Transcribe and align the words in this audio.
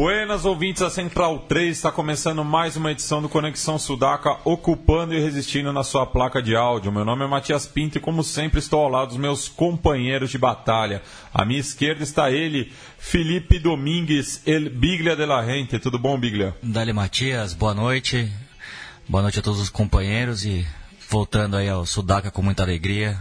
Buenas 0.00 0.46
ouvintes, 0.46 0.80
a 0.80 0.88
Central 0.88 1.40
3 1.40 1.76
está 1.76 1.92
começando 1.92 2.42
mais 2.42 2.74
uma 2.74 2.90
edição 2.90 3.20
do 3.20 3.28
Conexão 3.28 3.78
Sudaca, 3.78 4.38
ocupando 4.46 5.12
e 5.12 5.20
resistindo 5.20 5.74
na 5.74 5.84
sua 5.84 6.06
placa 6.06 6.40
de 6.40 6.56
áudio. 6.56 6.90
Meu 6.90 7.04
nome 7.04 7.22
é 7.22 7.28
Matias 7.28 7.66
Pinto 7.66 7.98
e, 7.98 8.00
como 8.00 8.24
sempre, 8.24 8.60
estou 8.60 8.80
ao 8.80 8.88
lado 8.88 9.08
dos 9.08 9.18
meus 9.18 9.46
companheiros 9.46 10.30
de 10.30 10.38
batalha. 10.38 11.02
À 11.34 11.44
minha 11.44 11.60
esquerda 11.60 12.02
está 12.02 12.30
ele, 12.30 12.72
Felipe 12.96 13.58
Domingues, 13.58 14.40
El 14.46 14.70
Biglia 14.70 15.14
de 15.14 15.26
la 15.26 15.44
Gente. 15.44 15.78
Tudo 15.78 15.98
bom, 15.98 16.18
Biglia? 16.18 16.56
Dali 16.62 16.94
Matias, 16.94 17.52
boa 17.52 17.74
noite. 17.74 18.32
Boa 19.06 19.20
noite 19.20 19.40
a 19.40 19.42
todos 19.42 19.60
os 19.60 19.68
companheiros 19.68 20.46
e 20.46 20.66
voltando 21.10 21.58
aí 21.58 21.68
ao 21.68 21.84
Sudaca 21.84 22.30
com 22.30 22.40
muita 22.40 22.62
alegria 22.62 23.18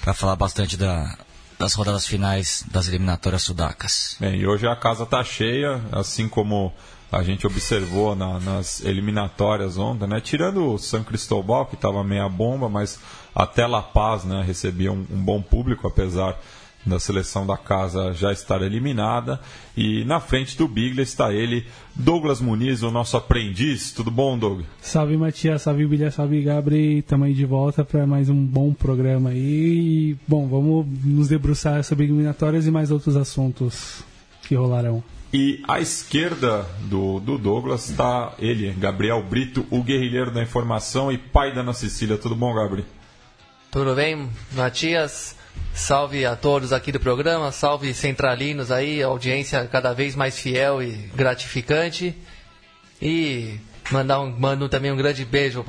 para 0.00 0.12
falar 0.12 0.34
bastante 0.34 0.76
da, 0.76 1.16
das 1.62 1.74
rodadas 1.74 2.04
finais 2.04 2.64
das 2.72 2.88
eliminatórias 2.88 3.42
sudacas. 3.42 4.16
Bem, 4.18 4.40
e 4.40 4.46
hoje 4.48 4.66
a 4.66 4.74
casa 4.74 5.04
está 5.04 5.22
cheia, 5.22 5.80
assim 5.92 6.28
como 6.28 6.72
a 7.10 7.22
gente 7.22 7.46
observou 7.46 8.16
na, 8.16 8.40
nas 8.40 8.84
eliminatórias 8.84 9.78
ontem, 9.78 10.08
né? 10.08 10.20
Tirando 10.20 10.72
o 10.72 10.78
São 10.78 11.04
Cristóbal, 11.04 11.66
que 11.66 11.76
estava 11.76 12.02
meia 12.02 12.28
bomba, 12.28 12.68
mas 12.68 12.98
até 13.32 13.64
La 13.64 13.80
Paz 13.80 14.24
né, 14.24 14.42
recebia 14.44 14.90
um, 14.90 15.06
um 15.08 15.22
bom 15.22 15.40
público, 15.40 15.86
apesar 15.86 16.36
da 16.84 16.98
seleção 16.98 17.46
da 17.46 17.56
casa 17.56 18.12
já 18.12 18.32
estar 18.32 18.60
eliminada. 18.62 19.40
E 19.76 20.04
na 20.04 20.20
frente 20.20 20.56
do 20.56 20.66
Biglia 20.66 21.02
está 21.02 21.32
ele, 21.32 21.66
Douglas 21.94 22.40
Muniz, 22.40 22.82
o 22.82 22.90
nosso 22.90 23.16
aprendiz. 23.16 23.92
Tudo 23.92 24.10
bom, 24.10 24.36
Doug? 24.36 24.62
Salve 24.80 25.16
Matias, 25.16 25.62
salve 25.62 25.86
Biglia, 25.86 26.10
salve 26.10 26.42
Gabri. 26.42 26.98
Estamos 26.98 27.26
aí 27.26 27.34
de 27.34 27.46
volta 27.46 27.84
para 27.84 28.06
mais 28.06 28.28
um 28.28 28.44
bom 28.44 28.72
programa 28.72 29.30
aí. 29.30 29.38
E, 29.38 30.16
bom, 30.26 30.48
vamos 30.48 30.86
nos 31.04 31.28
debruçar 31.28 31.82
sobre 31.84 32.04
eliminatórias 32.04 32.66
e 32.66 32.70
mais 32.70 32.90
outros 32.90 33.16
assuntos 33.16 34.02
que 34.42 34.54
rolarão. 34.54 35.02
E 35.32 35.62
à 35.66 35.80
esquerda 35.80 36.66
do, 36.82 37.18
do 37.18 37.38
Douglas 37.38 37.88
está 37.88 38.34
ele, 38.38 38.70
Gabriel 38.72 39.22
Brito, 39.22 39.66
o 39.70 39.82
guerrilheiro 39.82 40.30
da 40.30 40.42
informação 40.42 41.10
e 41.10 41.16
pai 41.16 41.54
da 41.54 41.62
Ana 41.62 41.72
Cecília. 41.72 42.18
Tudo 42.18 42.36
bom, 42.36 42.52
Gabriel? 42.52 42.86
Tudo 43.70 43.94
bem, 43.94 44.28
Matias? 44.52 45.34
Salve 45.74 46.26
a 46.26 46.36
todos 46.36 46.72
aqui 46.72 46.92
do 46.92 47.00
programa, 47.00 47.50
salve 47.50 47.94
centralinos 47.94 48.70
aí, 48.70 49.02
audiência 49.02 49.66
cada 49.66 49.92
vez 49.92 50.14
mais 50.14 50.38
fiel 50.38 50.82
e 50.82 50.92
gratificante. 51.14 52.14
E 53.00 53.58
mandar 53.90 54.20
um, 54.20 54.30
mando 54.38 54.68
também 54.68 54.92
um 54.92 54.96
grande 54.96 55.24
beijo 55.24 55.64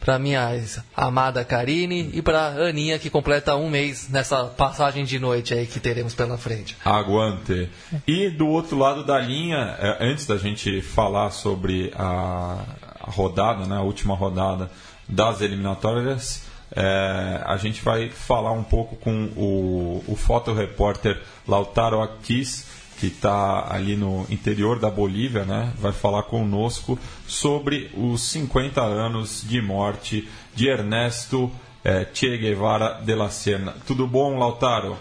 para 0.00 0.18
minha 0.18 0.60
amada 0.94 1.44
Karine 1.44 2.10
e 2.12 2.20
para 2.20 2.48
Aninha 2.68 2.98
que 2.98 3.08
completa 3.08 3.56
um 3.56 3.70
mês 3.70 4.08
nessa 4.08 4.44
passagem 4.44 5.04
de 5.04 5.18
noite 5.18 5.54
aí 5.54 5.66
que 5.66 5.80
teremos 5.80 6.14
pela 6.14 6.36
frente. 6.36 6.76
Aguante. 6.84 7.70
E 8.06 8.28
do 8.28 8.48
outro 8.48 8.76
lado 8.76 9.04
da 9.04 9.18
linha, 9.18 9.76
antes 10.00 10.26
da 10.26 10.36
gente 10.36 10.82
falar 10.82 11.30
sobre 11.30 11.92
a, 11.96 12.64
a 13.00 13.10
rodada, 13.10 13.64
né, 13.66 13.76
a 13.76 13.82
última 13.82 14.14
rodada 14.14 14.70
das 15.08 15.40
eliminatórias, 15.40 16.44
é, 16.74 17.42
a 17.44 17.56
gente 17.56 17.82
vai 17.82 18.08
falar 18.08 18.52
um 18.52 18.64
pouco 18.64 18.96
com 18.96 19.30
o, 19.36 20.04
o 20.08 20.16
fotorepórter 20.16 21.20
Lautaro 21.46 22.00
Aquis, 22.00 22.66
que 22.98 23.06
está 23.06 23.72
ali 23.72 23.94
no 23.96 24.26
interior 24.30 24.78
da 24.78 24.90
Bolívia, 24.90 25.44
né? 25.44 25.72
vai 25.78 25.92
falar 25.92 26.22
conosco 26.24 26.98
sobre 27.26 27.90
os 27.94 28.22
50 28.30 28.80
anos 28.80 29.44
de 29.46 29.60
morte 29.60 30.28
de 30.54 30.68
Ernesto 30.68 31.52
é, 31.84 32.06
Che 32.12 32.36
Guevara 32.38 33.00
de 33.04 33.14
la 33.14 33.28
Serna. 33.28 33.74
Tudo 33.86 34.06
bom, 34.06 34.38
Lautaro? 34.38 34.96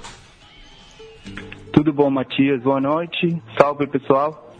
Tudo 1.73 1.91
bom, 1.91 2.09
Matias. 2.11 2.61
Boa 2.61 2.79
noite. 2.79 3.41
Salve, 3.57 3.87
pessoal. 3.87 4.53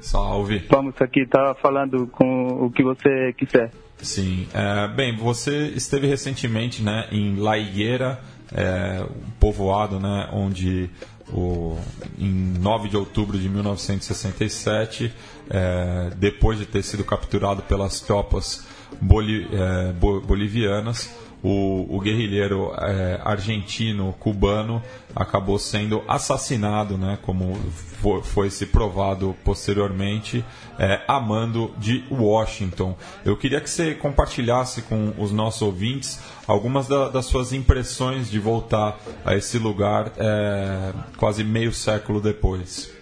Salve. 0.00 0.58
Vamos 0.70 1.00
aqui 1.00 1.26
tá 1.26 1.54
falando 1.54 2.06
com 2.08 2.66
o 2.66 2.70
que 2.70 2.82
você 2.82 3.32
quiser. 3.32 3.70
Sim. 4.02 4.46
É, 4.54 4.88
bem, 4.88 5.16
você 5.16 5.68
esteve 5.68 6.06
recentemente 6.06 6.82
né, 6.82 7.08
em 7.10 7.36
La 7.36 7.58
Higuera, 7.58 8.20
é, 8.52 9.02
um 9.02 9.30
povoado 9.38 9.98
né, 9.98 10.28
onde 10.32 10.90
o, 11.32 11.78
em 12.18 12.30
9 12.58 12.88
de 12.88 12.96
outubro 12.96 13.38
de 13.38 13.48
1967, 13.48 15.12
é, 15.50 16.10
depois 16.16 16.58
de 16.58 16.66
ter 16.66 16.82
sido 16.82 17.04
capturado 17.04 17.62
pelas 17.62 18.00
tropas 18.00 18.66
boli, 19.00 19.46
é, 19.52 19.92
bolivianas, 19.92 21.10
o, 21.42 21.86
o 21.96 22.00
guerrilheiro 22.00 22.72
é, 22.78 23.20
argentino-cubano 23.24 24.82
acabou 25.14 25.58
sendo 25.58 26.02
assassinado, 26.08 26.96
né, 26.96 27.18
como 27.22 27.54
foi, 28.00 28.22
foi 28.22 28.50
se 28.50 28.66
provado 28.66 29.34
posteriormente, 29.44 30.44
é, 30.78 31.00
a 31.06 31.20
mando 31.20 31.72
de 31.78 32.04
Washington. 32.10 32.96
Eu 33.24 33.36
queria 33.36 33.60
que 33.60 33.70
você 33.70 33.94
compartilhasse 33.94 34.82
com 34.82 35.12
os 35.18 35.32
nossos 35.32 35.62
ouvintes 35.62 36.20
algumas 36.46 36.86
da, 36.88 37.08
das 37.08 37.26
suas 37.26 37.52
impressões 37.52 38.30
de 38.30 38.38
voltar 38.38 38.98
a 39.24 39.34
esse 39.34 39.58
lugar 39.58 40.12
é, 40.16 40.92
quase 41.16 41.44
meio 41.44 41.72
século 41.72 42.20
depois. 42.20 42.96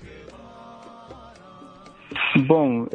Bom, 2.47 2.86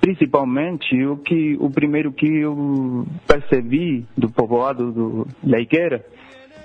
principalmente 0.00 1.04
o 1.04 1.16
que 1.16 1.56
o 1.60 1.70
primeiro 1.70 2.12
que 2.12 2.26
eu 2.26 3.06
percebi 3.26 4.06
do 4.16 4.30
povoado 4.30 4.92
do 4.92 5.26
Leigueira 5.42 6.04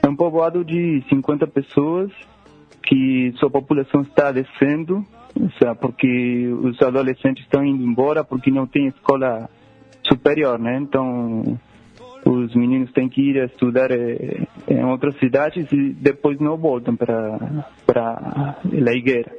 é 0.01 0.07
um 0.07 0.15
povoado 0.15 0.63
de 0.63 1.03
50 1.09 1.47
pessoas 1.47 2.11
que 2.83 3.31
sua 3.37 3.49
população 3.49 4.01
está 4.01 4.31
descendo, 4.31 5.05
porque 5.79 6.47
os 6.61 6.81
adolescentes 6.81 7.43
estão 7.43 7.63
indo 7.65 7.83
embora 7.83 8.23
porque 8.23 8.51
não 8.51 8.67
tem 8.67 8.87
escola 8.87 9.49
superior, 10.03 10.59
né? 10.59 10.77
Então 10.81 11.57
os 12.25 12.53
meninos 12.55 12.91
têm 12.91 13.09
que 13.09 13.21
ir 13.21 13.43
estudar 13.45 13.91
eh, 13.91 14.45
em 14.67 14.83
outras 14.85 15.17
cidades 15.17 15.69
e 15.71 15.93
depois 15.93 16.39
não 16.39 16.57
voltam 16.57 16.95
para 16.95 17.65
para 17.85 18.57
Leigueira. 18.65 19.31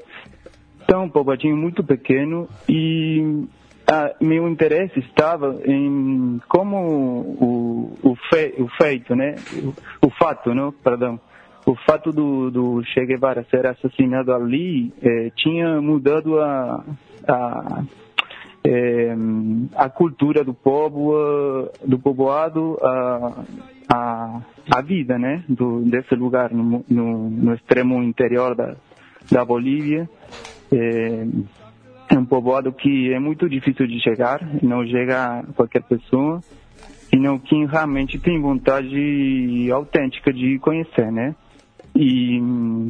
Então, 0.82 1.04
um 1.04 1.08
povoadinho 1.08 1.56
muito 1.56 1.82
pequeno 1.82 2.46
e 2.68 3.46
ah, 3.86 4.14
meu 4.20 4.48
interesse 4.48 4.98
estava 5.00 5.60
em 5.66 6.40
como 6.48 6.76
o, 6.78 7.98
o, 8.02 8.16
fe, 8.30 8.54
o 8.58 8.68
feito, 8.68 9.14
né? 9.14 9.34
O, 9.62 10.06
o, 10.06 10.10
fato, 10.10 10.54
não? 10.54 10.72
Perdão. 10.72 11.20
O 11.66 11.74
fato 11.74 12.10
do, 12.10 12.50
do 12.50 12.82
Che 12.84 13.04
Guevara 13.04 13.44
ser 13.50 13.66
assassinado 13.66 14.32
ali 14.32 14.92
eh, 15.02 15.30
tinha 15.36 15.80
mudado 15.80 16.40
a, 16.40 16.84
a, 17.28 17.84
eh, 18.64 19.14
a 19.76 19.88
cultura 19.90 20.42
do 20.44 20.54
povo, 20.54 21.70
do 21.84 21.98
povoado, 21.98 22.78
a, 22.82 23.44
a, 23.92 24.40
a 24.70 24.82
vida, 24.82 25.18
né? 25.18 25.44
Do, 25.48 25.82
desse 25.82 26.14
lugar 26.14 26.52
no, 26.52 26.84
no, 26.88 27.30
no 27.30 27.54
extremo 27.54 28.02
interior 28.02 28.54
da, 28.54 28.76
da 29.30 29.44
Bolívia. 29.44 30.08
Eh, 30.72 31.26
é 32.08 32.18
um 32.18 32.24
povoado 32.24 32.72
que 32.72 33.12
é 33.12 33.18
muito 33.18 33.48
difícil 33.48 33.86
de 33.86 34.00
chegar, 34.02 34.40
não 34.62 34.86
chega 34.86 35.44
qualquer 35.56 35.82
pessoa, 35.82 36.40
e 37.12 37.16
não 37.16 37.38
quem 37.38 37.66
realmente 37.66 38.18
tem 38.18 38.40
vontade 38.40 39.70
autêntica 39.72 40.32
de 40.32 40.58
conhecer, 40.58 41.10
né? 41.12 41.34
E 41.94 42.40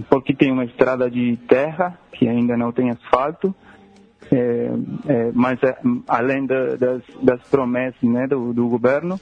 porque 0.08 0.34
tem 0.34 0.50
uma 0.50 0.64
estrada 0.64 1.10
de 1.10 1.36
terra 1.46 1.98
que 2.12 2.26
ainda 2.26 2.56
não 2.56 2.72
tem 2.72 2.90
asfalto, 2.90 3.54
é, 4.32 4.70
é, 5.08 5.30
mas 5.34 5.62
é, 5.62 5.76
além 6.08 6.46
da, 6.46 6.76
das, 6.76 7.02
das, 7.22 7.40
promessas 7.48 8.02
né, 8.02 8.26
do, 8.26 8.52
do 8.54 8.68
governo. 8.68 9.20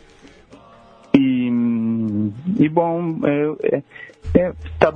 E, 1.15 1.42
e 2.59 2.69
bom, 2.69 3.17
está 3.17 3.77
é, 4.39 4.49
é, 4.49 4.53
tá 4.79 4.93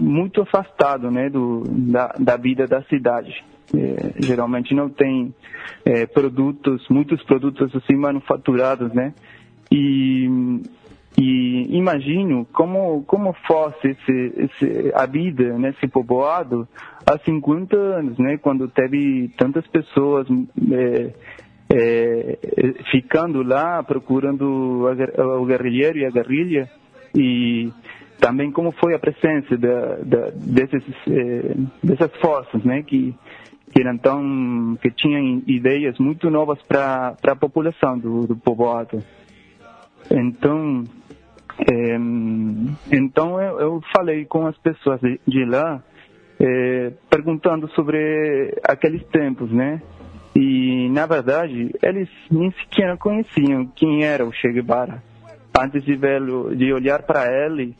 muito 0.00 0.42
afastado 0.42 1.10
né, 1.10 1.28
do, 1.28 1.64
da, 1.66 2.14
da 2.18 2.36
vida 2.36 2.66
da 2.66 2.82
cidade. 2.82 3.44
É, 3.74 4.22
geralmente 4.22 4.74
não 4.74 4.88
tem 4.88 5.34
é, 5.84 6.06
produtos, 6.06 6.86
muitos 6.88 7.22
produtos 7.24 7.74
assim 7.74 7.96
manufaturados, 7.96 8.92
né? 8.92 9.12
E, 9.72 10.28
e 11.18 11.76
imagino 11.76 12.46
como 12.52 13.02
como 13.04 13.32
fosse 13.46 13.88
esse, 13.88 14.32
esse, 14.36 14.92
a 14.94 15.04
vida 15.06 15.58
nesse 15.58 15.88
povoado 15.88 16.68
há 17.04 17.18
50 17.18 17.76
anos, 17.76 18.18
né? 18.18 18.36
Quando 18.36 18.68
teve 18.68 19.28
tantas 19.36 19.66
pessoas 19.66 20.28
é, 20.70 21.12
é, 21.68 22.38
ficando 22.90 23.42
lá 23.42 23.82
procurando 23.82 24.86
o 25.40 25.46
guerrilheiro 25.46 25.98
e 25.98 26.04
a 26.04 26.10
guerrilha 26.10 26.70
e 27.14 27.72
também 28.20 28.50
como 28.50 28.72
foi 28.72 28.94
a 28.94 28.98
presença 28.98 29.56
da, 29.56 29.96
da, 29.96 30.30
desses, 30.34 30.84
é, 31.08 31.54
dessas 31.82 32.14
forças, 32.20 32.62
né? 32.64 32.82
Que 32.82 33.14
que 33.72 33.82
eram 33.82 33.98
tão 33.98 34.78
que 34.80 34.90
tinham 34.90 35.42
ideias 35.46 35.98
muito 35.98 36.30
novas 36.30 36.58
para 36.62 37.14
a 37.22 37.36
população 37.36 37.98
do, 37.98 38.26
do 38.26 38.36
povoado. 38.36 39.02
Então 40.10 40.84
é, 41.58 41.96
então 42.96 43.40
eu, 43.40 43.60
eu, 43.60 43.82
falei 43.94 44.24
com 44.24 44.46
as 44.46 44.56
pessoas 44.58 45.00
de, 45.00 45.20
de 45.26 45.44
lá 45.44 45.82
é, 46.38 46.92
perguntando 47.10 47.68
sobre 47.70 48.54
aqueles 48.62 49.04
tempos, 49.08 49.50
né? 49.50 49.82
E 50.34 50.75
na 50.96 51.04
verdade 51.04 51.74
eles 51.82 52.08
nem 52.30 52.50
sequer 52.52 52.96
conheciam 52.96 53.66
quem 53.76 54.02
era 54.02 54.24
o 54.24 54.32
Che 54.32 54.50
Guevara 54.50 55.02
antes 55.60 55.84
de 55.84 55.94
vê-lo, 55.94 56.56
de 56.56 56.72
olhar 56.72 57.02
para 57.02 57.26
ele 57.30 57.76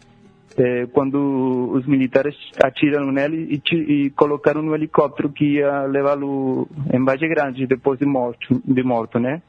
é, 0.59 0.87
quando 0.93 1.71
os 1.73 1.87
militares 1.87 2.35
atiraram 2.63 3.11
nele 3.11 3.59
e, 3.73 3.77
e, 3.77 4.11
colocaram 4.11 4.61
no 4.61 4.75
helicóptero 4.75 5.31
que 5.31 5.57
ia 5.57 5.87
levá-lo 5.87 6.69
em 6.93 7.03
Base 7.03 7.27
Grande 7.27 7.67
depois 7.67 7.99
de 7.99 8.05
morto, 8.05 8.61
de 8.63 8.83
morto, 8.83 9.19
né? 9.19 9.41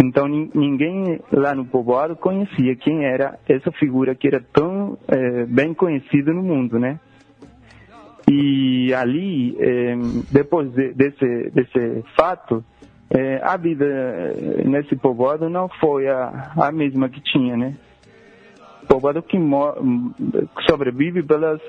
Então 0.00 0.28
ninguém 0.28 1.20
lá 1.32 1.54
no 1.56 1.64
povoado 1.64 2.14
conhecia 2.14 2.76
quem 2.76 3.04
era 3.04 3.38
essa 3.48 3.72
figura 3.72 4.14
que 4.14 4.28
era 4.28 4.40
tão 4.52 4.96
é, 5.08 5.46
bem 5.46 5.74
conhecida 5.74 6.32
no 6.32 6.42
mundo, 6.44 6.78
né? 6.78 7.00
E 8.34 8.94
ali, 8.94 9.56
é, 9.58 9.94
depois 10.30 10.70
de, 10.72 10.92
desse, 10.94 11.50
desse 11.50 12.02
fato, 12.16 12.64
é, 13.10 13.40
a 13.42 13.56
vida 13.56 13.84
nesse 14.64 14.96
povoado 14.96 15.50
não 15.50 15.68
foi 15.68 16.08
a, 16.08 16.52
a 16.56 16.72
mesma 16.72 17.08
que 17.08 17.20
tinha, 17.20 17.56
né? 17.56 17.74
povoado 18.88 19.22
que 19.22 19.38
sobrevive 20.68 21.22
pelas 21.22 21.60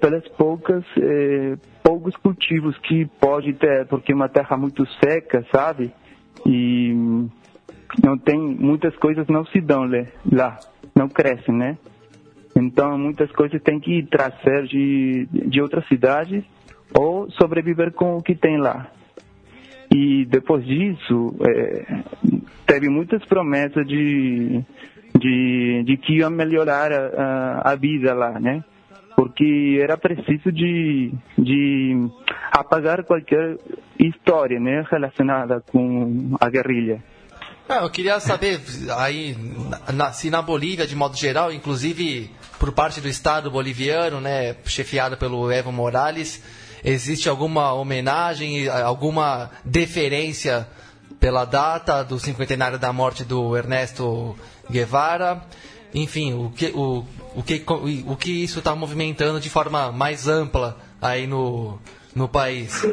pelas 0.00 0.26
poucas 0.36 0.84
eh, 0.98 1.56
poucos 1.82 2.14
cultivos 2.16 2.76
que 2.78 3.06
pode 3.18 3.54
ter 3.54 3.86
porque 3.86 4.12
é 4.12 4.14
uma 4.14 4.28
terra 4.28 4.56
muito 4.56 4.84
seca 5.02 5.44
sabe 5.54 5.90
e 6.44 6.92
não 8.02 8.18
tem 8.18 8.38
muitas 8.38 8.94
coisas 8.96 9.26
não 9.28 9.44
se 9.46 9.60
dão 9.60 9.88
lá 10.30 10.58
não 10.94 11.08
crescem 11.08 11.54
né 11.54 11.78
então 12.66 12.98
muitas 12.98 13.30
coisas 13.32 13.60
tem 13.62 13.78
que 13.80 14.02
trazer 14.04 14.66
de 14.66 15.26
de 15.30 15.60
outras 15.60 15.86
cidades 15.88 16.44
ou 16.94 17.30
sobreviver 17.32 17.92
com 17.92 18.16
o 18.16 18.22
que 18.22 18.34
tem 18.34 18.58
lá 18.58 18.90
e 19.94 20.24
depois 20.26 20.64
disso 20.64 21.34
eh, 21.46 22.02
teve 22.66 22.88
muitas 22.88 23.24
promessas 23.26 23.86
de 23.86 24.64
de, 25.18 25.82
de 25.84 25.96
que 25.96 26.18
ia 26.18 26.30
melhorar 26.30 26.92
a, 26.92 27.72
a 27.72 27.74
vida 27.74 28.14
lá, 28.14 28.38
né? 28.40 28.64
Porque 29.14 29.78
era 29.80 29.96
preciso 29.96 30.50
de, 30.50 31.12
de 31.38 32.08
apagar 32.50 33.04
qualquer 33.04 33.58
história, 33.98 34.58
né, 34.58 34.84
relacionada 34.90 35.62
com 35.70 36.34
a 36.40 36.48
guerrilha. 36.48 37.02
Ah, 37.68 37.82
eu 37.82 37.90
queria 37.90 38.18
saber 38.20 38.58
aí 38.98 39.36
na, 39.94 40.12
se 40.12 40.30
na 40.30 40.42
Bolívia, 40.42 40.86
de 40.86 40.96
modo 40.96 41.16
geral, 41.16 41.52
inclusive 41.52 42.30
por 42.62 42.70
parte 42.70 43.00
do 43.00 43.08
Estado 43.08 43.50
boliviano, 43.50 44.20
né, 44.20 44.54
chefiado 44.66 45.16
pelo 45.16 45.50
Evo 45.50 45.72
Morales, 45.72 46.40
existe 46.84 47.28
alguma 47.28 47.72
homenagem, 47.72 48.68
alguma 48.68 49.50
deferência 49.64 50.68
pela 51.18 51.44
data 51.44 52.04
do 52.04 52.20
cinquentenário 52.20 52.78
da 52.78 52.92
morte 52.92 53.24
do 53.24 53.56
Ernesto 53.56 54.36
Guevara, 54.70 55.42
enfim, 55.92 56.34
o 56.34 56.50
que, 56.50 56.66
o, 56.66 57.04
o 57.34 57.42
que, 57.42 57.64
o 58.06 58.14
que 58.14 58.44
isso 58.44 58.60
está 58.60 58.76
movimentando 58.76 59.40
de 59.40 59.50
forma 59.50 59.90
mais 59.90 60.28
ampla 60.28 60.76
aí 61.00 61.26
no, 61.26 61.80
no 62.14 62.28
país. 62.28 62.86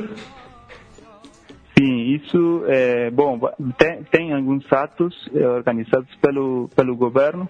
Sim, 1.77 2.16
isso 2.16 2.63
é 2.66 3.12
bom. 3.12 3.39
Tem, 3.77 4.04
tem 4.06 4.33
alguns 4.33 4.66
atos 4.74 5.30
é, 5.31 5.48
organizados 5.48 6.10
pelo 6.16 6.68
pelo 6.75 6.95
governo. 6.95 7.48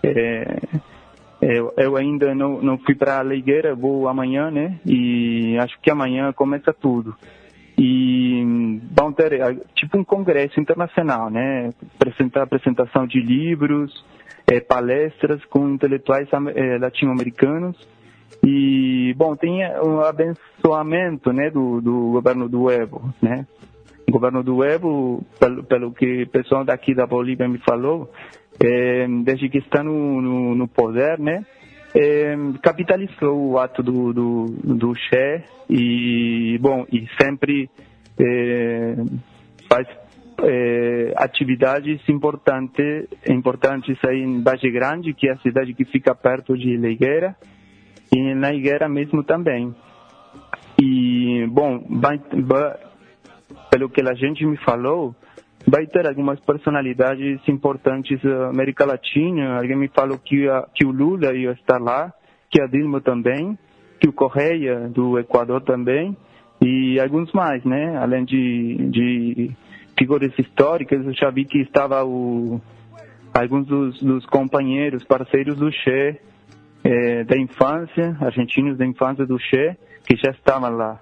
É, 0.00 0.60
eu, 1.40 1.72
eu, 1.76 1.96
ainda 1.96 2.34
não, 2.34 2.60
não 2.62 2.78
fui 2.78 2.94
para 2.94 3.18
a 3.18 3.22
Leigueira, 3.22 3.74
vou 3.74 4.08
amanhã, 4.08 4.50
né? 4.50 4.78
E 4.86 5.56
acho 5.58 5.78
que 5.80 5.90
amanhã 5.90 6.32
começa 6.32 6.72
tudo 6.72 7.14
e 7.78 8.80
vão 8.90 9.12
ter 9.12 9.34
é, 9.34 9.54
tipo 9.74 9.98
um 9.98 10.04
congresso 10.04 10.58
internacional, 10.58 11.28
né? 11.28 11.70
Apresentar 11.94 12.42
apresentação 12.42 13.06
de 13.06 13.20
livros, 13.20 14.04
é, 14.46 14.60
palestras 14.60 15.44
com 15.46 15.68
intelectuais 15.68 16.28
é, 16.54 16.78
latino-americanos 16.78 17.76
e 18.44 19.14
bom 19.16 19.36
tem 19.36 19.60
um 19.82 20.00
abençoamento, 20.00 21.32
né, 21.32 21.50
do, 21.50 21.80
do 21.80 22.12
governo 22.12 22.48
do 22.48 22.70
Evo, 22.70 23.12
né? 23.20 23.46
O 24.08 24.12
governo 24.12 24.42
do 24.42 24.62
Evo, 24.64 25.24
pelo, 25.38 25.64
pelo 25.64 25.92
que 25.92 26.22
o 26.22 26.28
pessoal 26.28 26.64
daqui 26.64 26.94
da 26.94 27.06
Bolívia 27.06 27.48
me 27.48 27.58
falou, 27.58 28.10
é, 28.62 29.06
desde 29.24 29.48
que 29.48 29.58
está 29.58 29.82
no, 29.82 30.20
no, 30.20 30.54
no 30.54 30.68
poder, 30.68 31.18
né? 31.18 31.44
é, 31.96 32.36
capitalizou 32.62 33.52
o 33.52 33.58
ato 33.58 33.82
do, 33.82 34.12
do, 34.12 34.46
do 34.62 34.94
Che 34.94 35.44
e, 35.68 36.58
bom, 36.60 36.84
e 36.92 37.08
sempre 37.20 37.70
é, 38.18 38.96
faz 39.68 39.88
é, 40.42 41.14
atividades 41.16 42.06
importantes, 42.06 43.06
importantes 43.26 43.96
aí 44.04 44.20
em 44.20 44.42
Bage 44.42 44.70
Grande, 44.70 45.14
que 45.14 45.26
é 45.26 45.32
a 45.32 45.38
cidade 45.38 45.72
que 45.72 45.86
fica 45.86 46.14
perto 46.14 46.56
de 46.56 46.76
Leigueira, 46.76 47.34
e 48.14 48.34
na 48.34 48.52
Higuera 48.52 48.88
mesmo 48.88 49.24
também. 49.24 49.74
E, 50.80 51.46
bom, 51.48 51.82
vai, 51.88 52.20
vai, 52.44 52.76
pelo 53.70 53.88
que 53.88 54.02
a 54.02 54.14
gente 54.14 54.44
me 54.44 54.58
falou, 54.58 55.16
vai 55.66 55.86
ter 55.86 56.06
algumas 56.06 56.38
personalidades 56.40 57.40
importantes 57.48 58.20
da 58.22 58.48
América 58.48 58.84
Latina. 58.84 59.56
Alguém 59.56 59.76
me 59.76 59.88
falou 59.88 60.18
que, 60.18 60.48
a, 60.48 60.66
que 60.74 60.86
o 60.86 60.90
Lula 60.90 61.34
ia 61.34 61.52
estar 61.52 61.80
lá, 61.80 62.12
que 62.50 62.60
a 62.60 62.66
Dilma 62.66 63.00
também, 63.00 63.58
que 64.00 64.08
o 64.08 64.12
Correia 64.12 64.88
do 64.88 65.18
Equador 65.18 65.62
também, 65.62 66.16
e 66.60 66.98
alguns 67.00 67.32
mais, 67.32 67.64
né? 67.64 67.96
Além 67.98 68.24
de, 68.24 68.76
de 68.90 69.50
figuras 69.98 70.32
históricas, 70.38 71.04
eu 71.04 71.12
já 71.12 71.30
vi 71.30 71.44
que 71.44 71.58
estava 71.58 72.04
o, 72.04 72.60
alguns 73.34 73.66
dos, 73.66 74.00
dos 74.00 74.24
companheiros, 74.26 75.04
parceiros 75.04 75.56
do 75.56 75.70
Che, 75.70 76.20
é, 76.84 77.24
da 77.24 77.36
infância, 77.36 78.16
argentinos 78.20 78.78
da 78.78 78.86
infância 78.86 79.26
do 79.26 79.38
Che, 79.38 79.76
que 80.06 80.16
já 80.16 80.30
estavam 80.30 80.70
lá. 80.70 81.00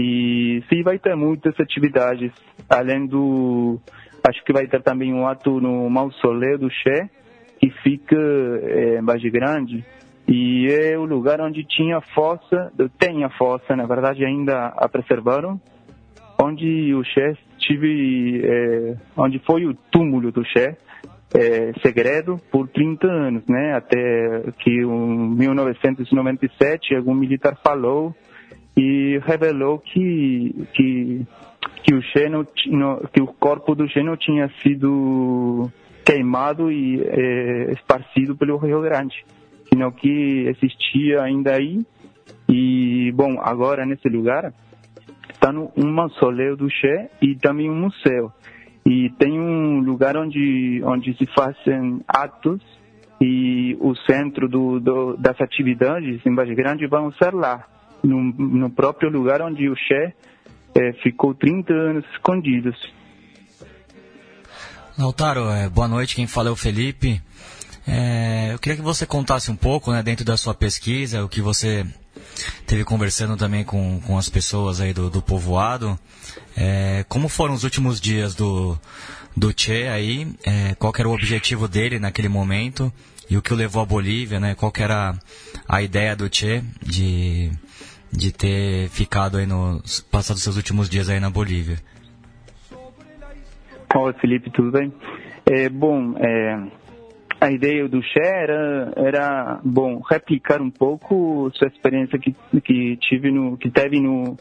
E 0.00 0.62
sim, 0.68 0.84
vai 0.84 0.96
ter 0.96 1.16
muitas 1.16 1.58
atividades, 1.58 2.30
além 2.70 3.04
do. 3.04 3.80
Acho 4.28 4.44
que 4.44 4.52
vai 4.52 4.68
ter 4.68 4.80
também 4.80 5.12
um 5.12 5.26
ato 5.26 5.60
no 5.60 5.90
mausoléu 5.90 6.56
do 6.56 6.70
Che, 6.70 7.10
que 7.58 7.68
fica 7.82 8.16
é, 8.16 8.98
em 9.00 9.04
Base 9.04 9.28
Grande. 9.28 9.84
E 10.28 10.68
é 10.68 10.96
o 10.96 11.04
lugar 11.04 11.40
onde 11.40 11.64
tinha 11.64 12.00
fossa, 12.14 12.70
tem 12.96 13.24
a 13.24 13.30
fossa, 13.30 13.74
na 13.74 13.86
verdade 13.86 14.24
ainda 14.24 14.66
a 14.66 14.88
preservaram, 14.88 15.60
onde 16.40 16.94
o 16.94 17.02
Che 17.02 17.36
tive, 17.58 18.42
é, 18.44 18.94
onde 19.16 19.40
foi 19.40 19.66
o 19.66 19.74
túmulo 19.90 20.30
do 20.30 20.44
Che, 20.44 20.76
é, 21.34 21.72
segredo 21.82 22.38
por 22.52 22.68
30 22.68 23.04
anos, 23.08 23.42
né? 23.48 23.74
Até 23.74 24.52
que 24.60 24.70
em 24.70 25.34
1997 25.34 26.94
algum 26.94 27.14
militar 27.14 27.58
falou 27.64 28.14
e 28.78 29.18
revelou 29.18 29.80
que 29.80 30.54
que 30.72 31.26
que 31.82 31.94
o 31.94 32.02
Xeno, 32.02 32.46
que 33.12 33.20
o 33.20 33.26
corpo 33.26 33.74
do 33.74 33.88
Xeno 33.88 34.16
tinha 34.16 34.48
sido 34.62 35.70
queimado 36.04 36.70
e 36.70 37.02
é, 37.02 37.72
esparcido 37.72 38.36
pelo 38.36 38.56
Rio 38.56 38.80
Grande, 38.82 39.24
sino 39.68 39.90
que 39.92 40.46
existia 40.48 41.22
ainda 41.22 41.56
aí. 41.56 41.84
E 42.48 43.10
bom 43.12 43.40
agora 43.40 43.84
nesse 43.84 44.08
lugar 44.08 44.52
está 45.30 45.50
um 45.50 45.90
mausoléu 45.90 46.56
do 46.56 46.70
Che 46.70 47.08
e 47.20 47.34
também 47.36 47.68
um 47.68 47.80
museu. 47.80 48.30
E 48.86 49.10
tem 49.18 49.40
um 49.40 49.80
lugar 49.80 50.16
onde 50.16 50.80
onde 50.84 51.16
se 51.16 51.26
fazem 51.34 52.00
atos 52.06 52.60
e 53.20 53.76
o 53.80 53.94
centro 53.96 54.48
do, 54.48 54.78
do 54.78 55.16
das 55.16 55.40
atividades 55.40 56.24
em 56.24 56.34
Base 56.34 56.54
Grande 56.54 56.86
vão 56.86 57.10
ser 57.12 57.34
lá 57.34 57.64
no, 58.02 58.22
no 58.22 58.70
próprio 58.70 59.10
lugar 59.10 59.42
onde 59.42 59.68
o 59.68 59.76
Che 59.76 60.14
é, 60.74 60.92
ficou 61.02 61.34
30 61.34 61.72
anos 61.72 62.04
escondido. 62.12 62.72
Lautaro, 64.98 65.48
é, 65.50 65.68
boa 65.68 65.88
noite. 65.88 66.14
Quem 66.16 66.26
fala 66.26 66.48
é 66.48 66.52
o 66.52 66.56
Felipe. 66.56 67.20
É, 67.86 68.52
eu 68.52 68.58
queria 68.58 68.76
que 68.76 68.82
você 68.82 69.06
contasse 69.06 69.50
um 69.50 69.56
pouco, 69.56 69.92
né, 69.92 70.02
dentro 70.02 70.24
da 70.24 70.36
sua 70.36 70.54
pesquisa, 70.54 71.24
o 71.24 71.28
que 71.28 71.40
você 71.40 71.86
teve 72.66 72.84
conversando 72.84 73.36
também 73.36 73.64
com, 73.64 74.00
com 74.00 74.18
as 74.18 74.28
pessoas 74.28 74.80
aí 74.80 74.92
do, 74.92 75.08
do 75.08 75.22
povoado. 75.22 75.98
É, 76.56 77.04
como 77.08 77.28
foram 77.28 77.54
os 77.54 77.64
últimos 77.64 78.00
dias 78.00 78.34
do, 78.34 78.78
do 79.36 79.54
Che 79.56 79.88
aí? 79.88 80.28
É, 80.44 80.74
qual 80.74 80.92
era 80.98 81.08
o 81.08 81.14
objetivo 81.14 81.66
dele 81.66 81.98
naquele 81.98 82.28
momento? 82.28 82.92
E 83.30 83.36
o 83.36 83.42
que 83.42 83.52
o 83.52 83.56
levou 83.56 83.82
à 83.82 83.86
Bolívia, 83.86 84.40
né? 84.40 84.54
Qual 84.54 84.72
era 84.78 85.14
a 85.68 85.82
ideia 85.82 86.16
do 86.16 86.34
Che 86.34 86.62
de, 86.82 87.50
de 88.10 88.32
ter 88.32 88.88
ficado 88.88 89.36
aí 89.36 89.46
no... 89.46 89.82
passado 90.10 90.38
seus 90.38 90.56
últimos 90.56 90.88
dias 90.88 91.10
aí 91.10 91.20
na 91.20 91.28
Bolívia? 91.28 91.76
Oi, 93.94 94.12
Felipe, 94.14 94.50
tudo 94.50 94.70
bem? 94.70 94.92
É, 95.44 95.68
bom, 95.68 96.14
é, 96.18 96.58
a 97.40 97.50
ideia 97.50 97.86
do 97.88 98.02
Che 98.02 98.20
era, 98.20 98.92
era, 98.96 99.60
bom, 99.62 100.00
replicar 100.00 100.60
um 100.60 100.70
pouco 100.70 101.50
sua 101.54 101.68
experiência 101.68 102.18
que, 102.18 102.34
que 102.64 102.96
tive 102.96 103.30
no, 103.30 103.56
que 103.58 103.70
teve 103.70 104.00
no, 104.00 104.36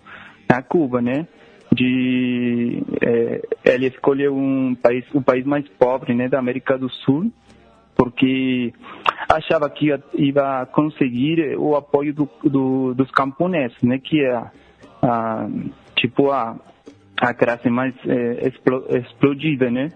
na 0.49 0.61
Cuba, 0.61 1.01
né? 1.01 1.27
De, 1.73 2.81
é, 3.01 3.41
ele 3.65 3.87
escolheu 3.87 4.35
um 4.35 4.73
país, 4.75 5.05
o 5.13 5.21
país 5.21 5.45
mais 5.45 5.67
pobre, 5.77 6.13
né, 6.13 6.29
da 6.29 6.39
América 6.39 6.77
do 6.77 6.89
Sul, 6.89 7.31
porque 7.97 8.73
achava 9.27 9.69
que 9.69 9.87
ia, 9.87 10.65
conseguir 10.71 11.57
o 11.57 11.75
apoio 11.75 12.13
do, 12.13 12.29
do, 12.43 12.93
dos 12.93 13.09
camponeses, 13.11 13.81
né, 13.81 13.97
que 13.97 14.23
é 14.23 14.35
a, 15.01 15.49
tipo 15.95 16.31
a, 16.31 16.55
a 17.19 17.33
classe 17.33 17.69
mais 17.69 17.93
é, 18.05 18.47
explodida, 18.99 19.71
né? 19.71 19.91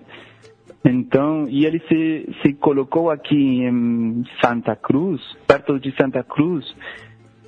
Então, 0.84 1.48
e 1.48 1.66
ele 1.66 1.80
se, 1.88 2.28
se 2.42 2.54
colocou 2.54 3.12
aqui 3.12 3.64
em 3.64 4.24
Santa 4.44 4.76
Cruz, 4.76 5.22
perto 5.48 5.80
de 5.80 5.96
Santa 5.96 6.24
Cruz, 6.24 6.66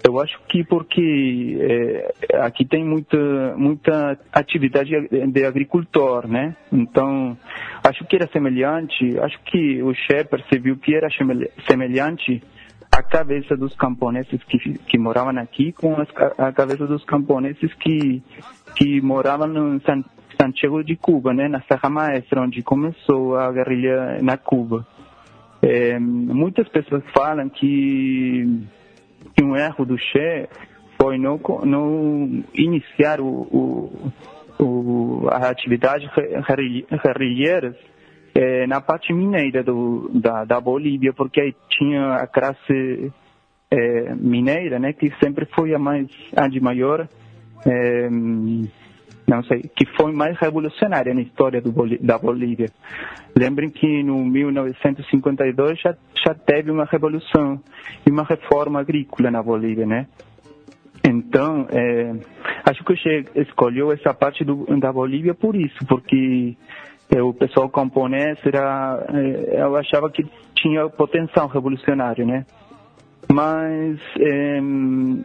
eu 0.06 0.20
acho 0.20 0.38
que 0.50 0.64
porque 0.64 1.58
é, 1.62 2.38
aqui 2.42 2.66
tem 2.66 2.84
muita, 2.84 3.56
muita 3.56 4.18
atividade 4.32 4.92
de 5.10 5.46
agricultor, 5.46 6.28
né? 6.28 6.56
Então, 6.72 7.38
acho 7.84 8.06
que 8.06 8.16
era 8.16 8.28
semelhante, 8.28 9.18
acho 9.20 9.40
que 9.46 9.82
o 9.82 9.94
chefe 9.94 10.26
percebeu 10.26 10.76
que 10.78 10.94
era 10.94 11.08
semelhante 11.68 12.44
a 12.92 13.02
cabeça 13.02 13.56
dos 13.56 13.76
camponeses 13.76 14.44
que, 14.44 14.78
que 14.78 15.00
moravam 15.00 15.38
aqui 15.40 15.72
com 15.72 15.96
as, 15.96 16.08
a 16.38 16.52
cabeça 16.52 16.86
dos 16.86 17.04
camponeses 17.06 17.74
que, 17.76 18.22
que 18.76 19.02
moravam 19.02 19.48
no 19.48 19.82
Santiago 20.40 20.84
de 20.84 20.96
Cuba, 20.96 21.34
né, 21.34 21.48
na 21.48 21.62
Serra 21.62 21.90
Maestra, 21.90 22.42
onde 22.42 22.62
começou 22.62 23.36
a 23.36 23.52
guerrilha 23.52 24.20
na 24.22 24.38
Cuba. 24.38 24.86
É, 25.62 25.98
muitas 25.98 26.68
pessoas 26.68 27.04
falam 27.16 27.50
que, 27.50 28.64
que 29.36 29.44
um 29.44 29.56
erro 29.56 29.86
do 29.86 29.98
Che 29.98 30.48
foi 31.02 31.18
não, 31.18 31.40
não 31.66 32.44
iniciar 32.54 33.20
o, 33.20 33.26
o, 33.28 34.12
o, 34.64 35.28
guerrilheiras 37.04 37.76
é, 38.36 38.66
na 38.68 38.82
parte 38.82 39.14
mineira 39.14 39.64
do, 39.64 40.10
da, 40.14 40.46
da 40.46 40.60
Bolívia, 40.60 41.14
porque 41.14 41.42
aí 41.42 41.56
tinha 41.70 42.16
a 42.16 42.28
classe 42.28 43.12
é, 43.70 44.16
mineira, 44.16 44.80
né, 44.80 44.94
que 44.94 45.12
sempre 45.22 45.46
foi 45.46 45.74
a 45.74 45.80
mais 45.80 46.08
a 46.36 46.48
de 46.48 46.60
maior 46.60 47.08
é, 47.66 48.10
não 49.28 49.44
sei, 49.44 49.62
que 49.62 49.86
foi 49.98 50.12
mais 50.12 50.38
revolucionária 50.38 51.14
na 51.14 51.22
história 51.22 51.62
do, 51.62 51.72
da 52.00 52.18
Bolívia. 52.18 52.70
Lembrem 53.36 53.70
que 53.70 54.04
no 54.04 54.24
1952 54.26 55.80
já, 55.80 55.96
já 56.26 56.34
teve 56.34 56.72
uma 56.72 56.86
revolução 56.86 57.60
e 58.06 58.12
uma 58.12 58.24
reforma 58.24 58.80
agrícola 58.80 59.32
na 59.32 59.42
Bolívia, 59.42 59.86
né? 59.86 60.08
Então, 61.06 61.68
é, 61.70 62.14
acho 62.66 62.84
que 62.84 62.96
você 62.96 63.26
escolheu 63.36 63.92
essa 63.92 64.14
parte 64.14 64.44
do, 64.44 64.66
da 64.80 64.92
Bolívia 64.92 65.34
por 65.34 65.56
isso, 65.56 65.86
porque 65.88 66.56
é, 67.14 67.22
o 67.22 67.34
pessoal 67.34 67.70
camponês 67.70 68.40
era, 68.46 69.06
é, 69.10 69.62
eu 69.62 69.76
achava 69.76 70.10
que 70.10 70.26
tinha 70.56 70.88
potencial 70.90 71.48
revolucionário, 71.48 72.26
né? 72.26 72.46
Mas 73.32 74.00
é, 74.20 74.60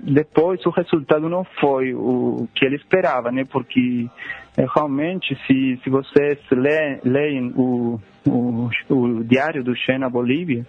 depois 0.02 0.64
o 0.64 0.70
resultado 0.70 1.28
não 1.28 1.44
foi 1.60 1.94
o 1.94 2.48
que 2.54 2.64
ele 2.64 2.76
esperava, 2.76 3.30
né? 3.30 3.44
Porque 3.50 4.08
é, 4.56 4.66
realmente, 4.74 5.36
se, 5.46 5.78
se 5.82 5.90
vocês 5.90 6.38
leem 7.04 7.52
o, 7.56 8.00
o, 8.26 8.70
o 8.88 9.24
diário 9.24 9.62
do 9.64 9.74
Che 9.74 9.98
na 9.98 10.08
Bolívia, 10.08 10.66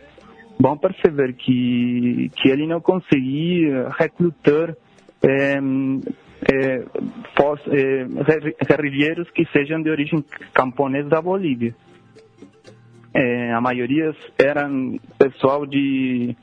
vão 0.60 0.78
perceber 0.78 1.34
que, 1.34 2.30
que 2.36 2.50
ele 2.50 2.68
não 2.68 2.82
conseguia 2.82 3.90
recrutar 3.98 4.76
é, 5.24 5.60
guerrilheiros 8.68 9.30
que 9.32 9.46
sejam 9.52 9.82
de 9.82 9.90
origem 9.90 10.24
camponesa 10.54 11.10
da 11.10 11.22
Bolívia. 11.22 11.74
A 13.56 13.60
maioria 13.60 14.14
eram 14.38 15.00
pessoal 15.18 15.66
de 15.66 16.36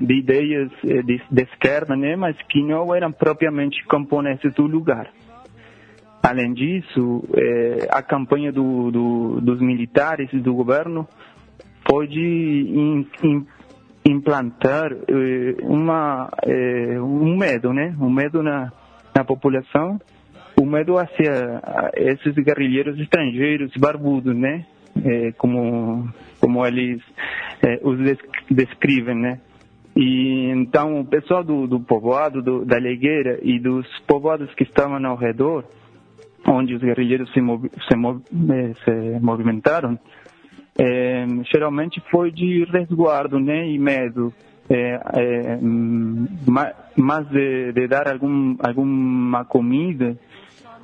de 0.00 0.14
ideias 0.18 0.70
é, 0.84 1.02
de, 1.02 1.20
de, 1.30 1.42
esquerda, 1.42 1.94
né, 1.96 2.16
mas 2.16 2.36
que 2.48 2.62
não 2.62 2.94
eram 2.94 3.12
propriamente 3.12 3.84
camponeses 3.86 4.52
do 4.54 4.66
lugar. 4.66 5.10
Além 6.22 6.52
disso, 6.52 7.24
é, 7.34 7.88
a 7.90 8.02
campanha 8.02 8.50
do, 8.50 8.90
do, 8.90 9.40
dos 9.40 9.60
militares 9.60 10.28
e 10.32 10.38
do 10.38 10.54
governo 10.54 11.06
foi 11.88 12.08
de 12.08 12.18
in, 12.20 13.06
in, 13.22 13.46
implantar 14.04 14.90
uma, 15.62 16.28
um 17.00 17.36
medo, 17.36 17.72
né, 17.72 17.94
um 18.00 18.10
medo 18.10 18.42
na, 18.42 18.72
na 19.14 19.24
população, 19.24 20.00
o 20.60 20.66
medo 20.66 20.98
hacia 20.98 21.60
esses 21.94 22.34
guerrilheiros 22.34 22.98
estrangeiros 22.98 23.70
barbudos, 23.76 24.34
né, 24.34 24.64
como 25.38 26.08
como 26.40 26.66
eles 26.66 27.00
é, 27.62 27.80
os 27.82 27.98
descrevem, 28.50 29.16
né? 29.16 29.40
E 29.96 30.50
então 30.50 31.00
o 31.00 31.04
pessoal 31.06 31.42
do, 31.42 31.66
do 31.66 31.80
povoado 31.80 32.42
do, 32.42 32.64
da 32.64 32.76
Legueira 32.76 33.38
e 33.42 33.58
dos 33.58 33.86
povoados 34.06 34.52
que 34.54 34.62
estavam 34.62 35.04
ao 35.06 35.16
redor, 35.16 35.64
onde 36.46 36.74
os 36.74 36.82
guerrilheiros 36.82 37.32
se, 37.32 37.40
mov, 37.40 37.66
se, 37.88 37.96
mov, 37.96 38.20
é, 38.50 38.74
se 38.84 39.20
movimentaram, 39.20 39.98
é, 40.78 41.26
geralmente 41.50 42.02
foi 42.10 42.30
de 42.30 42.64
resguardo, 42.64 43.40
né? 43.40 43.68
E 43.68 43.78
medo. 43.78 44.32
É, 44.68 45.00
é, 45.14 45.58
mas 46.96 47.28
de, 47.28 47.72
de, 47.72 47.86
dar 47.86 48.08
algum, 48.08 48.56
alguma 48.58 49.44
comida, 49.44 50.18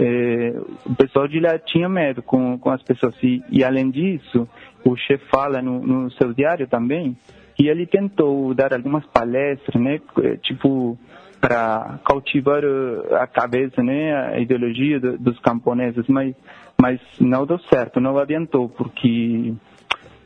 é, 0.03 0.53
o 0.85 0.95
pessoal 0.97 1.29
de 1.29 1.39
lá 1.39 1.57
tinha 1.61 1.89
medo 1.89 2.23
com, 2.23 2.59
com 2.59 2.71
as 2.71 2.83
pessoas. 2.83 3.15
E, 3.23 3.41
e 3.49 3.63
além 3.63 3.89
disso, 3.89 4.49
o 4.85 4.97
chefe 4.97 5.25
fala 5.31 5.63
no, 5.63 5.81
no, 5.81 6.11
seu 6.13 6.35
diário 6.35 6.67
também 6.67 7.17
que 7.55 7.69
ele 7.69 7.87
tentou 7.87 8.53
dar 8.53 8.75
algumas 8.75 9.07
palestras, 9.07 9.81
né, 9.81 10.01
é, 10.23 10.37
tipo 10.39 10.99
para 11.41 11.99
cautivar 12.05 12.65
uh, 12.65 13.17
a 13.17 13.27
cabeça, 13.27 13.83
né, 13.83 14.15
a 14.15 14.39
ideologia 14.39 14.99
dos 15.01 15.39
camponeses, 15.41 16.07
mas 16.09 16.35
mas 16.81 17.01
não 17.21 17.47
deu 17.47 17.59
certo, 17.73 18.01
não 18.01 18.19
adiantou 18.19 18.69
porque 18.69 19.53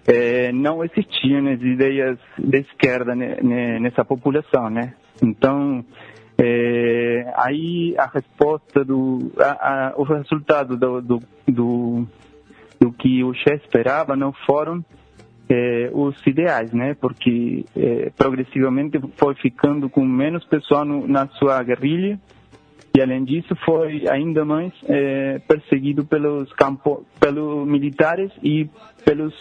é, 0.07 0.53
não 0.53 0.83
existiam 0.85 1.49
as 1.49 1.61
ideias 1.61 2.19
de 2.39 2.59
esquerda 2.61 3.15
né, 3.15 3.37
nessa 3.79 4.05
população, 4.05 4.71
né? 4.71 4.95
Então 5.23 5.85
é, 6.39 7.33
aí 7.35 7.95
a 7.99 8.07
resposta 8.07 8.85
do, 8.85 9.33
a, 9.39 9.89
a, 9.89 9.95
o 9.97 10.03
resultado 10.03 10.77
do, 10.77 11.01
do, 11.01 11.23
do, 11.49 12.07
do, 12.79 12.93
que 12.93 13.25
o 13.25 13.33
chefe 13.33 13.65
esperava 13.65 14.15
não 14.15 14.33
foram 14.33 14.85
é, 15.49 15.91
os 15.93 16.15
ideais, 16.27 16.73
né? 16.73 16.95
Porque 16.95 17.65
é, 17.75 18.11
progressivamente 18.17 19.01
foi 19.17 19.35
ficando 19.37 19.89
com 19.89 20.05
menos 20.05 20.45
pessoal 20.45 20.85
no, 20.85 21.07
na 21.09 21.27
sua 21.29 21.63
guerrilha 21.63 22.21
e 22.97 23.01
além 23.01 23.25
disso 23.25 23.55
foi 23.65 24.09
ainda 24.09 24.45
mais 24.45 24.73
é, 24.85 25.39
perseguido 25.41 26.05
pelos 26.05 26.51
campo, 26.55 27.07
pelos 27.21 27.67
militares 27.67 28.33
e 28.43 28.69
pelos 29.05 29.35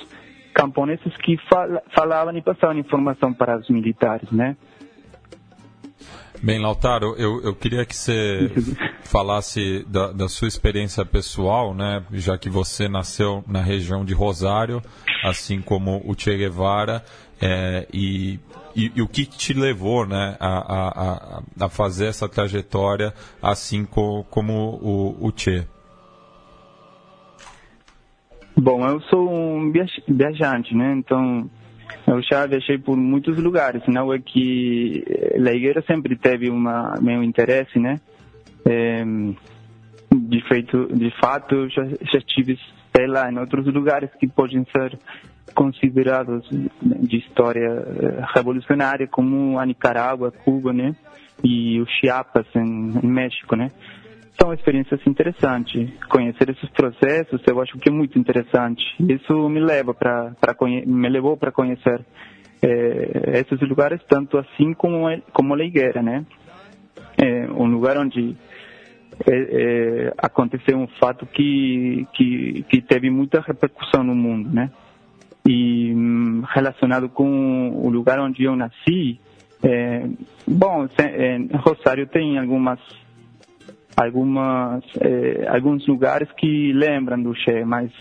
camponeses 0.54 1.16
que 1.18 1.38
fal, 1.50 1.82
falavam 1.94 2.36
e 2.38 2.42
passavam 2.42 2.78
informação 2.78 3.34
para 3.34 3.58
os 3.58 3.70
militares, 3.70 4.30
né? 4.32 4.56
Bem, 6.46 6.60
Lautaro, 6.60 7.16
eu, 7.18 7.42
eu 7.42 7.56
queria 7.56 7.84
que 7.88 7.96
você 7.96 8.52
falasse 9.02 9.84
da, 9.90 10.12
da, 10.12 10.30
sua 10.30 10.48
experiência 10.48 11.04
pessoal, 11.04 11.74
né? 11.74 12.04
Já 12.12 12.38
que 12.38 12.52
você 12.52 12.88
nasceu 12.88 13.44
na 13.48 13.64
região 13.64 14.06
de 14.06 14.14
Rosário, 14.14 14.80
assim 15.24 15.60
como 15.60 16.04
o 16.06 16.14
Che 16.16 16.38
Guevara, 16.38 17.04
é, 17.42 17.88
e, 17.92 18.40
e, 18.76 18.92
e, 18.96 19.02
o 19.02 19.08
que 19.08 19.26
te 19.26 19.54
levou 19.54 20.06
né, 20.06 20.38
a, 20.40 21.40
a, 21.40 21.42
a 21.62 21.68
fazer 21.68 22.06
essa 22.10 22.30
trajetória 22.30 23.12
assim 23.42 23.84
co, 23.84 24.24
como 24.26 24.54
o, 24.54 25.28
o 25.28 25.34
Che? 25.36 25.68
Bom, 28.56 28.88
eu 28.88 29.02
sou 29.10 29.34
um 29.34 29.72
viajante, 30.08 30.76
né? 30.76 30.94
Então, 30.96 31.50
Eu 32.08 32.22
já 32.22 32.46
viajei 32.46 32.78
por 32.78 32.96
muitos 32.96 33.38
lugares, 33.38 33.82
não 33.88 34.14
é 34.14 34.20
que 34.20 35.04
La 35.38 35.54
Higuera 35.54 35.84
sempre 35.88 36.16
teve 36.16 36.50
uma 36.50 36.96
meu 37.02 37.24
interesse, 37.24 37.80
né? 37.80 38.00
É, 38.66 39.04
de 40.14 40.42
feito, 40.48 40.88
de 40.96 41.12
fato, 41.20 41.68
já, 41.70 41.84
já 41.86 42.20
estive 42.20 42.58
lá 43.08 43.30
em 43.30 43.38
outros 43.38 43.66
lugares 43.74 44.10
que 44.20 44.28
podem 44.28 44.66
ser 44.72 44.98
considerados 45.54 46.48
de 46.82 47.18
história 47.18 47.68
eh, 47.68 48.26
revolucionária, 48.34 49.08
como 49.08 49.60
a 49.60 49.66
Nicarágua, 49.66 50.32
Cuba, 50.32 50.72
né? 50.72 50.96
E 51.44 51.80
o 51.82 51.86
Chiapas, 51.86 52.46
em, 52.56 53.00
em 53.04 53.08
México, 53.08 53.56
né? 53.56 53.70
São 54.40 54.54
experiências 54.54 55.00
interessantes. 55.08 55.90
Conhecer 56.10 56.50
esses 56.50 56.70
processos, 56.70 57.42
eu 57.48 57.62
acho 57.62 57.78
que 57.78 57.90
é 57.90 57.92
muito 57.92 58.20
interessante. 58.20 58.84
Isso 59.00 59.50
me 59.50 59.60
leva 59.60 59.94
para 59.94 60.36
me 60.86 61.10
levou 61.10 61.38
para 61.38 61.52
conhecer 61.52 62.06
é, 62.62 63.40
esses 63.40 63.60
lugares 63.68 64.02
tanto 64.08 64.38
assim 64.38 64.74
como 64.74 65.06
como 65.32 65.54
a 65.56 65.64
Higuera, 65.64 66.02
né? 66.02 66.26
É 67.18 67.48
um 67.52 67.66
lugar 67.66 67.98
onde 67.98 68.36
é, 69.26 69.32
é, 69.32 70.14
aconteceu 70.18 70.78
um 70.78 70.88
fato 70.88 71.26
que, 71.26 72.06
que, 72.14 72.66
que 72.70 72.82
teve 72.82 73.10
muita 73.10 73.40
repercussão 73.40 74.04
no 74.04 74.14
mundo, 74.16 74.50
né? 74.50 74.70
E 75.48 75.94
hum, 75.94 76.44
relacionado 76.54 77.08
com 77.08 77.70
o 77.70 77.90
lugar 77.90 78.20
onde 78.20 78.44
eu 78.44 78.56
nasci, 78.56 79.20
é, 79.64 80.06
bom, 80.46 80.88
é, 80.98 81.38
Rosário 81.58 82.08
tem 82.08 82.38
algumas 82.38 82.80
algumas 83.96 84.84
é, 85.00 85.48
alguns 85.48 85.88
lugares 85.88 86.30
que 86.34 86.74
lembram 86.74 87.22
do 87.22 87.34
Che, 87.34 87.64
mas 87.64 87.92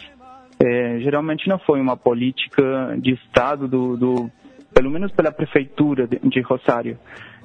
é, 0.58 0.98
geralmente 1.00 1.48
não 1.48 1.58
foi 1.58 1.80
uma 1.80 1.96
política 1.96 2.96
de 2.98 3.12
estado 3.12 3.68
do, 3.68 3.96
do 3.96 4.30
pelo 4.74 4.90
menos 4.90 5.12
pela 5.12 5.30
prefeitura 5.30 6.06
de, 6.06 6.18
de 6.18 6.40
Rosário 6.40 6.98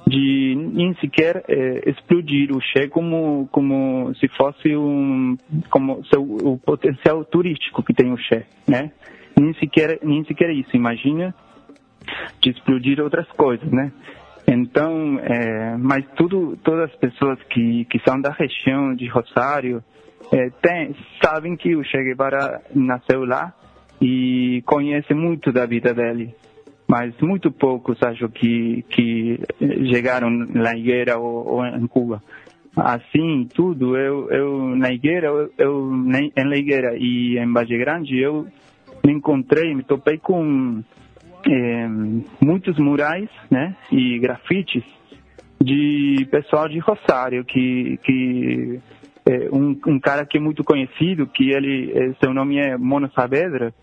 de 0.06 0.56
nem 0.56 0.94
sequer 0.94 1.44
é, 1.48 1.88
explodir 1.88 2.52
o 2.52 2.60
Che 2.60 2.88
como 2.88 3.48
como 3.52 4.14
se 4.14 4.28
fosse 4.28 4.76
um 4.76 5.36
como 5.68 6.04
seu, 6.06 6.22
o 6.22 6.58
potencial 6.58 7.24
turístico 7.24 7.82
que 7.82 7.94
tem 7.94 8.12
o 8.12 8.16
Che, 8.16 8.44
né? 8.66 8.92
Nem 9.38 9.54
sequer 9.54 10.00
nem 10.02 10.24
sequer 10.24 10.50
isso. 10.50 10.74
Imagina 10.74 11.34
de 12.40 12.50
explodir 12.50 13.00
outras 13.00 13.28
coisas, 13.32 13.70
né? 13.70 13.92
Então, 14.52 15.20
é, 15.20 15.76
mas 15.78 16.04
tudo 16.16 16.58
todas 16.64 16.90
as 16.90 16.96
pessoas 16.96 17.38
que 17.44 17.84
que 17.84 18.00
são 18.00 18.20
da 18.20 18.30
região 18.30 18.94
de 18.96 19.06
Rosário 19.06 19.82
é, 20.32 20.50
tem, 20.60 20.94
sabem 21.22 21.56
que 21.56 21.76
o 21.76 21.84
Che 21.84 22.02
Guevara 22.02 22.60
nasceu 22.74 23.24
lá 23.24 23.54
e 24.02 24.60
conhecem 24.66 25.16
muito 25.16 25.52
da 25.52 25.66
vida 25.66 25.94
dele 25.94 26.34
mas 26.88 27.14
muito 27.20 27.52
poucos 27.52 28.02
acho 28.02 28.28
que 28.28 28.84
que 28.90 29.38
chegaram 29.92 30.28
na 30.30 30.76
Higuera 30.76 31.16
ou, 31.16 31.46
ou 31.46 31.64
em 31.64 31.86
Cuba. 31.86 32.20
Assim, 32.76 33.46
tudo, 33.54 33.96
eu, 33.96 34.28
eu 34.30 34.76
na 34.76 34.92
Higuera, 34.92 35.28
eu, 35.28 35.52
eu 35.56 35.92
em 35.92 36.32
La 36.36 36.56
e 36.96 37.38
em 37.38 37.52
Valle 37.52 37.78
Grande, 37.78 38.18
eu 38.18 38.46
me 39.04 39.12
encontrei, 39.12 39.72
me 39.74 39.84
topei 39.84 40.18
com 40.18 40.82
é, 41.46 41.88
muitos 42.40 42.78
murais, 42.78 43.28
né, 43.50 43.76
e 43.90 44.18
grafites 44.18 44.84
de 45.62 46.26
pessoal 46.30 46.68
de 46.68 46.78
Rosário, 46.78 47.44
que, 47.44 47.98
que 48.02 48.80
é, 49.26 49.48
um, 49.52 49.78
um 49.86 50.00
cara 50.00 50.24
que 50.24 50.38
é 50.38 50.40
muito 50.40 50.64
conhecido, 50.64 51.26
que 51.26 51.50
ele, 51.50 51.92
é, 51.92 52.12
seu 52.22 52.32
nome 52.32 52.58
é 52.58 52.76
Mono 52.76 53.10
Saavedra, 53.12 53.74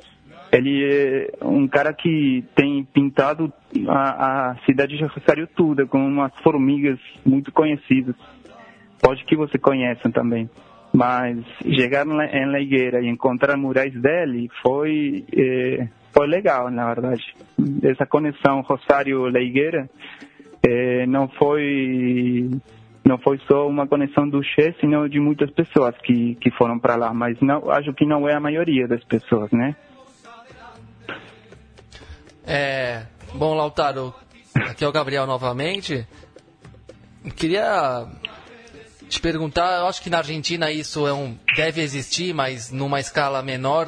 ele 0.51 0.83
é 0.83 1.29
um 1.41 1.67
cara 1.67 1.93
que 1.93 2.43
tem 2.55 2.83
pintado 2.85 3.51
a, 3.87 4.51
a 4.51 4.55
cidade 4.65 4.97
de 4.97 5.03
Rosário 5.03 5.47
toda 5.55 5.85
com 5.85 5.99
umas 5.99 6.33
formigas 6.41 6.99
muito 7.25 7.51
conhecidas. 7.51 8.15
Pode 9.01 9.23
que 9.25 9.35
você 9.35 9.57
conheça 9.57 10.09
também. 10.09 10.49
Mas 10.93 11.37
chegar 11.75 12.07
em 12.07 12.45
La 12.45 12.59
Higuera 12.59 13.01
e 13.01 13.07
encontrar 13.07 13.57
murais 13.57 13.93
dele 13.93 14.49
foi, 14.63 15.25
é, 15.35 15.87
foi 16.13 16.27
legal, 16.27 16.69
na 16.69 16.93
verdade. 16.93 17.35
Essa 17.83 18.05
conexão 18.05 18.61
Rosário-La 18.61 19.39
Higuera 19.39 19.89
é, 20.65 21.05
não 21.05 21.27
foi 21.27 22.49
não 23.07 23.17
foi 23.17 23.39
só 23.47 23.67
uma 23.67 23.87
conexão 23.87 24.27
do 24.27 24.43
Che, 24.43 24.75
senão 24.81 25.07
de 25.07 25.19
muitas 25.19 25.49
pessoas 25.51 25.95
que, 26.03 26.35
que 26.35 26.51
foram 26.51 26.77
para 26.77 26.97
lá. 26.97 27.13
Mas 27.13 27.39
não, 27.39 27.71
acho 27.71 27.93
que 27.93 28.05
não 28.05 28.27
é 28.27 28.33
a 28.33 28.39
maioria 28.39 28.85
das 28.85 29.03
pessoas, 29.05 29.49
né? 29.51 29.75
É, 32.45 33.03
bom, 33.33 33.53
Lautaro, 33.53 34.13
aqui 34.55 34.83
é 34.83 34.87
o 34.87 34.91
Gabriel 34.91 35.25
novamente. 35.25 36.05
Queria 37.35 38.05
te 39.07 39.19
perguntar, 39.21 39.79
eu 39.79 39.87
acho 39.87 40.01
que 40.01 40.09
na 40.09 40.17
Argentina 40.17 40.71
isso 40.71 41.07
é 41.07 41.13
um, 41.13 41.37
deve 41.55 41.81
existir, 41.81 42.33
mas 42.33 42.71
numa 42.71 42.99
escala 42.99 43.41
menor. 43.41 43.87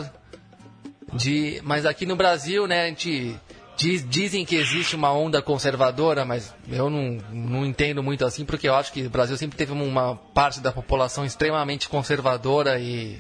De, 1.14 1.60
mas 1.64 1.86
aqui 1.86 2.06
no 2.06 2.16
Brasil, 2.16 2.68
né, 2.68 2.84
a 2.84 2.88
gente 2.88 3.36
diz, 3.76 4.08
dizem 4.08 4.46
que 4.46 4.56
existe 4.56 4.96
uma 4.96 5.12
onda 5.12 5.42
conservadora, 5.42 6.26
mas 6.26 6.54
eu 6.70 6.90
não, 6.90 7.18
não 7.32 7.66
entendo 7.66 8.04
muito 8.04 8.26
assim, 8.26 8.46
porque 8.46 8.68
eu 8.68 8.76
acho 8.76 8.92
que 8.92 9.04
o 9.04 9.10
Brasil 9.10 9.38
sempre 9.38 9.58
teve 9.58 9.72
uma 9.72 10.16
parte 10.34 10.60
da 10.60 10.72
população 10.72 11.26
extremamente 11.26 11.88
conservadora 11.88 12.80
e, 12.80 13.18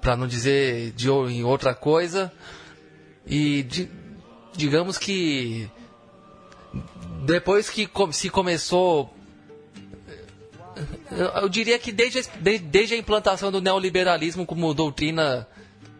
para 0.00 0.16
não 0.16 0.26
dizer 0.26 0.92
de 0.92 1.08
em 1.08 1.42
outra 1.42 1.74
coisa. 1.74 2.32
E 3.26 3.62
de, 3.62 3.88
digamos 4.54 4.98
que 4.98 5.70
depois 7.24 7.70
que 7.70 7.88
se 8.12 8.28
começou 8.28 9.14
eu 11.40 11.48
diria 11.48 11.78
que 11.78 11.92
desde, 11.92 12.22
desde 12.60 12.94
a 12.94 12.96
implantação 12.96 13.52
do 13.52 13.60
neoliberalismo 13.60 14.46
como 14.46 14.72
doutrina 14.72 15.46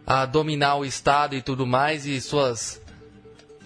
a 0.05 0.25
dominar 0.25 0.75
o 0.75 0.85
Estado 0.85 1.35
e 1.35 1.41
tudo 1.41 1.65
mais 1.65 2.05
e 2.05 2.19
suas 2.19 2.81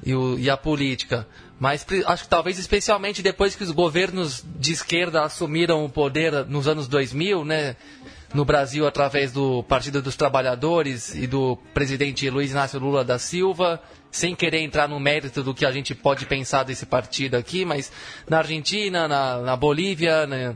e, 0.05 0.13
o, 0.13 0.37
e, 0.37 0.49
a 0.49 0.55
política, 0.55 1.27
mas 1.59 1.85
acho 2.05 2.23
que 2.23 2.29
talvez 2.29 2.59
especialmente 2.59 3.23
depois 3.23 3.55
que 3.55 3.63
os 3.63 3.71
governos 3.71 4.43
de 4.59 4.71
esquerda 4.71 5.23
assumiram 5.23 5.83
o 5.83 5.89
poder 5.89 6.45
nos 6.45 6.67
anos 6.67 6.87
2000, 6.87 7.43
né, 7.43 7.75
no 8.33 8.45
Brasil 8.45 8.85
através 8.85 9.31
do 9.31 9.63
Partido 9.63 10.01
dos 10.01 10.15
Trabalhadores 10.15 11.15
e 11.15 11.25
do 11.25 11.57
presidente 11.73 12.29
Luiz 12.29 12.51
Inácio 12.51 12.79
Lula 12.79 13.03
da 13.03 13.17
Silva 13.17 13.81
sem 14.11 14.35
querer 14.35 14.61
entrar 14.61 14.87
no 14.87 14.99
mérito 14.99 15.43
do 15.43 15.53
que 15.53 15.65
a 15.65 15.71
gente 15.71 15.93
pode 15.93 16.25
pensar 16.25 16.63
desse 16.63 16.85
partido 16.85 17.35
aqui, 17.35 17.65
mas 17.65 17.91
na 18.29 18.39
Argentina, 18.39 19.07
na, 19.07 19.39
na 19.39 19.55
Bolívia, 19.55 20.25
na, 20.25 20.55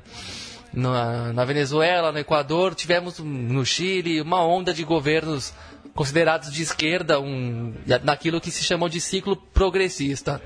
na, 0.74 1.34
na, 1.34 1.46
Venezuela, 1.46 2.12
no 2.12 2.20
Equador, 2.20 2.76
tivemos 2.76 3.20
no 3.20 3.66
Chile 3.66 4.22
uma 4.22 4.44
onda 4.46 4.74
de 4.74 4.84
governos 4.84 5.54
considerados 5.94 6.52
de 6.52 6.62
esquerda, 6.62 7.20
um, 7.20 7.74
naquilo 8.04 8.40
que 8.40 8.52
se 8.52 8.64
chamou 8.64 8.88
de 8.88 9.02
ciclo 9.02 9.36
progressista. 9.36 10.42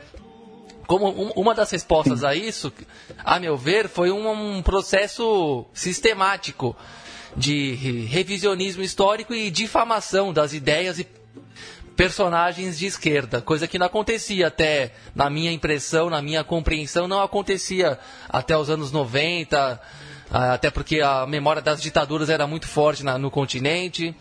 Como 0.88 1.08
um, 1.10 1.32
uma 1.32 1.54
das 1.54 1.72
respostas 1.72 2.24
a 2.24 2.36
isso, 2.36 2.72
a 3.24 3.40
meu 3.40 3.56
ver, 3.56 3.88
foi 3.88 4.12
um, 4.12 4.58
um 4.58 4.62
processo 4.62 5.66
sistemático 5.74 6.76
de 7.36 7.74
revisionismo 8.06 8.82
histórico 8.82 9.34
e 9.34 9.52
difamação 9.52 10.32
das 10.32 10.54
ideias 10.54 11.00
e 11.00 11.08
personagens 11.96 12.78
de 12.78 12.86
esquerda, 12.86 13.42
coisa 13.42 13.68
que 13.68 13.80
não 13.80 13.86
acontecia 13.86 14.48
até, 14.48 14.92
na 15.14 15.30
minha 15.30 15.52
impressão, 15.52 16.10
na 16.10 16.22
minha 16.22 16.44
compreensão, 16.44 17.08
não 17.08 17.22
acontecia 17.22 17.98
até 18.28 18.58
os 18.58 18.70
anos 18.70 18.92
90, 18.92 19.58
ah, 19.58 19.80
até 20.30 20.70
porque 20.70 21.02
a 21.02 21.26
memória 21.26 21.62
das 21.62 21.82
ditaduras 21.82 22.30
era 22.30 22.48
muito 22.48 22.68
forte 22.68 23.04
na, 23.04 23.18
no 23.18 23.30
continente 23.30 24.16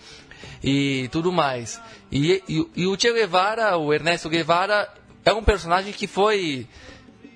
e 0.62 1.08
tudo 1.10 1.32
mais. 1.32 1.80
E, 2.10 2.42
e, 2.48 2.66
e 2.76 2.86
o 2.86 2.98
Che 2.98 3.12
Guevara, 3.12 3.76
o 3.76 3.92
Ernesto 3.92 4.28
Guevara, 4.28 4.88
é 5.24 5.32
um 5.32 5.42
personagem 5.42 5.92
que 5.92 6.06
foi 6.06 6.66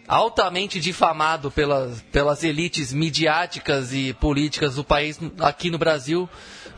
altamente 0.07 0.81
difamado 0.81 1.51
pelas, 1.51 2.01
pelas 2.13 2.43
elites 2.43 2.93
midiáticas 2.93 3.93
e 3.93 4.15
políticas 4.15 4.77
do 4.77 4.85
país 4.85 5.19
aqui 5.39 5.71
no 5.71 5.79
Brasil 5.79 6.29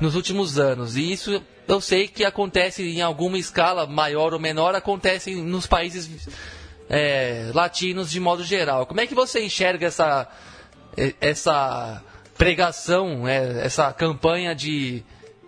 nos 0.00 0.14
últimos 0.14 0.58
anos. 0.58 0.96
E 0.96 1.12
isso 1.12 1.42
eu 1.68 1.80
sei 1.80 2.08
que 2.08 2.24
acontece 2.24 2.82
em 2.82 3.00
alguma 3.00 3.38
escala, 3.38 3.86
maior 3.86 4.34
ou 4.34 4.40
menor, 4.40 4.74
acontece 4.74 5.36
nos 5.36 5.66
países 5.66 6.28
é, 6.88 7.52
latinos 7.54 8.10
de 8.10 8.18
modo 8.18 8.42
geral. 8.42 8.86
Como 8.86 9.00
é 9.00 9.06
que 9.06 9.14
você 9.14 9.44
enxerga 9.44 9.86
essa, 9.86 10.26
essa 11.20 12.02
pregação, 12.40 13.28
é, 13.28 13.66
essa 13.66 13.92
campanha 13.92 14.54
de, 14.54 15.02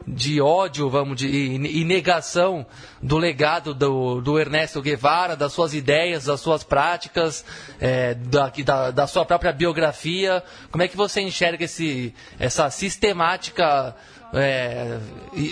de 0.06 0.40
ódio, 0.40 0.90
vamos 0.90 1.16
de, 1.16 1.26
e 1.26 1.84
negação 1.84 2.66
do 3.00 3.16
legado 3.16 3.74
do, 3.74 4.20
do 4.20 4.38
Ernesto 4.38 4.82
Guevara, 4.82 5.34
das 5.34 5.52
suas 5.52 5.72
ideias, 5.72 6.24
das 6.24 6.40
suas 6.40 6.62
práticas, 6.62 7.44
é, 7.80 8.14
da, 8.14 8.52
da, 8.64 8.90
da, 8.90 9.06
sua 9.06 9.24
própria 9.24 9.52
biografia. 9.52 10.42
Como 10.70 10.82
é 10.82 10.88
que 10.88 10.96
você 10.96 11.20
enxerga 11.22 11.64
esse, 11.64 12.14
essa 12.38 12.68
sistemática 12.70 13.96
é, 14.34 14.98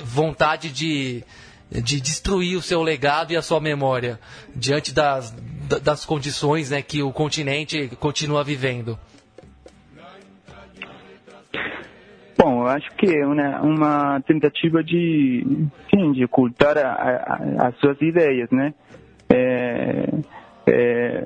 vontade 0.04 0.68
de, 0.70 1.24
de 1.70 2.00
destruir 2.00 2.56
o 2.56 2.62
seu 2.62 2.82
legado 2.82 3.32
e 3.32 3.36
a 3.36 3.42
sua 3.42 3.60
memória 3.60 4.20
diante 4.54 4.92
das, 4.92 5.34
das 5.82 6.04
condições 6.04 6.70
né, 6.70 6.82
que 6.82 7.02
o 7.02 7.12
continente 7.12 7.90
continua 7.98 8.44
vivendo? 8.44 8.98
Bom, 12.42 12.62
eu 12.62 12.68
acho 12.68 12.90
que 12.96 13.06
é 13.06 13.26
uma, 13.26 13.60
uma 13.60 14.20
tentativa 14.22 14.82
de, 14.82 15.68
sim, 15.90 16.12
de 16.12 16.24
ocultar 16.24 16.78
a, 16.78 16.90
a, 16.90 17.68
as 17.68 17.76
suas 17.76 18.00
ideias, 18.00 18.48
né? 18.50 18.72
É, 19.28 20.08
é, 20.66 21.24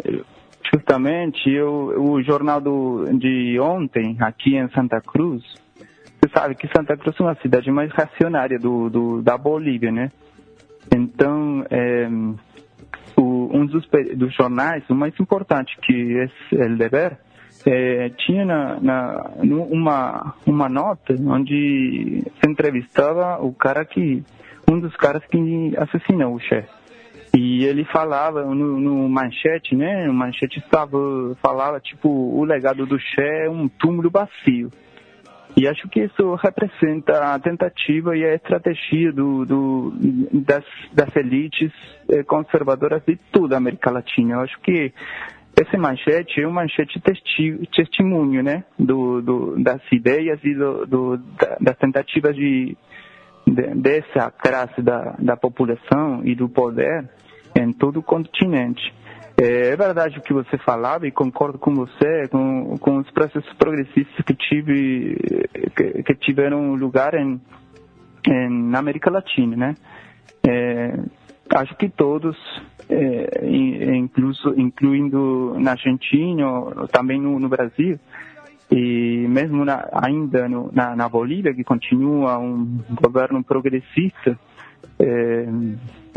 justamente 0.75 1.49
eu, 1.49 1.95
o 2.03 2.21
jornal 2.21 2.61
do, 2.61 3.05
de 3.17 3.61
ontem, 3.61 4.17
aqui 4.19 4.57
em 4.57 4.69
Santa 4.71 5.01
Cruz, 5.01 5.45
você 6.21 6.29
sabe 6.35 6.57
que 6.57 6.67
Santa 6.77 6.97
Cruz 6.97 7.15
é 7.21 7.23
uma 7.23 7.37
cidade 7.37 7.71
mais 7.71 7.93
racionária 7.93 8.59
do, 8.59 8.91
do 8.91 9.23
da 9.23 9.39
Bolívia, 9.39 9.93
né? 9.93 10.11
Então, 10.93 11.65
é, 11.71 12.09
o, 13.17 13.57
um 13.57 13.65
dos, 13.67 13.87
dos, 14.17 14.35
jornais, 14.35 14.83
o 14.91 14.95
mais 14.97 15.15
importante 15.21 15.77
que 15.81 16.19
é 16.19 16.57
El 16.57 16.77
Deber, 16.77 17.17
é, 17.67 18.11
tinha 18.11 18.45
na, 18.45 18.81
na, 18.81 19.31
uma, 19.43 20.35
uma 20.47 20.69
nota 20.69 21.15
onde 21.27 22.23
se 22.23 22.51
entrevistava 22.51 23.43
o 23.43 23.53
cara 23.53 23.85
que, 23.85 24.23
um 24.71 24.79
dos 24.79 24.95
caras 24.97 25.25
que 25.27 25.75
assassinou 25.77 26.35
o 26.35 26.41
chefe. 26.41 26.69
E 27.37 27.65
ele 27.65 27.85
falava 27.85 28.45
no, 28.45 28.79
no, 28.79 29.09
manchete, 29.09 29.75
né? 29.75 30.09
O 30.09 30.15
manchete 30.15 30.61
estava, 30.61 30.97
falava 31.43 31.81
tipo, 31.81 32.09
o 32.09 32.45
legado 32.45 32.87
do 32.87 32.97
Che 32.97 33.21
é 33.21 33.51
um 33.51 33.67
túmulo 33.67 34.09
vazio. 34.09 34.71
E 35.57 35.69
acho 35.69 35.89
que 35.89 36.01
isso 36.01 36.35
representa 36.35 37.35
a 37.35 37.39
tentativa 37.39 38.17
e 38.17 38.25
a 38.25 38.35
estratégia 38.35 39.13
do, 39.13 39.45
do, 39.45 39.93
das, 40.33 40.65
das 40.93 41.15
elites 41.15 41.73
eh, 42.09 42.25
conservadoras 42.25 43.03
de 43.07 43.17
toda 43.31 43.55
a 43.55 43.59
América 43.59 43.91
Latina. 43.91 44.35
Eu 44.35 44.41
acho 44.41 44.61
que 44.61 44.93
esse 45.61 45.77
manchete 45.77 46.41
é 46.41 46.49
um 46.49 46.53
manchete 46.53 47.01
testi, 47.01 47.69
testemunho 47.75 48.43
né, 48.43 48.65
do, 48.79 49.23
do, 49.23 49.63
das 49.63 49.81
ideias 49.93 50.39
e 50.43 50.55
do, 50.55 50.87
do, 50.87 51.17
das 51.61 51.77
tentativas 51.79 52.35
de, 52.35 52.77
de, 53.47 53.63
dessa 53.75 54.31
classe 54.33 54.83
da, 54.83 55.15
da 55.19 55.37
população 55.37 56.23
e 56.25 56.35
do 56.35 56.49
poder 56.49 57.09
em 57.57 57.73
todo 57.73 58.01
o 58.01 58.03
continente. 58.03 58.93
É, 59.41 59.69
é, 59.69 59.77
verdade 59.77 60.19
o 60.19 60.23
que 60.23 60.33
você 60.33 60.57
falava 60.59 61.07
e 61.07 61.13
concordo 61.13 61.59
com 61.59 61.75
você, 61.75 62.29
com, 62.29 62.77
com 62.79 62.99
os 62.99 63.11
processos 63.11 63.53
progressistas 63.55 64.25
que, 64.25 64.35
tive, 64.35 65.17
que, 65.77 66.03
que 66.03 66.15
tiveram 66.17 66.75
lugar 66.75 67.15
em, 67.15 67.41
em, 68.29 68.49
na 68.71 68.79
América 68.79 69.11
Latina, 69.11 69.57
né? 69.57 69.75
É, 70.47 70.99
acho 71.55 71.77
que 71.77 71.89
todos, 71.89 72.37
é, 72.89 73.97
incluso, 73.97 74.55
incluindo 74.57 75.57
na 75.59 75.73
Argentina, 75.73 76.45
também 76.93 77.21
no, 77.21 77.39
no 77.39 77.49
Brasil, 77.49 77.99
e 78.71 79.27
mesmo 79.29 79.65
na, 79.65 79.89
ainda 79.93 80.49
no, 80.49 80.71
na, 80.73 80.97
na 80.97 81.09
Bolívia, 81.09 81.55
que 81.55 81.65
continua 81.65 82.39
um 82.39 82.81
governo 83.01 83.43
progressista, 83.43 84.39
é, 84.99 85.47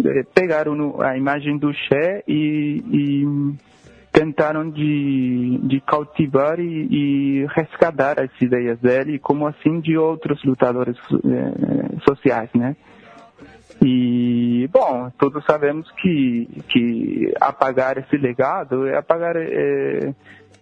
é, 0.06 0.24
pegaram 0.34 1.02
a 1.02 1.18
imagem 1.18 1.58
do 1.58 1.74
Che 1.74 2.24
e, 2.28 2.84
e 2.92 3.58
tentaram 4.12 4.70
de, 4.70 5.60
de 5.64 5.80
cautivar 5.82 6.60
e, 6.60 6.88
e, 6.90 7.46
resgatar 7.48 8.20
as 8.20 8.32
ideias 8.42 8.80
dele, 8.80 9.20
como 9.20 9.46
assim 9.46 9.80
de 9.80 9.98
outros 9.98 10.44
lutadores 10.44 10.98
é, 10.98 12.00
sociais, 12.10 12.50
né? 12.56 12.76
E, 13.84 14.68
bom, 14.72 15.12
todos 15.18 15.44
sabemos 15.46 15.90
que, 15.92 16.48
que 16.70 17.34
apagar 17.40 17.98
esse 17.98 18.18
legado 18.18 18.88
é 18.88 18.98
apagar 18.98 19.36
é, 19.36 20.14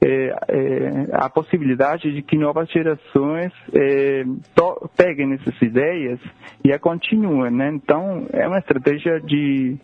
é, 0.01 0.35
é, 0.47 1.07
a 1.13 1.29
possibilidade 1.29 2.13
de 2.13 2.21
que 2.21 2.37
novas 2.37 2.69
gerações 2.69 3.51
é, 3.73 4.23
to, 4.53 4.89
peguem 4.95 5.33
essas 5.33 5.59
ideias 5.61 6.19
e 6.63 6.73
a 6.73 6.79
continuem, 6.79 7.51
né? 7.51 7.69
Então, 7.73 8.27
é 8.33 8.47
uma 8.47 8.59
estratégia 8.59 9.19
de, 9.21 9.77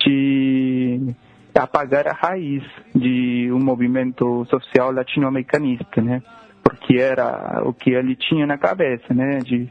de 0.00 1.14
apagar 1.54 2.06
a 2.06 2.12
raiz 2.12 2.62
de 2.94 3.50
um 3.50 3.58
movimento 3.58 4.44
social 4.46 4.92
latino-americanista, 4.92 6.02
né? 6.02 6.22
Porque 6.68 6.98
era 6.98 7.62
o 7.64 7.72
que 7.72 7.90
ele 7.90 8.14
tinha 8.14 8.46
na 8.46 8.58
cabeça, 8.58 9.14
né? 9.14 9.38
De, 9.38 9.70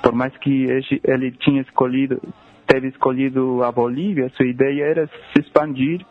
por 0.00 0.14
mais 0.14 0.36
que 0.36 0.66
ele 1.02 1.32
tinha 1.32 1.60
escolhido, 1.60 2.22
teve 2.66 2.86
escolhido 2.86 3.64
a 3.64 3.72
Bolívia, 3.72 4.30
sua 4.36 4.46
ideia 4.46 4.84
era 4.84 5.06
se 5.06 5.40
expandir 5.40 6.06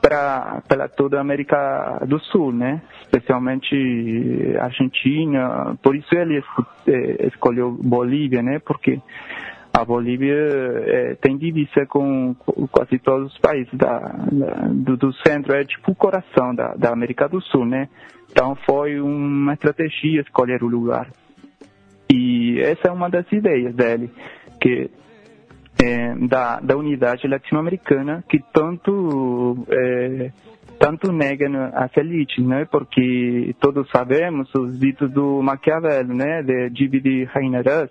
para 0.00 0.88
toda 0.96 1.18
a 1.18 1.20
América 1.20 2.00
do 2.06 2.20
Sul, 2.20 2.52
né? 2.52 2.80
Especialmente 3.02 4.56
Argentina. 4.60 5.76
Por 5.82 5.96
isso 5.96 6.14
ele 6.14 6.42
é, 6.86 7.26
escolheu 7.26 7.72
Bolívia, 7.72 8.40
né? 8.40 8.60
Porque 8.64 9.00
a 9.72 9.84
Bolívia 9.84 10.34
é, 10.34 11.14
tem 11.14 11.36
divisa 11.38 11.86
com, 11.88 12.34
quase 12.70 12.98
todos 12.98 13.32
os 13.32 13.38
países 13.38 13.72
da, 13.72 13.98
da, 14.30 14.68
do, 14.68 14.96
do, 14.96 15.12
centro, 15.26 15.54
é 15.54 15.64
tipo 15.64 15.92
o 15.92 15.94
coração 15.94 16.54
da, 16.54 16.74
da 16.74 16.90
América 16.90 17.28
do 17.28 17.40
Sul, 17.40 17.64
né? 17.64 17.88
Então 18.30 18.54
foi 18.66 19.00
uma 19.00 19.54
estratégia 19.54 20.20
escolher 20.20 20.62
o 20.62 20.68
lugar. 20.68 21.08
E 22.12 22.60
essa 22.60 22.88
é 22.88 22.90
uma 22.90 23.08
das 23.08 23.30
ideias 23.32 23.74
dele, 23.74 24.10
que 24.60 24.90
é, 25.82 26.14
da, 26.28 26.60
da 26.60 26.76
unidade 26.76 27.26
latino-americana 27.26 28.22
que 28.28 28.38
tanto 28.52 29.66
é, 29.70 30.30
tanto 30.78 31.12
negam 31.12 31.70
as 31.74 31.96
elites, 31.96 32.44
né? 32.44 32.66
Porque 32.70 33.54
todos 33.60 33.88
sabemos 33.90 34.52
os 34.54 34.78
ditos 34.78 35.10
do 35.10 35.40
Maquiavel, 35.40 36.08
né? 36.08 36.42
De 36.42 36.68
dividir 36.70 37.30
reinerás. 37.32 37.88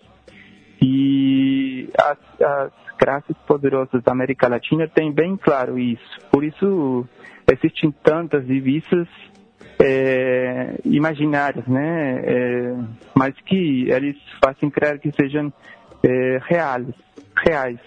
E 0.82 1.61
as, 1.98 2.18
as 2.42 2.72
classes 2.98 3.36
poderosas 3.48 4.04
da 4.04 4.12
América 4.12 4.48
Latina 4.48 4.88
têm 4.88 5.12
bem 5.12 5.38
claro 5.38 5.78
isso. 5.78 6.20
Por 6.32 6.44
isso 6.44 7.08
existem 7.52 7.92
tantas 8.04 8.46
divisas 8.46 9.08
é, 9.80 10.76
imaginárias, 10.86 11.66
né? 11.68 12.22
É, 12.24 12.76
mas 13.16 13.34
que 13.42 13.90
eles 13.90 14.18
fazem 14.44 14.70
crer 14.70 15.00
que 15.00 15.12
sejam 15.12 15.52
é, 16.04 16.40
reais 16.44 16.88
reais 17.46 17.80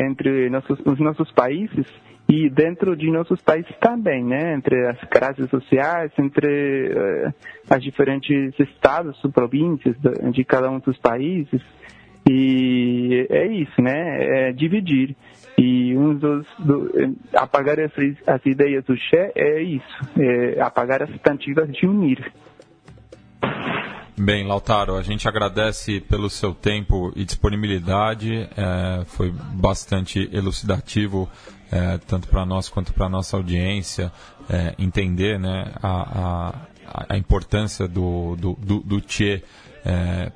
entre 0.00 0.48
nossos, 0.50 0.78
os 0.84 0.98
nossos 0.98 1.30
países 1.32 1.86
e 2.28 2.50
dentro 2.50 2.94
de 2.94 3.10
nossos 3.10 3.40
países 3.40 3.74
também, 3.80 4.22
né? 4.22 4.54
Entre 4.54 4.86
as 4.86 5.00
classes 5.08 5.48
sociais, 5.48 6.12
entre 6.18 6.92
uh, 6.92 7.34
as 7.70 7.82
diferentes 7.82 8.52
estados, 8.60 9.18
províncias 9.32 9.96
de, 9.98 10.30
de, 10.30 10.44
cada 10.44 10.70
um 10.70 10.78
dos 10.78 10.98
países. 10.98 11.62
E 12.28 13.26
é 13.30 13.46
isso, 13.46 13.80
né? 13.80 14.48
É 14.48 14.52
dividir. 14.52 15.16
E 15.56 15.96
um 15.96 16.14
dos 16.14 16.46
do, 16.58 16.90
apagar 17.34 17.80
as, 17.80 17.92
as 18.26 18.46
ideias 18.46 18.84
do 18.84 18.96
Che 18.96 19.32
é 19.34 19.60
isso, 19.60 20.00
é 20.16 20.60
apagar 20.60 21.02
as 21.02 21.10
tentativas 21.10 21.68
de 21.72 21.86
unir. 21.86 22.32
Bem, 24.16 24.46
Lautaro, 24.46 24.96
a 24.96 25.02
gente 25.02 25.28
agradece 25.28 26.00
pelo 26.00 26.28
seu 26.28 26.52
tempo 26.52 27.12
e 27.14 27.24
disponibilidade. 27.24 28.48
É, 28.56 29.04
foi 29.06 29.32
bastante 29.32 30.28
elucidativo, 30.32 31.28
é, 31.70 31.98
tanto 31.98 32.28
para 32.28 32.44
nós 32.44 32.68
quanto 32.68 32.92
para 32.92 33.06
a 33.06 33.08
nossa 33.08 33.36
audiência, 33.36 34.12
é, 34.50 34.74
entender 34.78 35.38
né, 35.38 35.72
a, 35.80 36.52
a, 36.88 37.14
a, 37.14 37.16
importância 37.16 37.86
do, 37.86 38.34
do, 38.36 38.54
do, 38.54 38.80
do 38.80 39.00
Tchê 39.00 39.42
é, 39.84 40.32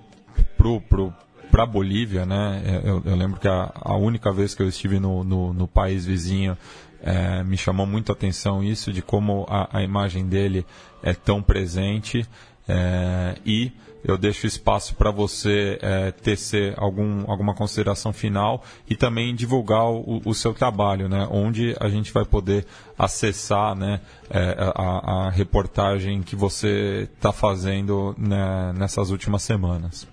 para 1.52 1.64
a 1.64 1.66
Bolívia. 1.66 2.24
Né? 2.24 2.62
É, 2.64 2.88
eu, 2.88 3.02
eu, 3.04 3.14
lembro 3.14 3.38
que 3.38 3.46
a, 3.46 3.70
a, 3.74 3.94
única 3.94 4.32
vez 4.32 4.54
que 4.54 4.62
eu 4.62 4.68
estive 4.68 4.98
no, 4.98 5.22
no, 5.22 5.52
no 5.52 5.68
país 5.68 6.06
vizinho 6.06 6.56
é, 7.02 7.44
me 7.44 7.58
chamou 7.58 7.86
muito 7.86 8.10
a 8.10 8.14
atenção 8.14 8.64
isso, 8.64 8.90
de 8.90 9.02
como 9.02 9.46
a, 9.48 9.78
a 9.78 9.82
imagem 9.82 10.26
dele 10.26 10.64
é 11.02 11.12
tão 11.12 11.42
presente. 11.42 12.26
É, 12.66 13.36
e 13.44 13.70
eu 14.04 14.16
deixo 14.16 14.46
espaço 14.46 14.94
para 14.94 15.10
você 15.10 15.78
é, 15.80 16.10
tecer 16.10 16.74
algum, 16.76 17.30
alguma 17.30 17.54
consideração 17.54 18.12
final 18.12 18.64
e 18.88 18.96
também 18.96 19.34
divulgar 19.34 19.84
o, 19.84 20.22
o, 20.24 20.34
seu 20.34 20.54
trabalho, 20.54 21.08
né? 21.08 21.28
onde 21.30 21.76
a 21.78 21.88
gente 21.88 22.12
vai 22.12 22.24
poder 22.24 22.66
acessar 22.98 23.76
né, 23.76 24.00
é, 24.30 24.56
a, 24.74 25.26
a, 25.26 25.30
reportagem 25.30 26.22
que 26.22 26.34
você 26.34 27.08
está 27.14 27.32
fazendo 27.32 28.14
né, 28.18 28.72
nessas 28.76 29.10
últimas 29.10 29.42
semanas. 29.42 30.11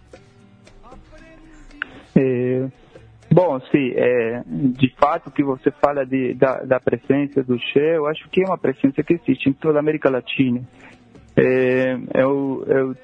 Bom, 3.31 3.59
sim, 3.71 3.93
é, 3.95 4.43
de 4.45 4.93
fato 4.99 5.31
que 5.31 5.43
você 5.43 5.71
fala 5.71 6.05
de, 6.05 6.33
da, 6.33 6.63
da 6.63 6.79
presença 6.79 7.43
do 7.43 7.57
Che, 7.59 7.79
eu 7.79 8.07
acho 8.07 8.27
que 8.29 8.41
é 8.41 8.45
uma 8.45 8.57
presença 8.57 9.03
que 9.03 9.13
existe 9.13 9.49
em 9.49 9.53
toda 9.53 9.77
a 9.77 9.81
América 9.81 10.09
Latina. 10.09 10.61
É, 11.37 11.97
eu, 12.15 12.65
eu, 12.67 12.95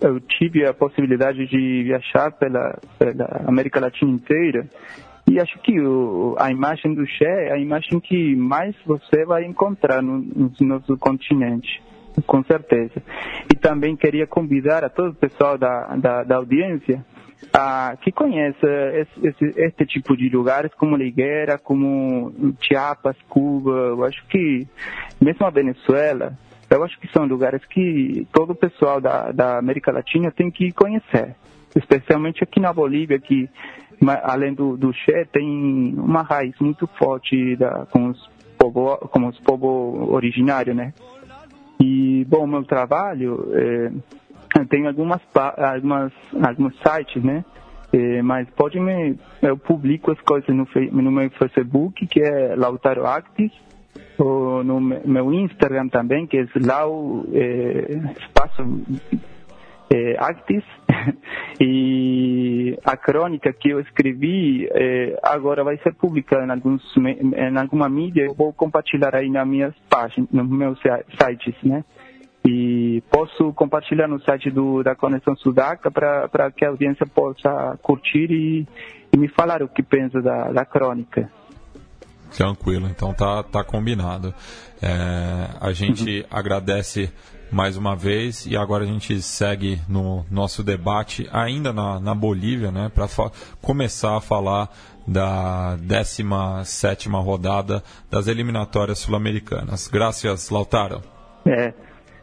eu, 0.00 0.20
tive 0.20 0.64
a 0.64 0.72
possibilidade 0.72 1.46
de 1.46 1.82
viajar 1.82 2.32
pela, 2.32 2.78
pela 2.98 3.42
América 3.46 3.80
Latina 3.80 4.10
inteira 4.10 4.66
E 5.28 5.40
acho 5.40 5.58
que 5.60 5.80
o, 5.80 6.34
a 6.38 6.50
imagem 6.50 6.94
do 6.94 7.06
Che 7.06 7.24
é 7.24 7.52
a 7.52 7.58
imagem 7.58 8.00
que 8.00 8.34
mais 8.34 8.74
você 8.84 9.24
vai 9.24 9.44
encontrar 9.44 10.02
no, 10.02 10.18
no 10.18 10.52
nosso 10.60 10.96
continente, 10.98 11.82
com 12.26 12.42
certeza. 12.44 13.02
E 13.52 13.56
também 13.56 13.96
queria 13.96 14.26
convidar 14.26 14.84
a 14.84 14.88
todo 14.88 15.10
o 15.10 15.14
pessoal 15.14 15.56
da, 15.56 15.94
da, 15.96 16.24
da 16.24 16.36
audiência 16.36 17.04
a, 17.52 17.96
que 18.00 18.12
conheça 18.12 18.66
esse, 18.94 19.44
esse, 19.56 19.86
tipo 19.86 20.16
de 20.16 20.28
lugares, 20.28 20.72
como 20.74 20.96
Ligueira, 20.96 21.58
como 21.58 22.54
Chiapas, 22.60 23.16
Cuba. 23.28 23.70
Eu 23.70 24.04
acho 24.04 24.24
que, 24.26 24.66
mesmo 25.20 25.46
a 25.46 25.50
Venezuela, 25.50 26.36
eu 26.70 26.82
acho 26.82 26.98
que 26.98 27.08
são 27.12 27.24
lugares 27.26 27.64
que 27.66 28.26
todo 28.32 28.50
o 28.50 28.54
pessoal 28.54 29.00
da, 29.00 29.32
da 29.32 29.58
América 29.58 29.92
Latina 29.92 30.30
tem 30.30 30.50
que 30.50 30.72
conhecer. 30.72 31.34
Especialmente 31.74 32.42
aqui 32.44 32.60
na 32.60 32.72
Bolívia, 32.72 33.18
que 33.18 33.48
além 34.22 34.52
do, 34.54 34.76
do 34.76 34.92
Che, 34.92 35.26
tem 35.32 35.94
uma 35.96 36.22
raiz 36.22 36.54
muito 36.60 36.86
forte 36.98 37.56
da, 37.56 37.86
com 37.86 38.08
os 38.08 38.30
povos 38.58 38.98
com 39.10 39.26
os 39.26 39.38
povos 39.40 40.08
originários, 40.10 40.76
né? 40.76 40.92
E, 41.80 42.24
bom, 42.28 42.46
meu 42.46 42.62
trabalho, 42.62 43.50
é, 43.52 43.90
tem 44.68 44.86
algumas, 44.86 45.20
algumas, 45.34 46.12
alguns 46.42 46.74
sites, 46.80 47.22
né? 47.22 47.44
É, 47.92 48.22
mas 48.22 48.48
pode 48.50 48.80
me, 48.80 49.18
eu 49.42 49.56
publico 49.56 50.10
as 50.10 50.20
coisas 50.20 50.48
no, 50.48 50.66
no 50.90 51.12
meu 51.12 51.30
Facebook, 51.30 52.06
que 52.06 52.22
é 52.22 52.54
Lautaro 52.56 53.06
Actis, 53.06 53.52
ou 54.18 54.64
no 54.64 54.80
meu 54.80 55.32
Instagram 55.32 55.88
também, 55.88 56.26
que 56.26 56.38
é 56.38 56.46
Lau 56.64 57.24
é, 57.34 58.00
Espaço 58.18 58.62
é, 59.90 60.16
Actis, 60.18 60.64
e 61.60 62.78
a 62.82 62.96
crônica 62.96 63.52
que 63.52 63.68
eu 63.68 63.80
escrevi 63.80 64.66
é, 64.72 65.18
agora 65.22 65.62
vai 65.62 65.76
ser 65.78 65.92
publicada 65.92 66.46
em, 66.46 66.50
alguns, 66.50 66.82
em 66.96 67.58
alguma 67.58 67.90
mídia, 67.90 68.24
eu 68.24 68.34
vou 68.34 68.54
compartilhar 68.54 69.14
aí 69.14 69.28
nas 69.28 69.46
minhas 69.46 69.74
páginas, 69.90 70.30
nos 70.32 70.48
meus 70.48 70.80
sites, 70.80 71.62
né? 71.62 71.84
E 72.46 73.02
posso 73.10 73.52
compartilhar 73.52 74.08
no 74.08 74.20
site 74.22 74.50
do, 74.50 74.82
da 74.82 74.96
Conexão 74.96 75.36
Sudaca 75.36 75.90
para 75.90 76.50
que 76.50 76.64
a 76.64 76.68
audiência 76.68 77.06
possa 77.06 77.78
curtir 77.82 78.30
e, 78.30 78.66
e 79.12 79.18
me 79.18 79.28
falar 79.28 79.62
o 79.62 79.68
que 79.68 79.82
pensa 79.82 80.20
da, 80.20 80.50
da 80.50 80.64
crônica. 80.64 81.30
Tranquilo, 82.36 82.88
então 82.88 83.12
tá, 83.12 83.42
tá 83.42 83.62
combinado. 83.62 84.34
É, 84.80 85.48
a 85.60 85.72
gente 85.72 86.20
uhum. 86.20 86.26
agradece 86.30 87.12
mais 87.52 87.76
uma 87.76 87.94
vez 87.94 88.46
e 88.46 88.56
agora 88.56 88.84
a 88.84 88.86
gente 88.86 89.20
segue 89.20 89.78
no 89.86 90.24
nosso 90.30 90.62
debate 90.62 91.28
ainda 91.30 91.72
na, 91.72 92.00
na 92.00 92.14
Bolívia, 92.14 92.72
né, 92.72 92.90
para 92.92 93.06
começar 93.60 94.16
a 94.16 94.20
falar 94.20 94.70
da 95.06 95.76
17 95.76 97.08
rodada 97.10 97.82
das 98.10 98.26
eliminatórias 98.28 98.98
sul-americanas. 99.00 99.88
Graças, 99.88 100.48
Lautaro. 100.48 101.02
É, 101.44 101.74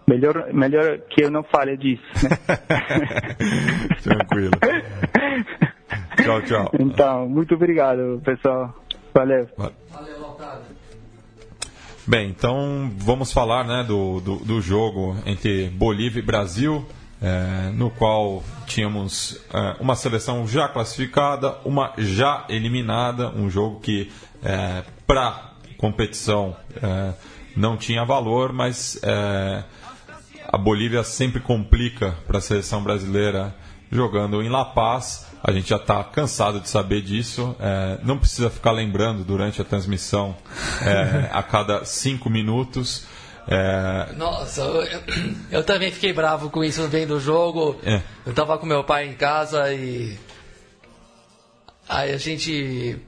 melhor, 0.10 0.52
melhor 0.52 0.98
que 1.10 1.24
eu 1.24 1.30
não 1.30 1.44
fale 1.44 1.78
disso. 1.78 2.04
Né? 2.24 2.38
Tranquilo. 4.02 4.52
tchau, 6.24 6.42
tchau. 6.42 6.72
Então, 6.80 7.30
muito 7.30 7.54
obrigado, 7.54 8.20
pessoal. 8.26 8.74
Valeu. 9.14 9.48
Valeu, 9.58 10.22
Lautaro. 10.22 10.62
Bem, 12.08 12.30
então 12.30 12.92
vamos 12.98 13.32
falar 13.32 13.64
né, 13.64 13.84
do, 13.88 14.20
do, 14.20 14.38
do 14.38 14.62
jogo 14.62 15.16
entre 15.28 15.70
Bolívia 15.70 16.20
e 16.20 16.24
Brasil, 16.24 16.84
é, 17.22 17.70
no 17.72 17.92
qual 17.92 18.44
tínhamos 18.66 19.40
é, 19.54 19.76
uma 19.80 19.96
seleção 19.96 20.48
já 20.48 20.68
classificada, 20.68 21.58
uma 21.64 21.94
já 22.00 22.46
eliminada, 22.50 23.30
um 23.30 23.48
jogo 23.48 23.80
que 23.80 24.12
é, 24.44 24.84
para 25.06 25.54
competição 25.78 26.56
é, 26.82 27.14
não 27.56 27.78
tinha 27.78 28.04
valor, 28.04 28.54
mas 28.54 29.00
é, 29.04 29.64
a 30.52 30.58
Bolívia 30.58 31.04
sempre 31.04 31.40
complica 31.40 32.18
para 32.26 32.40
a 32.40 32.42
seleção 32.42 32.82
brasileira 32.82 33.56
jogando 33.92 34.42
em 34.42 34.50
La 34.50 34.66
Paz. 34.66 35.28
A 35.44 35.52
gente 35.52 35.70
já 35.70 35.76
está 35.76 36.04
cansado 36.04 36.60
de 36.60 36.68
saber 36.68 37.02
disso. 37.02 37.56
É, 37.60 38.00
não 38.04 38.18
precisa 38.18 38.50
ficar 38.50 38.72
lembrando 38.72 39.24
durante 39.24 39.62
a 39.62 39.64
transmissão 39.64 40.36
é, 40.82 41.30
a 41.32 41.44
cada 41.44 41.86
cinco 41.86 42.30
minutos. 42.30 43.06
É... 43.48 44.12
Nossa, 44.16 44.62
eu, 44.62 45.04
eu, 45.52 45.64
também 45.64 45.92
fiquei 45.92 46.14
bravo 46.14 46.50
com 46.50 46.64
isso 46.64 46.88
vendo 46.88 47.16
o 47.16 47.20
jogo. 47.20 47.80
É. 47.84 48.02
Eu 48.26 48.32
estava 48.32 48.58
com 48.58 48.66
meu 48.66 48.84
pai 48.84 49.08
em 49.08 49.14
casa 49.14 49.72
e. 49.72 50.18
Aí 51.88 52.12
a 52.12 52.18
gente 52.18 53.00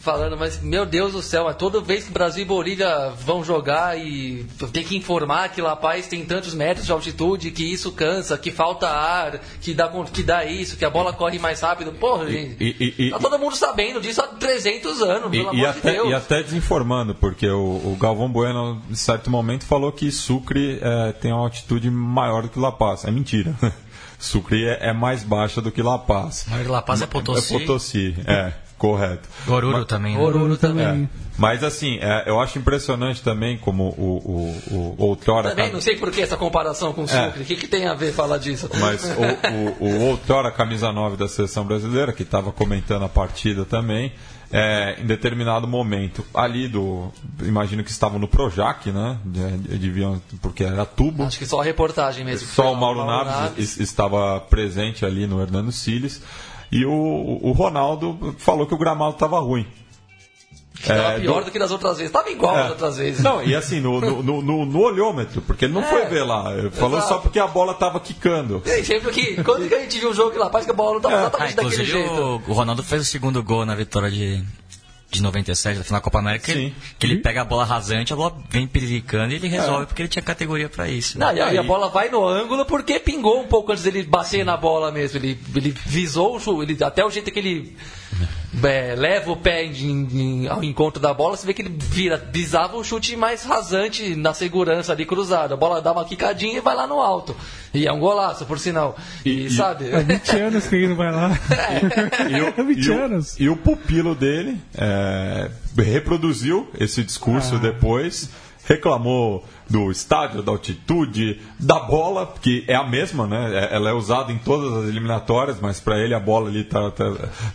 falando, 0.00 0.36
mas 0.36 0.60
meu 0.60 0.86
Deus 0.86 1.12
do 1.12 1.22
céu, 1.22 1.44
mas 1.44 1.56
toda 1.56 1.80
vez 1.80 2.04
que 2.04 2.12
Brasil 2.12 2.42
e 2.42 2.46
Bolívia 2.46 3.10
vão 3.24 3.44
jogar 3.44 3.98
e 3.98 4.46
tem 4.72 4.82
que 4.82 4.96
informar 4.96 5.50
que 5.50 5.60
La 5.60 5.76
Paz 5.76 6.06
tem 6.06 6.24
tantos 6.24 6.54
metros 6.54 6.86
de 6.86 6.92
altitude, 6.92 7.50
que 7.50 7.62
isso 7.62 7.92
cansa, 7.92 8.38
que 8.38 8.50
falta 8.50 8.88
ar, 8.88 9.40
que 9.60 9.74
dá, 9.74 9.88
que 10.12 10.22
dá 10.22 10.44
isso, 10.44 10.76
que 10.76 10.84
a 10.84 10.90
bola 10.90 11.12
corre 11.12 11.38
mais 11.38 11.60
rápido. 11.60 11.92
Porra, 11.92 12.30
gente, 12.30 12.56
e, 12.58 12.94
e, 12.98 13.10
tá 13.10 13.18
todo 13.18 13.38
mundo 13.38 13.54
sabendo 13.54 14.00
disso 14.00 14.22
há 14.22 14.26
300 14.26 15.02
anos, 15.02 15.30
pelo 15.30 15.50
amor 15.50 15.66
até, 15.66 15.90
de 15.90 15.96
Deus. 15.96 16.10
E 16.10 16.14
até 16.14 16.42
desinformando, 16.42 17.14
porque 17.14 17.48
o, 17.48 17.58
o 17.60 17.96
Galvão 18.00 18.30
Bueno, 18.30 18.80
em 18.90 18.94
certo 18.94 19.30
momento, 19.30 19.64
falou 19.66 19.92
que 19.92 20.10
Sucre 20.10 20.78
é, 20.80 21.12
tem 21.12 21.32
uma 21.32 21.42
altitude 21.42 21.90
maior 21.90 22.42
do 22.42 22.48
que 22.48 22.58
La 22.58 22.72
Paz. 22.72 23.04
É 23.04 23.10
mentira. 23.10 23.54
Sucre 24.18 24.66
é, 24.66 24.88
é 24.88 24.92
mais 24.92 25.22
baixa 25.22 25.60
do 25.60 25.70
que 25.70 25.82
La 25.82 25.98
Paz. 25.98 26.46
Mas 26.48 26.66
La 26.66 26.80
Paz 26.80 27.02
é 27.02 27.06
Potosí. 27.06 27.54
É 27.54 27.58
Potosí, 27.58 28.16
é. 28.26 28.52
Correto. 28.80 29.28
Goruro 29.46 29.76
Mas, 29.76 29.86
também. 29.86 30.14
Né? 30.14 30.18
Goruro 30.18 30.56
também. 30.56 30.86
É. 30.86 31.08
Mas 31.36 31.62
assim, 31.62 31.98
é, 32.00 32.24
eu 32.26 32.40
acho 32.40 32.58
impressionante 32.58 33.22
também 33.22 33.58
como 33.58 33.88
o, 33.88 34.56
o, 34.70 34.74
o, 34.74 35.04
outrora. 35.04 35.50
Também 35.50 35.70
não 35.70 35.82
sei 35.82 35.96
por 35.96 36.10
que 36.10 36.22
essa 36.22 36.34
comparação 36.34 36.94
com 36.94 37.02
o 37.02 37.04
é. 37.04 37.08
Sucre. 37.08 37.42
O 37.42 37.44
que, 37.44 37.56
que 37.56 37.68
tem 37.68 37.86
a 37.86 37.92
ver 37.92 38.10
falar 38.10 38.38
disso? 38.38 38.70
Mas 38.80 39.04
o, 39.04 39.84
o, 39.84 39.86
o 39.86 40.06
outrora 40.08 40.50
camisa 40.50 40.90
9 40.90 41.18
da 41.18 41.28
seleção 41.28 41.62
brasileira, 41.62 42.10
que 42.10 42.22
estava 42.22 42.50
comentando 42.52 43.04
a 43.04 43.08
partida 43.08 43.66
também, 43.66 44.14
é, 44.50 44.96
em 44.98 45.06
determinado 45.06 45.68
momento 45.68 46.24
ali 46.32 46.66
do. 46.66 47.12
Imagino 47.42 47.84
que 47.84 47.90
estavam 47.90 48.18
no 48.18 48.26
Projac, 48.26 48.90
né? 48.90 49.18
Deviam, 49.24 50.20
porque 50.40 50.64
era 50.64 50.86
tubo. 50.86 51.22
Acho 51.24 51.38
que 51.38 51.46
só 51.46 51.60
a 51.60 51.64
reportagem 51.64 52.24
mesmo. 52.24 52.48
Só 52.48 52.72
o 52.72 52.76
Mauro, 52.76 53.04
Mauro 53.04 53.26
Naves, 53.26 53.50
Naves 53.50 53.80
estava 53.80 54.40
presente 54.40 55.04
ali 55.04 55.26
no 55.26 55.40
Hernando 55.40 55.70
Siles. 55.70 56.22
E 56.72 56.84
o, 56.84 57.40
o 57.42 57.52
Ronaldo 57.52 58.34
falou 58.38 58.66
que 58.66 58.74
o 58.74 58.78
gramado 58.78 59.12
estava 59.12 59.38
ruim. 59.40 59.66
Estava 60.78 61.12
é, 61.12 61.20
pior 61.20 61.40
do... 61.40 61.46
do... 61.46 61.50
que 61.50 61.58
das 61.58 61.70
outras 61.70 61.98
vezes. 61.98 62.08
Estava 62.08 62.30
igual 62.30 62.56
é. 62.56 62.62
das 62.62 62.70
outras 62.70 62.96
vezes. 62.96 63.22
Não, 63.22 63.42
e 63.42 63.54
assim, 63.54 63.80
no, 63.80 64.00
no, 64.00 64.42
no, 64.42 64.66
no 64.66 64.80
olhômetro, 64.80 65.42
porque 65.42 65.66
ele 65.66 65.74
não 65.74 65.82
é. 65.82 65.86
foi 65.86 66.06
ver 66.06 66.22
lá. 66.22 66.44
Falou 66.72 66.98
Exato. 66.98 67.14
só 67.14 67.18
porque 67.18 67.38
a 67.38 67.46
bola 67.46 67.72
estava 67.72 68.00
quicando. 68.00 68.62
É, 68.64 68.82
sempre 68.82 69.10
que, 69.10 69.42
quando 69.44 69.68
que 69.68 69.74
a 69.74 69.80
gente 69.80 69.98
viu 69.98 70.10
um 70.10 70.14
jogo 70.14 70.30
que 70.30 70.38
lá, 70.38 70.48
parece 70.48 70.66
que 70.66 70.72
a 70.72 70.76
bola 70.76 70.92
não 70.92 70.98
estava 70.98 71.14
é. 71.16 71.20
exatamente 71.20 71.52
ah, 71.52 71.62
daquele 71.62 71.84
jeito. 71.84 72.12
O, 72.12 72.34
o 72.50 72.52
Ronaldo 72.52 72.82
fez 72.82 73.02
o 73.02 73.04
segundo 73.04 73.42
gol 73.42 73.66
na 73.66 73.74
vitória 73.74 74.10
de, 74.10 74.42
de 75.10 75.22
97, 75.22 75.78
da 75.78 75.84
final 75.84 76.00
da 76.00 76.04
Copa 76.04 76.20
América, 76.20 76.52
Sim. 76.52 76.72
que 76.98 77.06
ele 77.06 77.16
pega 77.16 77.42
a 77.42 77.44
bola 77.44 77.64
rasante, 77.64 78.12
a 78.12 78.16
bola 78.16 78.36
vem 78.48 78.66
piricando 78.66 79.32
e 79.32 79.36
ele 79.36 79.48
resolve 79.48 79.82
é. 79.82 79.86
porque 79.86 80.02
ele 80.02 80.08
tinha 80.08 80.22
categoria 80.22 80.68
para 80.68 80.88
isso. 80.88 81.18
Não, 81.18 81.34
e, 81.34 81.58
a 81.58 81.62
bola 81.62 81.88
vai 81.88 82.08
no 82.08 82.26
ângulo 82.26 82.64
porque 82.64 83.00
pingou 83.00 83.40
um 83.40 83.46
pouco 83.46 83.72
antes 83.72 83.82
dele 83.82 84.04
bater 84.04 84.44
na 84.44 84.56
bola 84.56 84.92
mesmo. 84.92 85.18
Ele, 85.18 85.38
ele 85.54 85.70
visou, 85.84 86.38
ele, 86.62 86.82
até 86.82 87.04
o 87.04 87.10
jeito 87.10 87.30
que 87.32 87.38
ele 87.38 87.76
é, 88.64 88.94
leva 88.96 89.30
o 89.30 89.36
pé 89.36 89.64
em, 89.64 90.08
em, 90.12 90.48
ao 90.48 90.62
encontro 90.62 91.00
da 91.00 91.14
bola, 91.14 91.36
você 91.36 91.46
vê 91.46 91.54
que 91.54 91.62
ele 91.62 91.74
vira, 91.78 92.16
visava 92.32 92.76
um 92.76 92.82
chute 92.82 93.14
mais 93.16 93.44
rasante 93.44 94.16
na 94.16 94.34
segurança 94.34 94.92
ali 94.92 95.06
cruzado. 95.06 95.54
A 95.54 95.56
bola 95.56 95.80
dá 95.80 95.92
uma 95.92 96.04
quicadinha 96.04 96.58
e 96.58 96.60
vai 96.60 96.74
lá 96.74 96.86
no 96.86 97.00
alto. 97.00 97.34
E 97.72 97.86
é 97.86 97.92
um 97.92 98.00
golaço, 98.00 98.44
por 98.46 98.58
sinal. 98.58 98.96
E, 99.24 99.46
e 99.46 99.50
sabe? 99.50 99.94
Há 99.94 100.00
20 100.00 100.36
anos 100.36 100.66
que 100.66 100.74
ele 100.74 100.88
não 100.88 100.96
vai 100.96 101.12
lá. 101.12 101.30
É. 101.60 102.58
E, 102.58 102.62
o, 102.62 102.66
20 102.66 102.92
anos. 102.92 103.34
O, 103.34 103.42
e 103.42 103.48
o 103.48 103.56
pupilo 103.56 104.14
dele 104.14 104.60
é, 104.76 104.84
reproduziu 105.76 106.68
esse 106.78 107.02
discurso 107.02 107.56
ah. 107.56 107.58
depois, 107.58 108.30
reclamou 108.64 109.44
do 109.70 109.90
estádio, 109.90 110.42
da 110.42 110.50
altitude, 110.50 111.40
da 111.58 111.78
bola, 111.78 112.34
que 112.42 112.64
é 112.66 112.74
a 112.74 112.82
mesma, 112.82 113.26
né? 113.26 113.68
É, 113.70 113.76
ela 113.76 113.90
é 113.90 113.92
usada 113.92 114.32
em 114.32 114.38
todas 114.38 114.76
as 114.76 114.88
eliminatórias, 114.88 115.60
mas 115.60 115.78
para 115.78 115.96
ele 115.98 116.12
a 116.12 116.18
bola 116.18 116.48
ali 116.48 116.64
tá, 116.64 116.90
tá, 116.90 117.04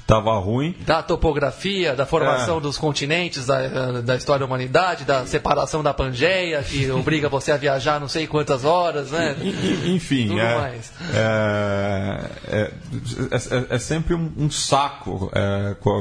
tava 0.07 0.33
ruim. 0.39 0.73
Da 0.85 1.03
topografia, 1.03 1.93
da 1.93 2.05
formação 2.05 2.57
é. 2.57 2.61
dos 2.61 2.77
continentes, 2.77 3.45
da, 3.45 4.01
da 4.01 4.15
história 4.15 4.39
da 4.39 4.45
humanidade, 4.45 5.03
da 5.03 5.25
separação 5.25 5.83
da 5.83 5.93
Pangeia, 5.93 6.63
que 6.63 6.89
obriga 6.89 7.27
você 7.27 7.51
a 7.51 7.57
viajar 7.57 7.99
não 7.99 8.07
sei 8.07 8.25
quantas 8.25 8.63
horas, 8.63 9.11
né? 9.11 9.35
Enfim, 9.85 10.39
é, 10.39 10.57
mais. 10.57 10.93
É, 11.13 12.29
é, 12.47 12.71
é, 13.31 13.75
é 13.75 13.77
sempre 13.77 14.15
um, 14.15 14.31
um 14.37 14.49
saco 14.49 15.29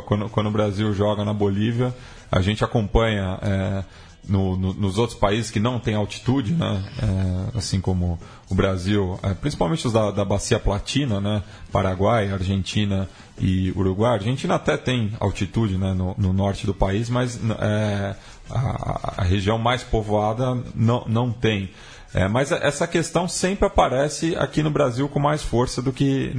quando, 0.07 0.29
quando 0.29 0.46
o 0.46 0.53
Brasil 0.53 0.94
joga 0.94 1.24
na 1.24 1.33
Bolívia. 1.33 1.92
A 2.31 2.40
gente 2.40 2.64
acompanha 2.64 3.38
no, 4.29 4.57
no, 4.57 4.73
nos 4.75 4.99
outros 4.99 5.19
países 5.19 5.51
que 5.51 5.61
não 5.61 5.79
têm 5.79 5.95
altitude, 5.95 6.55
né? 6.55 6.85
É, 7.03 7.59
assim 7.59 7.81
como 7.81 8.19
o 8.49 8.55
Brasil, 8.55 9.19
é, 9.23 9.35
principalmente 9.35 9.87
os 9.87 9.93
da, 9.93 10.11
da 10.11 10.25
Bacia 10.25 10.59
Platina, 10.59 11.21
né? 11.21 11.43
Paraguai, 11.71 12.31
Argentina 12.31 13.09
e 13.39 13.73
Uruguai. 13.73 14.13
A 14.13 14.15
Argentina 14.15 14.55
até 14.55 14.77
tem 14.77 15.13
altitude 15.21 15.77
né? 15.77 15.93
no, 15.93 16.15
no 16.17 16.33
norte 16.33 16.67
do 16.67 16.75
país, 16.75 17.09
mas 17.09 17.39
é, 17.61 18.17
a, 18.51 19.15
a, 19.19 19.25
região 19.25 19.59
mais 19.59 19.83
povoada 19.83 20.57
não, 20.75 21.05
não 21.07 21.31
tem. 21.31 21.71
É, 22.15 22.29
mas 22.29 22.53
essa 22.53 22.87
questão 22.87 23.27
sempre 23.27 23.67
aparece 23.67 24.37
aqui 24.37 24.63
no 24.63 24.71
Brasil 24.71 25.09
com 25.09 25.19
mais 25.19 25.43
força 25.43 25.83
do 25.83 25.93
que 25.93 26.33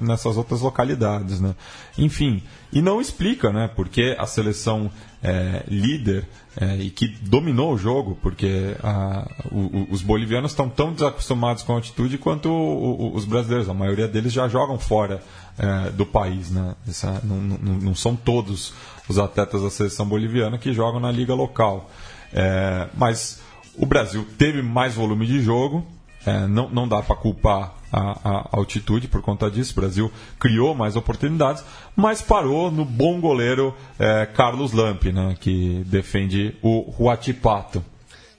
nessas 0.00 0.36
outras 0.36 0.60
localidades. 0.60 1.40
Né? 1.40 1.54
Enfim, 1.96 2.42
e 2.72 2.82
não 2.82 3.00
explica 3.00 3.52
né, 3.52 3.70
porque 3.76 4.16
a 4.18 4.26
seleção 4.26 4.90
é, 5.24 5.64
líder 5.66 6.26
é, 6.60 6.76
e 6.76 6.90
que 6.90 7.08
dominou 7.08 7.72
o 7.72 7.78
jogo, 7.78 8.18
porque 8.20 8.76
a, 8.82 9.26
o, 9.50 9.86
os 9.90 10.02
bolivianos 10.02 10.52
estão 10.52 10.68
tão 10.68 10.92
desacostumados 10.92 11.62
com 11.62 11.72
a 11.72 11.76
altitude 11.76 12.18
quanto 12.18 12.50
o, 12.50 13.06
o, 13.06 13.16
os 13.16 13.24
brasileiros. 13.24 13.68
A 13.70 13.74
maioria 13.74 14.06
deles 14.06 14.34
já 14.34 14.46
jogam 14.46 14.78
fora 14.78 15.22
é, 15.58 15.90
do 15.90 16.04
país. 16.04 16.50
Né? 16.50 16.74
Essa, 16.86 17.22
não, 17.24 17.36
não, 17.36 17.58
não, 17.58 17.94
são 17.94 18.14
todos 18.14 18.74
os 19.08 19.18
atletas 19.18 19.62
da 19.62 19.70
seleção 19.70 20.06
boliviana 20.06 20.58
que 20.58 20.74
jogam 20.74 21.00
na 21.00 21.10
liga 21.10 21.34
local. 21.34 21.90
É, 22.30 22.88
mas 22.94 23.40
o 23.76 23.86
Brasil 23.86 24.26
teve 24.36 24.60
mais 24.60 24.94
volume 24.94 25.26
de 25.26 25.40
jogo, 25.40 25.86
é, 26.26 26.46
não, 26.46 26.68
não 26.68 26.88
dá 26.88 27.02
para 27.02 27.16
culpar 27.16 27.74
a, 27.92 28.18
a, 28.28 28.48
altitude 28.52 29.08
por 29.08 29.22
conta 29.22 29.50
disso. 29.50 29.72
O 29.72 29.80
Brasil 29.80 30.12
criou 30.38 30.74
mais 30.74 30.96
oportunidades, 30.96 31.64
mas 31.94 32.22
parou 32.22 32.70
no 32.70 32.84
bom 32.84 33.20
goleiro 33.20 33.74
é, 33.98 34.26
Carlos 34.26 34.72
Lamp, 34.72 35.04
né, 35.04 35.36
que 35.40 35.82
defende 35.86 36.56
o 36.62 36.92
Huatipato. 36.98 37.84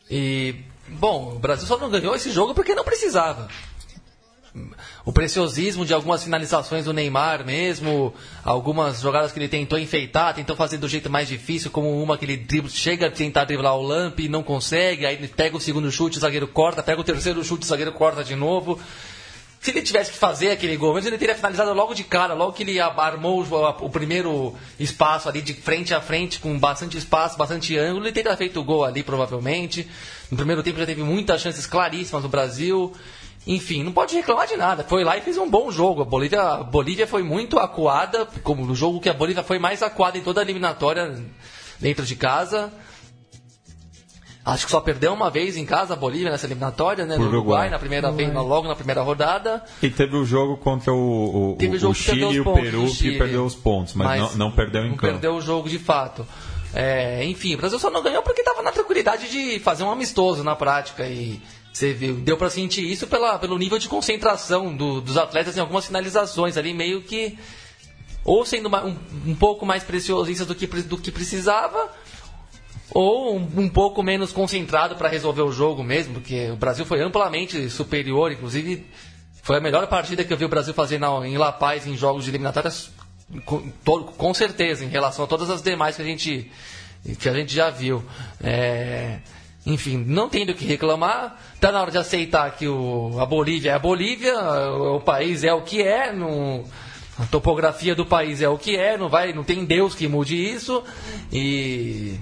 E, 0.10 0.56
bom, 0.90 1.34
o 1.36 1.40
Brasil 1.40 1.68
só 1.68 1.78
não 1.78 1.90
ganhou 1.90 2.16
esse 2.16 2.32
jogo 2.32 2.54
porque 2.54 2.76
não 2.76 2.84
precisava 2.84 3.48
o 5.04 5.12
preciosismo 5.12 5.86
de 5.86 5.94
algumas 5.94 6.24
finalizações 6.24 6.86
do 6.86 6.94
Neymar 6.94 7.46
mesmo, 7.46 8.14
algumas 8.44 9.02
jogadas 9.02 9.32
que 9.32 9.40
ele 9.40 9.48
tentou 9.48 9.78
enfeitar, 9.78 10.34
tentou 10.34 10.56
fazer 10.56 10.78
do 10.78 10.88
jeito 10.88 11.10
mais 11.10 11.28
difícil, 11.28 11.70
como 11.70 12.02
uma 12.02 12.18
que 12.18 12.26
ele 12.26 12.38
dribla, 12.38 12.70
chega 12.70 13.08
a 13.08 13.12
tentar 13.12 13.46
driblar 13.46 13.76
o 13.76 13.82
Lamp 13.82 14.20
e 14.20 14.30
não 14.30 14.44
consegue, 14.44 15.06
aí 15.06 15.16
ele 15.16 15.28
pega 15.28 15.58
o 15.58 15.62
segundo 15.62 15.92
chute, 15.92 16.18
o 16.18 16.22
zagueiro 16.22 16.48
corta, 16.48 16.82
pega 16.82 17.02
o 17.02 17.04
terceiro 17.04 17.44
chute, 17.44 17.66
o 17.66 17.68
zagueiro 17.68 17.92
corta 17.92 18.24
de 18.24 18.36
novo. 18.36 18.80
Se 19.66 19.72
ele 19.72 19.82
tivesse 19.82 20.12
que 20.12 20.18
fazer 20.20 20.52
aquele 20.52 20.78
gol, 20.78 20.94
mas 20.94 21.08
ele 21.08 21.18
teria 21.18 21.34
finalizado 21.34 21.74
logo 21.74 21.96
de 21.96 22.04
cara, 22.04 22.36
logo 22.36 22.54
que 22.54 22.62
ele 22.62 22.80
armou 22.80 23.44
o, 23.82 23.90
primeiro 23.90 24.54
espaço 24.80 25.28
ali 25.28 25.42
de 25.42 25.56
frente 25.56 25.92
a 25.92 26.00
frente, 26.00 26.40
com 26.40 26.60
bastante 26.60 27.00
espaço, 27.00 27.36
bastante 27.36 27.76
ângulo, 27.76 28.06
ele 28.06 28.14
teria 28.14 28.38
feito 28.38 28.60
o 28.60 28.64
gol 28.64 28.86
ali, 28.86 29.02
provavelmente. 29.02 29.90
No 30.30 30.38
primeiro 30.38 30.62
tempo 30.62 30.78
já 30.78 30.86
teve 30.86 31.02
muitas 31.02 31.42
chances 31.42 31.66
claríssimas 31.66 32.22
no 32.22 32.30
Brasil. 32.30 32.94
Enfim, 33.48 33.84
não 33.84 33.92
pode 33.92 34.16
reclamar 34.16 34.48
de 34.48 34.56
nada. 34.56 34.84
Foi 34.84 35.04
lá 35.04 35.18
e 35.18 35.22
fez 35.22 35.38
um 35.38 35.50
bom 35.50 35.70
jogo. 35.72 36.02
A 36.02 36.06
Bolívia, 36.06 36.42
a 36.42 36.64
Bolívia 36.64 37.06
foi 37.06 37.22
muito 37.22 37.60
acuada, 37.60 38.28
como 38.44 38.66
no 38.66 38.74
jogo 38.74 39.00
que 39.00 39.10
a 39.10 39.14
Bolívia 39.14 39.44
foi 39.44 39.60
mais 39.60 39.84
acuada 39.84 40.18
em 40.18 40.22
toda 40.22 40.42
a 40.42 40.44
eliminatória 40.44 41.16
dentro 41.80 42.06
de 42.06 42.16
casa. 42.16 42.72
Acho 44.44 44.66
que 44.66 44.72
só 44.72 44.80
perdeu 44.80 45.12
uma 45.12 45.32
vez 45.32 45.58
em 45.58 45.66
casa 45.66 45.94
a 45.94 45.98
Bolívia 45.98 46.30
nessa 46.30 46.46
eliminatória, 46.46 47.04
né? 47.04 47.18
No 47.18 47.24
Uruguai, 47.24 47.40
Uruguai, 47.40 47.70
na 47.72 47.80
primeira 47.80 48.12
vez, 48.12 48.32
logo 48.32 48.68
na 48.68 48.76
primeira 48.76 49.02
rodada. 49.02 49.64
E 49.82 49.90
teve 49.90 50.16
o 50.16 50.24
jogo 50.24 50.58
contra 50.58 50.94
o, 50.94 51.58
o, 51.58 51.90
o 51.90 51.94
Chile 51.96 52.32
e 52.32 52.40
o 52.40 52.54
Peru 52.54 52.86
que 52.94 53.18
perdeu 53.18 53.44
os 53.44 53.56
pontos, 53.56 53.96
mas, 53.96 54.08
mas 54.08 54.20
não, 54.36 54.50
não, 54.50 54.52
perdeu 54.52 54.84
em 54.84 54.90
não 54.90 54.98
campo. 54.98 55.14
perdeu 55.14 55.36
o 55.36 55.42
jogo 55.42 55.68
de 55.68 55.80
fato. 55.80 56.26
É, 56.76 57.26
enfim, 57.26 57.56
o 57.56 57.58
Brasil 57.58 57.80
só 57.80 57.90
não 57.90 58.04
ganhou 58.04 58.22
porque 58.22 58.42
estava 58.42 58.62
na 58.62 58.72
tranquilidade 58.72 59.32
de 59.32 59.60
fazer 59.60 59.84
um 59.84 59.90
amistoso 59.90 60.44
na 60.44 60.56
prática 60.56 61.08
e 61.08 61.42
você 61.76 61.92
viu, 61.92 62.16
deu 62.16 62.38
para 62.38 62.50
sentir 62.50 62.90
isso 62.90 63.06
pela, 63.06 63.38
pelo 63.38 63.58
nível 63.58 63.78
de 63.78 63.90
concentração 63.90 64.74
do, 64.74 65.02
dos 65.02 65.18
atletas 65.18 65.58
em 65.58 65.60
algumas 65.60 65.86
finalizações 65.86 66.56
ali, 66.56 66.74
meio 66.74 67.02
que. 67.02 67.38
Ou 68.24 68.46
sendo 68.46 68.70
um, 68.70 68.96
um, 69.28 69.36
pouco 69.36 69.66
mais 69.66 69.84
preciosistas 69.84 70.48
do 70.48 70.56
que, 70.56 70.66
do 70.66 70.98
que 70.98 71.12
precisava, 71.12 71.92
ou 72.92 73.38
um, 73.38 73.50
um 73.58 73.70
pouco 73.70 74.02
menos 74.02 74.32
concentrado 74.32 74.96
para 74.96 75.10
resolver 75.10 75.42
o 75.42 75.52
jogo 75.52 75.84
mesmo, 75.84 76.14
porque 76.14 76.50
o 76.50 76.56
Brasil 76.56 76.86
foi 76.86 77.02
amplamente 77.02 77.70
superior, 77.70 78.32
inclusive 78.32 78.86
foi 79.44 79.58
a 79.58 79.62
melhor 79.62 79.86
partida 79.88 80.24
que 80.24 80.32
eu 80.32 80.38
vi 80.38 80.46
o 80.46 80.50
Brasil 80.50 80.74
fazer 80.74 80.98
na, 80.98 81.28
em 81.28 81.38
La 81.38 81.52
Paz 81.52 81.86
em 81.86 81.98
jogos 81.98 82.24
de 82.24 82.32
eliminatórias, 82.32 82.90
com, 83.44 83.70
com 84.18 84.34
certeza, 84.34 84.86
em 84.86 84.90
relação 84.90 85.26
a 85.26 85.28
todas 85.28 85.50
as 85.50 85.62
demais 85.62 85.98
que 85.98 86.02
a 86.02 86.06
gente, 86.06 86.50
que 87.20 87.28
a 87.28 87.34
gente 87.34 87.54
já 87.54 87.70
viu. 87.70 88.02
É, 88.42 89.20
enfim, 89.66 90.04
não 90.06 90.30
tem 90.30 90.46
do 90.46 90.54
que 90.54 90.66
reclamar. 90.66 91.40
Está 91.56 91.72
na 91.72 91.82
hora 91.82 91.92
de 91.92 91.98
aceitar 91.98 92.56
que 92.56 92.68
o, 92.68 93.20
a 93.20 93.26
Bolívia 93.26 93.72
é 93.72 93.74
a 93.74 93.80
Bolívia, 93.80 94.38
o, 94.38 94.98
o 94.98 95.02
país 95.02 95.44
é 95.44 95.54
o 95.54 95.62
que 95.62 95.82
é, 95.82 96.14
a 97.18 97.26
topografia 97.26 97.96
do 97.96 98.06
país 98.06 98.42
é 98.42 98.50
o 98.50 98.58
que 98.58 98.76
é, 98.76 98.98
não 98.98 99.10
vai, 99.10 99.34
não 99.34 99.44
tem 99.44 99.66
Deus 99.66 99.96
que 99.96 100.08
mude 100.08 100.36
isso. 100.36 100.84
E 101.32 102.20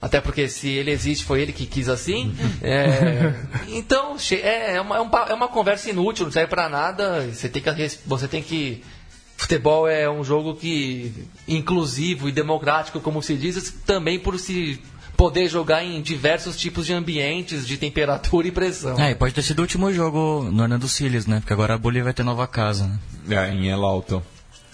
até 0.00 0.20
porque 0.20 0.48
se 0.48 0.68
ele 0.68 0.90
existe 0.90 1.24
foi 1.24 1.40
ele 1.40 1.52
que 1.52 1.64
quis 1.64 1.88
assim. 1.88 2.34
É, 2.62 3.34
então 3.68 4.16
é, 4.30 4.76
é, 4.76 4.80
uma, 4.80 4.96
é, 4.96 5.00
uma, 5.00 5.18
é 5.30 5.34
uma 5.34 5.48
conversa 5.48 5.90
inútil, 5.90 6.24
não 6.24 6.32
serve 6.32 6.48
para 6.48 6.68
nada. 6.68 7.26
Você 7.32 7.48
tem 7.48 7.62
que 7.62 7.98
você 8.06 8.28
tem 8.28 8.42
que 8.42 8.82
futebol 9.36 9.88
é 9.88 10.08
um 10.08 10.22
jogo 10.22 10.54
que 10.54 11.12
inclusivo 11.48 12.28
e 12.28 12.32
democrático, 12.32 13.00
como 13.00 13.22
se 13.22 13.36
diz, 13.36 13.72
também 13.84 14.18
por 14.18 14.38
se 14.38 14.80
poder 15.16 15.48
jogar 15.48 15.84
em 15.84 16.00
diversos 16.00 16.56
tipos 16.56 16.86
de 16.86 16.92
ambientes, 16.92 17.66
de 17.66 17.76
temperatura 17.76 18.48
e 18.48 18.50
pressão. 18.50 18.98
É, 18.98 19.10
e 19.10 19.14
pode 19.14 19.34
ter 19.34 19.42
sido 19.42 19.60
o 19.60 19.62
último 19.62 19.92
jogo 19.92 20.48
no 20.50 20.62
Hernando 20.62 20.88
Siles, 20.88 21.26
né? 21.26 21.40
Porque 21.40 21.52
agora 21.52 21.74
a 21.74 21.78
Bolívia 21.78 22.04
vai 22.04 22.14
ter 22.14 22.22
nova 22.22 22.46
casa, 22.46 22.86
né? 22.86 22.98
É, 23.36 23.52
em 23.52 23.68
El 23.68 23.84
Alto. 23.84 24.22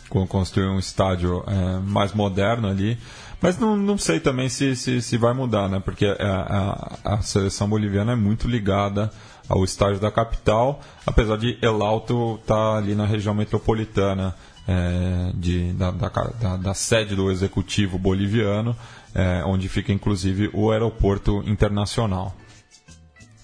Construir 0.09 0.69
um 0.69 0.79
estádio 0.79 1.45
é, 1.47 1.81
mais 1.81 2.15
moderno 2.15 2.69
ali. 2.69 2.99
Mas 3.41 3.59
não, 3.59 3.77
não 3.77 3.97
sei 3.99 4.19
também 4.19 4.49
se, 4.49 4.75
se, 4.75 5.01
se 5.01 5.17
vai 5.17 5.33
mudar, 5.33 5.69
né? 5.69 5.81
Porque 5.81 6.07
a, 6.07 6.99
a, 7.05 7.15
a, 7.15 7.23
seleção 7.23 7.69
boliviana 7.69 8.13
é 8.13 8.17
muito 8.17 8.49
ligada 8.49 9.13
ao 9.49 9.65
estádio 9.65 10.01
da 10.01 10.11
capital, 10.11 10.81
apesar 11.07 11.37
de 11.37 11.57
El 11.63 11.83
Alto 11.83 12.39
estar 12.41 12.55
tá 12.55 12.77
ali 12.77 12.95
na 12.95 13.07
região 13.07 13.35
metropolitana 13.35 14.35
é, 14.67 15.31
de, 15.35 15.73
da, 15.73 15.91
da, 15.91 16.09
da, 16.09 16.57
da, 16.57 16.75
sede 16.75 17.17
do 17.17 17.31
executivo 17.31 17.99
boliviano 17.99 18.77
é, 19.19 19.43
onde 19.45 19.69
fica 19.69 19.93
inclusive 19.93 20.49
o 20.55 20.71
aeroporto 20.71 21.43
internacional. 21.45 22.37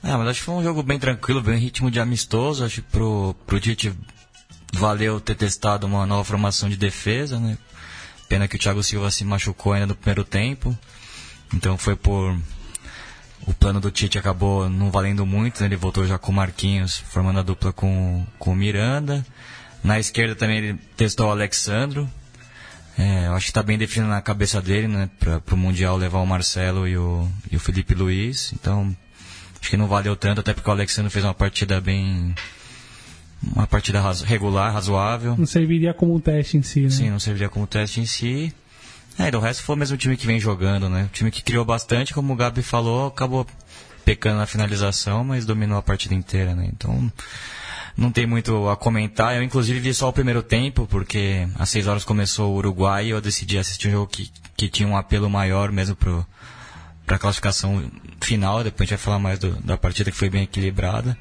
É, 0.04 0.16
mas 0.16 0.28
acho 0.28 0.38
que 0.38 0.44
foi 0.44 0.54
um 0.54 0.62
jogo 0.62 0.84
bem 0.84 1.00
tranquilo, 1.00 1.42
bem 1.42 1.58
ritmo 1.58 1.90
de 1.90 1.98
amistoso. 1.98 2.64
Acho 2.64 2.80
que 2.80 2.92
pro, 2.92 3.34
pro 3.44 3.58
Tite 3.58 3.92
valeu 4.72 5.20
ter 5.20 5.34
testado 5.34 5.84
uma 5.86 6.06
nova 6.06 6.22
formação 6.22 6.68
de 6.68 6.76
defesa, 6.76 7.40
né? 7.40 7.58
Pena 8.28 8.46
que 8.46 8.54
o 8.54 8.58
Thiago 8.58 8.82
Silva 8.84 9.10
se 9.10 9.24
machucou 9.24 9.72
ainda 9.72 9.88
no 9.88 9.96
primeiro 9.96 10.22
tempo. 10.22 10.76
Então 11.52 11.76
foi 11.76 11.96
por. 11.96 12.38
O 13.46 13.52
plano 13.52 13.80
do 13.80 13.90
Tite 13.90 14.16
acabou 14.16 14.70
não 14.70 14.90
valendo 14.90 15.26
muito, 15.26 15.60
né? 15.60 15.66
ele 15.66 15.76
voltou 15.76 16.06
já 16.06 16.18
com 16.18 16.30
o 16.30 16.34
Marquinhos, 16.34 16.98
formando 16.98 17.40
a 17.40 17.42
dupla 17.42 17.72
com, 17.72 18.24
com 18.38 18.52
o 18.52 18.56
Miranda. 18.56 19.26
Na 19.82 19.98
esquerda 19.98 20.34
também 20.34 20.58
ele 20.58 20.78
testou 20.96 21.26
o 21.26 21.30
Alexandro, 21.30 22.08
é, 22.98 23.26
eu 23.26 23.34
acho 23.34 23.46
que 23.46 23.50
está 23.50 23.62
bem 23.62 23.76
definido 23.76 24.10
na 24.10 24.22
cabeça 24.22 24.62
dele, 24.62 24.86
né? 24.86 25.10
Para 25.18 25.54
o 25.54 25.56
Mundial 25.56 25.96
levar 25.96 26.18
o 26.20 26.26
Marcelo 26.26 26.86
e 26.86 26.96
o, 26.96 27.28
e 27.50 27.56
o 27.56 27.60
Felipe 27.60 27.94
Luiz. 27.94 28.52
Então, 28.52 28.96
acho 29.60 29.70
que 29.70 29.76
não 29.76 29.88
valeu 29.88 30.14
tanto, 30.14 30.40
até 30.40 30.52
porque 30.52 30.68
o 30.68 30.72
Alexandre 30.72 31.10
fez 31.10 31.24
uma 31.24 31.34
partida 31.34 31.80
bem. 31.80 32.34
Uma 33.54 33.66
partida 33.66 34.00
regular, 34.24 34.72
razoável. 34.72 35.36
Não 35.36 35.44
serviria 35.44 35.92
como 35.92 36.18
teste 36.18 36.56
em 36.56 36.62
si, 36.62 36.80
né? 36.82 36.90
Sim, 36.90 37.10
não 37.10 37.20
serviria 37.20 37.48
como 37.48 37.66
teste 37.66 38.00
em 38.00 38.06
si. 38.06 38.54
É, 39.18 39.28
e 39.28 39.30
do 39.30 39.38
resto 39.38 39.62
foi 39.62 39.76
o 39.76 39.78
mesmo 39.78 39.96
time 39.96 40.16
que 40.16 40.26
vem 40.26 40.40
jogando, 40.40 40.88
né? 40.88 41.04
O 41.04 41.08
time 41.08 41.30
que 41.30 41.42
criou 41.42 41.64
bastante, 41.64 42.14
como 42.14 42.32
o 42.32 42.36
Gabi 42.36 42.62
falou, 42.62 43.08
acabou 43.08 43.46
pecando 44.04 44.38
na 44.38 44.46
finalização, 44.46 45.24
mas 45.24 45.44
dominou 45.44 45.78
a 45.78 45.82
partida 45.82 46.14
inteira, 46.14 46.54
né? 46.54 46.68
Então, 46.72 47.12
não 47.96 48.10
tem 48.10 48.26
muito 48.26 48.68
a 48.68 48.76
comentar. 48.76 49.36
Eu, 49.36 49.42
inclusive, 49.42 49.78
vi 49.78 49.94
só 49.94 50.08
o 50.08 50.12
primeiro 50.12 50.42
tempo, 50.42 50.86
porque 50.86 51.46
às 51.56 51.70
6 51.70 51.86
horas 51.86 52.04
começou 52.04 52.52
o 52.52 52.56
Uruguai 52.56 53.06
e 53.06 53.10
eu 53.10 53.20
decidi 53.20 53.58
assistir 53.58 53.88
um 53.88 53.92
jogo 53.92 54.06
que, 54.08 54.30
que 54.56 54.68
tinha 54.68 54.88
um 54.88 54.96
apelo 54.96 55.30
maior 55.30 55.70
mesmo 55.70 55.96
para 55.96 57.16
a 57.16 57.18
classificação 57.18 57.84
final. 58.20 58.64
Depois 58.64 58.80
a 58.80 58.84
gente 58.84 58.98
vai 58.98 59.04
falar 59.04 59.18
mais 59.18 59.38
do, 59.38 59.50
da 59.62 59.76
partida 59.76 60.10
que 60.10 60.16
foi 60.16 60.28
bem 60.28 60.42
equilibrada. 60.42 61.16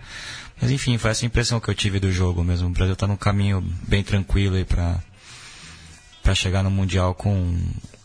Mas 0.61 0.71
enfim, 0.71 0.97
foi 0.97 1.11
essa 1.11 1.25
impressão 1.25 1.59
que 1.59 1.69
eu 1.69 1.75
tive 1.75 1.99
do 1.99 2.11
jogo 2.11 2.43
mesmo. 2.43 2.69
O 2.69 2.71
Brasil 2.71 2.93
está 2.93 3.05
num 3.05 3.17
caminho 3.17 3.61
bem 3.87 4.03
tranquilo 4.03 4.55
aí 4.55 4.65
para 4.65 6.35
chegar 6.35 6.63
no 6.63 6.71
Mundial 6.71 7.13
com, 7.13 7.57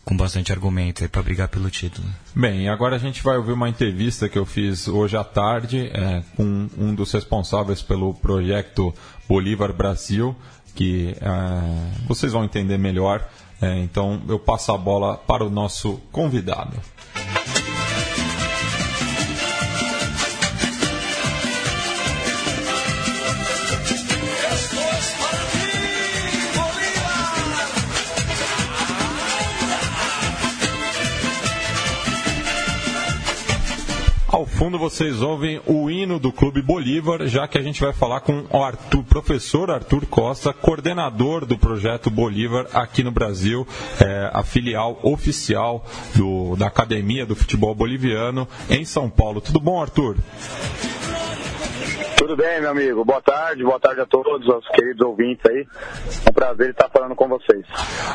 com 0.09 0.17
bastante 0.17 0.51
argumento 0.51 1.07
para 1.07 1.21
brigar 1.21 1.47
pelo 1.49 1.69
título. 1.69 2.07
Bem, 2.33 2.67
agora 2.67 2.95
a 2.95 2.99
gente 2.99 3.21
vai 3.21 3.37
ouvir 3.37 3.51
uma 3.51 3.69
entrevista 3.69 4.27
que 4.27 4.39
eu 4.39 4.45
fiz 4.45 4.87
hoje 4.87 5.15
à 5.15 5.23
tarde 5.23 5.91
é, 5.93 6.23
com 6.35 6.67
um 6.75 6.95
dos 6.95 7.11
responsáveis 7.11 7.83
pelo 7.83 8.11
projeto 8.15 8.91
Bolívar 9.27 9.71
Brasil, 9.71 10.35
que 10.73 11.15
é, 11.21 12.05
vocês 12.07 12.33
vão 12.33 12.43
entender 12.43 12.79
melhor. 12.79 13.23
É, 13.61 13.77
então 13.77 14.19
eu 14.27 14.39
passo 14.39 14.71
a 14.71 14.77
bola 14.79 15.15
para 15.15 15.45
o 15.45 15.49
nosso 15.49 16.01
convidado. 16.11 16.75
Ao 34.39 34.45
fundo 34.45 34.79
vocês 34.79 35.21
ouvem 35.21 35.59
o 35.65 35.91
hino 35.91 36.17
do 36.17 36.31
Clube 36.31 36.61
Bolívar, 36.61 37.27
já 37.27 37.45
que 37.45 37.57
a 37.57 37.61
gente 37.61 37.81
vai 37.81 37.91
falar 37.91 38.21
com 38.21 38.45
o 38.49 38.63
Arthur, 38.63 39.03
professor 39.03 39.69
Arthur 39.69 40.05
Costa, 40.05 40.53
coordenador 40.53 41.45
do 41.45 41.57
projeto 41.57 42.09
Bolívar 42.09 42.65
aqui 42.73 43.03
no 43.03 43.11
Brasil, 43.11 43.67
é, 43.99 44.31
a 44.31 44.41
filial 44.41 44.97
oficial 45.03 45.85
do, 46.15 46.55
da 46.55 46.67
Academia 46.67 47.25
do 47.25 47.35
Futebol 47.35 47.75
Boliviano 47.75 48.47
em 48.69 48.85
São 48.85 49.09
Paulo. 49.09 49.41
Tudo 49.41 49.59
bom, 49.59 49.81
Arthur? 49.81 50.15
Tudo 52.19 52.35
bem, 52.35 52.59
meu 52.59 52.71
amigo. 52.71 53.05
Boa 53.05 53.21
tarde, 53.21 53.63
boa 53.63 53.79
tarde 53.79 54.01
a 54.01 54.05
todos, 54.05 54.45
os 54.45 54.67
queridos 54.75 55.07
ouvintes 55.07 55.41
aí. 55.45 55.65
É 56.25 56.29
um 56.29 56.33
prazer 56.33 56.71
estar 56.71 56.89
falando 56.89 57.15
com 57.15 57.29
vocês. 57.29 57.65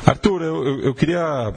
Arthur, 0.06 0.42
eu, 0.42 0.80
eu 0.80 0.94
queria 0.94 1.54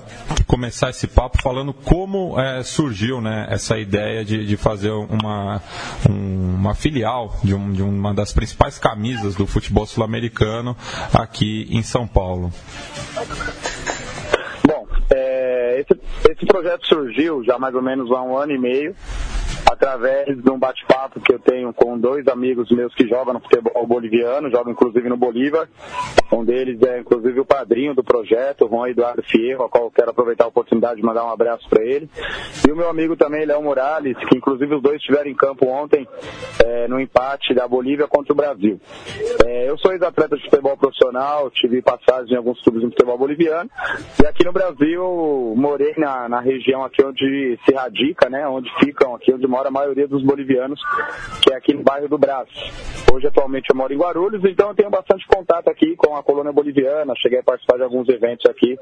começar 0.48 0.90
esse 0.90 1.08
papo 1.08 1.42
falando 1.42 1.74
como 1.74 2.40
é, 2.40 2.64
surgiu 2.64 3.20
né, 3.20 3.48
essa 3.50 3.78
ideia 3.78 4.24
de, 4.24 4.46
de 4.46 4.56
fazer 4.56 4.92
uma, 4.92 5.62
um, 6.10 6.56
uma 6.56 6.74
filial 6.74 7.36
de, 7.44 7.54
um, 7.54 7.74
de 7.74 7.84
uma 7.84 8.14
das 8.14 8.32
principais 8.32 8.80
camisas 8.80 9.36
do 9.36 9.46
futebol 9.46 9.86
sul-americano 9.86 10.74
aqui 11.14 11.68
em 11.70 11.84
São 11.84 12.08
Paulo. 12.08 12.50
Bom, 14.66 14.88
é, 15.14 15.82
esse, 15.82 16.00
esse 16.32 16.46
projeto 16.46 16.88
surgiu 16.88 17.44
já 17.44 17.60
mais 17.60 17.76
ou 17.76 17.82
menos 17.82 18.10
há 18.10 18.22
um 18.22 18.38
ano 18.38 18.54
e 18.54 18.58
meio 18.58 18.96
através 19.72 20.26
de 20.42 20.50
um 20.50 20.58
bate-papo 20.58 21.20
que 21.20 21.34
eu 21.34 21.40
tenho 21.40 21.74
com 21.74 21.98
dois 22.00 22.28
amigos 22.28 22.72
meus 22.72 22.94
que 22.96 23.08
jogam 23.08 23.34
no 23.34 23.40
futebol 23.40 23.86
boliviano, 23.86 24.50
jogam 24.50 24.72
inclusive 24.72 25.10
no 25.10 25.18
Bolívar. 25.18 25.68
Um 26.32 26.44
deles 26.44 26.82
é 26.84 27.00
inclusive 27.00 27.40
o 27.40 27.46
padrinho 27.46 27.94
do 27.94 28.04
projeto, 28.04 28.66
o 28.66 28.70
Juan 28.70 28.90
Eduardo 28.90 29.24
Fierro, 29.24 29.64
ao 29.64 29.70
qual 29.70 29.86
eu 29.86 29.92
quero 29.92 30.12
aproveitar 30.12 30.46
a 30.46 30.48
oportunidade 30.48 30.98
de 30.98 31.06
mandar 31.06 31.26
um 31.26 31.32
abraço 31.32 31.68
para 31.70 31.84
ele. 31.84 32.10
E 32.68 32.72
o 32.72 32.76
meu 32.76 32.90
amigo 32.90 33.16
também, 33.16 33.46
Léo 33.46 33.62
Morales, 33.62 34.18
que 34.30 34.38
inclusive 34.38 34.76
os 34.76 34.82
dois 34.82 34.98
estiveram 34.98 35.30
em 35.30 35.36
campo 35.36 35.68
ontem 35.68 36.08
é, 36.64 36.88
no 36.88 37.00
empate 37.00 37.54
da 37.54 37.68
Bolívia 37.68 38.08
contra 38.08 38.34
o 38.34 38.36
Brasil. 38.36 38.80
É, 39.46 39.70
eu 39.70 39.78
sou 39.78 39.92
ex-atleta 39.92 40.36
de 40.36 40.44
futebol 40.44 40.78
profissional, 40.78 41.50
tive 41.52 41.82
passagem 41.82 42.34
em 42.34 42.38
alguns 42.38 42.62
clubes 42.62 42.82
de 42.82 42.88
futebol 42.88 43.18
boliviano. 43.18 43.70
E 44.22 44.26
aqui 44.26 44.46
no 44.46 44.54
Brasil, 44.54 45.54
morei 45.56 45.94
na, 45.98 46.30
na 46.30 46.40
região 46.40 46.84
aqui 46.84 47.04
onde 47.04 47.60
se 47.66 47.74
radica, 47.74 48.30
né, 48.30 48.48
onde 48.48 48.70
ficam, 48.80 49.16
aqui 49.16 49.34
onde 49.34 49.48
mora 49.58 49.70
a 49.70 49.72
maioria 49.72 50.08
dos 50.08 50.24
bolivianos, 50.24 50.80
que 51.42 51.52
é 51.52 51.58
aqui 51.58 51.74
no 51.74 51.82
bairro 51.82 52.08
do 52.08 52.18
Brás. 52.18 52.48
Hoje, 53.12 53.26
atualmente, 53.26 53.66
eu 53.72 53.76
moro 53.76 53.92
em 53.92 53.98
Guarulhos, 53.98 54.44
então 54.46 54.70
eu 54.70 54.76
tenho 54.76 54.92
bastante 54.92 55.26
contato 55.28 55.68
aqui 55.68 55.96
com 55.96 56.16
a 56.16 56.22
colônia 56.22 56.52
boliviana, 56.52 57.16
cheguei 57.18 57.40
a 57.40 57.44
participar 57.44 57.78
de 57.78 57.84
alguns 57.84 58.08
eventos 58.08 58.46
aqui, 58.46 58.78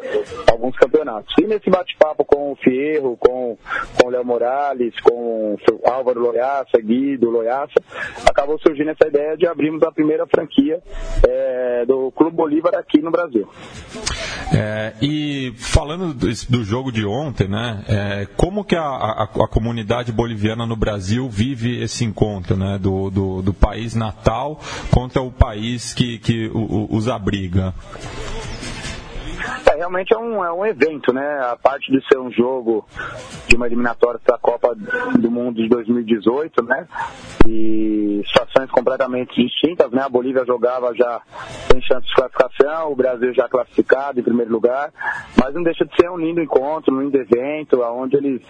alguns 0.52 0.76
campeonatos. 0.76 1.34
E 1.40 1.48
nesse 1.48 1.70
bate-papo 1.70 2.26
com 2.26 2.52
o 2.52 2.56
Fierro, 2.58 3.16
com, 3.16 3.58
com 3.98 4.08
o 4.08 4.10
Léo 4.10 4.26
Morales, 4.26 4.94
com 5.00 5.56
o 5.56 5.90
Álvaro 5.90 6.20
Loiaça, 6.20 6.78
Guido 6.84 7.30
Loiaça, 7.30 7.82
acabou 8.30 8.60
surgindo 8.60 8.90
essa 8.90 9.08
ideia 9.08 9.38
de 9.38 9.48
abrirmos 9.48 9.82
a 9.84 9.92
primeira 9.92 10.28
franquia 10.28 10.82
é, 11.26 11.86
do 11.86 12.12
Clube 12.12 12.36
Bolívar 12.36 12.76
aqui 12.76 13.02
no 13.02 13.12
Brasil. 13.12 13.48
É, 14.54 14.94
e 15.02 15.54
falando 15.58 16.14
do, 16.14 16.28
do, 16.28 16.64
jogo 16.64 16.92
de 16.92 17.06
ontem, 17.06 17.48
né, 17.48 17.84
é, 17.88 18.28
como 18.38 18.64
que 18.64 18.76
a, 18.76 18.84
a, 18.84 19.24
a, 19.24 19.48
comunidade 19.48 20.12
boliviana 20.12 20.65
no 20.66 20.76
Brasil 20.76 21.30
vive 21.30 21.82
esse 21.82 22.04
encontro 22.04 22.56
né, 22.56 22.78
do, 22.78 23.10
do, 23.10 23.42
do 23.42 23.54
país 23.54 23.94
natal 23.96 24.60
contra 24.92 25.22
o 25.22 25.32
país 25.32 25.94
que, 25.94 26.18
que 26.18 26.50
os 26.54 27.08
abriga? 27.08 27.74
É, 29.76 29.78
realmente 29.78 30.14
é 30.14 30.18
um, 30.18 30.44
é 30.44 30.52
um 30.52 30.66
evento, 30.66 31.14
né? 31.14 31.40
A 31.52 31.58
parte 31.58 31.92
de 31.92 32.02
ser 32.08 32.18
um 32.18 32.32
jogo 32.32 32.86
de 33.48 33.56
uma 33.56 33.68
eliminatória 33.68 34.20
da 34.26 34.38
Copa 34.38 34.74
do 35.20 35.30
Mundo 35.30 35.62
de 35.62 35.68
2018, 35.68 36.64
né? 36.64 36.88
E 37.48 38.24
situações 38.26 38.72
completamente 38.72 39.36
distintas, 39.36 39.92
né? 39.92 40.04
A 40.04 40.10
Bolívia 40.10 40.46
jogava 40.46 40.94
já 40.96 41.22
sem 41.70 41.82
chance 41.82 42.08
de 42.08 42.14
classificação, 42.14 42.92
o 42.92 42.96
Brasil 42.96 43.34
já 43.34 43.50
classificado 43.50 44.20
em 44.20 44.24
primeiro 44.24 44.52
lugar, 44.52 44.92
mas 45.38 45.54
não 45.54 45.62
deixa 45.62 45.86
de 45.86 45.94
ser 45.96 46.10
um 46.10 46.18
lindo 46.18 46.42
encontro, 46.42 46.96
um 46.96 47.02
lindo 47.02 47.18
evento, 47.18 47.82
onde 47.82 48.16
eles, 48.16 48.42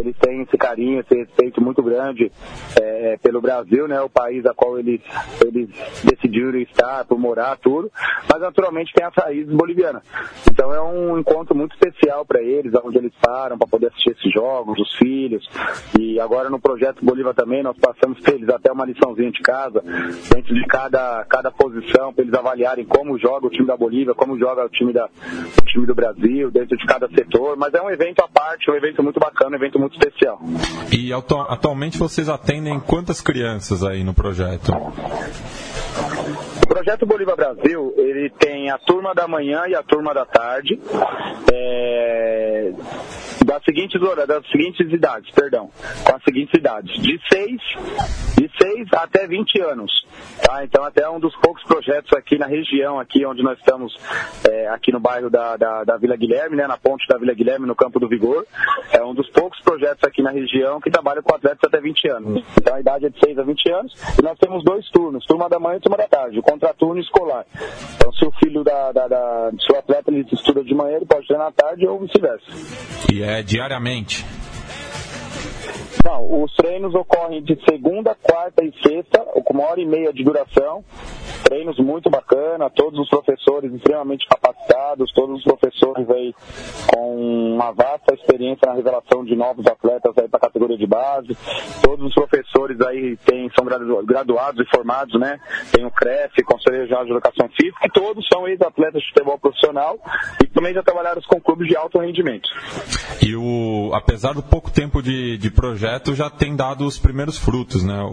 eles 0.00 0.16
têm 0.18 0.42
esse 0.42 0.56
carinho, 0.58 1.00
esse 1.00 1.14
respeito 1.14 1.60
muito 1.62 1.82
grande 1.82 2.32
é, 2.80 3.16
pelo 3.22 3.40
Brasil, 3.40 3.86
né? 3.86 4.00
O 4.00 4.10
país 4.10 4.44
a 4.44 4.52
qual 4.52 4.78
eles, 4.78 5.00
eles 5.44 5.68
decidiram 6.02 6.58
estar, 6.58 7.04
por 7.04 7.18
morar, 7.18 7.56
tudo, 7.58 7.90
mas 8.28 8.40
naturalmente 8.40 8.92
tem 8.92 9.06
as 9.06 9.14
raízes 9.14 9.54
bolivianas. 9.54 10.02
Então 10.50 10.63
é 10.72 10.80
um 10.80 11.18
encontro 11.18 11.54
muito 11.54 11.74
especial 11.74 12.24
para 12.24 12.40
eles, 12.40 12.72
onde 12.84 12.98
eles 12.98 13.12
param 13.20 13.58
para 13.58 13.66
poder 13.66 13.88
assistir 13.88 14.10
esses 14.10 14.32
jogos, 14.32 14.78
os 14.78 14.96
filhos. 14.96 15.48
E 15.98 16.20
agora 16.20 16.48
no 16.48 16.60
projeto 16.60 17.04
Bolívar 17.04 17.34
também 17.34 17.62
nós 17.62 17.76
passamos 17.78 18.20
para 18.20 18.34
eles 18.34 18.48
até 18.48 18.72
uma 18.72 18.84
liçãozinha 18.84 19.30
de 19.30 19.40
casa, 19.40 19.82
dentro 20.32 20.54
de 20.54 20.66
cada, 20.66 21.24
cada 21.28 21.50
posição, 21.50 22.12
para 22.12 22.22
eles 22.22 22.34
avaliarem 22.34 22.84
como 22.84 23.18
joga 23.18 23.46
o 23.46 23.50
time 23.50 23.66
da 23.66 23.76
Bolívia, 23.76 24.14
como 24.14 24.38
joga 24.38 24.64
o 24.64 24.68
time, 24.68 24.92
da, 24.92 25.06
o 25.06 25.64
time 25.66 25.86
do 25.86 25.94
Brasil, 25.94 26.50
dentro 26.50 26.76
de 26.76 26.86
cada 26.86 27.08
setor. 27.08 27.56
Mas 27.56 27.74
é 27.74 27.82
um 27.82 27.90
evento 27.90 28.20
à 28.20 28.28
parte, 28.28 28.70
um 28.70 28.74
evento 28.74 29.02
muito 29.02 29.18
bacana, 29.18 29.52
um 29.52 29.58
evento 29.60 29.78
muito 29.78 29.98
especial. 29.98 30.40
E 30.92 31.12
atualmente 31.12 31.98
vocês 31.98 32.28
atendem 32.28 32.78
quantas 32.80 33.20
crianças 33.20 33.82
aí 33.82 34.04
no 34.04 34.14
projeto? 34.14 34.72
Projeto 36.74 37.06
Bolívar 37.06 37.36
Brasil, 37.36 37.94
ele 37.96 38.28
tem 38.30 38.68
a 38.68 38.76
turma 38.78 39.14
da 39.14 39.28
manhã 39.28 39.62
e 39.68 39.76
a 39.76 39.82
turma 39.84 40.12
da 40.12 40.24
tarde, 40.24 40.76
é, 41.52 42.72
das 43.46 43.62
seguintes 43.62 44.02
horas, 44.02 44.26
das 44.26 44.44
seguintes 44.50 44.92
idades, 44.92 45.30
perdão, 45.30 45.70
com 46.04 46.16
as 46.16 46.22
seguintes 46.24 46.58
idades, 46.58 47.00
de 47.00 47.16
6 47.32 47.60
de 48.44 48.50
6 48.60 48.88
até 48.92 49.26
20 49.26 49.60
anos. 49.62 50.04
Tá? 50.42 50.64
Então 50.64 50.84
até 50.84 51.08
um 51.08 51.18
dos 51.18 51.34
poucos 51.36 51.62
projetos 51.64 52.12
aqui 52.12 52.36
na 52.36 52.46
região, 52.46 52.98
aqui 52.98 53.24
onde 53.24 53.42
nós 53.42 53.58
estamos, 53.58 53.96
é, 54.48 54.68
aqui 54.68 54.92
no 54.92 55.00
bairro 55.00 55.30
da, 55.30 55.56
da, 55.56 55.84
da, 55.84 55.96
Vila 55.96 56.16
Guilherme, 56.16 56.56
né, 56.56 56.66
na 56.66 56.76
ponte 56.76 57.06
da 57.08 57.16
Vila 57.16 57.32
Guilherme, 57.32 57.66
no 57.66 57.74
Campo 57.74 57.98
do 57.98 58.08
Vigor, 58.08 58.44
é 58.92 59.02
um 59.02 59.14
dos 59.14 59.28
poucos 59.30 59.60
projetos 59.60 60.02
aqui 60.04 60.22
na 60.22 60.30
região 60.30 60.80
que 60.80 60.90
trabalha 60.90 61.22
com 61.22 61.34
atletas 61.34 61.60
até 61.64 61.80
20 61.80 62.08
anos. 62.10 62.44
Então 62.58 62.74
a 62.74 62.80
idade 62.80 63.06
é 63.06 63.08
de 63.08 63.18
6 63.24 63.38
a 63.38 63.42
20 63.42 63.72
anos 63.72 63.94
e 64.18 64.22
nós 64.22 64.38
temos 64.38 64.62
dois 64.64 64.88
turnos, 64.90 65.24
turma 65.24 65.48
da 65.48 65.58
manhã 65.58 65.76
e 65.76 65.80
turma 65.80 65.96
da 65.96 66.08
tarde, 66.08 66.38
o 66.38 66.42
contraturno 66.64 67.00
escolar. 67.00 67.44
Então 67.96 68.12
se 68.12 68.24
o 68.24 68.32
filho 68.42 68.64
da, 68.64 68.92
da, 68.92 69.06
da 69.08 69.50
atleta 69.78 70.10
ele 70.10 70.26
estuda 70.32 70.64
de 70.64 70.74
manhã, 70.74 70.96
ele 70.96 71.06
pode 71.06 71.26
treinar 71.26 71.48
à 71.48 71.52
tarde 71.52 71.86
ou 71.86 72.00
vice-versa. 72.00 72.44
E 73.12 73.22
é 73.22 73.42
diariamente? 73.42 74.24
Não, 76.02 76.42
os 76.42 76.54
treinos 76.56 76.94
ocorrem 76.94 77.42
de 77.42 77.58
segunda, 77.68 78.14
quarta 78.14 78.64
e 78.64 78.72
sexta, 78.82 79.20
com 79.20 79.54
uma 79.54 79.64
hora 79.64 79.80
e 79.80 79.86
meia 79.86 80.12
de 80.12 80.24
duração. 80.24 80.84
Treinos 81.44 81.78
muito 81.78 82.08
bacana, 82.08 82.70
todos 82.70 82.98
os 82.98 83.08
professores 83.08 83.72
extremamente 83.72 84.26
capacitados, 84.26 85.12
todos 85.12 85.38
os 85.38 85.44
professores 85.44 86.08
aí 86.08 86.34
com 86.92 87.54
uma 87.54 87.70
vasta 87.70 88.14
experiência 88.14 88.66
na 88.66 88.74
revelação 88.74 89.24
de 89.24 89.36
novos 89.36 89.66
atletas 89.66 90.16
aí 90.16 90.28
para 90.28 90.38
a 90.38 90.40
categoria 90.40 90.78
de 90.78 90.86
base. 90.86 91.36
Todos 91.82 92.06
os 92.06 92.14
professores 92.14 92.80
aí 92.80 93.16
tem, 93.26 93.50
são 93.54 93.64
graduados 94.04 94.66
e 94.66 94.70
formados, 94.74 95.18
né? 95.20 95.38
Tem 95.70 95.84
o 95.84 95.90
CREF, 95.90 96.42
Conselho 96.44 96.86
de 96.86 96.92
Educação 96.94 97.48
Física, 97.50 97.78
e 97.84 97.90
todos 97.90 98.26
são 98.32 98.48
ex-atletas 98.48 99.02
de 99.02 99.08
futebol 99.08 99.38
profissional 99.38 99.98
e 100.42 100.46
também 100.46 100.72
já 100.72 100.82
trabalharam 100.82 101.20
com 101.28 101.40
clubes 101.40 101.68
de 101.68 101.76
alto 101.76 101.98
rendimento. 101.98 102.48
E 103.22 103.36
o, 103.36 103.90
apesar 103.94 104.32
do 104.32 104.42
pouco 104.42 104.70
tempo 104.70 105.02
de, 105.02 105.36
de 105.36 105.50
projeto, 105.50 105.83
já 106.14 106.30
tem 106.30 106.56
dado 106.56 106.86
os 106.86 106.98
primeiros 106.98 107.38
frutos, 107.38 107.82
né? 107.82 108.00
O, 108.02 108.12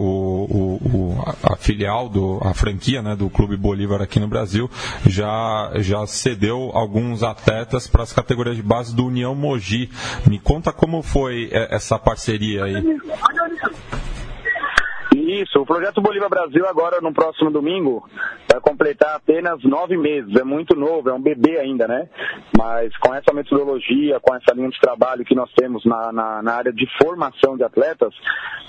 o, 0.49 0.81
o 0.83 1.23
a, 1.25 1.53
a, 1.53 1.55
filial, 1.55 2.09
do, 2.09 2.39
a 2.43 2.53
franquia 2.53 3.01
né, 3.01 3.15
do 3.15 3.29
Clube 3.29 3.55
Bolívar 3.55 4.01
aqui 4.01 4.19
no 4.19 4.27
Brasil 4.27 4.69
já, 5.07 5.71
já 5.75 6.05
cedeu 6.05 6.71
alguns 6.73 7.23
atletas 7.23 7.87
para 7.87 8.03
as 8.03 8.11
categorias 8.13 8.55
de 8.55 8.63
base 8.63 8.95
do 8.95 9.05
União 9.05 9.33
Mogi. 9.35 9.89
Me 10.27 10.39
conta 10.39 10.71
como 10.71 11.01
foi 11.01 11.49
é, 11.51 11.75
essa 11.75 11.97
parceria 11.97 12.65
aí. 12.65 12.75
Isso, 15.31 15.61
o 15.61 15.65
projeto 15.65 16.01
Bolívar 16.01 16.29
Brasil 16.29 16.67
agora 16.67 16.99
no 16.99 17.13
próximo 17.13 17.49
domingo 17.49 18.05
vai 18.51 18.59
completar 18.59 19.15
apenas 19.15 19.63
nove 19.63 19.95
meses. 19.95 20.35
É 20.35 20.43
muito 20.43 20.75
novo, 20.75 21.09
é 21.09 21.13
um 21.13 21.21
bebê 21.21 21.57
ainda, 21.57 21.87
né? 21.87 22.09
Mas 22.57 22.93
com 22.97 23.15
essa 23.15 23.31
metodologia, 23.33 24.19
com 24.19 24.35
essa 24.35 24.53
linha 24.53 24.67
de 24.67 24.77
trabalho 24.81 25.23
que 25.23 25.33
nós 25.33 25.49
temos 25.53 25.85
na, 25.85 26.11
na, 26.11 26.41
na 26.41 26.53
área 26.53 26.73
de 26.73 26.85
formação 27.01 27.55
de 27.55 27.63
atletas, 27.63 28.13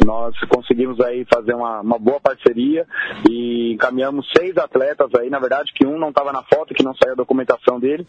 nós 0.06 0.38
conseguimos 0.48 1.00
aí 1.00 1.26
fazer 1.32 1.52
uma, 1.52 1.80
uma 1.80 1.98
boa 1.98 2.20
parceria 2.20 2.86
e 3.28 3.72
encaminhamos 3.72 4.30
seis 4.36 4.56
atletas 4.56 5.10
aí, 5.18 5.28
na 5.28 5.40
verdade, 5.40 5.72
que 5.74 5.84
um 5.84 5.98
não 5.98 6.10
estava 6.10 6.32
na 6.32 6.44
foto, 6.44 6.74
que 6.74 6.84
não 6.84 6.94
saiu 6.94 7.14
a 7.14 7.16
documentação 7.16 7.80
dele. 7.80 8.06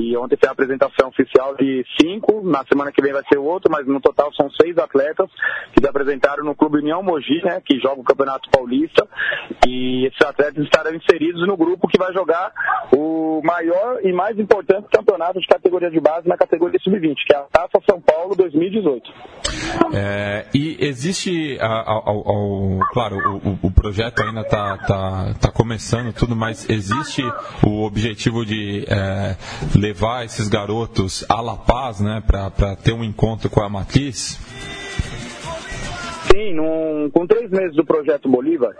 E 0.00 0.16
ontem 0.16 0.38
foi 0.40 0.48
a 0.48 0.52
apresentação 0.52 1.08
oficial 1.08 1.54
de 1.54 1.84
cinco, 2.00 2.40
na 2.42 2.64
semana 2.64 2.92
que 2.92 3.02
vem 3.02 3.12
vai 3.12 3.24
ser 3.30 3.38
outro, 3.38 3.70
mas 3.70 3.86
no 3.86 4.00
total 4.00 4.32
são 4.32 4.48
seis 4.52 4.78
atletas 4.78 5.30
que 5.74 5.80
se 5.82 5.86
apresentaram 5.88 6.44
no 6.44 6.54
Clube 6.54 6.78
União 6.78 7.02
Mogi, 7.02 7.44
né? 7.44 7.60
Que 7.62 7.78
joga 7.78 7.89
joga 7.90 8.00
o 8.00 8.04
Campeonato 8.04 8.48
Paulista 8.50 9.06
e 9.66 10.06
esses 10.06 10.20
atletas 10.22 10.64
estarão 10.64 10.94
inseridos 10.94 11.46
no 11.46 11.56
grupo 11.56 11.88
que 11.88 11.98
vai 11.98 12.12
jogar 12.12 12.52
o 12.96 13.40
maior 13.44 13.98
e 14.02 14.12
mais 14.12 14.38
importante 14.38 14.88
campeonato 14.92 15.40
de 15.40 15.46
categoria 15.46 15.90
de 15.90 16.00
base 16.00 16.28
na 16.28 16.36
categoria 16.36 16.78
sub-20, 16.82 17.14
que 17.26 17.34
é 17.34 17.38
a 17.38 17.42
Taça 17.42 17.80
São 17.88 18.00
Paulo 18.00 18.34
2018. 18.36 19.12
É, 19.92 20.46
e 20.54 20.76
existe, 20.80 21.58
claro, 22.92 23.40
o, 23.44 23.66
o, 23.66 23.70
projeto 23.70 24.22
ainda 24.22 24.40
está 24.42 24.76
tá, 24.78 25.34
tá 25.40 25.52
começando 25.52 26.12
tudo, 26.12 26.36
mas 26.36 26.68
existe 26.68 27.22
o 27.66 27.84
objetivo 27.84 28.44
de 28.44 28.84
é, 28.88 29.36
levar 29.76 30.24
esses 30.24 30.48
garotos 30.48 31.24
a 31.28 31.40
La 31.40 31.56
Paz, 31.56 32.00
né, 32.00 32.22
para 32.26 32.76
ter 32.76 32.92
um 32.92 33.02
encontro 33.02 33.48
com 33.50 33.62
a 33.62 33.68
matriz? 33.68 34.38
Sim, 36.28 36.54
num, 36.54 37.10
com 37.10 37.26
três 37.26 37.50
meses 37.50 37.74
do 37.74 37.84
projeto 37.84 38.28
Bolívar, 38.28 38.74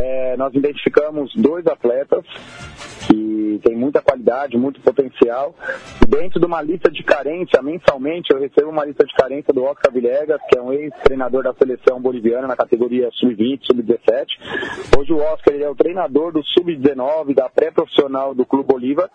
é, 0.00 0.36
nós 0.36 0.54
identificamos 0.54 1.32
dois 1.34 1.66
atletas 1.66 2.24
que 3.06 3.60
tem 3.62 3.76
muita 3.76 4.02
qualidade, 4.02 4.56
muito 4.56 4.80
potencial. 4.80 5.54
Dentro 6.08 6.40
de 6.40 6.46
uma 6.46 6.62
lista 6.62 6.90
de 6.90 7.02
carência, 7.02 7.62
mensalmente, 7.62 8.32
eu 8.32 8.40
recebo 8.40 8.70
uma 8.70 8.84
lista 8.84 9.04
de 9.04 9.14
carência 9.14 9.52
do 9.52 9.64
Oscar 9.64 9.92
Villegas, 9.92 10.40
que 10.48 10.58
é 10.58 10.62
um 10.62 10.72
ex-treinador 10.72 11.42
da 11.42 11.54
seleção 11.54 12.00
boliviana 12.00 12.46
na 12.46 12.56
categoria 12.56 13.10
sub-20, 13.12 13.60
sub-17. 13.66 14.26
Hoje 14.98 15.12
o 15.12 15.18
Oscar 15.18 15.54
ele 15.54 15.64
é 15.64 15.68
o 15.68 15.74
treinador 15.74 16.32
do 16.32 16.42
sub-19, 16.44 17.34
da 17.34 17.48
pré-profissional 17.48 18.34
do 18.34 18.44
Clube 18.44 18.68
Bolívar, 18.68 19.08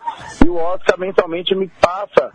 e 0.43 0.49
o 0.49 0.55
Oscar 0.55 0.99
mensalmente 0.99 1.55
me 1.55 1.69
passa 1.81 2.31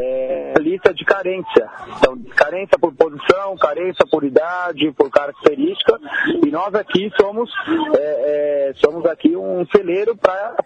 é, 0.00 0.54
lista 0.60 0.92
de 0.92 1.04
carência. 1.04 1.68
Então, 1.98 2.18
carência 2.36 2.78
por 2.78 2.92
posição, 2.94 3.56
carência 3.56 4.04
por 4.10 4.24
idade, 4.24 4.92
por 4.92 5.10
característica, 5.10 5.98
e 6.44 6.50
nós 6.50 6.74
aqui 6.74 7.10
somos, 7.20 7.50
é, 7.98 8.68
é, 8.68 8.72
somos 8.74 9.04
aqui 9.06 9.36
um 9.36 9.66
celeiro 9.66 10.16
para 10.16 10.56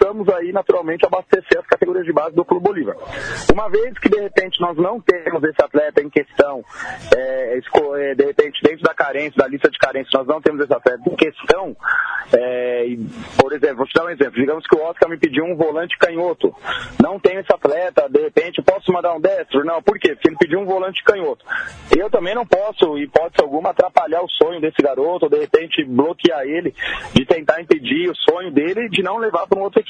possamos 0.00 0.28
aí 0.30 0.50
naturalmente 0.50 1.04
abastecer 1.04 1.58
as 1.58 1.66
categorias 1.66 2.06
de 2.06 2.12
base 2.12 2.34
do 2.34 2.44
Clube 2.44 2.64
Bolívar. 2.64 2.96
Uma 3.52 3.68
vez 3.68 3.98
que 3.98 4.08
de 4.08 4.18
repente 4.18 4.60
nós 4.60 4.76
não 4.76 5.00
temos 5.00 5.44
esse 5.44 5.62
atleta 5.62 6.02
em 6.02 6.08
questão, 6.08 6.64
é, 7.14 7.58
é, 7.58 8.14
de 8.14 8.24
repente 8.24 8.62
dentro 8.62 8.82
da 8.82 8.94
carência, 8.94 9.36
da 9.36 9.46
lista 9.46 9.70
de 9.70 9.78
carências, 9.78 10.12
nós 10.14 10.26
não 10.26 10.40
temos 10.40 10.62
esse 10.62 10.72
atleta 10.72 11.02
em 11.06 11.16
questão, 11.16 11.76
é, 12.32 12.86
por 13.38 13.52
exemplo, 13.52 13.76
vou 13.76 13.86
te 13.86 13.94
dar 13.94 14.06
um 14.06 14.10
exemplo, 14.10 14.40
digamos 14.40 14.66
que 14.66 14.76
o 14.76 14.82
Oscar 14.82 15.08
me 15.10 15.18
pediu 15.18 15.44
um 15.44 15.56
volante 15.56 15.98
canhoto, 15.98 16.54
não 17.02 17.18
tenho 17.20 17.40
esse 17.40 17.52
atleta, 17.52 18.08
de 18.08 18.20
repente 18.20 18.62
posso 18.62 18.90
mandar 18.92 19.14
um 19.14 19.20
destro? 19.20 19.64
Não, 19.64 19.82
por 19.82 19.98
quê? 19.98 20.14
Porque 20.14 20.28
ele 20.28 20.36
pediu 20.38 20.60
um 20.60 20.64
volante 20.64 21.02
canhoto. 21.04 21.44
Eu 21.96 22.08
também 22.08 22.34
não 22.34 22.46
posso, 22.46 22.96
hipótese 22.98 23.42
alguma, 23.42 23.70
atrapalhar 23.70 24.22
o 24.22 24.28
sonho 24.28 24.60
desse 24.60 24.80
garoto, 24.82 25.26
ou 25.26 25.30
de 25.30 25.38
repente 25.38 25.84
bloquear 25.84 26.42
ele, 26.42 26.74
de 27.12 27.24
tentar 27.26 27.60
impedir 27.60 28.08
o 28.08 28.16
sonho 28.16 28.50
dele 28.50 28.88
de 28.88 29.02
não 29.02 29.18
levar 29.18 29.46
para 29.46 29.58
um 29.58 29.62
outra 29.62 29.82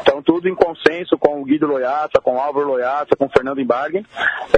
Então, 0.00 0.22
tudo 0.22 0.48
em 0.48 0.54
consenso 0.54 1.16
com 1.18 1.40
o 1.40 1.44
Guido 1.44 1.66
Loiaça, 1.66 2.20
com 2.22 2.36
o 2.36 2.38
Álvaro 2.38 2.68
Loiaça, 2.68 3.16
com 3.18 3.26
o 3.26 3.30
Fernando 3.30 3.60
Embarguen, 3.60 4.04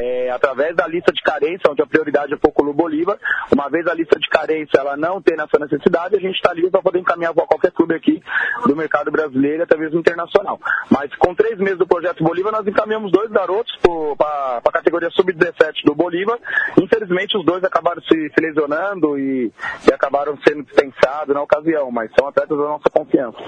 é, 0.00 0.30
através 0.30 0.74
da 0.74 0.86
lista 0.86 1.12
de 1.12 1.22
carência, 1.22 1.70
onde 1.70 1.82
a 1.82 1.86
prioridade 1.86 2.32
é 2.32 2.36
o 2.36 2.52
Clube 2.52 2.76
Bolívar. 2.76 3.18
Uma 3.52 3.68
vez 3.68 3.86
a 3.86 3.94
lista 3.94 4.18
de 4.18 4.28
carência 4.28 4.78
ela 4.78 4.96
não 4.96 5.22
tem 5.22 5.34
essa 5.34 5.58
necessidade, 5.58 6.16
a 6.16 6.20
gente 6.20 6.34
está 6.34 6.52
livre 6.52 6.70
para 6.70 6.82
poder 6.82 6.98
encaminhar 6.98 7.32
para 7.32 7.46
qualquer 7.46 7.70
clube 7.70 7.94
aqui 7.94 8.22
do 8.66 8.76
mercado 8.76 9.10
brasileiro 9.10 9.62
até 9.62 9.76
mesmo 9.76 10.00
internacional. 10.00 10.60
Mas 10.90 11.14
com 11.16 11.34
três 11.34 11.58
meses 11.58 11.78
do 11.78 11.86
projeto 11.86 12.24
Bolívar, 12.24 12.52
nós 12.52 12.66
encaminhamos 12.66 13.12
dois 13.12 13.30
garotos 13.30 13.74
para 14.18 14.60
a 14.64 14.72
categoria 14.72 15.10
sub-17 15.10 15.84
do 15.84 15.94
Bolívar. 15.94 16.38
Infelizmente, 16.82 17.36
os 17.36 17.44
dois 17.44 17.62
acabaram 17.64 18.02
se, 18.02 18.30
se 18.30 18.40
lesionando 18.40 19.18
e, 19.18 19.52
e 19.88 19.92
acabaram 19.94 20.36
sendo 20.46 20.64
dispensados 20.64 21.34
na 21.34 21.42
ocasião, 21.42 21.90
mas 21.90 22.10
são 22.18 22.28
atletas 22.28 22.56
da 22.56 22.64
nossa 22.64 22.90
confiança. 22.90 23.38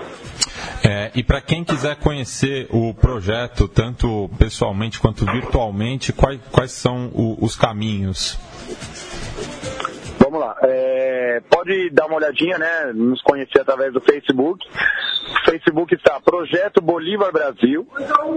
É, 0.83 1.11
e 1.15 1.23
para 1.23 1.41
quem 1.41 1.65
quiser 1.65 1.97
conhecer 1.97 2.67
o 2.71 2.95
projeto, 2.95 3.69
tanto 3.69 4.31
pessoalmente 4.39 4.99
quanto 4.99 5.25
virtualmente, 5.25 6.13
quais, 6.13 6.41
quais 6.51 6.73
são 6.73 7.11
o, 7.13 7.37
os 7.45 7.57
caminhos? 7.57 8.39
Vamos 10.39 10.41
lá. 10.41 10.57
É, 10.63 11.43
pode 11.51 11.91
dar 11.91 12.07
uma 12.07 12.15
olhadinha, 12.17 12.57
né? 12.59 12.93
Nos 12.95 13.21
conhecer 13.23 13.61
através 13.61 13.93
do 13.93 14.01
Facebook. 14.01 14.65
O 14.69 15.51
Facebook 15.51 15.95
está 15.95 16.21
Projeto 16.21 16.81
Bolívar 16.81 17.33
Brasil. 17.33 17.85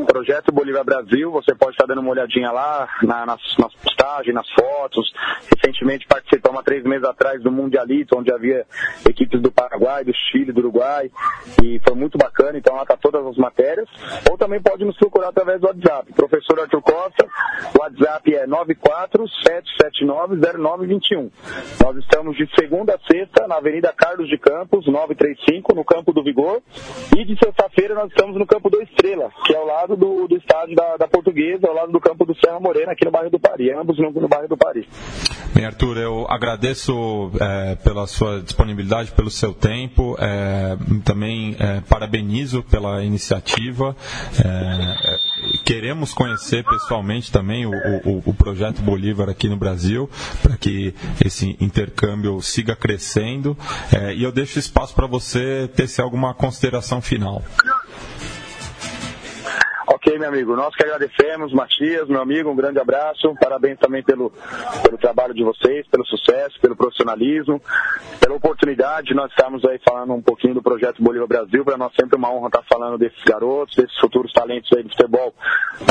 Projeto 0.07 0.51
Bolívar 0.51 0.83
Brasil. 0.83 1.31
Você 1.31 1.53
pode 1.53 1.73
estar 1.73 1.85
dando 1.85 2.01
uma 2.01 2.09
olhadinha 2.09 2.51
lá 2.51 2.89
na, 3.03 3.23
nas, 3.25 3.39
nas 3.59 3.71
postagens, 3.75 4.33
nas 4.33 4.49
fotos. 4.51 5.13
Recentemente 5.55 6.07
participamos 6.07 6.59
há 6.59 6.63
três 6.63 6.83
meses 6.83 7.07
atrás 7.07 7.39
do 7.43 7.51
Mundialito, 7.51 8.17
onde 8.17 8.33
havia 8.33 8.65
equipes 9.07 9.39
do 9.39 9.51
Paraguai, 9.51 10.03
do 10.03 10.11
Chile, 10.13 10.51
do 10.51 10.61
Uruguai. 10.61 11.11
E 11.63 11.79
foi 11.87 11.95
muito 11.95 12.17
bacana. 12.17 12.57
Então 12.57 12.75
lá 12.75 12.81
está 12.81 12.97
todas 12.97 13.23
as 13.27 13.37
matérias. 13.37 13.87
Ou 14.29 14.37
também 14.37 14.61
pode 14.61 14.83
nos 14.83 14.97
procurar 14.97 15.29
através 15.29 15.61
do 15.61 15.67
WhatsApp. 15.67 16.11
Professor 16.13 16.59
Arthur 16.59 16.81
Costa. 16.81 17.25
O 17.75 17.81
WhatsApp 17.81 18.35
é 18.35 18.45
947790921. 18.47 21.29
Nós 21.91 22.05
estamos 22.05 22.37
de 22.37 22.47
segunda 22.57 22.95
a 22.95 23.13
sexta 23.13 23.45
na 23.49 23.57
Avenida 23.57 23.91
Carlos 23.91 24.29
de 24.29 24.37
Campos, 24.37 24.87
935, 24.87 25.75
no 25.75 25.83
Campo 25.83 26.13
do 26.13 26.23
Vigor. 26.23 26.61
E 27.17 27.25
de 27.25 27.37
sexta-feira 27.37 27.93
nós 27.93 28.07
estamos 28.07 28.37
no 28.37 28.47
Campo 28.47 28.69
do 28.69 28.81
Estrela, 28.81 29.29
que 29.45 29.53
é 29.53 29.57
ao 29.57 29.65
lado 29.65 29.97
do, 29.97 30.25
do 30.25 30.37
estádio 30.37 30.73
da, 30.73 30.95
da 30.95 31.07
Portuguesa, 31.09 31.67
ao 31.67 31.73
lado 31.73 31.91
do 31.91 31.99
Campo 31.99 32.25
do 32.25 32.33
Serra 32.35 32.61
Morena, 32.61 32.93
aqui 32.93 33.03
no 33.03 33.11
bairro 33.11 33.29
do 33.29 33.37
Paris. 33.37 33.73
Ambos 33.75 33.99
no, 33.99 34.09
no 34.09 34.29
bairro 34.29 34.47
do 34.47 34.55
Paris. 34.55 34.85
Bem, 35.53 35.65
Arthur, 35.65 35.97
eu 35.97 36.25
agradeço 36.29 37.29
é, 37.41 37.75
pela 37.75 38.07
sua 38.07 38.39
disponibilidade, 38.39 39.11
pelo 39.11 39.29
seu 39.29 39.53
tempo. 39.53 40.15
É, 40.17 40.77
também 41.03 41.57
é, 41.59 41.81
parabenizo 41.81 42.63
pela 42.63 43.03
iniciativa. 43.03 43.93
Queremos 45.63 46.13
conhecer 46.13 46.63
pessoalmente 46.63 47.31
também 47.31 47.65
o, 47.65 47.71
o, 47.71 48.23
o 48.25 48.33
projeto 48.33 48.81
Bolívar 48.81 49.29
aqui 49.29 49.47
no 49.47 49.57
Brasil, 49.57 50.09
para 50.41 50.57
que 50.57 50.93
esse 51.23 51.55
intercâmbio 51.59 52.41
siga 52.41 52.75
crescendo. 52.75 53.57
É, 53.91 54.13
e 54.13 54.23
eu 54.23 54.31
deixo 54.31 54.59
espaço 54.59 54.93
para 54.93 55.07
você 55.07 55.69
ter 55.75 55.87
se 55.87 56.01
alguma 56.01 56.33
consideração 56.33 57.01
final. 57.01 57.43
Meu 60.17 60.27
amigo. 60.27 60.55
Nós 60.55 60.75
que 60.75 60.83
agradecemos, 60.83 61.53
Matias, 61.53 62.07
meu 62.07 62.21
amigo, 62.21 62.49
um 62.49 62.55
grande 62.55 62.79
abraço. 62.79 63.33
Parabéns 63.39 63.79
também 63.79 64.03
pelo, 64.03 64.31
pelo 64.83 64.97
trabalho 64.97 65.33
de 65.33 65.43
vocês, 65.43 65.87
pelo 65.87 66.05
sucesso, 66.05 66.59
pelo 66.59 66.75
profissionalismo, 66.75 67.61
pela 68.19 68.35
oportunidade 68.35 69.07
de 69.07 69.13
nós 69.13 69.31
estarmos 69.31 69.63
aí 69.65 69.79
falando 69.87 70.13
um 70.13 70.21
pouquinho 70.21 70.53
do 70.53 70.61
projeto 70.61 71.01
Bolívar 71.01 71.27
Brasil. 71.27 71.63
Para 71.63 71.77
nós 71.77 71.93
sempre 71.99 72.17
uma 72.17 72.31
honra 72.31 72.47
estar 72.47 72.63
falando 72.63 72.97
desses 72.97 73.23
garotos, 73.23 73.75
desses 73.75 73.97
futuros 73.99 74.33
talentos 74.33 74.69
aí 74.75 74.83
do 74.83 74.89
futebol, 74.89 75.33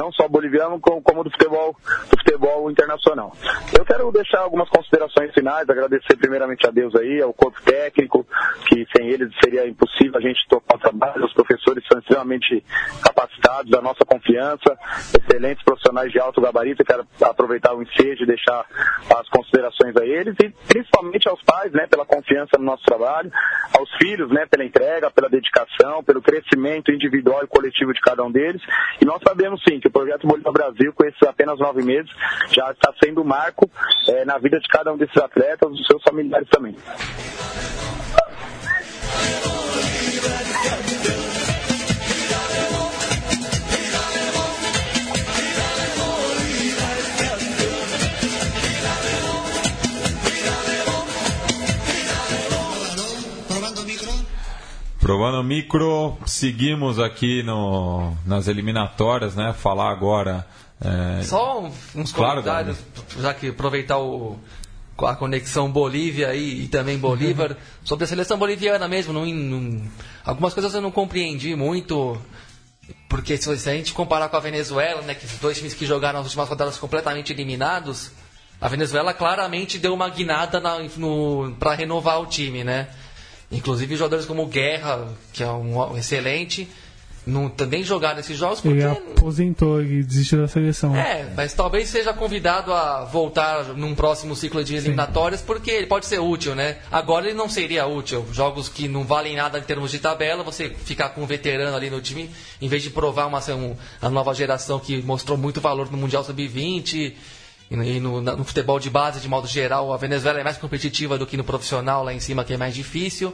não 0.00 0.12
só 0.12 0.28
boliviano, 0.28 0.78
como, 0.80 1.00
como 1.00 1.24
do 1.24 1.30
futebol, 1.30 1.74
do 2.10 2.18
futebol 2.18 2.70
internacional. 2.70 3.32
Eu 3.76 3.84
quero 3.86 4.12
deixar 4.12 4.40
algumas 4.40 4.68
considerações 4.68 5.32
finais, 5.32 5.68
agradecer 5.68 6.16
primeiramente 6.16 6.66
a 6.66 6.70
Deus 6.70 6.94
aí, 6.94 7.22
ao 7.22 7.32
corpo 7.32 7.60
técnico, 7.62 8.26
que 8.68 8.86
sem 8.94 9.08
eles 9.08 9.32
seria 9.42 9.66
impossível 9.66 10.18
a 10.18 10.20
gente 10.20 10.46
tocar 10.48 10.76
o 10.76 10.78
trabalho. 10.78 11.24
Os 11.24 11.32
professores 11.32 11.82
são 11.90 11.98
extremamente 11.98 12.62
capacitados, 13.02 13.72
a 13.72 13.80
nossa 13.80 14.04
confiança, 14.10 14.76
excelentes 15.16 15.62
profissionais 15.64 16.10
de 16.10 16.18
alto 16.18 16.40
gabarito. 16.40 16.84
Quero 16.84 17.06
aproveitar 17.22 17.74
o 17.74 17.82
ensejo 17.82 18.24
e 18.24 18.26
deixar 18.26 18.66
as 19.16 19.28
considerações 19.28 19.96
a 19.96 20.04
eles 20.04 20.34
e 20.42 20.48
principalmente 20.66 21.28
aos 21.28 21.40
pais, 21.42 21.72
né, 21.72 21.86
pela 21.86 22.04
confiança 22.04 22.58
no 22.58 22.64
nosso 22.64 22.82
trabalho, 22.84 23.30
aos 23.78 23.88
filhos, 24.02 24.30
né, 24.30 24.46
pela 24.46 24.64
entrega, 24.64 25.10
pela 25.10 25.28
dedicação, 25.28 26.02
pelo 26.02 26.20
crescimento 26.20 26.90
individual 26.90 27.44
e 27.44 27.46
coletivo 27.46 27.94
de 27.94 28.00
cada 28.00 28.24
um 28.24 28.32
deles. 28.32 28.60
E 29.00 29.04
nós 29.04 29.20
sabemos 29.26 29.62
sim 29.68 29.78
que 29.78 29.86
o 29.86 29.92
projeto 29.92 30.26
Bolívar 30.26 30.52
Brasil, 30.52 30.92
com 30.92 31.04
esses 31.04 31.22
apenas 31.22 31.58
nove 31.58 31.82
meses, 31.82 32.10
já 32.50 32.72
está 32.72 32.92
sendo 33.02 33.22
um 33.22 33.24
marco 33.24 33.70
é, 34.08 34.24
na 34.24 34.38
vida 34.38 34.58
de 34.58 34.68
cada 34.68 34.92
um 34.92 34.96
desses 34.96 35.16
atletas, 35.16 35.70
dos 35.70 35.86
seus 35.86 36.02
familiares 36.02 36.48
também. 36.48 36.74
Provando 55.10 55.42
micro, 55.42 56.16
seguimos 56.24 57.00
aqui 57.00 57.42
no, 57.42 58.16
nas 58.24 58.46
eliminatórias, 58.46 59.34
né? 59.34 59.52
Falar 59.52 59.90
agora. 59.90 60.46
É... 60.80 61.24
Só 61.24 61.68
uns 61.96 62.12
claro, 62.12 62.34
comentários, 62.40 62.78
já 63.18 63.34
que 63.34 63.48
aproveitar 63.48 63.98
o, 63.98 64.38
a 65.00 65.16
conexão 65.16 65.68
Bolívia 65.68 66.32
e, 66.36 66.62
e 66.62 66.68
também 66.68 66.96
Bolívar, 66.96 67.50
uhum. 67.50 67.56
sobre 67.82 68.04
a 68.04 68.06
seleção 68.06 68.38
boliviana 68.38 68.86
mesmo. 68.86 69.12
Não, 69.12 69.26
não, 69.26 69.82
algumas 70.24 70.54
coisas 70.54 70.72
eu 70.74 70.80
não 70.80 70.92
compreendi 70.92 71.56
muito, 71.56 72.16
porque 73.08 73.36
se, 73.36 73.50
a 73.50 73.56
gente 73.56 73.92
comparar 73.92 74.28
com 74.28 74.36
a 74.36 74.40
Venezuela, 74.40 75.02
né, 75.02 75.16
que 75.16 75.26
os 75.26 75.32
dois 75.40 75.58
times 75.58 75.74
que 75.74 75.86
jogaram 75.86 76.20
as 76.20 76.26
últimas 76.26 76.48
rodadas 76.48 76.78
completamente 76.78 77.32
eliminados, 77.32 78.12
a 78.60 78.68
Venezuela 78.68 79.12
claramente 79.12 79.76
deu 79.76 79.92
uma 79.92 80.08
guinada 80.08 80.62
para 81.58 81.74
renovar 81.74 82.20
o 82.20 82.26
time, 82.26 82.62
né? 82.62 82.90
Inclusive 83.50 83.96
jogadores 83.96 84.26
como 84.26 84.46
Guerra, 84.46 85.08
que 85.32 85.42
é 85.42 85.50
um 85.50 85.96
excelente, 85.96 86.68
não 87.26 87.48
também 87.48 87.82
jogar 87.82 88.14
nesses 88.14 88.36
jogos 88.36 88.60
porque 88.60 88.78
ele 88.78 88.86
aposentou 88.86 89.82
e 89.82 90.02
desistiu 90.02 90.40
da 90.40 90.48
seleção. 90.48 90.96
É, 90.96 91.32
mas 91.36 91.52
talvez 91.52 91.88
seja 91.88 92.12
convidado 92.12 92.72
a 92.72 93.04
voltar 93.04 93.74
num 93.74 93.94
próximo 93.94 94.34
ciclo 94.34 94.62
de 94.64 94.74
eliminatórias 94.76 95.40
Sim. 95.40 95.46
porque 95.46 95.70
ele 95.70 95.86
pode 95.86 96.06
ser 96.06 96.18
útil, 96.18 96.54
né? 96.54 96.78
Agora 96.90 97.26
ele 97.26 97.36
não 97.36 97.48
seria 97.48 97.86
útil. 97.86 98.26
Jogos 98.32 98.68
que 98.68 98.88
não 98.88 99.04
valem 99.04 99.36
nada 99.36 99.58
em 99.58 99.62
termos 99.62 99.90
de 99.90 99.98
tabela, 99.98 100.42
você 100.42 100.70
ficar 100.70 101.10
com 101.10 101.22
um 101.22 101.26
veterano 101.26 101.76
ali 101.76 101.90
no 101.90 102.00
time, 102.00 102.30
em 102.60 102.68
vez 102.68 102.82
de 102.82 102.90
provar 102.90 103.26
uma 103.26 103.40
um, 103.54 103.76
a 104.00 104.08
nova 104.08 104.34
geração 104.34 104.78
que 104.78 105.02
mostrou 105.02 105.36
muito 105.36 105.60
valor 105.60 105.90
no 105.90 105.98
Mundial 105.98 106.24
Sub-20 106.24 107.14
e 107.70 108.00
no, 108.00 108.20
no 108.20 108.44
futebol 108.44 108.80
de 108.80 108.90
base 108.90 109.20
de 109.20 109.28
modo 109.28 109.46
geral, 109.46 109.92
a 109.92 109.96
Venezuela 109.96 110.40
é 110.40 110.44
mais 110.44 110.56
competitiva 110.56 111.16
do 111.16 111.24
que 111.24 111.36
no 111.36 111.44
profissional 111.44 112.02
lá 112.02 112.12
em 112.12 112.18
cima 112.18 112.44
que 112.44 112.52
é 112.52 112.56
mais 112.56 112.74
difícil. 112.74 113.32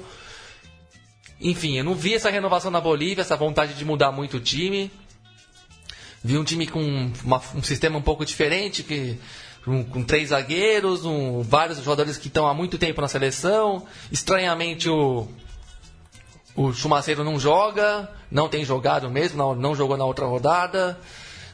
Enfim, 1.41 1.79
eu 1.79 1.85
não 1.85 1.95
vi 1.95 2.15
essa 2.15 2.31
renovação 2.31 2.71
na 2.71 2.81
Bolívia, 2.81 3.23
essa 3.23 3.37
vontade 3.37 3.73
de 3.73 3.85
mudar 3.85 4.13
muito 4.13 4.37
o 4.37 4.41
time. 4.41 4.91
Vi 6.23 6.37
um 6.37 6.45
time 6.45 6.67
com 6.67 7.11
uma, 7.25 7.41
um 7.55 7.63
sistema 7.63 7.97
um 7.97 8.03
pouco 8.03 8.27
diferente, 8.27 8.83
que, 8.83 9.19
um, 9.67 9.83
com 9.83 10.03
três 10.03 10.31
zagueiros, 10.31 11.05
um, 11.05 11.41
vários 11.43 11.79
jogadores 11.79 12.19
que 12.19 12.29
estão 12.29 12.47
há 12.47 12.53
muito 12.53 12.77
tempo 12.77 13.01
na 13.01 13.09
seleção. 13.09 13.87
Estranhamente, 14.13 14.89
o, 14.89 15.29
o 16.55 16.73
Chumaceiro 16.73 17.25
não 17.25 17.39
joga, 17.39 18.11
não 18.31 18.49
tem 18.49 18.65
jogado 18.65 19.11
mesmo, 19.11 19.39
não, 19.39 19.55
não 19.55 19.75
jogou 19.75 19.97
na 19.97 20.05
outra 20.05 20.27
rodada. 20.27 20.99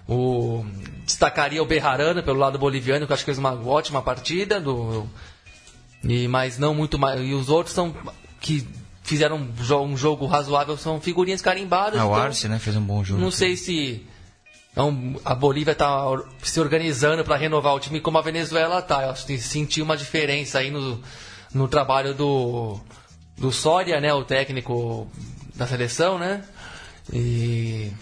O, 0.08 0.64
destacaria 1.04 1.62
o 1.62 1.66
Berrarana 1.66 2.22
pelo 2.22 2.38
lado 2.38 2.58
boliviano, 2.58 3.06
que 3.06 3.12
eu 3.12 3.14
acho 3.14 3.22
que 3.22 3.26
fez 3.26 3.38
uma 3.38 3.54
ótima 3.54 4.02
partida. 4.02 4.60
Do, 4.60 5.08
e, 6.04 6.26
mas 6.28 6.58
não 6.58 6.74
muito 6.74 6.98
mais. 6.98 7.20
E 7.20 7.32
os 7.32 7.48
outros 7.48 7.74
são 7.74 7.94
que 8.40 8.66
fizeram 9.02 9.36
um 9.36 9.64
jogo, 9.64 9.84
um 9.84 9.96
jogo 9.96 10.26
razoável, 10.26 10.76
são 10.76 11.00
figurinhas 11.00 11.40
carimbadas. 11.40 12.00
Ah, 12.00 12.06
o 12.06 12.10
então, 12.10 12.22
Arce, 12.22 12.48
né? 12.48 12.58
Fez 12.58 12.76
um 12.76 12.82
bom 12.82 13.04
jogo. 13.04 13.20
Não 13.20 13.30
sei 13.30 13.56
se 13.56 14.06
então, 14.72 15.16
a 15.22 15.34
Bolívia 15.34 15.72
está 15.72 16.04
se 16.42 16.58
organizando 16.58 17.22
para 17.22 17.36
renovar 17.36 17.74
o 17.74 17.80
time 17.80 18.00
como 18.00 18.16
a 18.16 18.22
Venezuela 18.22 18.78
está. 18.78 19.02
Eu 19.02 19.10
acho 19.10 19.26
que 19.26 19.38
senti 19.38 19.82
uma 19.82 19.96
diferença 19.96 20.58
aí 20.58 20.70
no, 20.70 21.00
no 21.52 21.68
trabalho 21.68 22.14
do, 22.14 22.80
do 23.36 23.52
Soria, 23.52 24.00
né? 24.00 24.14
O 24.14 24.24
técnico 24.24 25.06
da 25.54 25.66
seleção, 25.66 26.18
né? 26.18 26.42
E 27.12 27.92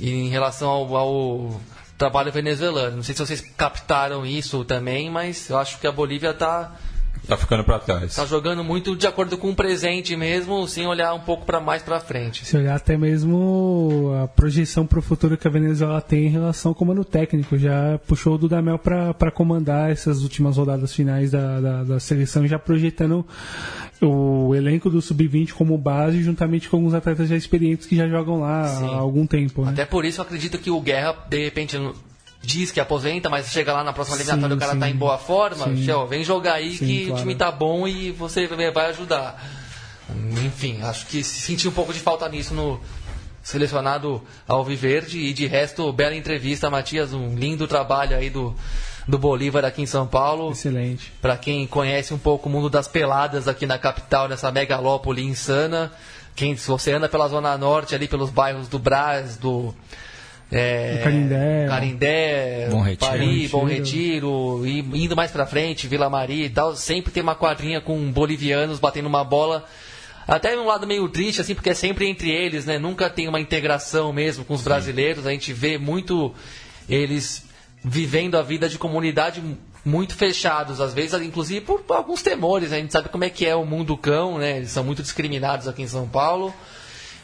em 0.00 0.28
relação 0.28 0.68
ao, 0.68 0.96
ao 0.96 1.60
trabalho 1.96 2.30
venezuelano. 2.32 2.96
Não 2.96 3.02
sei 3.02 3.14
se 3.14 3.26
vocês 3.26 3.40
captaram 3.56 4.24
isso 4.24 4.64
também, 4.64 5.10
mas 5.10 5.48
eu 5.50 5.58
acho 5.58 5.78
que 5.78 5.86
a 5.86 5.92
Bolívia 5.92 6.30
está 6.30 6.72
Tá 7.28 7.36
ficando 7.36 7.62
para 7.62 7.78
trás. 7.78 8.16
Tá 8.16 8.24
jogando 8.24 8.64
muito 8.64 8.96
de 8.96 9.06
acordo 9.06 9.36
com 9.36 9.50
o 9.50 9.54
presente 9.54 10.16
mesmo, 10.16 10.66
sem 10.66 10.86
olhar 10.86 11.12
um 11.12 11.20
pouco 11.20 11.44
para 11.44 11.60
mais 11.60 11.82
para 11.82 12.00
frente. 12.00 12.46
Se 12.46 12.56
olhar 12.56 12.74
até 12.74 12.96
mesmo 12.96 14.14
a 14.22 14.26
projeção 14.26 14.86
para 14.86 14.98
o 14.98 15.02
futuro 15.02 15.36
que 15.36 15.46
a 15.46 15.50
Venezuela 15.50 16.00
tem 16.00 16.24
em 16.24 16.30
relação 16.30 16.70
ao 16.70 16.74
comando 16.74 17.04
técnico. 17.04 17.58
Já 17.58 18.00
puxou 18.06 18.36
o 18.36 18.38
Dudamel 18.38 18.78
para 18.78 19.30
comandar 19.30 19.90
essas 19.90 20.22
últimas 20.22 20.56
rodadas 20.56 20.94
finais 20.94 21.30
da, 21.30 21.60
da, 21.60 21.84
da 21.84 22.00
seleção, 22.00 22.46
já 22.46 22.58
projetando 22.58 23.26
o 24.00 24.54
elenco 24.54 24.88
do 24.88 25.02
Sub-20 25.02 25.52
como 25.52 25.76
base, 25.76 26.22
juntamente 26.22 26.68
com 26.68 26.76
alguns 26.78 26.94
atletas 26.94 27.28
já 27.28 27.36
experientes 27.36 27.86
que 27.86 27.94
já 27.94 28.08
jogam 28.08 28.40
lá 28.40 28.68
Sim. 28.68 28.86
há 28.86 28.96
algum 28.96 29.26
tempo. 29.26 29.66
Né? 29.66 29.72
Até 29.72 29.84
por 29.84 30.06
isso 30.06 30.20
eu 30.20 30.24
acredito 30.24 30.56
que 30.56 30.70
o 30.70 30.80
Guerra, 30.80 31.26
de 31.28 31.44
repente, 31.44 31.76
diz 32.42 32.70
que 32.70 32.80
aposenta, 32.80 33.28
mas 33.28 33.50
chega 33.50 33.72
lá 33.72 33.84
na 33.84 33.92
próxima 33.92 34.16
eliminatória 34.16 34.56
o 34.56 34.58
cara 34.58 34.72
sim. 34.72 34.78
tá 34.78 34.88
em 34.88 34.96
boa 34.96 35.18
forma, 35.18 35.74
Tchau, 35.84 36.06
vem 36.06 36.24
jogar 36.24 36.54
aí 36.54 36.76
sim, 36.76 36.86
que 36.86 37.06
claro. 37.06 37.14
o 37.14 37.18
time 37.18 37.34
tá 37.34 37.50
bom 37.50 37.86
e 37.86 38.12
você 38.12 38.46
vai 38.46 38.86
ajudar. 38.90 39.42
Enfim, 40.44 40.80
acho 40.82 41.06
que 41.06 41.22
senti 41.22 41.68
um 41.68 41.72
pouco 41.72 41.92
de 41.92 42.00
falta 42.00 42.28
nisso 42.28 42.54
no 42.54 42.80
selecionado 43.42 44.22
ao 44.46 44.64
Viverde 44.64 45.18
e 45.18 45.32
de 45.32 45.46
resto, 45.46 45.92
bela 45.92 46.14
entrevista, 46.14 46.70
Matias, 46.70 47.12
um 47.12 47.34
lindo 47.34 47.66
trabalho 47.66 48.16
aí 48.16 48.30
do 48.30 48.54
do 49.08 49.18
Bolívar 49.18 49.64
aqui 49.64 49.80
em 49.80 49.86
São 49.86 50.06
Paulo. 50.06 50.52
Excelente. 50.52 51.10
Para 51.22 51.36
quem 51.38 51.66
conhece 51.66 52.12
um 52.12 52.18
pouco 52.18 52.46
o 52.46 52.52
mundo 52.52 52.68
das 52.68 52.86
peladas 52.86 53.48
aqui 53.48 53.64
na 53.64 53.78
capital, 53.78 54.28
nessa 54.28 54.52
megalópole 54.52 55.24
insana, 55.24 55.90
quem 56.36 56.54
se 56.54 56.68
você 56.68 56.92
anda 56.92 57.08
pela 57.08 57.26
zona 57.26 57.56
norte 57.56 57.94
ali 57.94 58.06
pelos 58.06 58.28
bairros 58.28 58.68
do 58.68 58.78
Brás, 58.78 59.38
do 59.38 59.74
é, 60.50 61.00
Carindé, 61.04 61.66
Carindé 61.68 62.68
Bom 62.70 62.80
Retiro, 62.80 63.10
Paris, 63.10 63.50
Bom 63.50 63.64
Retiro, 63.64 64.66
e 64.66 65.04
indo 65.04 65.14
mais 65.14 65.30
pra 65.30 65.46
frente, 65.46 65.86
Vila 65.86 66.08
Maria 66.08 66.46
e 66.46 66.50
tal, 66.50 66.74
sempre 66.74 67.12
tem 67.12 67.22
uma 67.22 67.34
quadrinha 67.34 67.80
com 67.80 68.10
bolivianos 68.10 68.78
batendo 68.78 69.06
uma 69.06 69.24
bola. 69.24 69.64
Até 70.26 70.58
um 70.58 70.66
lado 70.66 70.86
meio 70.86 71.08
triste, 71.08 71.40
assim, 71.40 71.54
porque 71.54 71.70
é 71.70 71.74
sempre 71.74 72.06
entre 72.06 72.30
eles, 72.30 72.66
né? 72.66 72.78
Nunca 72.78 73.08
tem 73.08 73.28
uma 73.28 73.40
integração 73.40 74.12
mesmo 74.12 74.44
com 74.44 74.54
os 74.54 74.60
Sim. 74.60 74.64
brasileiros. 74.64 75.26
A 75.26 75.30
gente 75.30 75.54
vê 75.54 75.78
muito 75.78 76.34
eles 76.88 77.46
vivendo 77.82 78.36
a 78.36 78.42
vida 78.42 78.68
de 78.68 78.78
comunidade 78.78 79.42
muito 79.84 80.14
fechados, 80.14 80.80
às 80.80 80.92
vezes, 80.92 81.18
inclusive 81.22 81.62
por 81.62 81.82
alguns 81.88 82.22
temores. 82.22 82.72
A 82.72 82.76
gente 82.76 82.92
sabe 82.92 83.08
como 83.08 83.24
é 83.24 83.30
que 83.30 83.46
é 83.46 83.54
o 83.54 83.64
mundo 83.64 83.96
cão, 83.96 84.36
né? 84.36 84.58
Eles 84.58 84.70
são 84.70 84.84
muito 84.84 85.02
discriminados 85.02 85.66
aqui 85.66 85.82
em 85.82 85.88
São 85.88 86.06
Paulo. 86.06 86.54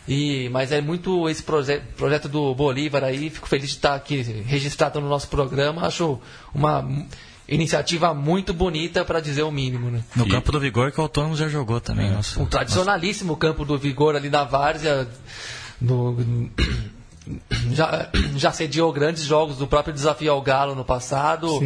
E, 0.06 0.48
mas 0.50 0.70
é 0.70 0.80
muito 0.80 1.28
esse 1.28 1.42
proje 1.42 1.80
projeto 1.96 2.28
do 2.28 2.54
Bolívar 2.54 3.02
aí, 3.04 3.30
fico 3.30 3.48
feliz 3.48 3.70
de 3.70 3.76
estar 3.76 3.94
aqui 3.94 4.20
registrado 4.22 5.00
no 5.00 5.08
nosso 5.08 5.28
programa. 5.28 5.86
Acho 5.86 6.18
uma 6.54 6.86
iniciativa 7.48 8.12
muito 8.12 8.52
bonita 8.52 9.04
para 9.04 9.20
dizer 9.20 9.42
o 9.42 9.50
mínimo. 9.50 9.90
Né? 9.90 10.02
No 10.14 10.26
e... 10.26 10.30
campo 10.30 10.52
do 10.52 10.60
Vigor 10.60 10.92
que 10.92 10.98
o 10.98 11.02
Autônomo 11.02 11.36
já 11.36 11.48
jogou 11.48 11.80
também. 11.80 12.08
É. 12.08 12.10
Nossa, 12.10 12.40
um 12.40 12.46
tradicionalíssimo 12.46 13.32
nossa. 13.32 13.40
campo 13.40 13.64
do 13.64 13.78
Vigor 13.78 14.14
ali 14.16 14.28
na 14.28 14.44
Várzea. 14.44 15.08
No, 15.80 16.16
já, 17.72 18.08
já 18.36 18.52
sediou 18.52 18.92
grandes 18.92 19.24
jogos 19.24 19.56
do 19.56 19.66
próprio 19.66 19.94
Desafio 19.94 20.32
ao 20.32 20.42
Galo 20.42 20.74
no 20.74 20.84
passado. 20.84 21.60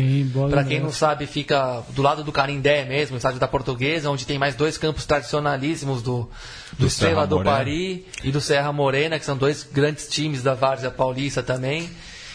Para 0.51 0.65
quem 0.65 0.81
não 0.81 0.93
sabe, 0.93 1.27
fica 1.27 1.83
do 1.91 2.03
lado 2.03 2.23
do 2.23 2.33
Carindé 2.33 2.85
mesmo, 2.85 3.17
estádio 3.17 3.41
da 3.41 3.49
Portuguesa, 3.49 4.11
onde 4.11 4.27
tem 4.27 4.39
mais 4.39 4.55
dois 4.55 4.79
campos 4.79 5.05
tradicionalíssimos 5.05 6.03
do, 6.03 6.23
do, 6.23 6.31
do 6.79 6.87
Estrela 6.87 7.27
do 7.27 7.43
Paris 7.43 8.03
e 8.23 8.31
do 8.31 8.41
Serra 8.41 8.73
Morena, 8.73 9.19
que 9.19 9.25
são 9.25 9.37
dois 9.37 9.65
grandes 9.65 10.09
times 10.09 10.43
da 10.43 10.55
Várzea 10.55 10.91
Paulista 10.91 11.43
também. 11.43 11.89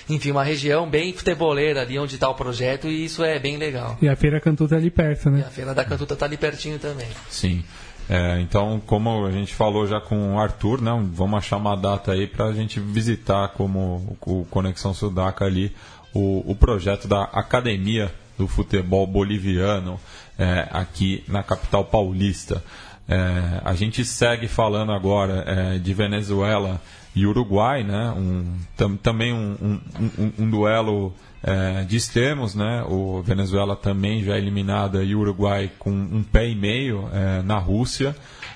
Enfim, 0.09 0.32
uma 0.32 0.43
região 0.43 0.89
bem 0.89 1.13
futeboleira 1.13 1.82
ali 1.82 1.97
onde 1.97 2.15
está 2.15 2.28
o 2.30 2.36
projeto 2.36 2.88
e 2.89 3.05
isso 3.05 3.24
é 3.24 3.39
bem 3.39 3.55
legal. 3.55 3.97
E 4.01 4.09
a 4.09 4.15
Feira 4.17 4.39
Cantuta 4.41 4.76
é 4.76 4.78
ali 4.78 4.91
perto, 4.91 5.30
né? 5.30 5.39
E 5.39 5.43
a 5.43 5.49
Feira 5.49 5.74
da 5.74 5.86
Cantuta 5.86 6.13
está 6.13 6.26
ali 6.26 6.36
pertinho 6.36 6.78
também. 6.78 7.07
Sim. 7.30 7.63
É, 8.09 8.39
então, 8.41 8.81
como 8.85 9.25
a 9.25 9.31
gente 9.31 9.53
falou 9.53 9.87
já 9.87 9.99
com 9.99 10.35
o 10.35 10.39
Arthur, 10.39 10.81
né, 10.81 10.91
vamos 11.13 11.37
achar 11.37 11.57
uma 11.57 11.75
data 11.75 12.11
aí 12.11 12.27
para 12.27 12.45
a 12.45 12.53
gente 12.53 12.79
visitar 12.79 13.49
como 13.49 14.17
o 14.25 14.45
Conexão 14.49 14.93
Sudaca 14.93 15.45
ali 15.45 15.73
o, 16.13 16.43
o 16.51 16.55
projeto 16.55 17.07
da 17.07 17.23
Academia 17.23 18.13
do 18.37 18.47
Futebol 18.47 19.07
Boliviano 19.07 19.99
é, 20.37 20.67
aqui 20.71 21.23
na 21.27 21.43
capital 21.43 21.85
paulista. 21.85 22.63
É, 23.07 23.61
a 23.63 23.73
gente 23.73 24.03
segue 24.03 24.47
falando 24.47 24.91
agora 24.91 25.43
é, 25.47 25.77
de 25.77 25.93
Venezuela 25.93 26.81
e 27.15 27.25
Uruguai, 27.25 27.83
né, 27.83 28.13
um, 28.17 28.57
tam, 28.75 28.97
também 28.97 29.33
um, 29.33 29.79
um, 30.19 30.31
um 30.39 30.49
duelo 30.49 31.13
é, 31.43 31.83
de 31.83 31.97
extremos, 31.97 32.55
né? 32.55 32.85
O 32.87 33.21
Venezuela 33.21 33.75
também 33.75 34.23
já 34.23 34.37
eliminada 34.37 35.03
e 35.03 35.13
o 35.13 35.19
Uruguai 35.19 35.69
com 35.77 35.91
um 35.91 36.23
pé 36.23 36.47
e 36.47 36.55
meio 36.55 37.09
é, 37.11 37.41
na 37.41 37.57
Rússia. 37.57 38.15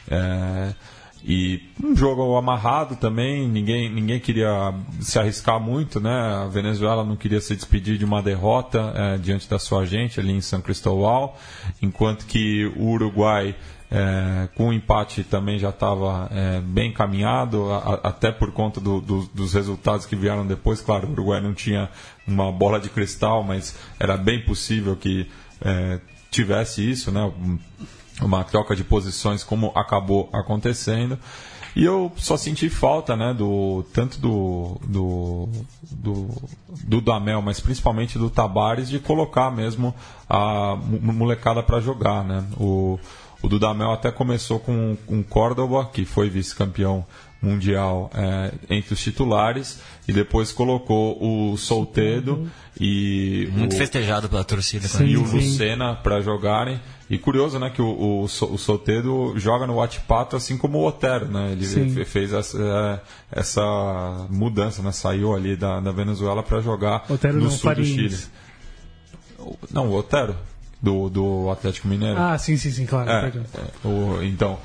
É, 0.09 0.73
e 1.23 1.61
um 1.83 1.93
jogo 1.93 2.38
amarrado 2.38 2.95
também, 2.95 3.49
ninguém, 3.49 3.89
ninguém 3.93 4.17
queria 4.17 4.73
se 5.01 5.19
arriscar 5.19 5.59
muito, 5.59 5.99
né? 5.99 6.09
A 6.09 6.47
Venezuela 6.47 7.03
não 7.03 7.17
queria 7.17 7.41
se 7.41 7.53
despedir 7.53 7.97
de 7.97 8.05
uma 8.05 8.21
derrota 8.21 8.93
é, 8.95 9.17
diante 9.17 9.49
da 9.49 9.59
sua 9.59 9.85
gente 9.85 10.21
ali 10.21 10.31
em 10.31 10.39
São 10.39 10.61
Cristóbal, 10.61 11.38
enquanto 11.81 12.25
que 12.25 12.71
o 12.77 12.91
Uruguai 12.91 13.53
é, 13.89 14.49
com 14.55 14.69
o 14.69 14.73
empate 14.73 15.23
também 15.23 15.57
já 15.57 15.69
estava 15.69 16.29
é, 16.31 16.59
bem 16.59 16.91
caminhado, 16.91 17.71
até 18.03 18.31
por 18.31 18.51
conta 18.51 18.81
do, 18.81 18.99
do, 18.99 19.25
dos 19.33 19.53
resultados 19.53 20.05
que 20.05 20.15
vieram 20.15 20.45
depois. 20.45 20.81
Claro, 20.81 21.07
o 21.07 21.11
Uruguai 21.11 21.41
não 21.41 21.53
tinha 21.53 21.89
uma 22.28 22.51
bola 22.51 22.80
de 22.80 22.89
cristal, 22.89 23.43
mas 23.43 23.75
era 23.99 24.17
bem 24.17 24.43
possível 24.43 24.95
que 24.95 25.30
é, 25.61 25.99
tivesse 26.30 26.89
isso, 26.89 27.11
né? 27.11 27.32
uma 28.21 28.43
troca 28.43 28.75
de 28.75 28.84
posições 28.84 29.43
como 29.43 29.71
acabou 29.75 30.30
acontecendo. 30.34 31.17
E 31.75 31.84
eu 31.84 32.11
só 32.15 32.36
senti 32.36 32.69
falta, 32.69 33.15
né, 33.15 33.36
do 33.36 33.86
tanto 33.93 34.19
do 34.19 34.82
do, 34.84 35.49
do, 35.91 36.28
do 36.84 37.01
Damel, 37.01 37.39
mas 37.41 37.59
principalmente 37.59 38.17
do 38.17 38.32
Tabares, 38.32 38.89
de 38.89 38.97
colocar 38.97 39.51
mesmo 39.51 39.93
a 40.28 40.75
molecada 40.75 41.61
para 41.61 41.80
jogar, 41.80 42.23
né? 42.23 42.43
O, 42.59 42.99
o 43.43 43.47
Dudamel 43.47 43.91
até 43.91 44.11
começou 44.11 44.59
com, 44.59 44.97
com 45.05 45.21
Córdoba, 45.21 45.86
que 45.93 46.03
foi 46.03 46.30
vice-campeão 46.30 47.05
mundial 47.41 48.09
é, 48.15 48.51
entre 48.69 48.93
os 48.93 48.99
titulares 48.99 49.79
e 50.07 50.13
depois 50.13 50.51
colocou 50.51 51.17
o 51.51 51.55
Soltedo 51.57 52.49
e 52.79 53.47
Muito 53.51 53.73
o, 53.73 53.77
festejado 53.77 54.27
pela 54.29 54.43
torcida. 54.43 54.88
Sim. 54.88 55.05
e 55.05 55.17
o 55.17 55.21
Lucena 55.23 55.95
para 55.95 56.21
jogarem. 56.21 56.79
E 57.09 57.17
curioso, 57.17 57.57
né, 57.57 57.69
que 57.69 57.81
o, 57.81 57.88
o, 57.88 58.23
o 58.23 58.27
Soltedo 58.57 59.33
joga 59.38 59.65
no 59.65 59.75
Huachipato 59.77 60.35
assim 60.35 60.57
como 60.57 60.79
o 60.79 60.85
Otero, 60.85 61.25
né? 61.27 61.53
Ele 61.53 61.65
Sim. 61.65 61.89
fe- 61.93 62.03
fez 62.05 62.33
essa, 62.33 62.57
é, 63.33 63.39
essa 63.39 64.27
mudança, 64.29 64.81
né? 64.81 64.91
Saiu 64.91 65.33
ali 65.33 65.55
da, 65.55 65.79
da 65.79 65.91
Venezuela 65.91 66.43
para 66.43 66.59
jogar 66.59 67.05
Otero 67.09 67.38
no 67.38 67.43
não, 67.45 67.51
sul 67.51 67.73
do 67.75 67.85
Chile. 67.85 68.17
Não, 69.71 69.88
o 69.88 69.95
Otero 69.95 70.35
do, 70.81 71.09
do 71.09 71.49
Atlético 71.49 71.88
Mineiro. 71.88 72.19
Ah, 72.19 72.38
sim, 72.38 72.57
sim, 72.57 72.71
sim, 72.71 72.85
claro. 72.85 73.09
É, 73.09 73.27
é, 73.27 73.88
o- 73.88 74.21
então, 74.23 74.59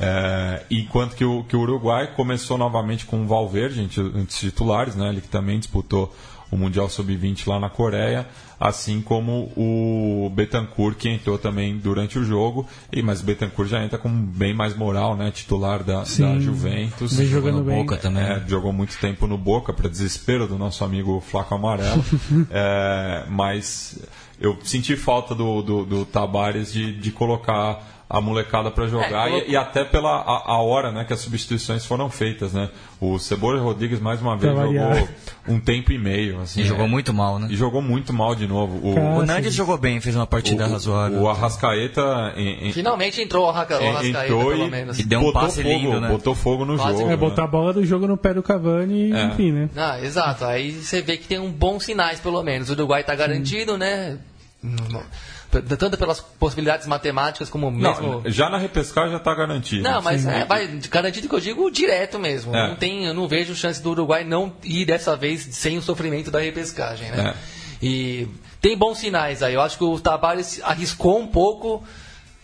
é, 0.00 0.62
enquanto 0.70 1.16
que 1.16 1.24
o, 1.24 1.42
que 1.44 1.56
o 1.56 1.60
Uruguai 1.60 2.08
começou 2.14 2.56
novamente 2.56 3.04
com 3.04 3.22
o 3.22 3.26
Valverde 3.26 3.82
entre, 3.82 4.00
entre 4.00 4.22
os 4.22 4.38
titulares, 4.38 4.94
né, 4.94 5.08
ele 5.08 5.20
que 5.20 5.28
também 5.28 5.58
disputou 5.58 6.14
o 6.50 6.56
Mundial 6.56 6.88
Sub-20 6.88 7.46
lá 7.46 7.60
na 7.60 7.68
Coreia, 7.68 8.26
assim 8.58 9.02
como 9.02 9.52
o 9.56 10.30
Betancourt, 10.34 10.96
que 10.96 11.08
entrou 11.08 11.36
também 11.36 11.76
durante 11.76 12.18
o 12.18 12.24
jogo, 12.24 12.66
e 12.90 13.02
mas 13.02 13.20
o 13.20 13.24
Betancourt 13.24 13.68
já 13.68 13.84
entra 13.84 13.98
com 13.98 14.08
bem 14.08 14.54
mais 14.54 14.74
moral, 14.74 15.16
né, 15.16 15.30
titular 15.30 15.82
da, 15.82 16.04
Sim, 16.04 16.22
da 16.22 16.38
Juventus. 16.40 17.14
vem 17.16 17.26
jogando 17.26 17.62
bem. 17.62 17.76
Boca 17.76 17.96
também. 17.96 18.22
É, 18.22 18.42
jogou 18.46 18.72
muito 18.72 18.96
tempo 18.98 19.26
no 19.26 19.36
Boca, 19.36 19.72
para 19.72 19.88
desespero 19.88 20.46
do 20.46 20.56
nosso 20.56 20.82
amigo 20.84 21.20
Flaco 21.20 21.54
Amarelo. 21.54 22.04
É, 22.50 23.24
mas 23.28 23.98
eu 24.40 24.56
senti 24.62 24.96
falta 24.96 25.34
do, 25.34 25.60
do, 25.62 25.84
do 25.84 26.04
Tabares 26.04 26.72
de, 26.72 26.92
de 26.92 27.10
colocar 27.10 27.97
a 28.10 28.20
molecada 28.22 28.70
para 28.70 28.86
jogar 28.86 29.30
É, 29.30 29.46
e, 29.46 29.50
e 29.50 29.56
até 29.56 29.84
pela 29.84 30.08
a, 30.16 30.52
a 30.52 30.62
hora 30.62 30.90
né, 30.90 31.04
que 31.04 31.12
as 31.12 31.20
substituições 31.20 31.84
foram 31.84 32.08
feitas. 32.08 32.54
Né? 32.54 32.70
O 33.00 33.18
Cebola 33.18 33.60
Rodrigues, 33.60 34.00
mais 34.00 34.20
uma 34.22 34.34
vez, 34.36 34.52
Pra 34.52 34.64
variar. 34.64 34.94
jogou 34.94 35.08
um 35.48 35.60
tempo 35.60 35.92
e 35.92 35.98
meio. 35.98 36.40
Assim, 36.40 36.62
E 36.62 36.64
jogou 36.64 36.86
é, 36.86 36.88
muito 36.88 37.12
mal, 37.12 37.38
né? 37.38 37.48
E 37.50 37.56
jogou 37.56 37.82
muito 37.82 38.12
mal 38.12 38.34
de 38.34 38.46
novo. 38.46 38.78
O, 38.86 39.18
O 39.18 39.26
Nandes 39.26 39.52
jogou 39.54 39.76
bem, 39.76 40.00
fez 40.00 40.16
uma 40.16 40.26
partida 40.26 40.66
o, 40.66 40.70
razoável. 40.70 41.20
o 41.20 41.28
Arrascaeta 41.28 42.32
em- 42.36 42.68
em- 42.68 42.72
Finalmente 42.72 43.20
entrou 43.20 43.44
o 43.46 43.50
Arrascaeta, 43.50 44.06
entrou 44.24 44.50
pelo 44.52 44.66
e, 44.66 44.70
menos. 44.70 44.98
E 44.98 45.02
deu 45.04 45.20
um 45.20 45.24
botou 45.24 45.40
passe 45.42 45.62
fogo, 45.62 45.74
lindo, 45.74 46.00
né? 46.00 46.08
Botou 46.08 46.34
fogo 46.34 46.64
no 46.64 46.76
Quase 46.78 46.92
jogo. 46.98 47.04
É, 47.08 47.10
né? 47.10 47.16
botar 47.16 47.44
a 47.44 47.46
bola 47.46 47.72
do 47.74 47.84
jogo 47.84 48.06
no 48.06 48.16
pé 48.16 48.32
do 48.32 48.42
Cavani, 48.42 49.12
É. 49.12 49.24
enfim, 49.26 49.52
né? 49.52 49.68
Ah, 49.76 50.00
exato. 50.00 50.46
Aí 50.46 50.72
você 50.72 51.02
vê 51.02 51.18
que 51.18 51.28
tem 51.28 51.38
um 51.38 51.52
bons 51.52 51.84
sinais, 51.84 52.18
pelo 52.20 52.42
menos. 52.42 52.70
O 52.70 52.72
Uruguai 52.72 53.02
está 53.02 53.14
garantido, 53.14 53.76
né? 53.76 54.18
Tanto 55.50 55.96
pelas 55.96 56.20
possibilidades 56.20 56.86
matemáticas 56.86 57.48
como 57.48 57.70
mesmo. 57.70 58.20
Não, 58.22 58.30
já 58.30 58.50
na 58.50 58.58
repescagem 58.58 59.12
já 59.12 59.16
está 59.16 59.34
garantido. 59.34 59.82
Não, 59.82 60.02
mas 60.02 60.26
é, 60.26 60.44
vai, 60.44 60.66
garantido 60.90 61.26
que 61.26 61.34
eu 61.34 61.40
digo 61.40 61.70
direto 61.70 62.18
mesmo. 62.18 62.54
É. 62.54 62.68
Não 62.68 62.76
tem, 62.76 63.06
eu 63.06 63.14
não 63.14 63.26
vejo 63.26 63.54
chance 63.54 63.82
do 63.82 63.90
Uruguai 63.90 64.24
não 64.24 64.52
ir 64.62 64.84
dessa 64.84 65.16
vez 65.16 65.48
sem 65.52 65.78
o 65.78 65.82
sofrimento 65.82 66.30
da 66.30 66.40
repescagem, 66.40 67.10
né? 67.10 67.34
É. 67.34 67.58
E 67.82 68.28
tem 68.60 68.76
bons 68.76 68.98
sinais 68.98 69.42
aí. 69.42 69.54
Eu 69.54 69.62
acho 69.62 69.78
que 69.78 69.84
o 69.84 69.98
Tabares 69.98 70.60
arriscou 70.62 71.18
um 71.18 71.26
pouco 71.26 71.82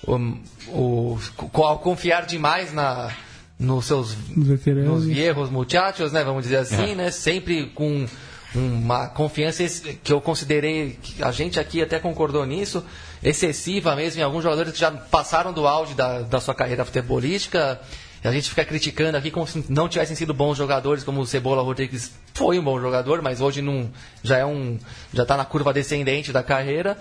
o, 0.06 1.18
ao 1.52 1.78
confiar 1.78 2.24
demais 2.26 2.72
na 2.72 3.10
nos 3.58 3.84
seus 3.84 4.16
nos 4.34 5.04
viejos 5.04 5.50
muchachos, 5.50 6.10
né? 6.12 6.24
Vamos 6.24 6.42
dizer 6.44 6.56
assim, 6.56 6.92
É. 6.92 6.94
né? 6.94 7.10
Sempre 7.10 7.66
com 7.74 8.06
uma 8.54 9.08
confiança 9.08 9.64
que 10.02 10.12
eu 10.12 10.20
considerei, 10.20 10.98
que 11.02 11.22
a 11.22 11.32
gente 11.32 11.58
aqui 11.58 11.82
até 11.82 11.98
concordou 11.98 12.46
nisso, 12.46 12.84
excessiva 13.22 13.96
mesmo 13.96 14.20
em 14.20 14.24
alguns 14.24 14.42
jogadores 14.42 14.72
que 14.72 14.78
já 14.78 14.90
passaram 14.90 15.52
do 15.52 15.66
auge 15.66 15.94
da, 15.94 16.20
da 16.20 16.40
sua 16.40 16.54
carreira 16.54 16.84
futebolística. 16.84 17.80
A 18.22 18.32
gente 18.32 18.48
fica 18.48 18.64
criticando 18.64 19.18
aqui 19.18 19.30
como 19.30 19.46
se 19.46 19.64
não 19.68 19.86
tivessem 19.86 20.16
sido 20.16 20.32
bons 20.32 20.56
jogadores, 20.56 21.04
como 21.04 21.20
o 21.20 21.26
Cebola 21.26 21.62
Rodrigues 21.62 22.10
foi 22.32 22.58
um 22.58 22.64
bom 22.64 22.80
jogador, 22.80 23.20
mas 23.20 23.40
hoje 23.42 23.60
não 23.60 23.90
já 24.22 24.38
é 24.38 24.46
um 24.46 24.78
já 25.12 25.24
está 25.24 25.36
na 25.36 25.44
curva 25.44 25.74
descendente 25.74 26.32
da 26.32 26.42
carreira. 26.42 26.96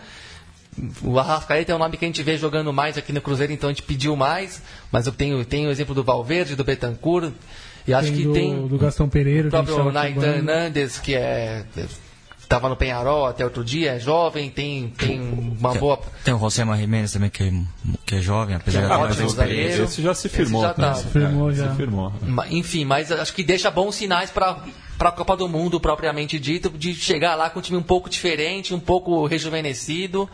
O 1.01 1.19
Arrascaeta 1.19 1.71
é 1.71 1.75
um 1.75 1.79
nome 1.79 1.97
que 1.97 2.03
a 2.03 2.07
gente 2.07 2.21
vê 2.23 2.37
jogando 2.37 2.73
mais 2.73 2.97
aqui 2.97 3.13
no 3.13 3.21
Cruzeiro, 3.21 3.53
então 3.53 3.69
a 3.69 3.73
gente 3.73 3.83
pediu 3.83 4.15
mais. 4.15 4.61
Mas 4.91 5.05
eu 5.05 5.13
tenho, 5.13 5.45
tenho 5.45 5.69
o 5.69 5.71
exemplo 5.71 5.93
do 5.93 6.03
Valverde, 6.03 6.55
do 6.55 6.63
Betancourt. 6.63 7.31
E 7.87 7.93
acho 7.93 8.07
Tem 8.09 8.17
que 8.17 8.23
do, 8.23 8.33
tem 8.33 8.67
do 8.67 8.77
Gastão 8.77 9.09
Pereira, 9.09 9.47
o 9.47 9.51
próprio 9.51 9.91
Naitan. 9.91 10.35
Hernandes, 10.37 10.97
que 10.99 11.15
é 11.15 11.65
estava 12.41 12.69
no 12.69 12.75
Penharol 12.75 13.25
até 13.25 13.43
outro 13.43 13.63
dia, 13.63 13.93
é 13.93 13.99
jovem, 13.99 14.49
tem, 14.49 14.89
tem 14.89 15.19
uma 15.59 15.73
boa. 15.73 15.99
Tem 16.23 16.33
o 16.33 16.37
José 16.39 16.63
Jiménez 16.77 17.11
também, 17.11 17.29
que, 17.29 17.43
é- 17.43 17.51
que 18.05 18.15
é 18.15 18.21
jovem, 18.21 18.55
apesar 18.55 18.79
é 18.79 18.81
de 18.83 18.87
ter 18.89 18.97
mais 18.97 19.11
ótimo 19.13 19.29
zagueiro. 19.29 19.83
Esse 19.85 20.01
já 20.03 20.13
se 20.13 20.27
Esse 20.27 20.35
firmou. 20.37 20.61
já 20.61 20.67
né? 20.67 20.73
tá. 20.75 20.93
Se 20.93 21.07
firmou 21.07 21.49
é, 21.49 21.53
já. 21.55 21.69
Se 21.71 21.75
firmou. 21.77 22.13
Ma- 22.21 22.47
Enfim, 22.49 22.85
mas 22.85 23.11
acho 23.11 23.33
que 23.33 23.43
deixa 23.43 23.71
bons 23.71 23.95
sinais 23.95 24.29
para 24.29 24.57
para 24.97 25.09
a 25.09 25.11
Copa 25.11 25.35
do 25.35 25.49
Mundo 25.49 25.79
propriamente 25.79 26.37
dito, 26.39 26.69
de 26.69 26.93
chegar 26.93 27.33
lá 27.35 27.49
com 27.49 27.57
um 27.59 27.61
time 27.61 27.77
um 27.77 27.83
pouco 27.83 28.07
diferente, 28.09 28.73
um 28.75 28.79
pouco 28.79 29.25
rejuvenescido, 29.25 30.29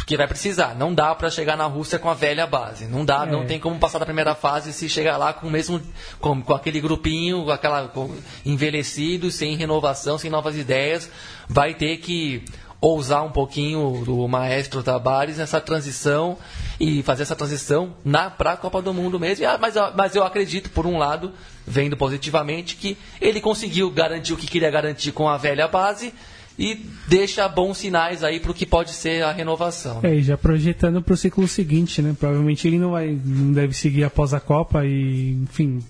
porque 0.00 0.16
vai 0.16 0.26
precisar. 0.26 0.74
Não 0.74 0.94
dá 0.94 1.14
para 1.14 1.30
chegar 1.30 1.56
na 1.56 1.66
Rússia 1.66 1.98
com 1.98 2.08
a 2.08 2.14
velha 2.14 2.46
base. 2.46 2.86
Não 2.86 3.04
dá, 3.04 3.24
É. 3.24 3.30
não 3.30 3.46
tem 3.46 3.60
como 3.60 3.78
passar 3.78 3.98
da 3.98 4.06
primeira 4.06 4.34
fase 4.34 4.72
se 4.72 4.88
chegar 4.88 5.16
lá 5.18 5.32
com 5.32 5.46
o 5.46 5.50
mesmo 5.50 5.80
com, 6.18 6.40
com 6.42 6.54
aquele 6.54 6.80
grupinho, 6.80 7.44
com 7.44 7.50
aquela 7.50 7.86
com, 7.88 8.10
envelhecido, 8.44 9.30
sem 9.30 9.54
renovação, 9.56 10.16
sem 10.18 10.30
novas 10.30 10.56
ideias. 10.56 11.10
Vai 11.48 11.74
ter 11.74 11.98
que 11.98 12.42
ousar 12.80 13.22
um 13.22 13.30
pouquinho 13.30 14.02
do 14.06 14.26
maestro 14.26 14.82
Tabares 14.82 15.36
nessa 15.36 15.60
transição 15.60 16.38
e 16.80 17.02
fazer 17.02 17.24
essa 17.24 17.36
transição 17.36 17.94
na 18.02 18.30
para 18.30 18.52
a 18.52 18.56
Copa 18.56 18.80
do 18.80 18.94
Mundo 18.94 19.20
mesmo. 19.20 19.44
Mas, 19.60 19.74
mas 19.94 20.16
eu 20.16 20.24
acredito, 20.24 20.70
por 20.70 20.86
um 20.86 20.96
lado, 20.96 21.30
vendo 21.66 21.94
positivamente, 21.94 22.74
que 22.76 22.96
ele 23.20 23.38
conseguiu 23.38 23.90
garantir 23.90 24.32
o 24.32 24.36
que 24.36 24.46
queria 24.46 24.70
garantir 24.70 25.12
com 25.12 25.28
a 25.28 25.36
velha 25.36 25.68
base 25.68 26.14
e 26.60 26.78
deixa 27.08 27.48
bons 27.48 27.78
sinais 27.78 28.22
aí 28.22 28.38
para 28.38 28.50
o 28.50 28.54
que 28.54 28.66
pode 28.66 28.90
ser 28.90 29.22
a 29.24 29.32
renovação. 29.32 30.00
É, 30.02 30.14
e 30.14 30.22
já 30.22 30.36
projetando 30.36 31.00
para 31.00 31.14
o 31.14 31.16
ciclo 31.16 31.48
seguinte, 31.48 32.02
né? 32.02 32.14
Provavelmente 32.16 32.68
ele 32.68 32.78
não 32.78 32.90
vai, 32.90 33.18
não 33.24 33.50
deve 33.54 33.72
seguir 33.72 34.04
após 34.04 34.34
a 34.34 34.40
Copa 34.40 34.84
e, 34.84 35.38
enfim, 35.42 35.82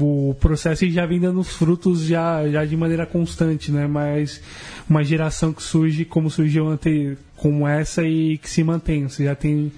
o 0.00 0.34
processo 0.40 0.88
já 0.90 1.06
vem 1.06 1.20
dando 1.20 1.38
os 1.38 1.50
frutos 1.50 2.02
já, 2.02 2.48
já 2.48 2.64
de 2.64 2.76
maneira 2.76 3.06
constante, 3.06 3.70
né? 3.70 3.86
Mas 3.86 4.42
uma 4.88 5.04
geração 5.04 5.52
que 5.52 5.62
surge 5.62 6.04
como 6.04 6.28
surgiu 6.28 6.68
ante, 6.68 7.16
como 7.36 7.64
essa 7.68 8.02
e 8.02 8.38
que 8.38 8.50
se 8.50 8.64
mantém. 8.64 9.08
Você 9.08 9.22
já 9.22 9.36
tem 9.36 9.70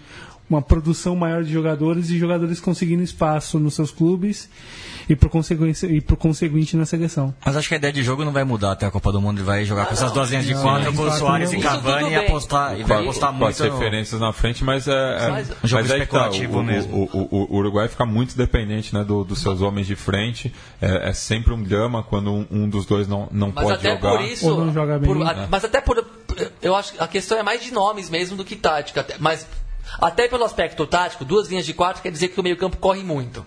uma 0.53 0.63
produção 0.63 1.17
maior 1.17 1.43
de 1.45 1.53
jogadores 1.53 2.11
e 2.11 2.19
jogadores 2.19 2.61
conseguindo 2.61 3.03
espaço 3.03 3.59
nos 3.59 3.75
seus 3.75 3.91
clubes 3.91 4.49
e 5.09 5.17
por 5.17 5.29
consequência 5.29 5.87
e 5.87 6.01
por 6.01 6.17
conseguinte 6.17 6.77
na 6.77 6.87
seleção. 6.87 7.35
Mas 7.45 7.57
acho 7.57 7.69
que 7.69 7.75
a 7.75 7.77
ideia 7.79 7.93
de 7.93 8.03
jogo 8.03 8.25
não 8.25 8.33
vai 8.33 8.45
mudar 8.45 8.73
até 8.73 8.87
a 8.87 8.91
Copa 8.91 9.11
do 9.11 9.21
Mundo. 9.21 9.39
Ele 9.39 9.45
vai 9.45 9.65
jogar 9.65 9.87
com 9.87 9.93
essas 9.95 10.13
duas 10.13 10.31
linhas 10.31 10.45
de 10.47 10.55
quatro, 10.55 10.93
com 10.93 11.03
o 11.03 11.11
Soares 11.11 11.53
e 11.53 11.59
Cavani 11.59 12.11
e 12.11 12.15
apostar, 12.17 12.79
e 12.79 12.83
Com, 12.83 12.89
vai 12.89 13.03
apostar 13.03 13.31
com 13.33 13.39
muito 13.39 13.51
as 13.51 13.59
no- 13.71 13.79
referências 13.79 14.21
na 14.21 14.33
frente, 14.33 14.63
mas 14.63 14.87
é, 14.87 14.93
é 14.93 15.29
Mas- 15.31 15.51
Um 15.51 15.67
jogo 15.67 15.83
mas 15.83 15.89
tá, 15.89 15.97
especulativo 15.99 16.59
o, 16.59 16.63
mesmo. 16.63 17.09
O, 17.13 17.19
o- 17.31 17.53
o 17.53 17.57
Uruguai 17.57 17.89
fica 17.89 18.05
muito 18.07 18.37
dependente 18.37 18.95
né, 18.95 19.03
do- 19.03 19.25
dos 19.25 19.41
seus 19.41 19.61
homens 19.61 19.87
de 19.87 19.97
frente. 19.97 20.53
É, 20.81 21.09
é 21.11 21.13
sempre 21.13 21.53
um 21.53 21.63
drama 21.63 22.03
quando 22.03 22.31
um, 22.33 22.47
um 22.51 22.69
dos 22.69 22.87
dois 22.87 23.09
não, 23.09 23.29
não 23.33 23.53
Mas 23.55 23.65
pode 23.65 23.79
até 23.79 23.95
jogar. 23.97 24.11
por 24.19 24.21
isso. 24.25 24.49
Ou 24.49 24.65
não 24.65 24.73
joga 24.73 24.99
bem. 24.99 25.13
por- 25.13 25.27
a- 25.27 25.33
É. 25.33 25.47
Mas 25.51 25.65
até 25.65 25.81
por. 25.81 26.05
Eu 26.63 26.75
acho 26.75 26.93
que 26.95 27.03
a 27.03 27.07
questão 27.09 27.39
é 27.39 27.43
mais 27.43 27.63
de 27.63 27.73
nomes 27.73 28.09
mesmo 28.09 28.37
do 28.37 28.45
que 28.45 28.57
tática. 28.57 29.01
até- 29.01 29.17
Mas 29.19 29.47
até 30.01 30.29
pelo 30.29 30.45
aspecto 30.45 30.87
tático, 30.87 31.25
duas 31.25 31.49
linhas 31.49 31.67
de 31.67 31.75
quatro 31.75 32.03
quer 32.03 32.11
dizer 32.11 32.29
que 32.29 32.41
o 32.41 32.43
meio-campo 32.43 32.77
corre 32.77 33.03
muito. 33.03 33.45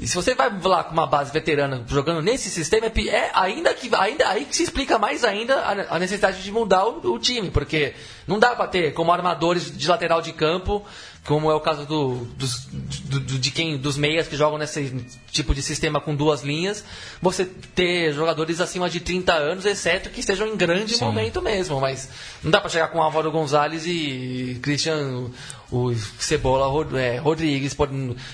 E 0.00 0.06
se 0.06 0.14
você 0.14 0.32
vai 0.32 0.48
lá 0.62 0.84
com 0.84 0.92
uma 0.92 1.08
base 1.08 1.32
veterana 1.32 1.82
jogando 1.88 2.22
nesse 2.22 2.48
sistema, 2.50 2.86
é 2.86 3.08
é 3.08 3.30
ainda 3.34 3.74
que 3.74 3.90
ainda 3.96 4.28
aí 4.28 4.44
que 4.44 4.54
se 4.54 4.62
explica 4.62 4.96
mais 4.96 5.24
ainda 5.24 5.56
a, 5.56 5.96
a 5.96 5.98
necessidade 5.98 6.40
de 6.40 6.52
mudar 6.52 6.86
o, 6.86 7.14
o 7.14 7.18
time, 7.18 7.50
porque 7.50 7.94
não 8.24 8.38
dá 8.38 8.54
para 8.54 8.68
ter 8.68 8.94
como 8.94 9.10
armadores 9.10 9.76
de 9.76 9.88
lateral 9.88 10.22
de 10.22 10.32
campo, 10.32 10.86
como 11.26 11.50
é 11.50 11.54
o 11.54 11.60
caso 11.60 11.84
do, 11.84 12.24
dos, 12.36 12.66
do- 12.70 13.20
de 13.20 13.50
quem 13.50 13.76
dos 13.76 13.96
meias 13.98 14.26
que 14.26 14.36
jogam 14.36 14.56
nesse 14.58 14.94
tipo 15.30 15.54
de 15.54 15.60
sistema 15.62 16.00
com 16.00 16.14
duas 16.14 16.42
linhas, 16.42 16.82
você 17.20 17.44
ter 17.44 18.12
jogadores 18.14 18.60
acima 18.60 18.88
de 18.88 19.00
30 19.00 19.32
anos, 19.34 19.66
exceto 19.66 20.08
que 20.08 20.20
estejam 20.20 20.46
em 20.46 20.56
grande 20.56 20.94
momento 21.04 21.42
mesmo, 21.42 21.80
mas 21.80 22.08
não 22.42 22.50
dá 22.50 22.60
para 22.60 22.70
chegar 22.70 22.88
com 22.88 23.02
Álvaro 23.02 23.30
Gonzalez 23.30 23.84
e 23.86 24.58
Cristiano 24.62 25.30
o 25.70 25.94
Cebola 26.18 26.66
é, 26.98 27.18
Rodrigues 27.18 27.74
por- 27.74 27.90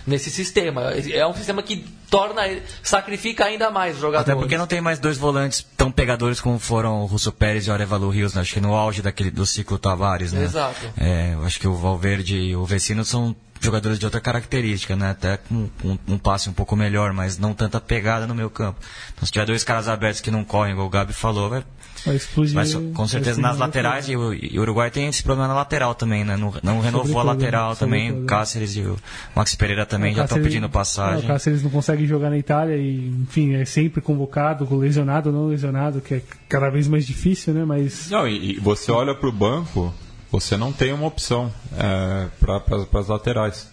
nesse 0.07 0.30
sistema. 0.30 0.93
É 0.93 1.26
um 1.26 1.35
sistema 1.35 1.62
que 1.62 1.85
torna, 2.09 2.43
sacrifica 2.82 3.45
ainda 3.47 3.70
mais 3.70 3.97
os 3.97 4.01
jogadores. 4.01 4.30
Até 4.30 4.39
porque 4.41 4.57
não 4.57 4.66
tem 4.66 4.80
mais 4.80 4.99
dois 4.99 5.18
volantes 5.18 5.66
tão 5.76 5.91
pegadores 5.91 6.41
como 6.41 6.59
foram 6.59 7.03
o 7.03 7.07
Russo 7.07 7.32
Pérez 7.32 7.66
e 7.66 7.70
o 7.70 7.72
Arevalo 7.72 8.09
Rios, 8.09 8.35
né? 8.35 8.41
acho 8.41 8.55
que 8.55 8.61
no 8.61 8.74
auge 8.74 9.03
daquele, 9.03 9.30
do 9.30 9.45
ciclo 9.45 9.78
Tavares, 9.78 10.32
né? 10.32 10.45
Exato. 10.45 10.87
É, 10.97 11.37
acho 11.45 11.59
que 11.59 11.66
o 11.66 11.74
Valverde 11.74 12.37
e 12.37 12.57
o 12.57 12.64
Vecinos 12.64 13.09
são 13.09 13.35
jogadores 13.65 13.99
de 13.99 14.05
outra 14.05 14.21
característica, 14.21 14.95
né? 14.97 15.11
Até 15.11 15.37
com, 15.39 15.69
com 15.81 15.99
um 16.09 16.19
passe 16.19 16.49
um 16.49 16.53
pouco 16.53 16.77
melhor, 16.77 17.12
mas 17.12 17.39
não 17.39 17.55
tanta 17.55 17.81
pegada 17.81 18.27
no 18.27 18.35
meio 18.35 18.51
campo. 18.51 18.79
Então, 19.15 19.27
se 19.27 19.33
tiver 19.33 19.47
dois 19.47 19.65
caras 19.65 19.89
abertos 19.89 20.21
que 20.21 20.31
não 20.31 20.45
correm, 20.45 20.73
igual 20.73 20.87
o 20.87 20.91
Gabi 20.91 21.12
falou, 21.12 21.49
vai, 21.51 21.65
Vai 22.05 22.17
explodir. 22.17 22.55
mas 22.55 22.75
com 22.75 23.09
certeza 23.09 23.41
nas 23.41 23.57
laterais, 23.57 24.09
e 24.11 24.17
o, 24.17 24.35
e 24.35 24.59
o 24.59 24.62
Uruguai 24.62 24.91
tem 24.91 25.07
esse 25.09 25.23
problema 25.23 25.49
na 25.49 25.55
lateral 25.55 25.95
também, 25.95 26.23
né? 26.23 26.37
Não, 26.37 26.53
não 26.62 26.81
renovou 26.81 27.01
a 27.19 27.23
Sobretudo, 27.23 27.25
lateral 27.27 27.77
também. 27.77 28.09
sobretudo. 28.09 28.25
O 28.25 28.27
Cáceres 28.29 28.77
e 28.77 28.81
o 28.83 28.97
Maxi 29.35 29.57
Pereira 29.57 29.87
também 29.87 30.12
O 30.12 30.17
já 30.17 30.25
estão 30.25 30.43
pedindo 30.43 30.67
É, 30.67 30.69
passagem. 30.69 31.25
o 31.25 31.27
Cáceres 31.29 31.62
não 31.62 31.71
consegue 31.71 32.07
jogar 32.07 32.29
na 32.29 32.37
Itália 32.37 32.77
e, 32.77 33.09
enfim, 33.23 33.55
é 33.55 33.65
sempre 33.65 34.03
convocado, 34.03 34.69
lesionado 34.77 35.31
ou 35.31 35.35
não 35.35 35.47
lesionado, 35.47 36.03
que 36.03 36.15
é 36.15 36.23
cada 36.49 36.69
vez 36.69 36.87
mais 36.89 37.07
difícil, 37.07 37.55
né? 37.55 37.65
Mas 37.65 38.11
Não, 38.11 38.29
e, 38.29 38.57
e 38.57 38.61
você 38.61 38.93
olha 38.93 39.15
para 39.15 39.29
o 39.29 39.33
banco, 39.33 39.95
você 40.41 40.57
não 40.57 40.72
tem 40.72 40.93
uma 40.93 41.07
opção 41.07 41.53
é, 41.78 42.26
para 42.41 43.01
as 43.01 43.09
laterais. 43.09 43.72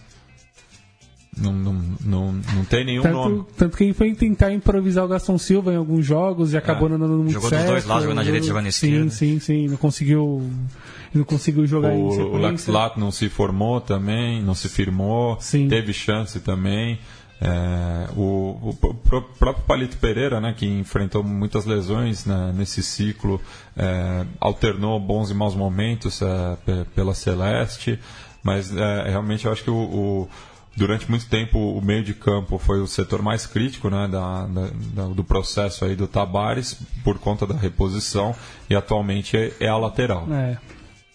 Não, 1.36 1.50
não, 1.50 1.72
não, 2.04 2.32
não 2.54 2.64
tem 2.66 2.84
nenhum 2.84 3.02
nome. 3.02 3.36
tanto, 3.38 3.52
tanto 3.56 3.76
que 3.76 3.84
ele 3.84 3.94
foi 3.94 4.14
tentar 4.14 4.52
improvisar 4.52 5.02
o 5.04 5.08
Gaston 5.08 5.38
Silva 5.38 5.72
em 5.72 5.76
alguns 5.76 6.04
jogos 6.04 6.52
e 6.52 6.58
acabou 6.58 6.90
não 6.90 6.98
dando 6.98 7.14
muito 7.14 7.30
É. 7.30 7.32
Jogou 7.32 7.48
dos 7.48 7.58
certo. 7.58 7.70
dois 7.70 7.84
lados, 7.86 8.02
jogou 8.04 8.14
na 8.14 8.22
direita 8.22 8.44
e 8.44 8.48
jogou 8.48 8.62
na 8.62 8.68
esquerda. 8.68 9.10
Sim, 9.10 9.10
sim, 9.10 9.40
sim. 9.40 9.68
Não 9.68 9.78
conseguiu, 9.78 10.42
não 11.14 11.24
conseguiu 11.24 11.66
jogar 11.66 11.94
em 11.94 12.02
O, 12.02 12.08
o 12.08 12.12
sequência. 12.12 12.38
Lex 12.48 12.66
Lat 12.66 12.96
não 12.98 13.10
se 13.10 13.30
formou 13.30 13.80
também, 13.80 14.42
não 14.42 14.54
se 14.54 14.68
firmou, 14.68 15.38
Sim. 15.40 15.68
teve 15.68 15.92
chance 15.94 16.38
também. 16.38 16.98
É, 17.44 18.08
o, 18.16 18.56
o 18.70 18.94
pró- 19.04 19.20
próprio 19.36 19.64
Palito 19.66 19.96
Pereira, 19.96 20.40
né, 20.40 20.54
que 20.56 20.64
enfrentou 20.64 21.24
muitas 21.24 21.64
lesões 21.64 22.24
né, 22.24 22.52
nesse 22.54 22.82
ciclo, 22.84 23.40
é, 23.76 24.24
alternou 24.40 25.00
bons 25.00 25.30
e 25.30 25.34
maus 25.34 25.54
momentos 25.56 26.22
é, 26.22 26.56
pe- 26.64 26.84
pela 26.94 27.14
Celeste, 27.14 27.98
mas 28.44 28.74
é, 28.76 29.08
realmente 29.10 29.46
eu 29.46 29.52
acho 29.52 29.64
que 29.64 29.70
o, 29.70 29.74
o- 29.74 30.28
durante 30.76 31.10
muito 31.10 31.26
tempo 31.26 31.58
o 31.58 31.82
meio 31.82 32.04
de 32.04 32.14
campo 32.14 32.58
foi 32.58 32.80
o 32.80 32.86
setor 32.86 33.20
mais 33.22 33.44
crítico 33.44 33.90
né, 33.90 34.06
da- 34.06 34.46
da- 34.46 35.06
do 35.08 35.24
processo 35.24 35.84
aí 35.84 35.96
do 35.96 36.06
Tabares 36.06 36.78
por 37.02 37.18
conta 37.18 37.44
da 37.44 37.56
reposição 37.56 38.34
e 38.70 38.76
atualmente 38.76 39.36
é, 39.36 39.52
é 39.58 39.68
a 39.68 39.76
lateral. 39.76 40.26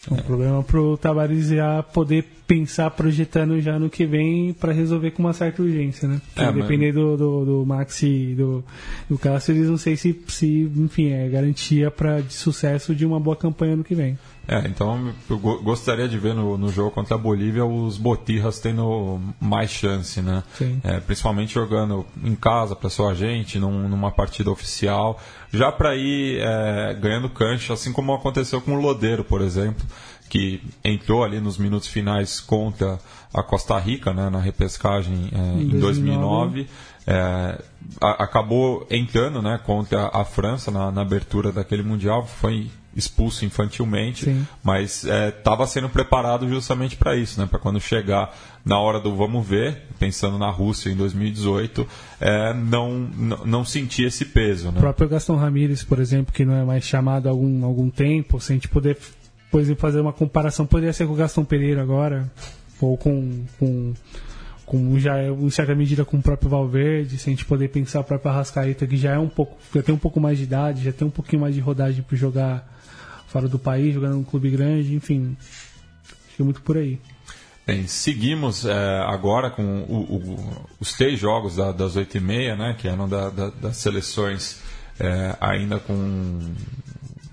É. 0.10 0.14
Um 0.14 0.18
problema 0.18 0.64
pro 0.64 0.98
Tabares 0.98 1.50
já 1.50 1.84
poder 1.84 2.26
pensar 2.48 2.90
projetando 2.92 3.60
já 3.60 3.78
no 3.78 3.90
que 3.90 4.06
vem 4.06 4.54
para 4.54 4.72
resolver 4.72 5.12
com 5.12 5.22
uma 5.22 5.34
certa 5.34 5.62
urgência, 5.62 6.08
né? 6.08 6.22
É, 6.36 6.52
depender 6.52 6.94
do, 6.94 7.18
do, 7.18 7.46
do 7.46 7.66
Maxi 7.66 8.32
e 8.32 8.36
do, 8.36 8.64
do 9.10 9.18
Cáceres, 9.18 9.68
não 9.68 9.78
sei 9.78 9.98
se, 9.98 10.18
se, 10.28 10.72
enfim, 10.76 11.10
é 11.12 11.28
garantia 11.28 11.92
pra, 11.92 12.22
de 12.22 12.34
sucesso 12.34 12.96
de 12.96 13.06
uma 13.06 13.20
boa 13.20 13.36
campanha 13.36 13.76
no 13.76 13.84
que 13.84 13.94
vem. 13.94 14.18
É, 14.48 14.60
então 14.68 15.14
eu 15.30 15.38
go- 15.38 15.62
gostaria 15.62 16.08
de 16.08 16.18
ver 16.18 16.34
no, 16.34 16.58
no 16.58 16.70
jogo 16.72 16.92
contra 16.92 17.16
a 17.16 17.18
Bolívia 17.18 17.66
os 17.66 17.98
Botirras 17.98 18.60
tendo 18.60 19.20
mais 19.42 19.70
chance, 19.70 20.22
né? 20.22 20.42
É, 20.84 21.00
principalmente 21.02 21.54
jogando 21.54 22.06
em 22.24 22.34
casa 22.36 22.76
para 22.76 22.90
sua 22.90 23.14
gente, 23.14 23.60
num- 23.60 23.90
numa 23.90 24.10
partida 24.10 24.50
oficial, 24.50 25.20
já 25.52 25.72
para 25.72 25.96
ir 25.96 26.40
é, 26.40 26.94
ganhando 26.94 27.30
cancha, 27.30 27.74
assim 27.74 27.92
como 27.92 28.14
aconteceu 28.14 28.62
com 28.62 28.72
o 28.76 28.80
Lodeiro, 28.82 29.24
por 29.24 29.42
exemplo, 29.42 29.86
que 30.30 30.62
entrou 30.84 31.24
ali 31.24 31.40
nos 31.42 31.58
minutos 31.58 31.88
finais 31.90 32.40
contra 32.40 33.00
a 33.34 33.44
Costa 33.44 33.78
Rica, 33.78 34.14
né, 34.14 34.30
na 34.30 34.40
repescagem 34.40 35.30
é, 35.34 35.62
em 35.62 35.80
2009. 35.80 36.68
É, 37.06 37.62
a- 38.02 38.24
acabou 38.24 38.86
entrando 38.90 39.42
né, 39.42 39.60
contra 39.66 40.08
a 40.14 40.24
França 40.26 40.72
na, 40.72 40.92
na 40.92 41.02
abertura 41.02 41.52
daquele 41.52 41.84
Mundial, 41.84 42.26
foi 42.26 42.70
expulso 42.96 43.46
infantilmente, 43.46 44.26
Sim. 44.26 44.48
mas 44.64 45.04
estava 45.04 45.68
sendo 45.68 45.88
preparado 45.88 46.50
justamente 46.50 46.96
para 46.96 47.16
isso, 47.16 47.40
né? 47.40 47.46
para 47.46 47.60
quando 47.60 47.80
chegar 47.80 48.36
na 48.66 48.80
hora 48.80 49.00
do 49.00 49.16
vamos 49.16 49.46
ver, 49.46 49.84
pensando 50.00 50.40
na 50.40 50.50
Rússia 50.50 50.90
em 50.90 50.96
2018, 50.96 51.88
é, 52.20 52.54
não, 52.56 52.92
não, 52.98 53.46
não 53.46 53.64
sentir 53.66 54.06
esse 54.08 54.26
peso. 54.26 54.70
O 54.70 54.72
Né? 54.72 54.80
próprio 54.80 55.08
Gaston 55.08 55.36
Ramírez, 55.36 55.84
por 55.84 56.00
exemplo, 56.00 56.34
que 56.34 56.44
não 56.44 56.56
é 56.56 56.64
mais 56.66 56.84
chamado 56.86 57.28
há 57.28 57.30
algum, 57.30 57.64
algum 57.64 57.88
tempo, 57.92 58.40
se 58.40 58.52
a 58.52 58.56
gente 58.56 58.68
puder, 58.68 58.98
por 59.52 59.62
exemplo, 59.62 59.80
fazer 59.82 60.00
uma 60.02 60.12
comparação, 60.14 60.66
poderia 60.66 60.92
ser 60.92 61.06
com 61.06 61.14
o 61.14 61.18
Gaston 61.18 61.46
Pereira 61.46 61.84
agora, 61.84 62.28
ou 62.82 62.98
com, 62.98 63.44
com, 63.60 63.94
com 64.68 65.00
já 65.00 65.18
é, 65.18 65.30
em 65.30 65.50
certa 65.50 65.74
medida 65.74 66.04
com 66.04 66.18
o 66.18 66.22
próprio 66.22 66.50
Valverde, 66.50 67.18
se 67.18 67.30
a 67.30 67.32
gente 67.32 67.46
poder 67.46 67.70
pensar 67.70 68.02
o 68.02 68.04
próprio 68.04 68.30
Arrascaeta, 68.30 68.86
que 68.86 68.98
já 68.98 69.14
é 69.14 69.18
um 69.18 69.30
pouco, 69.30 69.58
já 69.74 69.82
tem 69.82 69.96
um 69.96 69.98
pouco 69.98 70.20
mais 70.20 70.38
de 70.38 70.44
idade, 70.44 70.84
já 70.84 70.92
tem 70.92 71.08
um 71.08 71.12
pouquinho 71.12 71.42
mais 71.42 71.56
de 71.56 71.62
rodagem 71.62 72.04
para 72.04 72.18
jogar 72.18 72.78
fora 73.28 73.48
do 73.48 73.58
país, 73.58 73.94
jogando 73.94 74.16
num 74.16 74.24
clube 74.26 74.50
grande, 74.52 74.94
enfim, 74.94 75.38
acho 75.40 76.36
que 76.36 76.42
é 76.42 76.46
muito 76.46 76.62
por 76.62 76.76
aí. 76.78 77.00
Bem, 77.66 77.88
seguimos 77.88 78.66
é, 78.66 79.00
agora 79.08 79.50
com 79.50 79.64
o- 79.84 80.16
o- 80.16 80.66
os 80.82 80.92
três 80.94 81.18
jogos 81.18 81.56
da- 81.56 81.72
das 81.72 81.96
oito 81.96 82.18
e 82.18 82.20
meia, 82.20 82.56
né, 82.58 82.76
que 82.78 82.90
eram 82.90 83.08
da- 83.08 83.30
da- 83.30 83.50
das 83.50 83.78
seleções 83.78 84.60
é, 85.00 85.36
ainda 85.40 85.80
com 85.80 86.40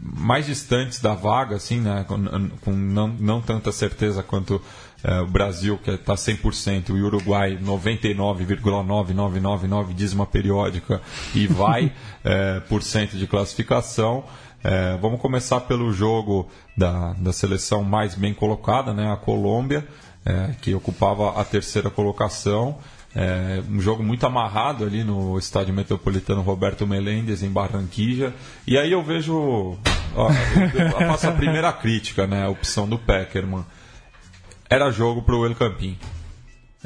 mais 0.01 0.45
distantes 0.47 1.01
da 1.01 1.15
vaga, 1.15 1.57
assim, 1.57 1.81
né, 1.81 2.05
com, 2.07 2.19
com 2.61 2.73
não, 2.73 3.09
não 3.09 3.41
tanta 3.41 3.73
certeza 3.73 4.23
quanto 4.23 4.61
é, 5.05 5.21
o 5.21 5.27
Brasil, 5.27 5.77
que 5.77 5.91
está 5.91 6.15
100%, 6.15 6.89
e 6.89 6.93
o 6.93 7.05
Uruguai 7.05 7.59
99,9999 7.63 9.93
dízima 9.95 10.25
periódica 10.25 11.03
e 11.35 11.47
vai 11.47 11.93
é, 12.25 12.61
por 12.61 12.83
cento 12.83 13.19
de 13.19 13.27
classificação. 13.27 14.25
É, 14.63 14.97
vamos 14.97 15.21
começar 15.21 15.61
pelo 15.61 15.93
jogo 15.93 16.49
da, 16.75 17.13
da 17.13 17.35
seleção 17.35 17.85
mais 17.85 18.15
bem 18.15 18.33
colocada, 18.33 18.95
né, 18.95 19.13
a 19.13 19.17
Colômbia, 19.17 19.87
é, 20.25 20.53
que 20.63 20.75
ocupava 20.75 21.39
a 21.39 21.45
terceira 21.45 21.91
colocação. 21.91 22.79
É, 23.15 23.63
um 23.71 23.81
jogo 23.81 24.03
muito 24.03 24.25
amarrado 24.25 24.85
ali 24.85 25.05
no 25.05 25.39
estádio 25.39 25.75
metropolitano 25.75 26.41
Roberto 26.41 26.87
Melendes, 26.87 27.43
em 27.43 27.51
Barranquilla. 27.51 28.33
E 28.67 28.79
aí 28.79 28.91
eu 28.91 29.03
vejo. 29.03 29.77
Ó, 30.17 30.31
eu 30.75 30.91
faço 31.07 31.29
a 31.29 31.33
primeira 31.33 31.71
crítica, 31.73 32.27
né? 32.27 32.45
A 32.45 32.49
opção 32.49 32.89
do 32.89 32.99
Peckerman. 32.99 33.67
Era 34.69 34.91
jogo 34.91 35.23
para 35.23 35.37
o 35.37 35.47
El 35.47 35.55
Campín. 35.55 35.99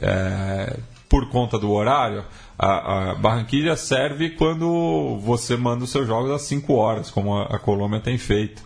É, 0.00 0.78
por 1.08 1.28
conta 1.30 1.58
do 1.58 1.70
horário, 1.72 2.24
a, 2.58 3.10
a 3.10 3.14
Barranquilla 3.14 3.76
serve 3.76 4.30
quando 4.30 5.18
você 5.20 5.56
manda 5.56 5.84
os 5.84 5.90
seus 5.90 6.06
jogos 6.06 6.30
às 6.30 6.42
5 6.42 6.72
horas, 6.74 7.10
como 7.10 7.34
a, 7.34 7.44
a 7.44 7.58
Colômbia 7.58 8.00
tem 8.00 8.18
feito. 8.18 8.62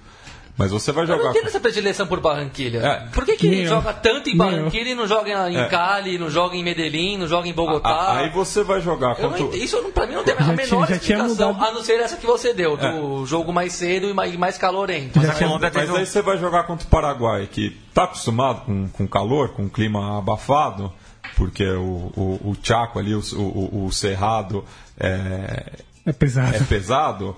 Mas 0.56 0.70
você 0.70 0.92
vai 0.92 1.04
Eu 1.04 1.08
não 1.08 1.16
jogar. 1.16 1.30
entendo 1.30 1.46
essa 1.46 1.58
predileção 1.60 2.06
por 2.06 2.20
Barranquilha. 2.20 2.78
É. 2.80 2.96
Por 3.12 3.24
que, 3.24 3.36
que 3.36 3.46
ele 3.46 3.66
joga 3.66 3.92
tanto 3.94 4.28
em 4.28 4.36
Barranquilha 4.36 4.90
e 4.90 4.94
não 4.94 5.06
joga 5.08 5.48
em 5.50 5.56
É. 5.56 5.64
Cali, 5.66 6.18
não 6.18 6.28
joga 6.28 6.54
em 6.54 6.62
Medellín, 6.62 7.16
não 7.16 7.26
joga 7.26 7.48
em 7.48 7.54
Bogotá? 7.54 7.88
A- 7.88 8.18
Aí 8.18 8.28
você 8.30 8.62
vai 8.62 8.80
jogar 8.82 9.16
Eu 9.18 9.22
não 9.22 9.30
contra. 9.30 9.44
o- 9.46 9.48
ent- 9.54 9.62
isso 9.64 9.80
não, 9.80 9.90
pra 9.90 10.06
mim 10.06 10.12
não 10.14 10.22
tem 10.24 10.34
a 10.34 10.42
menor 10.44 10.56
tinha- 10.66 10.86
já 10.86 10.96
explicação, 10.96 11.54
mudado. 11.54 11.64
a 11.64 11.72
não 11.72 11.82
ser 11.82 11.98
essa 12.00 12.16
que 12.18 12.26
você 12.26 12.52
deu, 12.52 12.76
do 12.76 13.24
jogo 13.24 13.50
mais 13.50 13.72
cedo 13.72 14.10
e 14.10 14.12
mais, 14.14 14.36
mais 14.36 14.58
calorento. 14.58 15.18
Mas 15.18 15.30
a 15.30 15.32
Mas 15.72 15.90
um- 15.90 15.96
aí 15.96 16.04
você 16.06 16.20
vai 16.20 16.36
jogar 16.36 16.64
contra 16.64 16.86
o 16.86 16.90
Paraguai, 16.90 17.48
que 17.50 17.74
está 17.88 18.04
acostumado 18.04 18.60
com, 18.66 18.88
com 18.88 19.08
calor, 19.08 19.50
com 19.54 19.70
clima 19.70 20.18
abafado, 20.18 20.92
porque 21.34 21.64
o, 21.66 22.12
o, 22.14 22.40
o 22.50 22.56
Chaco 22.62 22.98
ali, 22.98 23.14
o, 23.14 23.20
o, 23.36 23.86
o 23.86 23.90
Cerrado 23.92 24.62
é, 25.00 25.72
É 26.04 26.12
pesado. 26.12 26.54
é 26.56 26.60
pesado. 26.60 27.36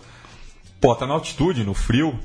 Pô, 0.80 0.94
tá 0.96 1.06
na 1.06 1.14
altitude, 1.14 1.62
no 1.62 1.74
frio. 1.74 2.18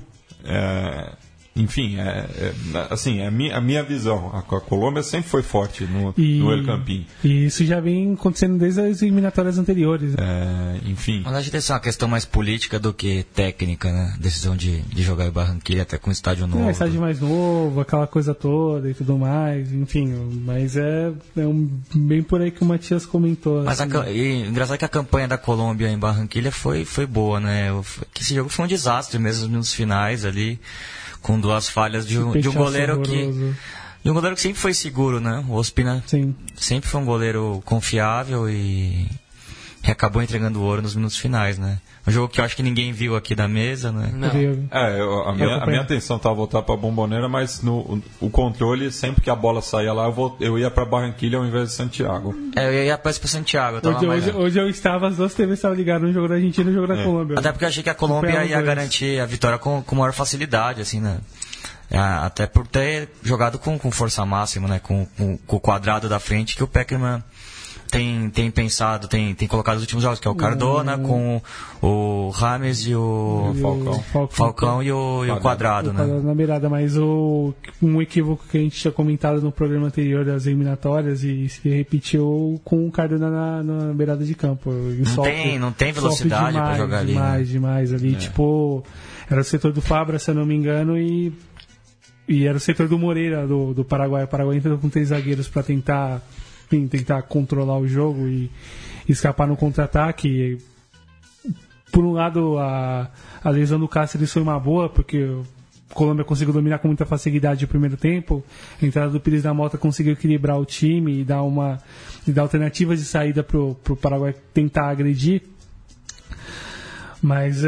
uh, 0.48 1.12
enfim, 1.60 1.98
é, 1.98 2.02
é, 2.38 2.54
assim, 2.90 3.20
é 3.20 3.28
a 3.28 3.32
minha, 3.32 3.56
a 3.58 3.62
minha 3.62 3.84
visão. 3.84 4.32
A, 4.34 4.40
a 4.40 4.60
Colômbia 4.62 5.04
sempre 5.04 5.30
foi 5.30 5.44
forte 5.44 5.84
no, 5.84 6.14
E, 6.18 6.40
no 6.40 6.52
El 6.52 6.66
Campín. 6.66 7.06
e 7.24 7.46
isso 7.46 7.64
já 7.66 7.80
vem 7.80 8.14
acontecendo 8.14 8.58
desde 8.58 8.82
as 8.82 9.02
eliminatórias 9.02 9.58
anteriores. 9.58 10.12
né? 10.14 10.18
É, 10.84 10.90
enfim. 10.90 11.22
Mas 11.24 11.34
acho 11.36 11.46
que 11.46 11.52
deve 11.52 11.64
ser 11.66 11.74
uma 11.74 11.80
questão 11.80 12.08
mais 12.08 12.26
política 12.26 12.80
do 12.80 12.94
que 12.94 13.24
técnica, 13.34 13.92
né? 13.92 14.16
Decisão 14.20 14.56
de, 14.56 14.82
de 14.82 15.04
jogar 15.04 15.28
em 15.28 15.32
Barranquilla 15.32 15.84
até 15.84 15.98
com 15.98 16.10
estádio 16.12 16.48
novo. 16.48 16.68
É, 16.68 16.72
estádio 16.72 17.00
mais 17.02 17.20
novo, 17.20 17.80
aquela 17.82 18.08
coisa 18.08 18.34
toda 18.34 18.90
e 18.90 18.94
tudo 18.94 19.18
mais, 19.18 19.72
enfim. 19.74 20.08
Mas 20.46 20.78
é, 20.78 21.12
é 21.38 21.46
um, 21.46 21.70
bem 21.94 22.24
por 22.24 22.42
aí 22.42 22.52
que 22.52 22.62
o 22.62 22.66
Matias 22.66 23.06
comentou. 23.06 23.64
Mas 23.64 23.80
a, 23.80 23.84
assim. 23.84 23.92
ca- 23.94 24.10
e, 24.10 24.48
engraçado 24.48 24.78
que 24.78 24.86
a 24.86 24.90
campanha 24.90 25.28
da 25.28 25.38
Colômbia 25.38 25.88
em 25.90 25.98
Barranquilla 25.98 26.52
foi, 26.52 26.86
foi 26.86 27.06
boa, 27.06 27.40
né? 27.40 27.70
Que 28.14 28.22
esse 28.24 28.34
jogo 28.34 28.50
foi 28.50 28.66
um 28.66 28.68
desastre 28.68 29.20
mesmo 29.20 29.48
nos 29.50 29.74
finais 29.74 30.24
ali, 30.26 30.60
com 31.22 31.40
duas 31.40 31.70
falhas 31.70 32.08
de 32.08 32.20
um, 32.20 32.32
de 32.32 32.50
um 32.50 32.54
goleiro 32.54 33.02
que. 33.02 33.54
De 34.02 34.10
um 34.10 34.14
goleiro 34.14 34.36
que 34.36 34.42
sempre 34.42 34.60
foi 34.60 34.74
seguro, 34.74 35.20
né? 35.20 35.44
O 35.50 35.56
Ospina 35.56 36.02
Sim. 36.08 36.34
sempre 36.56 36.90
foi 36.90 37.02
um 37.02 37.06
goleiro 37.06 37.62
confiável 37.66 38.50
e, 38.50 39.06
e 39.88 39.90
acabou 39.92 40.22
entregando 40.22 40.62
ouro 40.62 40.82
nos 40.82 40.94
minutos 40.96 41.18
finais, 41.18 41.58
né? 41.58 41.80
Um 42.08 42.12
jogo 42.12 42.28
que 42.28 42.40
eu 42.42 42.46
acho 42.46 42.56
que 42.56 42.64
ninguém 42.64 42.92
viu 42.92 43.16
aqui 43.16 43.34
da 43.36 43.48
mesa, 43.48 43.92
né? 43.92 44.10
Não. 44.14 44.30
É, 44.72 45.00
eu- 45.00 45.24
a, 45.28 45.34
minha, 45.34 45.56
a 45.58 45.66
minha 45.66 45.82
atenção 45.82 46.18
estava 46.18 46.36
voltar 46.36 46.62
para 46.64 46.74
a 46.74 46.78
bomboneira, 46.78 47.30
mas 47.30 47.62
no, 47.62 47.78
o, 47.80 48.04
o 48.22 48.30
controle, 48.30 48.92
sempre 48.92 49.22
que 49.22 49.30
a 49.30 49.36
bola 49.36 49.62
saía 49.62 49.94
lá, 49.94 50.06
eu, 50.06 50.12
vol- 50.12 50.36
eu 50.40 50.58
ia 50.60 50.70
para 50.72 50.86
Barranquilha 50.86 51.38
ao 51.38 51.46
invés 51.46 51.70
de 51.70 51.76
Santiago. 51.76 52.36
É, 52.56 52.68
eu 52.68 52.84
ia 52.86 52.98
para 52.98 53.14
Santiago, 53.14 53.78
eu 53.78 53.82
tava 53.82 53.98
Hoje, 53.98 54.08
mais- 54.08 54.28
hoje, 54.28 54.38
hoje 54.38 54.60
eu 54.60 54.70
estava, 54.70 55.08
as 55.08 55.18
duas 55.18 55.34
TVs 55.34 55.60
estavam 55.60 55.78
ligadas, 55.78 56.10
um 56.10 56.14
jogo 56.14 56.28
da 56.28 56.36
Argentina 56.36 56.70
e 56.70 56.74
um 56.74 56.76
jogo 56.76 56.88
da 56.88 56.98
É. 57.00 57.04
Colômbia. 57.04 57.40
Até 57.40 57.52
porque 57.52 57.66
eu 57.66 57.70
achei 57.70 57.84
que 57.84 57.90
a 57.90 57.96
Colômbia 57.96 58.44
ia 58.46 58.56
dois. 58.56 58.66
garantir 58.66 59.20
a 59.22 59.26
vitória 59.26 59.58
com, 59.58 59.82
com 59.82 59.96
maior 59.96 60.14
facilidade, 60.14 60.82
assim, 60.82 61.00
né? 61.00 61.20
É, 61.92 61.98
até 61.98 62.46
por 62.48 62.68
ter 62.68 63.10
jogado 63.24 63.58
com, 63.58 63.78
com 63.80 63.90
força 63.92 64.26
máxima, 64.26 64.68
né? 64.68 64.80
Com, 64.80 65.06
com, 65.18 65.38
com 65.38 65.56
o 65.56 65.60
quadrado 65.60 66.08
da 66.10 66.20
frente 66.20 66.56
que 66.56 66.64
o 66.64 66.68
Peckerman 66.68 67.24
tem, 67.90 68.30
tem 68.30 68.52
pensado, 68.52 69.08
tem, 69.08 69.34
tem 69.34 69.48
colocado 69.48 69.76
nos 69.76 69.84
últimos 69.84 70.04
jogos, 70.04 70.20
que 70.20 70.28
é 70.28 70.32
o 70.32 70.36
Cardona 70.36 70.96
Hum. 70.98 71.04
com 71.04 71.42
o 71.82 72.30
Rames 72.30 72.86
e 72.86 72.94
o 72.96 73.52
E 73.56 73.58
o 73.58 73.62
Falcão. 73.62 73.94
Falcão. 74.04 74.28
Falcão 74.36 74.84
e 74.84 74.92
o, 74.92 75.26
e 75.26 75.32
o 75.32 75.38
Quadrado, 75.40 75.92
né? 75.92 76.06
na 76.24 76.36
beirada, 76.36 76.70
mas 76.70 76.96
o, 76.98 77.54
um 77.82 78.02
equívoco 78.02 78.46
que 78.50 78.58
a 78.58 78.62
gente 78.62 78.76
tinha 78.80 78.92
comentado 78.92 79.42
no 79.42 79.52
programa 79.52 79.88
anterior 79.88 80.24
das 80.24 80.46
eliminatórias 80.46 81.24
e 81.24 81.50
se 81.50 81.68
repetiu 81.70 82.62
com 82.64 82.88
o 82.88 82.92
Cardona 82.92 83.30
na, 83.30 83.64
na 83.64 83.94
beirada 83.94 84.24
de 84.24 84.36
campo. 84.36 84.72
Não 84.72 85.06
sofre- 85.06 85.32
tem- 85.32 85.60
não 85.60 85.72
tem 85.72 85.92
velocidade 85.92 86.52
pra 86.54 86.62
demais, 86.62 86.78
jogar 86.78 86.98
ali, 87.00 87.14
Demais, 87.14 87.48
né? 87.48 87.54
demais 87.54 87.94
ali. 87.94 88.16
Tipo, 88.16 88.84
era 89.30 89.42
o 89.42 89.44
setor 89.44 89.72
do 89.72 89.82
Fabra, 89.82 90.20
se 90.20 90.30
eu 90.30 90.36
não 90.36 90.46
me 90.46 90.56
engano, 90.56 90.98
e, 90.98 91.34
e 92.28 92.46
era 92.46 92.58
o 92.58 92.60
setor 92.60 92.88
do 92.88 93.00
Moreira, 93.00 93.48
do, 93.48 93.74
do 93.74 93.84
Paraguai. 93.84 94.24
O 94.24 94.28
Paraguai 94.28 94.58
entrou 94.58 94.78
com 94.78 94.90
três 94.90 95.08
zagueiros 95.10 95.48
para 95.48 95.64
tentar, 95.64 96.22
enfim, 96.72 96.88
tentar 96.88 97.22
controlar 97.24 97.78
o 97.78 97.88
jogo 97.88 98.28
e 98.28 98.50
escapar 99.08 99.48
no 99.48 99.58
contra-ataque 99.58 100.58
por 101.92 102.04
um 102.04 102.12
lado, 102.12 102.58
a, 102.58 103.10
a 103.44 103.50
lesão 103.50 103.80
do 103.80 103.88
Cáceres 103.88 104.32
foi 104.32 104.42
uma 104.42 104.60
boa, 104.60 104.90
porque 104.90 105.24
o 105.24 105.46
Colômbia 105.94 106.24
conseguiu 106.24 106.54
dominar 106.54 106.80
com 106.80 106.88
muita 106.88 107.06
facilidade 107.06 107.66
o 107.66 107.68
primeiro 107.68 107.98
tempo. 107.98 108.44
A 108.82 108.86
entrada 108.86 109.12
do 109.12 109.20
Pires 109.20 109.44
da 109.44 109.54
Mota 109.54 109.78
conseguiu 109.78 110.14
equilibrar 110.14 110.60
o 110.60 110.66
time 110.66 111.22
e 111.22 111.24
dar, 111.24 111.42
uma, 111.44 111.80
e 112.28 112.32
dar 112.32 112.44
alternativas 112.44 113.00
de 113.00 113.06
saída 113.06 113.44
para 113.44 113.60
o 113.60 113.76
Paraguai 114.00 114.36
tentar 114.54 114.90
agredir. 114.90 115.42
Mas 117.22 117.64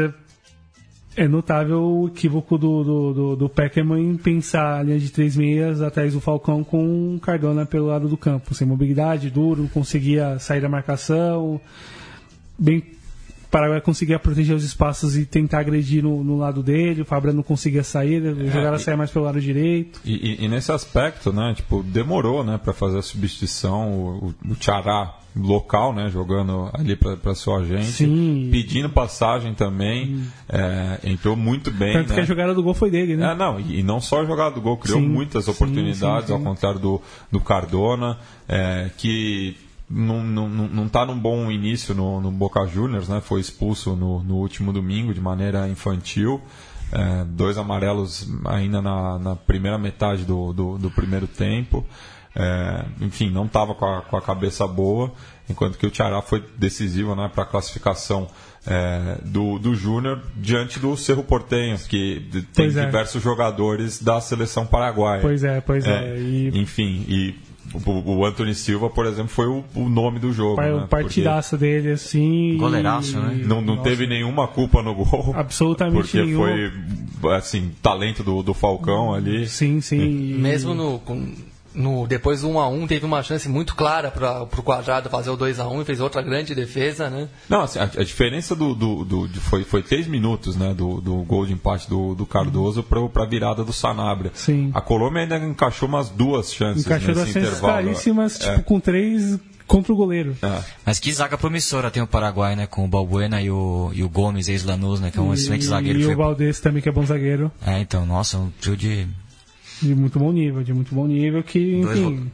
é, 1.16 1.28
notável 1.28 1.82
o 1.82 2.08
equívoco 2.08 2.56
do, 2.56 2.84
do, 2.84 3.14
do, 3.14 3.36
do 3.36 3.48
Peckerman 3.48 4.12
em 4.12 4.16
pensar 4.16 4.80
a 4.80 4.82
linha 4.82 4.98
de 4.98 5.10
três 5.10 5.36
meias 5.36 5.82
atrás 5.82 6.14
do 6.14 6.20
Falcão 6.20 6.64
com 6.64 7.16
o 7.16 7.20
Cardona 7.20 7.66
pelo 7.66 7.86
lado 7.86 8.08
do 8.08 8.16
campo. 8.16 8.54
Sem 8.54 8.66
mobilidade, 8.66 9.30
duro, 9.30 9.68
conseguia 9.72 10.38
sair 10.38 10.60
da 10.60 10.68
marcação. 10.68 11.60
Bem, 12.58 12.82
Paraguai 13.52 13.82
conseguia 13.82 14.18
proteger 14.18 14.56
os 14.56 14.64
espaços 14.64 15.14
e 15.16 15.26
tentar 15.26 15.60
agredir 15.60 16.02
no, 16.02 16.24
no 16.24 16.38
lado 16.38 16.62
dele. 16.62 17.02
O 17.02 17.04
Fabra 17.04 17.32
não 17.34 17.42
conseguia 17.42 17.84
sair, 17.84 18.22
o 18.22 18.50
jogada 18.50 18.76
e- 18.76 18.80
saia 18.80 18.96
mais 18.96 19.10
pelo 19.10 19.26
lado 19.26 19.38
direito. 19.40 20.00
E, 20.04 20.14
e- 20.40 20.44
e 20.44 20.48
nesse 20.48 20.72
aspecto, 20.72 21.32
né, 21.32 21.52
tipo, 21.54 21.82
demorou, 21.82 22.42
né, 22.42 22.58
para 22.58 22.72
fazer 22.72 22.98
a 22.98 23.02
substituição, 23.02 23.92
o, 23.92 24.34
o, 24.48 24.52
o 24.52 24.56
Tchará 24.56 25.18
local, 25.36 25.94
né, 25.94 26.10
jogando 26.10 26.70
ali 26.74 26.94
para 26.96 27.34
sua 27.34 27.62
gente, 27.64 27.84
Sim. 27.86 28.48
pedindo 28.50 28.88
passagem 28.90 29.54
também, 29.54 30.24
é, 30.48 30.98
entrou 31.04 31.34
muito 31.36 31.70
bem, 31.70 31.92
Tanto 31.94 32.08
né? 32.10 32.14
que 32.16 32.20
a 32.20 32.24
jogada 32.24 32.54
do 32.54 32.62
gol 32.62 32.74
foi 32.74 32.90
dele, 32.90 33.16
né? 33.16 33.32
É, 33.32 33.34
não, 33.34 33.58
e, 33.60 33.80
e 33.80 33.82
não 33.82 33.98
só 34.00 34.20
a 34.20 34.24
jogada 34.26 34.54
do 34.54 34.60
gol, 34.60 34.76
criou 34.76 35.00
Sim, 35.00 35.08
muitas 35.08 35.48
oportunidades, 35.48 36.26
sim, 36.26 36.26
sim. 36.26 36.32
ao 36.34 36.40
contrário 36.40 36.78
do, 36.78 37.00
do 37.30 37.40
Cardona, 37.40 38.18
é, 38.48 38.90
que 38.98 39.56
não, 39.92 40.22
não, 40.22 40.48
não 40.48 40.88
tá 40.88 41.04
num 41.04 41.18
bom 41.18 41.50
início 41.50 41.94
no, 41.94 42.20
no 42.20 42.30
Boca 42.30 42.66
Juniors, 42.66 43.08
né? 43.08 43.20
Foi 43.20 43.40
expulso 43.40 43.94
no, 43.94 44.22
no 44.22 44.36
último 44.36 44.72
domingo 44.72 45.12
de 45.12 45.20
maneira 45.20 45.68
infantil. 45.68 46.40
É, 46.90 47.24
dois 47.24 47.58
amarelos 47.58 48.28
ainda 48.46 48.80
na, 48.80 49.18
na 49.18 49.36
primeira 49.36 49.78
metade 49.78 50.24
do, 50.24 50.52
do, 50.52 50.78
do 50.78 50.90
primeiro 50.90 51.26
tempo. 51.26 51.84
É, 52.34 52.86
enfim, 53.02 53.30
não 53.30 53.44
estava 53.44 53.74
com, 53.74 54.00
com 54.08 54.16
a 54.16 54.22
cabeça 54.22 54.66
boa, 54.66 55.12
enquanto 55.48 55.76
que 55.78 55.86
o 55.86 55.90
Tiará 55.90 56.22
foi 56.22 56.42
decisivo 56.56 57.14
né, 57.14 57.30
para 57.32 57.44
a 57.44 57.46
classificação 57.46 58.28
é, 58.66 59.18
do, 59.24 59.58
do 59.58 59.74
Júnior 59.74 60.20
diante 60.36 60.78
do 60.78 60.96
Cerro 60.96 61.24
Portenho, 61.24 61.76
que 61.88 62.22
tem 62.30 62.44
Pois 62.66 62.76
é. 62.76 62.86
diversos 62.86 63.22
jogadores 63.22 64.00
da 64.02 64.20
seleção 64.20 64.64
paraguaia. 64.64 65.20
Pois 65.20 65.42
é, 65.44 65.60
pois 65.60 65.84
é. 65.84 66.14
É, 66.14 66.18
E 66.18 66.52
Enfim, 66.60 67.04
e 67.08 67.34
o, 67.74 68.18
o 68.18 68.24
Anthony 68.26 68.54
Silva, 68.54 68.88
por 68.90 69.04
exemplo, 69.06 69.30
foi 69.30 69.46
o, 69.46 69.64
o 69.74 69.88
nome 69.88 70.18
do 70.20 70.32
jogo. 70.32 70.60
né? 70.60 70.72
o 70.74 70.86
partidaço 70.86 71.56
dele, 71.56 71.90
assim. 71.92 72.56
Goleiraço, 72.58 73.16
e- 73.16 73.20
né? 73.20 73.28
Porque 73.30 73.46
Não, 73.46 73.60
não 73.60 73.76
Nossa, 73.76 73.88
teve 73.88 74.06
nenhuma 74.06 74.46
culpa 74.46 74.80
no 74.82 74.94
gol. 74.94 75.32
Absolutamente 75.34 76.00
Porque 76.02 76.22
nenhuma. 76.22 76.46
foi, 77.20 77.32
assim, 77.36 77.72
talento 77.82 78.22
do, 78.22 78.42
do 78.42 78.52
Falcão 78.54 79.12
ali. 79.14 79.46
Sim, 79.48 79.80
sim. 79.80 79.98
e- 80.00 80.34
Mesmo 80.38 80.72
no, 80.74 80.98
com- 81.00 81.32
no 81.74 82.06
depois 82.06 82.42
do 82.42 82.48
1 82.50 82.58
a 82.60 82.68
1 82.68 82.86
teve 82.86 83.06
uma 83.06 83.22
chance 83.22 83.48
muito 83.48 83.74
clara 83.74 84.10
para 84.10 84.42
o 84.42 84.62
Quadrado 84.62 85.08
fazer 85.08 85.30
o 85.30 85.36
2 85.36 85.58
a 85.60 85.68
1 85.68 85.82
e 85.82 85.84
fez 85.84 86.00
outra 86.00 86.20
grande 86.22 86.54
defesa, 86.54 87.08
né? 87.08 87.28
Não, 87.48 87.62
assim, 87.62 87.78
a, 87.78 87.84
a 87.84 88.04
diferença 88.04 88.54
do, 88.54 88.74
do, 88.74 89.04
do- 89.04 89.28
de- 89.28 89.40
foi, 89.40 89.64
foi 89.64 89.82
três 89.82 90.06
minutos, 90.06 90.56
né, 90.56 90.74
do, 90.74 91.00
do 91.00 91.14
gol 91.22 91.46
de 91.46 91.52
empate 91.52 91.88
do, 91.88 92.14
do 92.14 92.26
Cardoso 92.26 92.82
para 92.82 93.22
a 93.22 93.26
virada 93.26 93.64
do 93.64 93.72
Sanabria. 93.72 94.30
Sim. 94.34 94.70
A 94.74 94.80
Colômbia 94.80 95.22
ainda 95.22 95.36
encaixou 95.38 95.88
umas 95.88 96.08
duas 96.08 96.52
chances 96.52 96.84
Encaixou 96.84 97.14
nesse 97.14 97.32
chances 97.32 97.48
intervalo. 97.48 97.72
claríssimas, 97.82 98.40
É. 98.40 98.50
tipo, 98.52 98.64
com 98.64 98.78
três 98.80 99.38
contra 99.66 99.90
o 99.92 99.96
goleiro. 99.96 100.36
É. 100.42 100.62
Mas 100.84 100.98
que 101.00 101.10
zaga 101.12 101.38
promissora 101.38 101.90
tem 101.90 102.02
o 102.02 102.06
Paraguai, 102.06 102.54
né? 102.54 102.66
Com 102.66 102.84
o 102.84 102.88
Balbuena 102.88 103.40
e 103.40 103.50
o, 103.50 103.90
e 103.94 104.02
o 104.04 104.08
Gomes, 104.08 104.46
ex-Lanús, 104.48 105.00
né? 105.00 105.10
Que 105.10 105.18
é 105.18 105.22
um 105.22 105.32
excelente 105.32 105.64
zagueiro. 105.64 105.98
E 105.98 106.02
o 106.02 106.06
foi- 106.08 106.14
Valdez 106.16 106.60
também, 106.60 106.82
que 106.82 106.88
é 106.90 106.92
bom 106.92 107.06
zagueiro. 107.06 107.50
É, 107.64 107.78
então, 107.80 108.04
nossa, 108.04 108.36
um 108.36 108.50
trio 108.60 108.76
de 108.76 109.06
De 109.82 109.94
muito 109.94 110.18
bom 110.18 110.32
nível, 110.32 110.62
de 110.62 110.72
muito 110.72 110.94
bom 110.94 111.06
nível, 111.06 111.42
que, 111.42 111.80
Dois 111.82 111.98
enfim. 111.98 112.30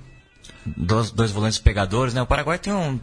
dois, 0.77 1.11
dois 1.11 1.31
volantes 1.31 1.59
pegadores, 1.59 2.13
né? 2.15 2.21
O 2.23 2.27
Paraguai 2.27 2.59
tem 2.59 2.73
um. 2.73 2.99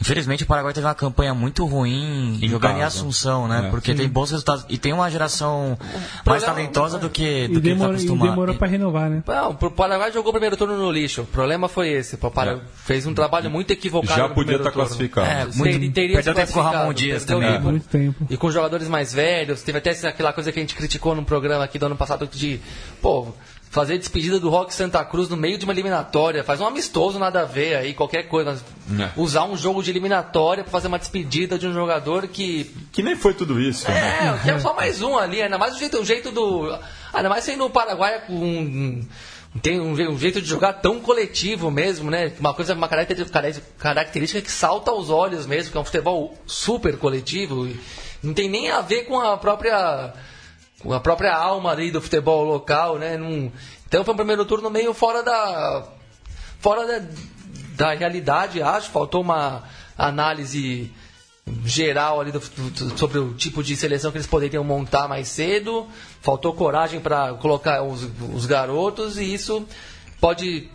Infelizmente, 0.00 0.44
o 0.44 0.46
Paraguai 0.46 0.72
teve 0.72 0.86
uma 0.86 0.94
campanha 0.94 1.34
muito 1.34 1.66
ruim 1.66 2.38
Em 2.40 2.48
jogando 2.48 2.78
em. 2.78 2.82
Assunção, 2.82 3.48
né? 3.48 3.66
É. 3.66 3.70
Porque 3.70 3.92
tem 3.94 4.08
bons 4.08 4.30
resultados. 4.30 4.64
E 4.68 4.78
tem 4.78 4.92
uma 4.92 5.10
geração 5.10 5.76
mais 6.24 6.44
talentosa 6.44 6.98
do 6.98 7.10
que, 7.10 7.48
do 7.48 7.58
E 7.58 7.60
que 7.60 7.68
ele 7.68 7.70
tá 7.70 7.74
demorou, 7.74 7.92
e 7.92 7.96
acostumado. 7.96 8.30
demorou 8.30 8.54
pra 8.54 8.68
renovar, 8.68 9.10
né? 9.10 9.22
Não, 9.26 9.50
o 9.50 9.70
Paraguai 9.72 10.12
jogou 10.12 10.30
o 10.30 10.32
primeiro 10.32 10.56
turno 10.56 10.76
no 10.76 10.90
lixo. 10.92 11.22
O 11.22 11.26
problema 11.26 11.68
foi 11.68 11.88
esse. 11.88 12.14
O 12.14 12.18
Paraguai 12.30 12.62
fez 12.84 13.06
um 13.06 13.14
trabalho 13.14 13.50
muito 13.50 13.72
equivocado. 13.72 14.14
Já 14.20 14.28
podia 14.28 14.52
estar 14.56 14.70
turno. 14.70 14.86
classificado. 14.86 15.26
É, 15.26 15.46
Teria- 15.46 15.78
muito, 15.78 15.92
teria 15.94 16.14
perdeu 16.16 16.34
tempo 16.34 16.52
com 16.52 16.60
o 16.60 16.62
Ramon 16.62 16.92
Dias 16.94 17.24
também. 17.24 17.52
tempo. 17.54 17.64
Muito 17.64 17.88
tempo. 17.88 18.26
E 18.30 18.36
com 18.36 18.50
jogadores 18.52 18.86
mais 18.86 19.12
velhos, 19.12 19.62
teve 19.62 19.78
até 19.78 19.90
aquela 20.06 20.32
coisa 20.32 20.52
que 20.52 20.60
a 20.60 20.62
gente 20.62 20.76
criticou 20.76 21.12
no 21.16 21.24
programa 21.24 21.64
aqui 21.64 21.76
do 21.76 21.86
ano 21.86 21.96
passado 21.96 22.28
de, 22.32 22.60
pô, 23.02 23.28
fazer 23.70 23.98
despedida 23.98 24.40
do 24.40 24.48
Rock 24.48 24.72
Santa 24.74 25.04
Cruz 25.04 25.28
no 25.28 25.36
meio 25.36 25.58
de 25.58 25.64
uma 25.64 25.72
eliminatória, 25.72 26.42
faz 26.42 26.60
um 26.60 26.66
amistoso 26.66 27.18
nada 27.18 27.42
a 27.42 27.44
ver 27.44 27.76
aí, 27.76 27.94
qualquer 27.94 28.24
coisa. 28.24 28.62
É. 28.98 29.10
Usar 29.16 29.44
um 29.44 29.56
jogo 29.56 29.82
de 29.82 29.90
eliminatória 29.90 30.64
pra 30.64 30.70
fazer 30.70 30.88
uma 30.88 30.98
despedida 30.98 31.58
de 31.58 31.66
um 31.66 31.72
jogador 31.74 32.26
que 32.28 32.74
Que 32.92 33.02
nem 33.02 33.14
foi 33.14 33.34
tudo 33.34 33.60
isso. 33.60 33.88
né? 33.90 34.38
é, 34.40 34.42
que 34.42 34.50
é 34.50 34.58
só 34.58 34.74
mais 34.74 35.02
um 35.02 35.18
ali, 35.18 35.42
ainda 35.42 35.58
mais 35.58 35.74
o 35.76 35.78
jeito, 35.78 35.98
o 35.98 36.04
jeito 36.04 36.30
do. 36.30 36.76
Ainda 37.12 37.28
mais 37.28 37.44
sendo 37.44 37.64
o 37.66 37.70
Paraguai 37.70 38.22
com 38.26 38.34
um. 38.34 39.06
Tem 39.62 39.80
um, 39.80 39.92
um 39.92 40.18
jeito 40.18 40.40
de 40.42 40.48
jogar 40.48 40.74
tão 40.74 41.00
coletivo 41.00 41.70
mesmo, 41.70 42.10
né? 42.10 42.32
Uma 42.38 42.52
coisa, 42.52 42.74
uma 42.74 42.88
característica 42.88 44.40
que 44.42 44.50
salta 44.50 44.90
aos 44.90 45.08
olhos 45.10 45.46
mesmo, 45.46 45.72
que 45.72 45.78
é 45.78 45.80
um 45.80 45.84
futebol 45.84 46.36
super 46.46 46.96
coletivo. 46.98 47.68
Não 48.22 48.34
tem 48.34 48.48
nem 48.48 48.70
a 48.70 48.80
ver 48.80 49.04
com 49.04 49.18
a 49.20 49.36
própria. 49.36 50.12
A 50.90 51.00
própria 51.00 51.34
alma 51.34 51.70
ali 51.72 51.90
do 51.90 52.00
futebol 52.00 52.44
local, 52.44 52.98
né? 52.98 53.16
Não- 53.16 53.50
então 53.86 54.04
foi 54.04 54.14
um 54.14 54.16
primeiro 54.16 54.44
turno 54.44 54.70
meio 54.70 54.92
fora 54.94 55.22
da. 55.22 55.84
fora 56.60 56.86
da, 56.86 57.06
da 57.74 57.94
realidade, 57.94 58.62
acho. 58.62 58.90
Faltou 58.90 59.22
uma 59.22 59.64
análise 59.96 60.92
geral 61.64 62.20
ali 62.20 62.30
do- 62.30 62.38
do- 62.40 62.98
sobre 62.98 63.18
o 63.18 63.32
tipo 63.34 63.62
de 63.62 63.74
seleção 63.76 64.10
que 64.10 64.18
eles 64.18 64.26
poderiam 64.26 64.62
montar 64.62 65.08
mais 65.08 65.28
cedo. 65.28 65.86
Faltou 66.20 66.52
coragem 66.52 67.00
para 67.00 67.34
colocar 67.34 67.82
os, 67.82 68.06
os 68.34 68.46
garotos 68.46 69.16
e 69.18 69.32
isso 69.32 69.66
pode 70.20 70.68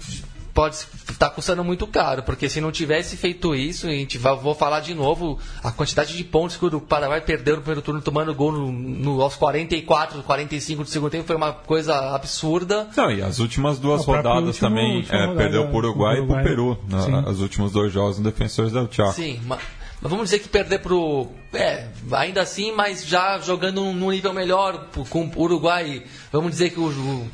pode 0.54 0.76
estar 0.76 1.30
custando 1.32 1.64
muito 1.64 1.88
caro, 1.88 2.22
porque 2.24 2.48
se 2.48 2.62
não 2.62 2.72
tivesse 2.72 3.18
feito 3.18 3.56
isso, 3.56 3.88
a 3.88 3.90
gente 3.90 4.18
vai, 4.20 4.36
vou 4.36 4.54
falar 4.54 4.82
de 4.82 4.94
novo, 4.94 5.40
a 5.64 5.72
quantidade 5.72 6.16
de 6.16 6.24
pontos 6.24 6.58
que 6.58 6.66
o 6.66 6.80
Paraguai 6.80 7.22
perdeu 7.22 7.56
no 7.56 7.62
primeiro 7.62 7.82
turno 7.82 8.02
tomando 8.02 8.34
gol 8.36 8.52
no, 8.52 8.72
no- 8.72 9.22
aos 9.22 9.36
44, 9.36 10.22
45 10.22 10.84
do 10.84 10.90
segundo 10.90 11.10
tempo 11.12 11.26
foi 11.26 11.36
uma 11.36 11.54
coisa 11.54 12.14
absurda. 12.16 12.88
Não, 12.96 13.10
e 13.12 13.22
as 13.22 13.40
últimas 13.40 13.80
duas 13.80 14.02
O 14.02 14.06
próprio 14.06 14.30
rodadas 14.32 14.50
último- 14.56 14.70
também 14.70 14.98
última 14.98 15.18
é, 15.18 15.22
rodada 15.26 15.38
perdeu 15.42 15.68
pro 15.68 15.78
Uruguai 15.78 16.16
do 16.18 16.24
e 16.24 16.26
pro 16.28 16.36
Uruguai. 16.36 16.44
Peru. 16.44 16.78
né? 16.88 17.02
Sim. 17.02 17.30
Os 17.32 17.42
últimos 17.42 17.72
dois 17.72 17.92
jogos 17.92 18.18
no 18.20 18.24
Defensores 18.24 18.72
del 18.72 18.88
Chaco. 18.92 19.14
Sim, 19.14 19.40
ma- 19.46 19.58
mas, 20.02 20.10
vamos 20.12 20.26
dizer 20.26 20.40
que 20.40 20.50
perder 20.50 20.80
pro. 20.80 21.30
É, 21.54 21.88
ainda 22.12 22.42
assim, 22.42 22.74
mas 22.74 23.06
já 23.06 23.40
jogando 23.40 23.82
num 23.94 24.12
nível 24.12 24.34
melhor 24.34 24.88
com 25.10 25.32
o 25.36 25.42
Uruguai. 25.42 26.04
Vamos 26.32 26.52
dizer 26.52 26.72
que 26.72 26.80
o. 26.80 27.28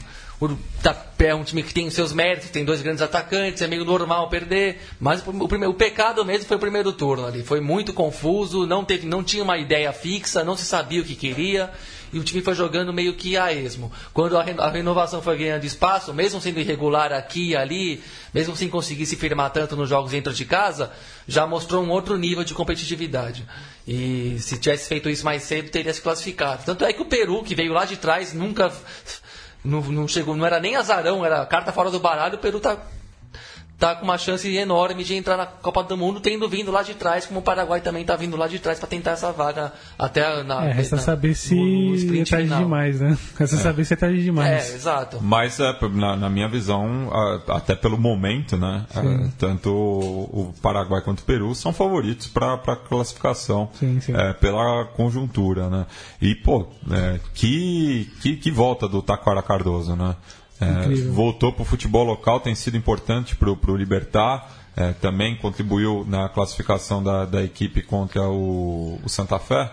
tá, 0.81 1.05
é 1.19 1.35
um 1.35 1.43
time 1.43 1.61
que 1.61 1.73
tem 1.73 1.89
seus 1.89 2.13
méritos, 2.13 2.49
tem 2.49 2.63
dois 2.63 2.81
grandes 2.81 3.01
atacantes, 3.01 3.61
é 3.61 3.67
meio 3.67 3.83
normal 3.83 4.29
perder. 4.29 4.81
Mas 4.99 5.21
o, 5.25 5.47
primeiro, 5.47 5.73
o 5.73 5.75
pecado 5.75 6.23
mesmo 6.23 6.47
foi 6.47 6.55
o 6.55 6.59
primeiro 6.59 6.93
turno 6.93 7.25
ali. 7.25 7.43
Foi 7.43 7.59
muito 7.59 7.93
confuso, 7.93 8.65
não, 8.65 8.85
teve, 8.85 9.05
não 9.05 9.23
tinha 9.23 9.43
uma 9.43 9.57
ideia 9.57 9.91
fixa, 9.91 10.43
não 10.43 10.55
se 10.55 10.65
sabia 10.65 11.01
o 11.01 11.03
que 11.03 11.15
queria. 11.15 11.71
E 12.11 12.17
o 12.17 12.23
time 12.23 12.41
foi 12.41 12.55
jogando 12.55 12.91
meio 12.91 13.13
que 13.13 13.37
a 13.37 13.53
esmo. 13.53 13.91
Quando 14.13 14.37
a 14.37 14.69
renovação 14.69 15.21
foi 15.21 15.37
ganhando 15.37 15.63
espaço, 15.63 16.13
mesmo 16.13 16.41
sendo 16.41 16.59
irregular 16.59 17.11
aqui 17.11 17.49
e 17.49 17.55
ali, 17.55 18.01
mesmo 18.33 18.55
sem 18.55 18.67
conseguir 18.67 19.05
se 19.05 19.15
firmar 19.15 19.51
tanto 19.51 19.75
nos 19.75 19.89
jogos 19.89 20.11
dentro 20.11 20.33
de 20.33 20.45
casa, 20.45 20.91
já 21.27 21.45
mostrou 21.45 21.83
um 21.83 21.89
outro 21.89 22.17
nível 22.17 22.43
de 22.43 22.53
competitividade. 22.53 23.45
E 23.87 24.37
se 24.39 24.57
tivesse 24.57 24.87
feito 24.87 25.09
isso 25.09 25.23
mais 25.23 25.43
cedo, 25.43 25.69
teria 25.69 25.93
se 25.93 26.01
classificado. 26.01 26.63
Tanto 26.65 26.83
é 26.83 26.91
que 26.91 27.01
o 27.01 27.05
Peru, 27.05 27.43
que 27.43 27.53
veio 27.53 27.73
lá 27.73 27.85
de 27.85 27.97
trás, 27.97 28.33
nunca 28.33 28.71
não, 29.63 29.81
não 29.81 30.07
chegou, 30.07 30.35
não 30.35 30.45
era 30.45 30.59
nem 30.59 30.75
azarão, 30.75 31.25
era 31.25 31.45
carta 31.45 31.71
fora 31.71 31.91
do 31.91 31.99
baralho, 31.99 32.35
o 32.35 32.39
Peru 32.39 32.59
tá 32.59 32.77
tá 33.79 33.95
com 33.95 34.03
uma 34.03 34.17
chance 34.17 34.53
enorme 34.55 35.03
de 35.05 35.15
entrar 35.15 35.37
na 35.37 35.45
Copa 35.45 35.81
do 35.83 35.95
Mundo, 35.95 36.19
tendo 36.19 36.49
vindo 36.49 36.69
lá 36.69 36.83
de 36.83 36.93
trás, 36.93 37.25
como 37.25 37.39
o 37.39 37.43
Paraguai 37.43 37.79
também 37.79 38.03
tá 38.03 38.15
vindo 38.17 38.35
lá 38.35 38.47
de 38.47 38.59
trás 38.59 38.77
para 38.77 38.89
tentar 38.89 39.11
essa 39.11 39.31
vaga 39.31 39.71
até 39.97 40.43
na. 40.43 40.65
É, 40.65 40.73
resta 40.73 40.97
na, 40.97 41.01
saber 41.01 41.33
se 41.33 41.55
é 41.57 42.25
tarde 42.25 42.43
final. 42.43 42.59
demais, 42.59 42.99
né? 42.99 43.17
Resta 43.39 43.55
é. 43.55 43.59
saber 43.59 43.85
se 43.85 43.93
é 43.93 43.97
tarde 43.97 44.21
demais. 44.21 44.71
É, 44.71 44.75
exato. 44.75 45.19
Mas, 45.21 45.59
é, 45.59 45.73
na, 45.93 46.17
na 46.17 46.29
minha 46.29 46.49
visão, 46.49 47.09
até 47.47 47.73
pelo 47.73 47.97
momento, 47.97 48.57
né? 48.57 48.85
É, 48.93 49.29
tanto 49.37 49.71
o 49.71 50.53
Paraguai 50.61 51.01
quanto 51.01 51.21
o 51.21 51.23
Peru 51.23 51.55
são 51.55 51.71
favoritos 51.71 52.27
para 52.27 52.55
a 52.55 52.75
classificação 52.75 53.69
sim, 53.79 54.01
sim. 54.01 54.13
É, 54.13 54.33
pela 54.33 54.85
conjuntura, 54.85 55.69
né? 55.69 55.85
E, 56.21 56.35
pô, 56.35 56.67
é, 56.91 57.19
que, 57.33 58.11
que, 58.21 58.35
que 58.35 58.51
volta 58.51 58.87
do 58.89 59.01
Taquara 59.01 59.41
Cardoso, 59.41 59.95
né? 59.95 60.15
É, 60.61 61.09
voltou 61.11 61.53
para 61.53 61.61
o 61.61 61.65
futebol 61.65 62.03
local, 62.03 62.39
tem 62.39 62.53
sido 62.53 62.75
importante 62.75 63.35
para 63.35 63.49
o 63.49 63.75
Libertar. 63.75 64.51
É, 64.75 64.93
também 64.93 65.35
contribuiu 65.35 66.05
na 66.07 66.29
classificação 66.29 67.03
da, 67.03 67.25
da 67.25 67.43
equipe 67.43 67.81
contra 67.81 68.29
o, 68.29 68.99
o 69.03 69.09
Santa 69.09 69.39
Fé. 69.39 69.71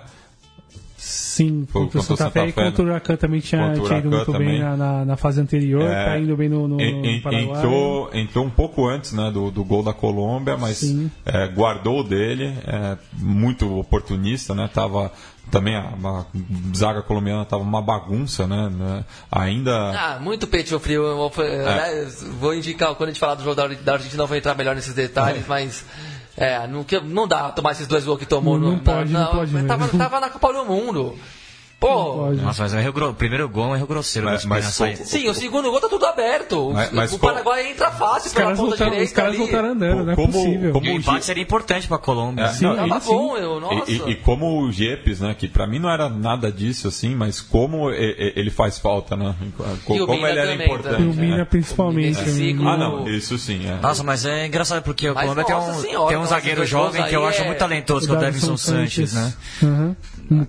Sim, 1.07 1.65
Foi, 1.69 1.83
contra 1.83 2.01
o 2.01 2.03
Santa, 2.03 2.17
Santa 2.17 2.31
Fé, 2.33 2.41
Fé 2.41 2.49
e 2.49 2.53
contra 2.53 2.83
o 2.83 2.89
Huracan 2.89 3.15
também 3.15 3.39
tinha, 3.39 3.75
tinha 3.75 3.99
ido 3.99 4.11
muito 4.11 4.33
também. 4.33 4.49
bem 4.49 4.59
na, 4.59 4.77
na, 4.77 5.05
na, 5.05 5.17
fase 5.17 5.41
anterior, 5.41 5.89
é, 5.89 6.05
tá 6.05 6.19
indo 6.19 6.37
bem 6.37 6.49
no, 6.49 6.67
no, 6.67 6.81
en, 6.81 7.21
no 7.23 7.33
entrou, 7.33 8.11
entrou 8.13 8.45
um 8.45 8.51
pouco 8.51 8.89
antes 8.89 9.13
né, 9.13 9.31
do, 9.31 9.53
do 9.53 9.63
gol 9.63 9.85
da 9.85 9.93
Colômbia, 9.93 10.57
mas 10.57 10.83
é, 11.25 11.47
guardou 11.47 12.03
dele, 12.03 12.53
é, 12.67 12.99
muito 13.13 13.79
oportunista, 13.79 14.53
né? 14.53 14.69
Tava 14.75 15.13
também 15.49 15.77
a, 15.77 15.91
a 15.91 16.25
zaga 16.75 17.03
colombiana 17.03 17.43
estava 17.43 17.63
uma 17.63 17.81
bagunça, 17.81 18.49
né? 18.49 18.69
né? 18.69 19.05
Ainda. 19.31 19.73
Ah, 19.93 20.19
muito 20.19 20.49
peito 20.49 20.79
frio. 20.81 21.05
É. 21.39 21.65
Né? 21.65 22.11
Vou 22.41 22.53
indicar, 22.53 22.93
quando 22.97 23.11
a 23.11 23.13
gente 23.13 23.21
falar 23.21 23.35
do 23.37 23.45
jogo 23.45 23.55
da, 23.55 23.69
da 23.69 23.93
Argentina, 23.93 24.23
não 24.23 24.27
vou 24.27 24.37
entrar 24.37 24.57
melhor 24.57 24.75
nesses 24.75 24.95
detalhes, 24.95 25.45
é. 25.45 25.49
mas. 25.49 25.85
É, 26.37 26.67
não, 26.67 26.85
não 27.05 27.27
dá 27.27 27.51
tomar 27.51 27.73
esses 27.73 27.87
dois 27.87 28.05
gols 28.05 28.19
que 28.19 28.27
tomou 28.27 28.59
não, 28.59 28.67
no. 28.69 28.73
Não 28.75 28.79
pode, 28.81 29.13
não, 29.13 29.21
não 29.21 29.31
pode. 29.31 29.67
Tava, 29.67 29.89
tava 29.89 30.21
na 30.21 30.29
Copa 30.29 30.53
do 30.53 30.65
Mundo. 30.65 31.19
Pô, 31.79 32.31
Nossa, 32.33 32.63
mas 32.63 32.75
é 32.75 32.89
o 32.89 33.15
primeiro 33.15 33.47
gol 33.51 33.75
é 33.75 33.79
erro 33.79 33.87
grosseiro. 33.87 34.27
Mas, 34.27 34.47
mas, 34.47 34.79
mas 34.81 34.99
sim, 35.01 35.29
o 35.29 35.35
segundo 35.35 35.71
gol 35.71 35.79
tá 35.79 35.89
tudo 35.89 36.07
aberto. 36.07 36.71
Mas, 36.73 36.91
mas 36.91 37.13
o 37.13 37.19
Paraguai 37.19 37.71
entra 37.71 37.91
fácil 37.91 38.31
pela 38.31 38.51
ponta 38.51 38.63
voltaram, 38.63 38.91
direita. 38.93 39.11
Os 39.11 39.13
caras 39.13 39.31
ali. 39.31 39.39
voltaram 39.39 39.69
andando, 39.73 40.05
não 40.05 40.13
é 40.13 40.17
como, 40.17 40.33
possível. 40.33 40.73
Como 40.73 40.87
o 40.87 40.93
empate 40.95 41.25
seria 41.27 41.43
importante 41.43 41.87
pra 41.87 41.99
Colômbia. 41.99 42.45
É, 42.45 42.49
sim, 42.49 42.65
não, 42.65 42.89
tá 42.89 42.99
bom, 43.01 43.37
eu, 43.37 43.61
nossa. 43.61 43.91
E, 43.91 43.99
e, 43.99 44.11
e, 44.11 44.15
como 44.17 44.63
o 44.63 44.73
Gepes, 44.73 45.21
né, 45.21 45.37
que 45.39 45.49
pra 45.49 45.67
mim 45.67 45.79
não 45.79 45.91
era 45.91 46.09
nada 46.09 46.51
disso, 46.51 46.89
assim, 46.89 47.15
mas 47.15 47.43
como 47.43 47.91
ele 47.91 48.51
faz 48.51 48.79
falta, 48.79 49.15
né? 49.15 49.35
Como 49.85 50.27
ele 50.27 50.39
era 50.39 50.55
importante. 50.55 51.03
E 51.03 51.05
o 51.05 51.13
Mina, 51.13 51.37
né? 51.37 51.45
principalmente. 51.45 52.19
Ah, 52.65 52.77
não, 52.79 53.07
isso 53.07 53.37
sim. 53.37 53.67
É. 53.69 53.79
Nossa, 53.83 54.03
mas 54.03 54.25
é 54.25 54.47
engraçado 54.47 54.83
porque 54.83 55.11
o 55.11 55.15
Colômbia 55.15 55.45
tem 55.45 55.55
um, 55.55 56.07
tem 56.09 56.17
um 56.17 56.25
zagueiro 56.25 56.65
jovem 56.65 57.05
que 57.05 57.15
eu 57.15 57.27
acho 57.27 57.45
muito 57.45 57.59
talentoso, 57.59 58.07
que 58.07 58.15
é 58.15 58.17
o 58.17 58.21
Davidson 58.21 58.57
Sanches, 58.57 59.13
né? 59.13 59.35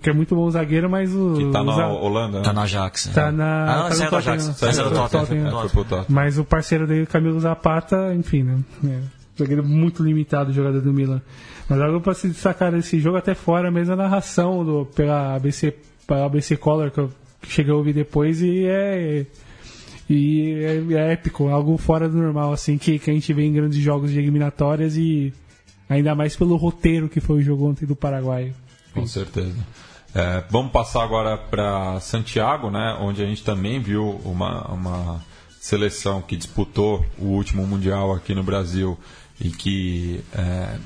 Que 0.01 0.09
é 0.09 0.13
muito 0.13 0.35
bom 0.35 0.49
zagueiro, 0.49 0.89
mas 0.89 1.13
o. 1.13 1.33
Que 1.33 1.51
tá 1.51 1.63
na 1.63 1.87
Holanda. 1.87 2.41
Tá 2.41 2.51
na 2.51 2.63
Ajax. 2.63 3.11
Tá 3.13 3.31
na. 3.31 3.63
Ah, 3.63 3.83
não, 3.83 3.91
saiu 3.95 4.09
do 4.09 4.15
Ajax. 4.15 4.43
Saiu 4.43 4.89
do 4.89 5.09
Tottenham. 5.09 6.05
Mas 6.09 6.37
o 6.39 6.43
parceiro 6.43 6.87
dele, 6.87 7.05
Camilo 7.05 7.39
Zapata, 7.39 8.13
enfim, 8.15 8.43
né? 8.43 8.59
É, 8.85 8.99
zagueiro 9.37 9.63
muito 9.63 10.03
limitado, 10.03 10.51
jogador 10.51 10.81
do 10.81 10.91
Milan. 10.91 11.21
Mas 11.69 11.79
algo 11.79 12.01
para 12.01 12.13
se 12.13 12.27
destacar 12.27 12.71
desse 12.71 12.99
jogo 12.99 13.17
até 13.17 13.35
fora, 13.35 13.69
mesmo 13.69 13.93
a 13.93 13.97
narração 13.97 14.65
do, 14.65 14.85
pela 14.85 15.35
ABC, 15.35 15.75
pela 16.07 16.25
ABC 16.25 16.57
Color, 16.57 16.91
que 16.91 16.99
eu 16.99 17.11
cheguei 17.43 17.71
a 17.71 17.75
ouvir 17.75 17.93
depois, 17.93 18.41
e 18.41 18.65
é. 18.65 19.25
E 20.09 20.53
é, 20.63 20.93
é 20.93 21.11
épico, 21.11 21.49
algo 21.49 21.77
fora 21.77 22.07
do 22.07 22.17
normal, 22.17 22.53
assim, 22.53 22.77
que, 22.77 22.97
que 22.97 23.11
a 23.11 23.13
gente 23.13 23.33
vê 23.33 23.43
em 23.43 23.51
grandes 23.51 23.79
jogos 23.79 24.09
de 24.09 24.17
eliminatórias 24.17 24.95
e 24.95 25.33
ainda 25.89 26.15
mais 26.15 26.33
pelo 26.33 26.55
roteiro 26.55 27.09
que 27.09 27.19
foi 27.19 27.39
o 27.39 27.41
jogo 27.41 27.69
ontem 27.69 27.85
do 27.85 27.95
Paraguai. 27.95 28.53
Com 29.01 29.07
certeza. 29.07 29.55
É, 30.15 30.43
vamos 30.49 30.71
passar 30.71 31.03
agora 31.03 31.37
para 31.37 31.99
Santiago, 31.99 32.71
né, 32.71 32.97
onde 32.99 33.21
a 33.21 33.25
gente 33.25 33.43
também 33.43 33.79
viu 33.79 34.21
uma, 34.25 34.65
uma 34.67 35.25
seleção 35.59 36.21
que 36.21 36.35
disputou 36.35 37.05
o 37.19 37.25
último 37.25 37.67
Mundial 37.67 38.13
aqui 38.13 38.33
no 38.33 38.43
Brasil 38.43 38.97
e 39.39 39.49
que 39.49 40.23
é, 40.33 40.77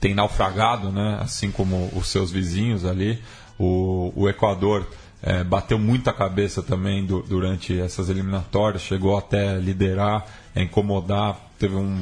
tem 0.00 0.14
naufragado, 0.14 0.90
né, 0.90 1.18
assim 1.20 1.50
como 1.50 1.90
os 1.94 2.08
seus 2.08 2.30
vizinhos 2.30 2.84
ali. 2.84 3.22
O, 3.58 4.12
o 4.16 4.28
Equador 4.28 4.86
é, 5.22 5.44
bateu 5.44 5.78
muita 5.78 6.12
cabeça 6.12 6.62
também 6.62 7.06
do, 7.06 7.22
durante 7.22 7.78
essas 7.78 8.08
eliminatórias, 8.08 8.82
chegou 8.82 9.16
até 9.16 9.56
liderar, 9.58 10.26
incomodar, 10.56 11.38
teve 11.56 11.76
um, 11.76 11.94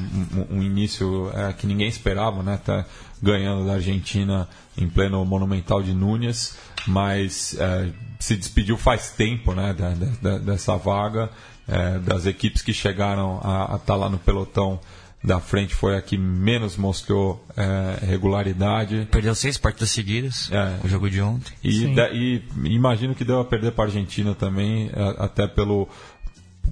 um, 0.51 0.57
um 0.59 0.63
início 0.63 1.31
é, 1.35 1.53
que 1.53 1.67
ninguém 1.67 1.89
esperava, 1.89 2.43
né, 2.43 2.55
até 2.55 2.87
ganhando 3.23 3.67
da 3.67 3.75
Argentina 3.75 4.49
em 4.83 4.89
pleno 4.89 5.25
Monumental 5.25 5.83
de 5.83 5.95
Núñez, 5.95 6.57
mas 6.87 7.57
é, 7.59 7.91
se 8.19 8.37
despediu 8.37 8.77
faz 8.77 9.11
tempo 9.11 9.55
né, 9.55 9.75
da, 9.75 9.91
da, 10.21 10.39
dessa 10.39 10.77
vaga. 10.77 11.31
É, 11.69 12.01
das 12.01 12.27
equipes 12.27 12.63
que 12.63 12.73
chegaram 12.73 13.39
a 13.45 13.77
estar 13.77 13.79
tá 13.79 13.95
lá 13.95 14.09
no 14.09 14.19
pelotão 14.19 14.81
da 15.23 15.39
frente 15.39 15.75
foi 15.75 15.97
a 15.97 16.03
que 16.03 16.17
menos 16.17 16.77
mostrou 16.77 17.45
é, 17.57 18.07
regularidade. 18.07 19.07
Perdeu 19.11 19.35
seis 19.35 19.57
partidas 19.57 19.91
seguidas, 19.91 20.51
é. 20.51 20.85
o 20.85 20.89
jogo 20.89 21.09
de 21.09 21.21
ontem. 21.21 21.53
E, 21.63 21.85
e, 22.13 22.43
imagino 22.65 23.15
que 23.15 23.25
deu 23.25 23.39
a 23.39 23.45
perder 23.45 23.73
para 23.73 23.85
a 23.85 23.87
Argentina 23.87 24.35
também, 24.35 24.91
até 25.19 25.47
pelo 25.47 25.89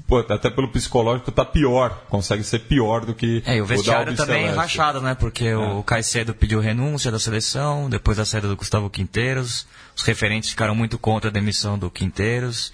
pô, 0.06 0.18
até 0.18 0.50
pelo 0.50 0.68
psicológico 0.68 1.30
tá 1.30 1.44
pior, 1.44 2.04
consegue 2.08 2.42
ser 2.42 2.60
pior 2.60 3.04
do 3.04 3.14
que 3.14 3.42
é, 3.46 3.56
e 3.56 3.60
o 3.60 3.66
vestiário 3.66 4.12
o 4.12 4.16
também 4.16 4.46
é 4.46 4.50
rachado, 4.50 5.00
né? 5.00 5.14
Porque 5.14 5.46
é. 5.46 5.56
o 5.56 5.82
Caicedo 5.82 6.34
pediu 6.34 6.60
renúncia 6.60 7.10
da 7.10 7.18
seleção, 7.18 7.90
depois 7.90 8.16
da 8.16 8.24
saída 8.24 8.48
do 8.48 8.56
Gustavo 8.56 8.88
Quinteiros, 8.88 9.66
os 9.96 10.02
referentes 10.02 10.50
ficaram 10.50 10.74
muito 10.74 10.98
contra 10.98 11.30
a 11.30 11.32
demissão 11.32 11.78
do 11.78 11.90
Quinteiros. 11.90 12.72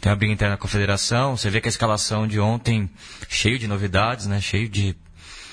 Tem 0.00 0.12
a 0.12 0.16
briga 0.16 0.32
interna 0.32 0.56
com 0.56 0.66
a 0.66 0.70
federação, 0.70 1.36
você 1.36 1.48
vê 1.48 1.60
que 1.60 1.68
a 1.68 1.70
escalação 1.70 2.26
de 2.26 2.38
ontem 2.38 2.90
cheio 3.28 3.58
de 3.58 3.66
novidades, 3.66 4.26
né? 4.26 4.40
Cheio 4.40 4.68
de 4.68 4.94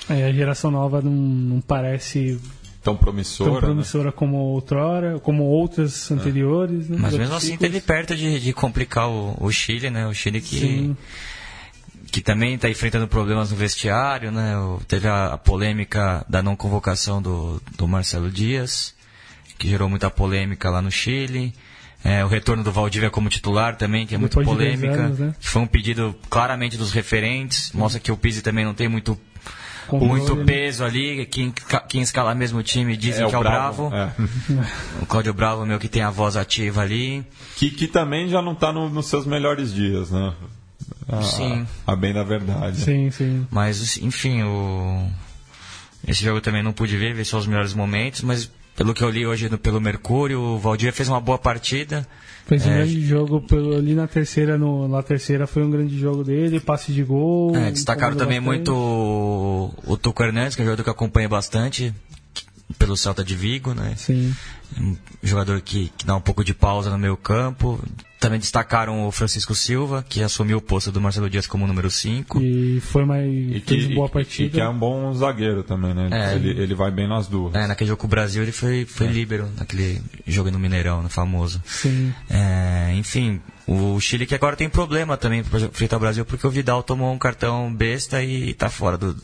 é, 0.08 0.24
a 0.24 0.32
geração 0.32 0.70
nova 0.70 1.00
não, 1.00 1.12
não 1.12 1.60
parece 1.60 2.40
tão 2.82 2.96
promissora. 2.96 3.50
Tão 3.50 3.60
né? 3.60 3.66
promissora 3.66 4.06
né? 4.06 4.12
como 4.12 4.36
outrora, 4.36 5.18
como 5.20 5.44
outras 5.44 6.10
é. 6.10 6.14
anteriores. 6.14 6.88
Né? 6.88 6.96
Mas 6.98 7.14
mesmo 7.14 7.34
assim 7.34 7.56
teve 7.56 7.80
perto 7.80 8.16
de, 8.16 8.40
de 8.40 8.52
complicar 8.52 9.08
o, 9.08 9.36
o, 9.40 9.50
Chile, 9.50 9.90
né? 9.90 10.06
O 10.06 10.14
Chile 10.14 10.40
que. 10.40 10.58
Sim. 10.58 10.96
Que 12.10 12.20
também 12.20 12.56
está 12.56 12.68
enfrentando 12.68 13.08
problemas 13.08 13.50
no 13.50 13.56
vestiário, 13.56 14.30
né? 14.30 14.52
Teve 14.86 15.08
a, 15.08 15.28
a, 15.28 15.38
polêmica 15.38 16.22
da 16.28 16.42
não 16.42 16.54
convocação 16.54 17.22
do, 17.22 17.58
do 17.78 17.88
Marcelo 17.88 18.30
Dias, 18.30 18.94
que 19.56 19.66
gerou 19.66 19.88
muita 19.88 20.10
polêmica 20.10 20.68
lá 20.68 20.82
no 20.82 20.90
Chile. 20.90 21.54
É, 22.04 22.22
o 22.22 22.28
retorno 22.28 22.62
do 22.62 22.70
Valdívia 22.70 23.08
como 23.08 23.30
titular 23.30 23.76
também, 23.76 24.06
que 24.06 24.14
é 24.14 24.18
muito 24.18 24.42
polêmica. 24.42 24.92
Anos, 24.92 25.18
né? 25.18 25.34
Foi 25.40 25.62
um 25.62 25.66
pedido 25.66 26.14
claramente 26.28 26.76
dos 26.76 26.92
referentes. 26.92 27.72
Mostra 27.72 27.98
que 27.98 28.12
o 28.12 28.16
Pizzi 28.16 28.42
também 28.42 28.64
não 28.64 28.74
tem 28.74 28.88
muito 28.88 29.18
muito 29.90 30.36
peso 30.44 30.84
ali. 30.84 31.26
Quem, 31.26 31.52
quem 31.88 32.02
escalar 32.02 32.36
mesmo 32.36 32.58
o 32.58 32.62
time 32.62 32.96
dizem 32.96 33.24
é 33.24 33.28
que 33.28 33.34
é 33.34 33.38
o 33.38 33.42
Bravo. 33.42 33.88
Bravo. 33.90 34.12
É. 34.18 35.02
o 35.02 35.06
Cláudio 35.06 35.34
Bravo, 35.34 35.66
meu, 35.66 35.78
que 35.78 35.88
tem 35.88 36.02
a 36.02 36.10
voz 36.10 36.36
ativa 36.36 36.82
ali. 36.82 37.24
Que, 37.56 37.70
que 37.70 37.86
também 37.86 38.28
já 38.28 38.42
não 38.42 38.52
está 38.52 38.72
no, 38.72 38.88
nos 38.88 39.06
seus 39.06 39.26
melhores 39.26 39.72
dias, 39.72 40.10
né? 40.10 40.34
A, 41.08 41.22
sim. 41.22 41.66
A, 41.86 41.96
bem 41.96 42.12
da 42.12 42.22
verdade. 42.22 42.78
Sim, 42.78 43.10
sim. 43.10 43.46
Mas, 43.50 43.98
enfim, 43.98 44.42
o... 44.42 45.08
esse 46.06 46.24
jogo 46.24 46.40
também 46.40 46.62
não 46.62 46.72
pude 46.72 46.96
ver, 46.96 47.14
ver 47.14 47.24
só 47.24 47.38
os 47.38 47.46
melhores 47.46 47.74
momentos, 47.74 48.22
mas 48.22 48.50
pelo 48.76 48.94
que 48.94 49.02
eu 49.02 49.10
li 49.10 49.26
hoje 49.26 49.48
no, 49.48 49.58
pelo 49.58 49.80
Mercúrio, 49.80 50.40
o 50.40 50.58
Valdir 50.58 50.92
fez 50.92 51.08
uma 51.08 51.20
boa 51.20 51.38
partida. 51.38 52.06
Fez 52.46 52.66
um 52.66 52.70
é, 52.70 52.74
grande 52.78 53.06
jogo 53.06 53.40
pelo, 53.40 53.76
ali 53.76 53.94
na 53.94 54.06
terceira, 54.06 54.58
no, 54.58 54.88
na 54.88 55.02
terceira 55.02 55.46
foi 55.46 55.62
um 55.62 55.70
grande 55.70 55.98
jogo 55.98 56.24
dele, 56.24 56.58
passe 56.58 56.92
de 56.92 57.02
gol. 57.02 57.54
É, 57.54 57.70
destacaram 57.70 58.16
também 58.16 58.40
bastante. 58.40 58.56
muito 58.56 58.74
o, 58.74 59.74
o 59.86 59.96
Tuco 59.96 60.22
Hernandes, 60.22 60.56
que 60.56 60.62
é 60.62 60.64
um 60.64 60.66
jogador 60.66 60.84
que 60.84 60.90
acompanha 60.90 61.28
bastante 61.28 61.94
pelo 62.78 62.96
Celta 62.96 63.22
de 63.22 63.34
Vigo, 63.34 63.74
né? 63.74 63.94
Sim. 63.96 64.34
Um 64.80 64.96
jogador 65.22 65.60
que, 65.60 65.92
que 65.96 66.06
dá 66.06 66.16
um 66.16 66.20
pouco 66.20 66.42
de 66.42 66.54
pausa 66.54 66.90
no 66.90 66.98
meio 66.98 67.16
campo. 67.16 67.78
Também 68.22 68.38
destacaram 68.38 69.04
o 69.04 69.10
Francisco 69.10 69.52
Silva, 69.52 70.04
que 70.08 70.22
assumiu 70.22 70.58
o 70.58 70.60
posto 70.60 70.92
do 70.92 71.00
Marcelo 71.00 71.28
Dias 71.28 71.44
como 71.44 71.66
número 71.66 71.90
5. 71.90 72.40
E 72.40 72.78
foi 72.80 73.04
mais 73.04 73.26
e 73.28 73.58
que, 73.58 73.74
fez 73.74 73.92
boa 73.92 74.08
partida. 74.08 74.46
E 74.46 74.50
que 74.50 74.60
é 74.60 74.68
um 74.68 74.78
bom 74.78 75.12
zagueiro 75.12 75.64
também, 75.64 75.92
né? 75.92 76.08
É, 76.12 76.36
ele, 76.36 76.50
ele 76.50 76.72
vai 76.72 76.92
bem 76.92 77.08
nas 77.08 77.26
duas. 77.26 77.52
É, 77.52 77.66
naquele 77.66 77.88
jogo 77.88 78.00
com 78.00 78.06
o 78.06 78.10
Brasil 78.10 78.40
ele 78.40 78.52
foi, 78.52 78.84
foi 78.84 79.08
é. 79.08 79.10
líbero, 79.10 79.48
naquele 79.58 80.00
jogo 80.24 80.52
no 80.52 80.58
Mineirão, 80.60 81.02
no 81.02 81.08
famoso. 81.08 81.60
Sim. 81.66 82.14
É, 82.30 82.94
enfim, 82.94 83.40
o 83.66 83.98
Chile 83.98 84.24
que 84.24 84.36
agora 84.36 84.54
tem 84.54 84.68
problema 84.68 85.16
também 85.16 85.42
para 85.42 85.58
enfrentar 85.58 85.96
o 85.96 86.00
Brasil, 86.00 86.24
porque 86.24 86.46
o 86.46 86.50
Vidal 86.50 86.80
tomou 86.84 87.12
um 87.12 87.18
cartão 87.18 87.74
besta 87.74 88.22
e 88.22 88.50
está 88.50 88.70
fora 88.70 88.96
do, 88.96 89.16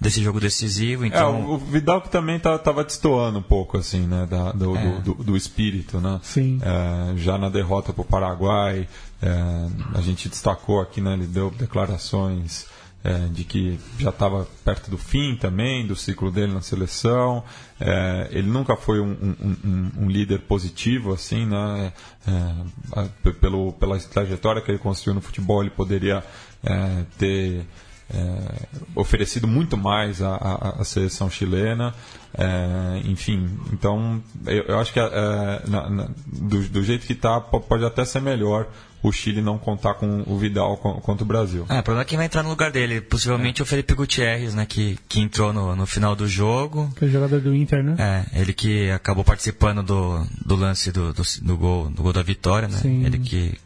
desse 0.00 0.22
jogo 0.22 0.40
decisivo. 0.40 1.04
É, 1.04 1.08
Então, 1.08 1.42
o, 1.46 1.54
o 1.54 1.58
Vidal 1.58 2.00
que 2.00 2.08
também 2.10 2.38
tá, 2.38 2.58
tava 2.58 2.82
destoando 2.84 3.38
um 3.38 3.42
pouco, 3.42 3.78
assim, 3.78 4.06
né? 4.06 4.26
da- 4.28 4.52
do, 4.52 4.76
É. 4.76 5.00
do, 5.00 5.14
do- 5.14 5.24
do 5.24 5.36
espírito, 5.36 6.00
né? 6.00 6.18
Sim. 6.22 6.60
É, 6.62 7.16
já 7.16 7.38
na 7.38 7.48
derrota 7.48 7.92
para 7.92 8.02
o 8.02 8.04
Paraguai, 8.04 8.88
é, 9.20 9.68
a 9.94 10.00
gente 10.00 10.28
destacou 10.28 10.80
aqui, 10.80 11.00
né? 11.00 11.12
Ele 11.14 11.26
deu 11.26 11.50
declarações 11.50 12.66
é, 13.04 13.18
de 13.32 13.42
que 13.42 13.80
já 13.98 14.10
estava 14.10 14.46
perto 14.64 14.88
do 14.88 14.96
fim 14.96 15.34
também 15.34 15.84
do 15.84 15.96
ciclo 15.96 16.30
dele 16.30 16.52
na 16.52 16.60
seleção. 16.60 17.42
É, 17.80 18.28
ele 18.30 18.48
nunca 18.48 18.76
foi 18.76 19.00
um, 19.00 19.10
um- 19.10 19.56
um- 19.64 19.90
um 20.04 20.08
líder 20.08 20.42
positivo, 20.42 21.12
assim, 21.12 21.44
né? 21.44 21.92
É, 22.26 23.00
a- 23.00 23.32
pelo, 23.40 23.72
pela 23.72 23.98
trajetória 23.98 24.62
que 24.62 24.70
ele 24.70 24.78
construiu 24.78 25.16
no 25.16 25.20
futebol, 25.20 25.62
ele 25.62 25.70
poderia 25.70 26.22
é, 26.64 27.04
ter 27.18 27.66
é, 28.12 28.66
oferecido 28.94 29.46
muito 29.48 29.76
mais 29.76 30.20
à, 30.22 30.34
à- 30.34 30.80
à 30.80 30.84
seleção 30.84 31.28
chilena. 31.30 31.94
É, 32.36 33.02
enfim, 33.04 33.48
então 33.72 34.22
eu, 34.46 34.62
eu 34.64 34.78
acho 34.78 34.92
que 34.92 34.98
é, 35.00 35.62
na- 35.68 35.90
na- 35.90 36.08
do, 36.26 36.62
do 36.68 36.82
jeito 36.82 37.06
que 37.06 37.12
está, 37.12 37.40
pode 37.40 37.84
até 37.84 38.04
ser 38.04 38.20
melhor 38.22 38.66
o 39.02 39.10
Chile 39.10 39.42
não 39.42 39.58
contar 39.58 39.94
com 39.94 40.22
o 40.26 40.38
Vidal 40.38 40.76
co- 40.76 41.00
contra 41.00 41.24
o 41.24 41.26
Brasil. 41.26 41.66
é, 41.68 41.80
o 41.80 41.82
problema 41.82 42.02
é 42.02 42.04
quem 42.04 42.16
vai 42.16 42.26
entrar 42.26 42.42
no 42.44 42.48
lugar 42.50 42.70
dele. 42.70 43.00
Possivelmente 43.00 43.60
o 43.60 43.66
Felipe 43.66 43.94
Gutierrez, 43.94 44.54
né? 44.54 44.64
Que, 44.64 44.96
que 45.08 45.20
entrou 45.20 45.52
no, 45.52 45.74
no 45.74 45.86
final 45.86 46.14
do 46.14 46.28
jogo. 46.28 46.88
Que 46.96 47.04
é 47.06 47.08
o 47.08 47.10
jogador 47.10 47.40
do 47.40 47.52
Inter, 47.54 47.82
né? 47.82 47.96
É, 47.98 48.40
ele 48.40 48.52
que 48.52 48.90
acabou 48.92 49.24
participando 49.24 49.82
do, 49.82 50.24
do 50.46 50.54
lance 50.54 50.92
do, 50.92 51.12
do, 51.12 51.22
do 51.42 51.56
gol, 51.56 51.90
do 51.90 52.00
gol 52.02 52.12
da 52.12 52.22
vitória, 52.22 52.68
né? 52.68 52.78
Sim. 52.80 53.04
Ele 53.04 53.18
que, 53.18 53.58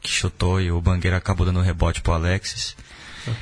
que 0.00 0.08
chutou 0.08 0.60
e 0.60 0.70
o 0.70 0.80
Bangueira 0.80 1.16
acabou 1.16 1.44
dando 1.44 1.60
rebote 1.60 2.00
pro 2.00 2.12
Alexis. 2.12 2.76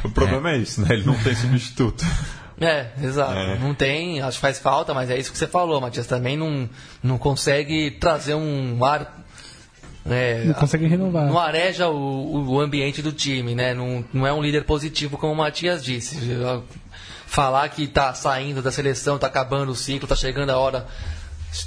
O 0.04 0.10
problema 0.10 0.52
é, 0.52 0.58
isso, 0.58 0.80
né? 0.80 0.88
Ele 0.90 1.04
não 1.04 1.14
tem 1.14 1.34
substituto. 1.34 2.04
É, 2.60 2.90
exato. 3.02 3.32
É. 3.32 3.58
Não 3.58 3.74
tem, 3.74 4.20
acho 4.22 4.36
que 4.36 4.40
faz 4.40 4.60
falta, 4.60 4.94
mas 4.94 5.10
é 5.10 5.18
isso 5.18 5.32
que 5.32 5.36
você 5.36 5.46
falou, 5.46 5.80
Matias. 5.80 6.06
Também 6.06 6.36
não, 6.36 6.70
não 7.02 7.18
consegue 7.18 7.90
trazer 7.90 8.34
um 8.34 8.82
ar. 8.84 9.24
é, 10.06 10.44
Não 10.44 10.54
consegue 10.54 10.86
renovar. 10.86 11.26
Não 11.26 11.36
areja 11.36 11.88
o, 11.88 12.52
o 12.52 12.60
ambiente 12.60 13.02
do 13.02 13.10
time, 13.10 13.56
né? 13.56 13.74
Não, 13.74 14.04
não 14.12 14.24
é 14.24 14.32
um 14.32 14.40
líder 14.40 14.64
positivo, 14.64 15.18
como 15.18 15.32
o 15.32 15.36
Matias 15.36 15.84
disse. 15.84 16.16
Falar 17.26 17.68
que 17.70 17.88
tá 17.88 18.14
saindo 18.14 18.62
da 18.62 18.70
seleção, 18.70 19.18
tá 19.18 19.26
acabando 19.26 19.72
o 19.72 19.74
ciclo, 19.74 20.06
tá 20.06 20.14
chegando 20.14 20.50
a 20.50 20.56
hora 20.56 20.86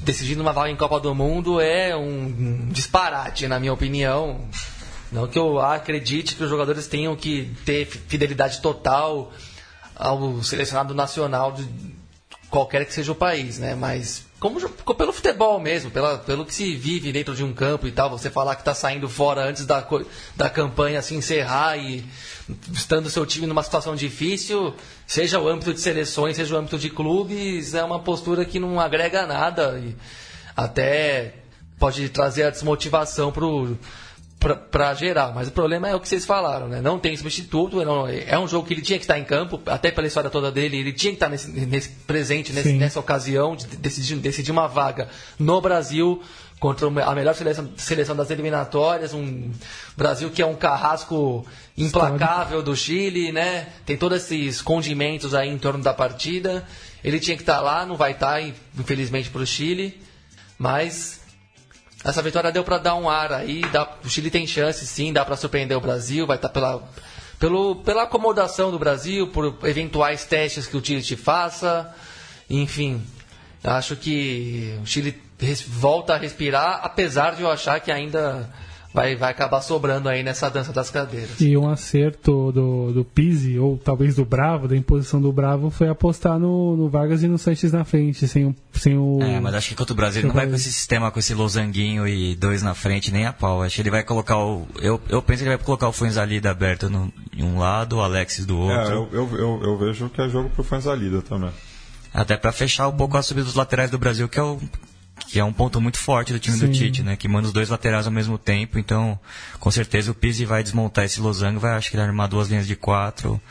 decidindo 0.02 0.41
uma 0.41 0.52
vaga 0.52 0.69
em 0.69 0.76
Copa 0.76 0.99
do 0.99 1.15
Mundo 1.15 1.61
é 1.61 1.95
um 1.95 2.68
disparate, 2.72 3.48
na 3.48 3.60
minha 3.60 3.73
opinião. 3.73 4.41
Não 5.12 5.28
que 5.28 5.40
eu 5.40 5.60
acredite 5.60 6.36
que 6.36 6.44
os 6.44 6.50
jogadores 6.50 6.88
tenham 6.88 7.16
que 7.16 7.54
ter 7.66 7.86
fidelidade 7.86 8.62
total 8.62 9.32
ao 9.96 10.44
selecionado 10.44 10.94
nacional 10.94 11.52
de 11.52 11.68
qualquer 12.50 12.86
que 12.86 12.94
seja 12.94 13.12
o 13.12 13.16
país, 13.16 13.58
né? 13.58 13.76
Mas 13.76 14.26
como 14.40 14.60
pelo 14.96 15.12
futebol 15.12 15.60
mesmo, 15.60 15.90
pela, 15.90 16.20
pelo 16.20 16.46
que 16.46 16.54
se 16.54 16.76
vive 16.76 17.12
dentro 17.12 17.34
de 17.34 17.44
um 17.44 17.54
campo 17.54 17.88
e 17.88 17.92
tal, 17.92 18.10
você 18.10 18.30
falar 18.30 18.56
que 18.56 18.62
está 18.62 18.74
saindo 18.74 19.10
fora 19.10 19.44
antes 19.44 19.66
da, 19.66 19.86
da 20.36 20.50
campanha 20.50 21.02
se 21.02 21.16
encerrar 21.16 21.78
e 21.78 22.06
estando 22.72 23.10
seu 23.10 23.26
time 23.26 23.48
numa 23.48 23.64
situação 23.64 23.96
difícil, 23.96 24.76
seja 25.08 25.40
o 25.40 25.48
âmbito 25.48 25.74
de 25.74 25.80
seleções, 25.82 26.36
seja 26.36 26.54
o 26.54 26.58
âmbito 26.58 26.78
de 26.78 26.90
clubes, 26.90 27.74
é 27.74 27.84
uma 27.84 28.00
postura 28.00 28.46
que 28.46 28.60
não 28.60 28.80
agrega 28.80 29.26
nada 29.26 29.80
e 29.80 29.96
até 30.56 31.34
pode 31.80 32.08
trazer 32.10 32.44
a 32.44 32.50
desmotivação 32.52 33.32
pro 33.32 33.78
para 34.40 34.94
geral, 34.94 35.34
mas 35.34 35.48
o 35.48 35.52
problema 35.52 35.90
é 35.90 35.96
o 35.96 36.00
que 36.00 36.08
vocês 36.08 36.24
falaram, 36.26 36.68
né? 36.68 36.80
Não 36.80 37.00
tem 37.00 37.18
substituto, 37.18 37.84
não- 37.84 38.08
é 38.08 38.38
um 38.38 38.48
jogo 38.48 38.68
que 38.68 38.74
ele 38.74 38.82
tinha 38.84 39.00
que 39.00 39.04
estar 39.04 39.18
em 39.18 39.24
campo, 39.26 39.60
até 39.66 39.90
pela 39.90 40.06
história 40.06 40.30
toda 40.30 40.52
dele, 40.52 40.78
ele 40.78 40.94
tinha 40.94 41.12
que 41.12 41.16
estar 41.16 41.28
nesse, 41.28 41.50
nesse 41.50 41.90
presente, 42.06 42.54
nesse- 42.54 42.74
nessa 42.74 43.00
ocasião 43.00 43.56
de 43.56 43.66
decidir, 43.78 44.16
decidir 44.18 44.52
uma 44.52 44.68
vaga 44.68 45.10
no 45.40 45.60
Brasil 45.60 46.22
contra 46.60 46.88
a 46.88 47.16
melhor 47.16 47.34
seleção, 47.36 47.70
seleção 47.78 48.16
das 48.16 48.30
eliminatórias, 48.30 49.14
um 49.14 49.52
Brasil 49.96 50.30
que 50.30 50.42
é 50.42 50.46
um 50.46 50.56
carrasco 50.56 51.46
implacável 51.78 52.62
do 52.64 52.76
Chile, 52.76 53.32
né? 53.32 53.68
Tem 53.86 53.98
todos 53.98 54.24
esses 54.24 54.62
condimentos 54.62 55.34
aí 55.34 55.50
em 55.50 55.58
torno 55.58 55.84
da 55.84 55.94
partida. 55.94 56.66
Ele 57.04 57.20
tinha 57.20 57.36
que 57.38 57.44
estar 57.44 57.60
lá, 57.62 57.86
não 57.86 57.96
vai 57.96 58.12
estar, 58.12 58.42
infelizmente, 58.78 59.30
para 59.30 59.42
o 59.42 59.46
Chile, 59.48 60.00
mas 60.58 61.22
essa 62.12 62.22
vitória 62.22 62.52
deu 62.52 62.64
para 62.64 62.78
dar 62.78 62.96
um 62.96 63.10
ar 63.10 63.34
aí, 63.34 63.62
dá, 63.72 63.88
o 64.04 64.10
Chile 64.10 64.32
tem 64.32 64.48
chance 64.48 64.86
sim, 64.86 65.12
dá 65.12 65.26
para 65.26 65.36
surpreender 65.36 65.78
o 65.78 65.82
Brasil, 65.82 66.26
vai 66.26 66.38
estar 66.38 66.50
pela, 66.50 66.82
pelo, 67.40 67.76
pela 67.78 68.04
acomodação 68.04 68.72
do 68.72 68.80
Brasil, 68.80 69.28
por 69.28 69.58
eventuais 69.64 70.26
testes 70.26 70.68
que 70.68 70.78
o 70.78 70.84
Chile 70.84 71.02
te 71.02 71.16
faça, 71.16 71.94
enfim, 72.50 73.06
acho 73.64 73.96
que 73.96 74.78
o 74.82 74.86
Chile 74.86 75.22
volta 75.68 76.14
a 76.14 76.18
respirar, 76.18 76.80
apesar 76.84 77.36
de 77.36 77.42
eu 77.42 77.52
achar 77.52 77.80
que 77.80 77.92
ainda 77.92 78.50
vai, 78.98 79.15
vai 79.15 79.32
acabar 79.32 79.61
sobrando 79.61 80.10
aí 80.10 80.24
nessa 80.24 80.49
dança 80.49 80.74
das 80.74 80.90
cadeiras. 80.90 81.40
E 81.40 81.56
um 81.56 81.69
acerto 81.69 82.52
do, 82.52 82.91
do 82.91 83.06
Pizzi, 83.06 83.57
ou 83.57 83.78
talvez 83.78 84.15
do 84.15 84.26
Bravo, 84.26 84.68
da 84.68 84.76
imposição 84.76 85.22
do 85.22 85.32
Bravo, 85.32 85.69
foi 85.69 85.88
apostar 85.90 86.38
no, 86.40 86.76
no 86.76 86.90
Vargas 86.90 87.24
e 87.24 87.28
no 87.28 87.38
Sanches 87.38 87.72
na 87.72 87.84
frente, 87.86 88.28
sem 88.28 88.45
o. 88.45 88.56
Sem 88.74 88.98
o 88.98 89.19
É, 89.22 89.40
mas 89.40 89.53
acho 89.56 89.69
que 89.69 89.76
contra 89.76 89.94
o 89.94 89.95
Brasil 89.95 90.22
ele 90.22 90.28
não 90.28 90.36
vai 90.36 90.48
com 90.48 90.56
esse 90.56 90.72
sistema, 90.72 91.10
com 91.11 91.19
esse 91.19 91.34
losanguinho 91.34 92.07
e 92.07 92.36
dois 92.36 92.61
na 92.61 92.74
frente, 92.74 93.11
nem 93.11 93.26
a 93.26 93.34
pau. 93.34 93.61
Acho 93.61 93.76
que 93.76 93.82
ele 93.82 93.91
vai 93.91 94.03
colocar 94.03 94.38
o. 94.38 94.68
Eu, 94.82 94.99
eu 95.10 95.22
penso 95.22 95.44
que 95.44 95.49
ele 95.49 95.56
vai 95.57 95.65
colocar 95.65 95.88
o 95.88 95.94
Fuenzalida 95.94 96.52
aberto 96.52 96.90
no, 96.90 97.11
em 97.36 97.44
um 97.44 97.57
lado, 97.57 97.98
o 97.98 98.02
Alexis 98.02 98.45
do 98.45 98.69
É, 98.69 98.78
outro. 98.80 98.94
eu, 98.94 99.10
eu, 99.11 99.38
eu, 99.38 99.61
eu 99.64 99.78
vejo 99.78 100.10
que 100.10 100.22
é 100.22 100.28
jogo 100.30 100.49
pro 100.49 100.64
Fanzalida 100.64 101.22
também. 101.22 101.49
Até 102.14 102.36
pra 102.38 102.52
fechar 102.52 102.88
um 102.88 102.94
pouco 102.95 103.15
a 103.18 103.22
subida 103.22 103.45
dos 103.45 103.53
laterais 103.56 103.91
do 103.91 103.98
Brasil, 103.98 104.28
que 104.28 104.40
é 104.40 104.44
o. 104.44 104.60
Que 105.19 105.39
é 105.39 105.44
um 105.44 105.52
ponto 105.52 105.81
muito 105.81 105.98
forte 105.99 106.31
do 106.31 106.39
time 106.39 106.57
do 106.57 106.68
Sim. 106.68 106.72
Tite, 106.72 107.03
né? 107.03 107.15
Que 107.15 107.27
manda 107.27 107.48
os 107.48 107.53
dois 107.53 107.69
laterais 107.69 108.06
ao 108.06 108.11
mesmo 108.11 108.38
tempo. 108.38 108.80
Então, 108.80 109.19
com 109.60 109.69
certeza 109.72 110.11
o 110.11 110.15
Pizzi 110.15 110.45
vai 110.45 110.64
desmontar 110.64 111.06
esse 111.06 111.19
losango, 111.19 111.60
vai 111.60 111.72
acho 111.76 111.89
que 111.89 111.95
ele 111.95 112.02
vai 112.02 112.10
armar 112.10 112.27
duas 112.30 112.48
linhas 112.48 112.65
de 112.68 112.76
quatro. 112.76 113.41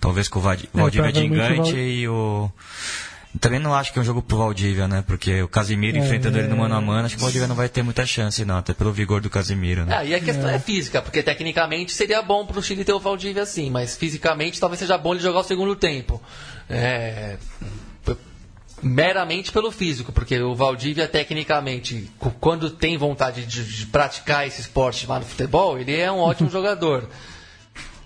Talvez 0.00 0.28
com 0.28 0.38
o 0.38 0.42
Vad- 0.42 0.64
Valdívia 0.72 1.12
de 1.12 1.24
engante 1.24 1.70
Val- 1.72 1.78
e 1.78 2.08
o. 2.08 2.50
Também 3.38 3.60
não 3.60 3.72
acho 3.72 3.92
que 3.92 3.98
é 3.98 4.02
um 4.02 4.04
jogo 4.04 4.20
pro 4.22 4.38
Valdívia, 4.38 4.88
né? 4.88 5.04
Porque 5.06 5.40
o 5.40 5.46
Casimiro 5.46 5.96
É, 5.98 6.00
enfrentando 6.00 6.36
ele 6.36 6.48
no 6.48 6.56
é. 6.56 6.58
mano 6.58 6.74
a 6.74 6.80
mano, 6.80 7.06
acho 7.06 7.14
que 7.14 7.20
o 7.20 7.22
Valdívia 7.22 7.46
não 7.46 7.54
vai 7.54 7.68
ter 7.68 7.80
muita 7.84 8.04
chance, 8.04 8.44
não, 8.44 8.56
até 8.56 8.74
pelo 8.74 8.92
vigor 8.92 9.20
do 9.20 9.30
Casimiro, 9.30 9.84
né? 9.86 10.02
É, 10.02 10.08
e 10.08 10.14
a 10.16 10.20
questão 10.20 10.48
é. 10.50 10.58
física, 10.58 11.00
porque 11.00 11.22
tecnicamente 11.22 11.92
seria 11.92 12.20
bom 12.22 12.44
pro 12.44 12.60
Chile 12.60 12.84
ter 12.84 12.92
o 12.92 12.98
Valdívia 12.98 13.44
assim, 13.44 13.70
mas 13.70 13.96
fisicamente 13.96 14.58
talvez 14.58 14.80
seja 14.80 14.98
bom 14.98 15.12
ele 15.14 15.22
jogar 15.22 15.40
o 15.40 15.44
segundo 15.44 15.76
tempo. 15.76 16.20
É, 16.68 17.36
meramente 18.82 19.52
pelo 19.52 19.70
físico, 19.70 20.12
porque 20.12 20.38
o 20.40 20.54
Valdívia 20.54 21.06
tecnicamente, 21.08 22.10
quando 22.40 22.70
tem 22.70 22.96
vontade 22.96 23.44
de, 23.46 23.64
de 23.64 23.86
praticar 23.86 24.46
esse 24.46 24.60
esporte 24.60 25.06
lá 25.06 25.18
no 25.18 25.24
futebol, 25.26 25.78
ele 25.78 25.96
é 25.96 26.10
um 26.10 26.18
ótimo 26.18 26.48
jogador. 26.50 27.08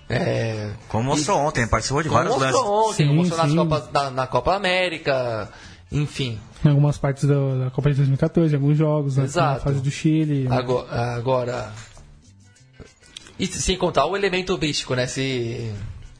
É, 0.07 0.71
Como 0.87 1.03
mostrou 1.05 1.39
ontem, 1.39 1.67
participou 1.67 2.03
de 2.03 2.09
vários 2.09 2.35
lances. 2.37 2.53
mostrou 2.55 2.89
ontem, 2.89 3.07
Sim, 3.07 3.15
mostrou 3.15 3.39
nas. 3.43 3.53
Copas- 3.55 3.91
na, 3.91 4.09
na 4.11 4.27
Copa 4.27 4.53
América, 4.55 5.49
enfim. 5.91 6.39
Em 6.63 6.69
algumas 6.69 6.97
partes 6.97 7.23
da, 7.27 7.33
da 7.65 7.71
Copa 7.71 7.89
de 7.89 7.95
2014, 7.97 8.53
em 8.53 8.55
alguns 8.57 8.77
jogos, 8.77 9.15
né, 9.17 9.23
na 9.23 9.27
Exato. 9.27 9.61
fase 9.63 9.79
do 9.81 9.89
Chile. 9.89 10.47
Agora, 10.49 11.15
agora. 11.15 11.73
E 13.39 13.47
sem 13.47 13.77
contar 13.77 14.05
o 14.05 14.15
elemento 14.15 14.57
místico, 14.57 14.93
né? 14.95 15.07
Se. 15.07 15.73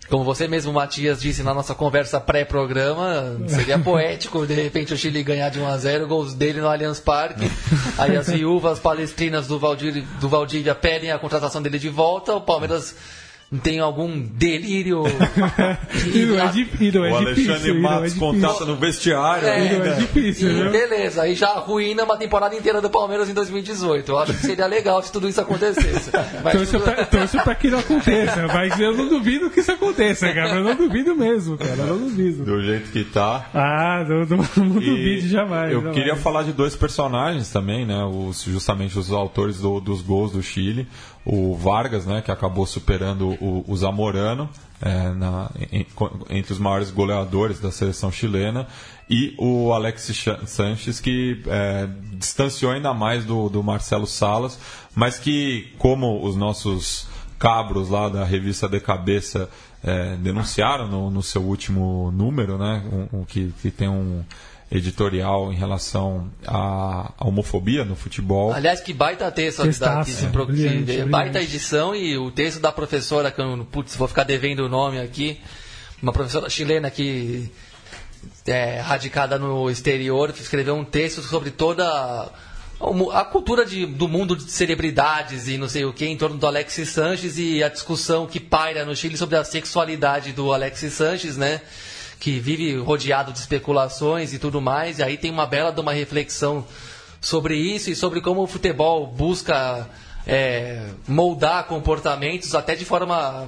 Como 0.09 0.23
você 0.23 0.47
mesmo, 0.47 0.71
Matias, 0.71 1.19
disse 1.19 1.41
na 1.41 1.53
nossa 1.53 1.73
conversa 1.73 2.19
pré-programa, 2.19 3.37
seria 3.47 3.77
poético 3.79 4.45
de 4.45 4.53
repente 4.53 4.93
o 4.93 4.97
Chile 4.97 5.23
ganhar 5.23 5.49
de 5.49 5.59
1 5.59 5.67
a 5.67 5.77
0 5.77 6.07
gols 6.07 6.33
dele 6.35 6.61
no 6.61 6.67
Allianz 6.67 6.99
Parque. 6.99 7.49
Aí 7.97 8.15
as 8.15 8.27
viúvas 8.29 8.77
palestrinas 8.77 9.47
do 9.47 9.57
Valdívia, 9.57 10.03
do 10.19 10.29
Valdívia 10.29 10.75
pedem 10.75 11.11
a 11.11 11.17
contratação 11.17 11.61
dele 11.61 11.79
de 11.79 11.89
volta, 11.89 12.35
o 12.35 12.41
Palmeiras 12.41 12.95
tem 13.57 13.79
algum 13.79 14.19
delírio. 14.19 15.03
E 16.13 16.25
não 16.25 16.39
é, 16.39 16.53
e 16.79 16.91
não 16.91 17.05
é 17.05 17.13
o 17.13 17.25
difícil. 17.25 17.51
Alexandre 17.53 17.71
não 17.73 17.77
é 17.77 17.81
Matos 17.81 18.13
difícil. 18.13 18.19
contrata 18.31 18.65
no 18.65 18.75
vestiário 18.75 19.47
É, 19.47 19.57
não 19.59 19.65
é 19.65 19.71
ainda. 19.89 19.95
difícil, 19.95 20.49
E 20.49 20.53
viu? 20.53 20.71
beleza, 20.71 21.21
aí 21.23 21.35
já 21.35 21.47
arruína 21.49 22.03
uma 22.03 22.17
temporada 22.17 22.55
inteira 22.55 22.81
do 22.81 22.89
Palmeiras 22.89 23.29
em 23.29 23.33
2018. 23.33 24.11
Eu 24.11 24.17
acho 24.19 24.33
que 24.33 24.39
seria 24.45 24.65
legal 24.67 25.01
se 25.01 25.11
tudo 25.11 25.27
isso 25.27 25.41
acontecesse. 25.41 26.11
Mas 26.43 26.53
Torço 26.71 26.79
pra, 26.79 27.05
torço 27.05 27.37
pra 27.43 27.55
que 27.55 27.69
não 27.69 27.79
aconteça, 27.79 28.47
mas 28.47 28.79
eu 28.79 28.93
não 28.95 29.07
duvido 29.07 29.49
que 29.49 29.59
isso 29.59 29.71
aconteça, 29.71 30.31
cara. 30.33 30.55
Eu 30.55 30.63
não 30.63 30.75
duvido 30.75 31.15
mesmo, 31.15 31.57
cara. 31.57 31.75
Eu 31.75 31.85
não 31.87 31.97
duvido. 31.97 32.43
Do 32.45 32.61
jeito 32.61 32.91
que 32.91 33.03
tá. 33.03 33.49
Ah, 33.53 34.05
não, 34.07 34.19
não, 34.25 34.45
não 34.57 34.79
duvide 34.79 35.27
jamais. 35.27 35.71
Eu 35.71 35.79
jamais. 35.79 35.95
queria 35.97 36.15
falar 36.15 36.43
de 36.43 36.51
dois 36.53 36.75
personagens 36.75 37.49
também, 37.51 37.85
né? 37.85 38.03
Os, 38.05 38.43
justamente 38.43 38.97
os 38.97 39.11
autores 39.11 39.59
do- 39.59 39.79
dos 39.79 40.01
gols 40.01 40.31
do 40.31 40.41
Chile. 40.43 40.87
O 41.25 41.55
Vargas, 41.55 42.05
né? 42.05 42.21
Que 42.21 42.31
acabou 42.31 42.65
superando 42.65 43.29
o, 43.41 43.65
o 43.67 43.75
Zamorano 43.75 44.49
é, 44.81 45.09
na- 45.09 45.49
em- 45.71 45.85
entre 46.29 46.53
os 46.53 46.59
maiores 46.59 46.91
goleadores 46.91 47.59
da 47.59 47.71
seleção 47.71 48.11
chilena. 48.11 48.67
E 49.09 49.33
o 49.37 49.71
Cha- 50.13 50.45
Sanches, 50.45 50.99
que 50.99 51.41
é, 51.47 51.87
distanciou 52.13 52.71
ainda 52.71 52.93
mais 52.93 53.25
do, 53.25 53.49
do 53.49 53.63
Marcelo 53.63 54.05
Salas, 54.07 54.59
mas 54.95 55.17
que, 55.19 55.73
como 55.77 56.23
os 56.25 56.35
nossos 56.35 57.07
cabros 57.37 57.89
lá 57.89 58.07
da 58.09 58.23
revista 58.23 58.67
De 58.67 58.79
Cabeça 58.79 59.49
é, 59.83 60.15
denunciaram 60.15 60.87
no, 60.87 61.11
no, 61.11 61.21
seu 61.21 61.41
último 61.43 62.11
número, 62.11 62.57
né, 62.57 62.83
um, 63.11 63.19
um, 63.19 63.25
que, 63.25 63.53
que 63.61 63.69
tem 63.69 63.87
um 63.89 64.23
editorial 64.71 65.53
em 65.53 65.55
relação 65.55 66.31
à, 66.45 67.13
à, 67.17 67.27
homofobia 67.27 67.85
no 67.85 67.95
futebol. 67.95 68.51
Aliás, 68.51 68.81
que 68.81 68.93
baita 68.93 69.31
texto 69.31 69.61
que, 69.61 70.25
é, 70.25 70.29
pro, 70.29 70.45
brilhante, 70.45 71.03
baita 71.03 71.41
edição 71.41 71.95
e 71.95 72.17
o 72.17 72.31
texto 72.31 72.59
da 72.59 72.71
professora, 72.71 73.31
que 73.31 73.39
eu, 73.39 73.65
putz, 73.71 73.95
vou 73.95 74.07
ficar 74.07 74.23
devendo 74.23 74.65
o 74.65 74.69
nome 74.69 74.99
aqui, 74.99 75.39
uma 76.01 76.11
professora 76.11 76.49
chilena 76.49 76.89
que 76.89 77.49
é 78.45 78.79
radicada 78.79 79.37
no 79.37 79.69
exterior, 79.69 80.31
escreveu 80.31 80.75
um 80.75 80.83
texto 80.83 81.21
sobre 81.21 81.51
toda 81.51 82.31
a 83.13 83.23
cultura 83.25 83.65
de, 83.65 83.85
do 83.85 84.07
mundo 84.07 84.35
de 84.35 84.51
celebridades 84.51 85.47
e 85.47 85.57
não 85.57 85.69
sei 85.69 85.85
o 85.85 85.93
que 85.93 86.05
em 86.05 86.17
torno 86.17 86.37
do 86.37 86.45
Alexis 86.45 86.89
Sanches 86.89 87.37
e 87.37 87.63
a 87.63 87.69
discussão 87.69 88.27
que 88.27 88.39
paira 88.39 88.83
no 88.83 88.95
Chile 88.95 89.17
sobre 89.17 89.37
a 89.37 89.43
sexualidade 89.43 90.33
do 90.33 90.51
Alexis 90.51 90.93
Sanches, 90.93 91.37
né? 91.37 91.61
Que 92.19 92.39
vive 92.39 92.75
rodeado 92.77 93.31
de 93.31 93.39
especulações 93.39 94.33
e 94.33 94.39
tudo 94.39 94.61
mais. 94.61 94.99
E 94.99 95.03
aí 95.03 95.17
tem 95.17 95.31
uma 95.31 95.45
bela 95.45 95.71
de 95.71 95.81
uma 95.81 95.93
reflexão 95.93 96.65
sobre 97.21 97.55
isso 97.55 97.89
e 97.89 97.95
sobre 97.95 98.21
como 98.21 98.43
o 98.43 98.47
futebol 98.47 99.07
busca 99.07 99.87
é, 100.27 100.89
moldar 101.07 101.65
comportamentos 101.65 102.55
até 102.55 102.75
de 102.75 102.85
forma, 102.85 103.47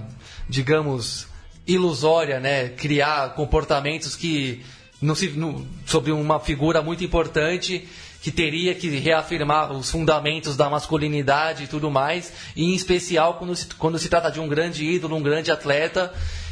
digamos, 0.49 1.27
ilusória, 1.68 2.39
né? 2.39 2.69
Criar 2.69 3.34
comportamentos 3.35 4.15
que 4.15 4.64
não 5.02 5.14
se, 5.15 5.30
não, 5.30 5.65
sobre 5.85 6.11
uma 6.11 6.39
figura 6.39 6.81
muito 6.81 7.03
importante 7.03 7.88
que 8.22 8.31
teria 8.31 8.73
que 8.73 8.89
reafirmar 8.89 9.72
os 9.72 9.91
fundamentos 9.91 10.57
da 10.57 10.69
masculinidade 10.69 11.64
e 11.64 11.68
tudo 11.68 11.89
mais, 11.89 12.34
e 12.56 12.65
em 12.65 12.73
especial 12.73 13.35
quando 13.35 13.56
se, 13.56 13.68
quando 13.68 13.99
se 13.99 14.10
trata 14.10 14.31
de 14.31 14.39
um 14.39 14.48
grande 14.48 14.84
ídolo, 14.85 15.15
um 15.15 15.22
grande 15.22 15.52
atleta. 15.52 16.11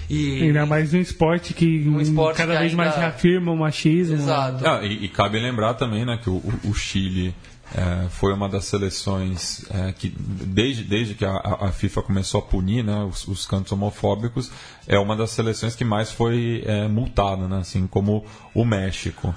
E, 0.10 0.44
ainda 0.44 0.65
mais 0.65 0.94
um 0.94 0.99
esporte 0.99 1.53
que 1.53 1.88
um 1.88 1.99
esporte 1.99 2.38
cada 2.38 2.53
que 2.53 2.60
vez 2.60 2.72
ainda... 2.72 2.84
mais 2.84 2.95
reafirma 2.95 3.52
o 3.52 3.57
machismo. 3.57 4.15
Exato. 4.15 4.68
Ah, 4.68 4.84
e, 4.84 5.06
e, 5.06 5.07
cabe 5.07 5.40
lembrar 5.40 5.73
também 5.73 6.06
né, 6.06 6.19
que 6.22 6.30
o, 6.30 6.41
o 6.64 6.73
Chile 6.73 7.34
é, 7.73 8.07
foi 8.10 8.32
uma 8.34 8.48
das 8.48 8.65
seleções 8.65 9.65
é, 9.72 9.91
que, 9.91 10.14
desde, 10.18 10.84
desde 10.84 11.15
que 11.15 11.26
a, 11.26 11.36
a, 11.36 11.72
FIFA 11.72 12.03
começou 12.03 12.40
a 12.40 12.44
punir 12.44 12.84
né, 12.84 13.03
os, 13.03 13.27
os, 13.27 13.45
cantos 13.45 13.72
homofóbicos, 13.72 14.52
é 14.88 14.99
uma 14.99 15.15
das 15.15 15.32
seleções 15.32 15.76
que 15.76 15.84
mais 15.84 16.11
foi 16.11 16.64
é, 16.65 16.88
multada, 16.88 17.48
né, 17.48 17.57
assim 17.57 17.88
como 17.88 18.23
o 18.53 18.64
México. 18.64 19.34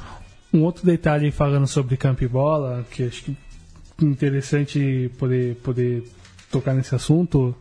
Um 0.53 0.63
outro 0.63 0.85
detalhe 0.85 1.31
falando 1.31 1.67
sobre 1.67 1.97
campo 1.97 2.23
e 2.25 2.29
bola, 2.29 2.87
que 2.91 3.05
acho 3.05 3.25
que 3.25 3.37
interessante 4.01 5.11
poder, 5.19 5.57
poder 5.57 6.05
tocar 6.51 6.75
nesse 6.75 6.95
assunto. 6.95 7.55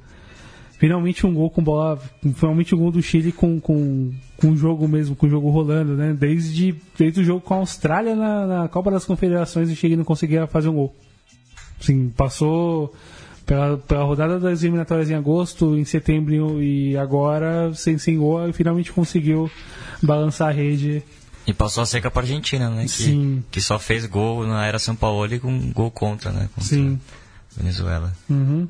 Finalmente 0.78 1.26
um 1.26 1.34
gol 1.34 1.50
com 1.50 1.64
bola. 1.64 2.00
Finalmente 2.36 2.76
um 2.76 2.78
gol 2.78 2.92
do 2.92 3.02
Chile 3.02 3.32
com, 3.32 3.60
com, 3.60 4.14
com 4.38 4.52
o 4.52 4.58
jogo 4.58 4.88
mesmo, 4.88 5.16
com 5.16 5.26
o 5.26 5.30
jogo 5.30 5.50
rolando, 5.50 5.96
né? 5.96 6.16
Desde, 6.18 6.76
desde 6.98 7.22
o 7.22 7.24
jogo 7.24 7.42
com 7.42 7.56
a 7.56 7.58
Austrália 7.58 8.16
na, 8.16 8.46
na 8.46 8.68
Copa 8.68 8.92
das 8.92 9.06
Confederações 9.06 9.72
o 9.72 9.76
Chile 9.76 9.96
não 9.96 10.04
conseguia 10.04 10.46
fazer 10.46 10.70
um 10.70 10.76
gol. 10.76 10.96
Sim, 11.80 12.10
passou 12.16 12.94
pela, 13.46 13.78
pela 13.78 14.04
rodada 14.04 14.40
das 14.40 14.62
eliminatórias 14.62 15.10
em 15.10 15.16
agosto, 15.16 15.76
em 15.76 15.86
setembro 15.86 16.62
e 16.62 16.96
agora, 16.98 17.74
sem, 17.74 17.98
sem 17.98 18.18
gol, 18.18 18.52
finalmente 18.54 18.92
conseguiu 18.92 19.50
balançar 20.02 20.50
a 20.50 20.52
rede 20.52 21.04
e 21.48 21.54
passou 21.54 21.82
a 21.82 21.86
seca 21.86 22.12
para 22.12 22.24
a 22.24 22.26
Argentina, 22.26 22.70
né? 22.70 22.84
Que, 22.84 22.90
Sim. 22.90 23.44
que 23.50 23.62
só 23.62 23.80
fez 23.80 24.06
gol 24.06 24.46
na 24.46 24.66
era 24.66 24.78
São 24.78 24.94
Paulo 24.94 25.34
e 25.34 25.40
com 25.40 25.72
gol 25.72 25.90
contra, 25.90 26.30
né? 26.30 26.50
Contra 26.54 26.70
Sim. 26.70 27.00
Venezuela. 27.56 28.14
Uhum. 28.30 28.68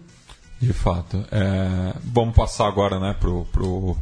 De 0.60 0.74
fato. 0.74 1.24
É, 1.32 1.94
vamos 2.04 2.36
passar 2.36 2.68
agora, 2.68 3.00
né, 3.00 3.16
pro, 3.20 3.46
pro, 3.46 3.96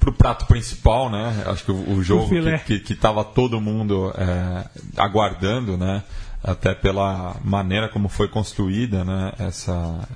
pro 0.00 0.12
prato 0.12 0.46
principal, 0.46 1.10
né? 1.10 1.44
Acho 1.46 1.64
que 1.64 1.70
o, 1.70 1.92
o 1.92 2.02
jogo 2.02 2.28
que, 2.28 2.58
que, 2.58 2.80
que 2.80 2.94
tava 2.94 3.24
todo 3.24 3.60
mundo 3.60 4.12
é, 4.16 4.64
aguardando, 4.96 5.76
né? 5.76 6.02
Até 6.42 6.74
pela 6.74 7.36
maneira 7.42 7.88
como 7.88 8.08
foi 8.08 8.28
construída, 8.28 9.04
né? 9.04 9.32
Essa, 9.38 10.06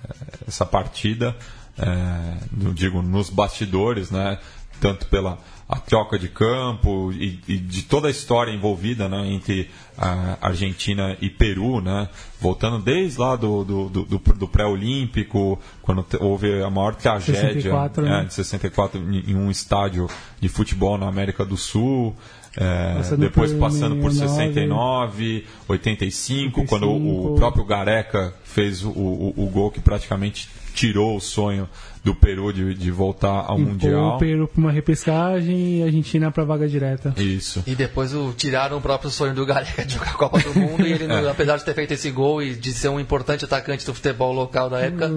essa 0.46 0.66
partida, 0.66 1.34
é, 1.78 2.72
digo, 2.74 3.00
nos 3.00 3.30
bastidores, 3.30 4.10
né? 4.10 4.38
Tanto 4.80 5.06
pela 5.06 5.38
a 5.68 5.78
troca 5.78 6.18
de 6.18 6.28
campo 6.28 7.12
e, 7.12 7.40
e, 7.46 7.58
de 7.58 7.82
toda 7.82 8.08
a 8.08 8.10
história 8.10 8.50
envolvida 8.50 9.06
né, 9.06 9.26
entre 9.28 9.68
a 9.98 10.38
Argentina 10.40 11.14
e 11.20 11.28
Peru, 11.28 11.82
né, 11.82 12.08
voltando 12.40 12.78
desde 12.78 13.20
lá 13.20 13.36
do, 13.36 13.64
do, 13.64 13.88
do, 13.88 14.18
do 14.18 14.48
pré-olímpico, 14.48 15.60
quando 15.82 16.06
houve 16.20 16.62
a 16.62 16.70
maior 16.70 16.94
tragédia 16.94 17.52
64, 17.60 18.02
né? 18.02 18.20
é, 18.20 18.24
de 18.24 18.34
64 18.34 19.00
em 19.12 19.34
um 19.34 19.50
estádio 19.50 20.08
de 20.40 20.48
futebol 20.48 20.96
na 20.96 21.06
América 21.06 21.44
do 21.44 21.56
Sul. 21.56 22.16
É, 22.56 23.16
depois 23.16 23.52
passando 23.52 23.96
por 23.96 24.10
69, 24.10 25.44
85, 25.68 26.60
85, 26.60 26.66
quando 26.66 26.88
o, 26.88 27.34
o 27.34 27.36
próprio 27.36 27.64
Gareca 27.64 28.34
fez 28.42 28.82
o, 28.82 28.88
o, 28.88 29.34
o 29.36 29.46
gol 29.46 29.70
que 29.70 29.80
praticamente 29.80 30.48
tirou 30.78 31.16
o 31.16 31.20
sonho 31.20 31.68
do 32.04 32.14
Peru 32.14 32.52
de, 32.52 32.72
de 32.72 32.90
voltar 32.92 33.46
ao 33.48 33.58
Mundial. 33.58 34.14
O 34.14 34.18
Peru 34.18 34.46
para 34.46 34.60
uma 34.60 34.70
repescagem 34.70 35.78
e 35.78 35.82
a 35.82 35.86
Argentina 35.86 36.30
para 36.30 36.44
vaga 36.44 36.68
direta. 36.68 37.12
Isso. 37.16 37.64
E 37.66 37.74
depois 37.74 38.14
o, 38.14 38.32
tiraram 38.32 38.78
o 38.78 38.80
próprio 38.80 39.10
sonho 39.10 39.34
do 39.34 39.44
Gareca 39.44 39.82
de 39.84 39.94
jogar 39.94 40.10
a 40.10 40.14
Copa 40.14 40.38
do 40.38 40.54
Mundo 40.54 40.86
e 40.86 40.92
ele, 40.92 41.04
é. 41.12 41.28
apesar 41.28 41.56
de 41.56 41.64
ter 41.64 41.74
feito 41.74 41.94
esse 41.94 42.08
gol 42.12 42.40
e 42.40 42.54
de 42.54 42.72
ser 42.72 42.90
um 42.90 43.00
importante 43.00 43.44
atacante 43.44 43.84
do 43.84 43.92
futebol 43.92 44.32
local 44.32 44.70
da 44.70 44.78
época, 44.78 45.10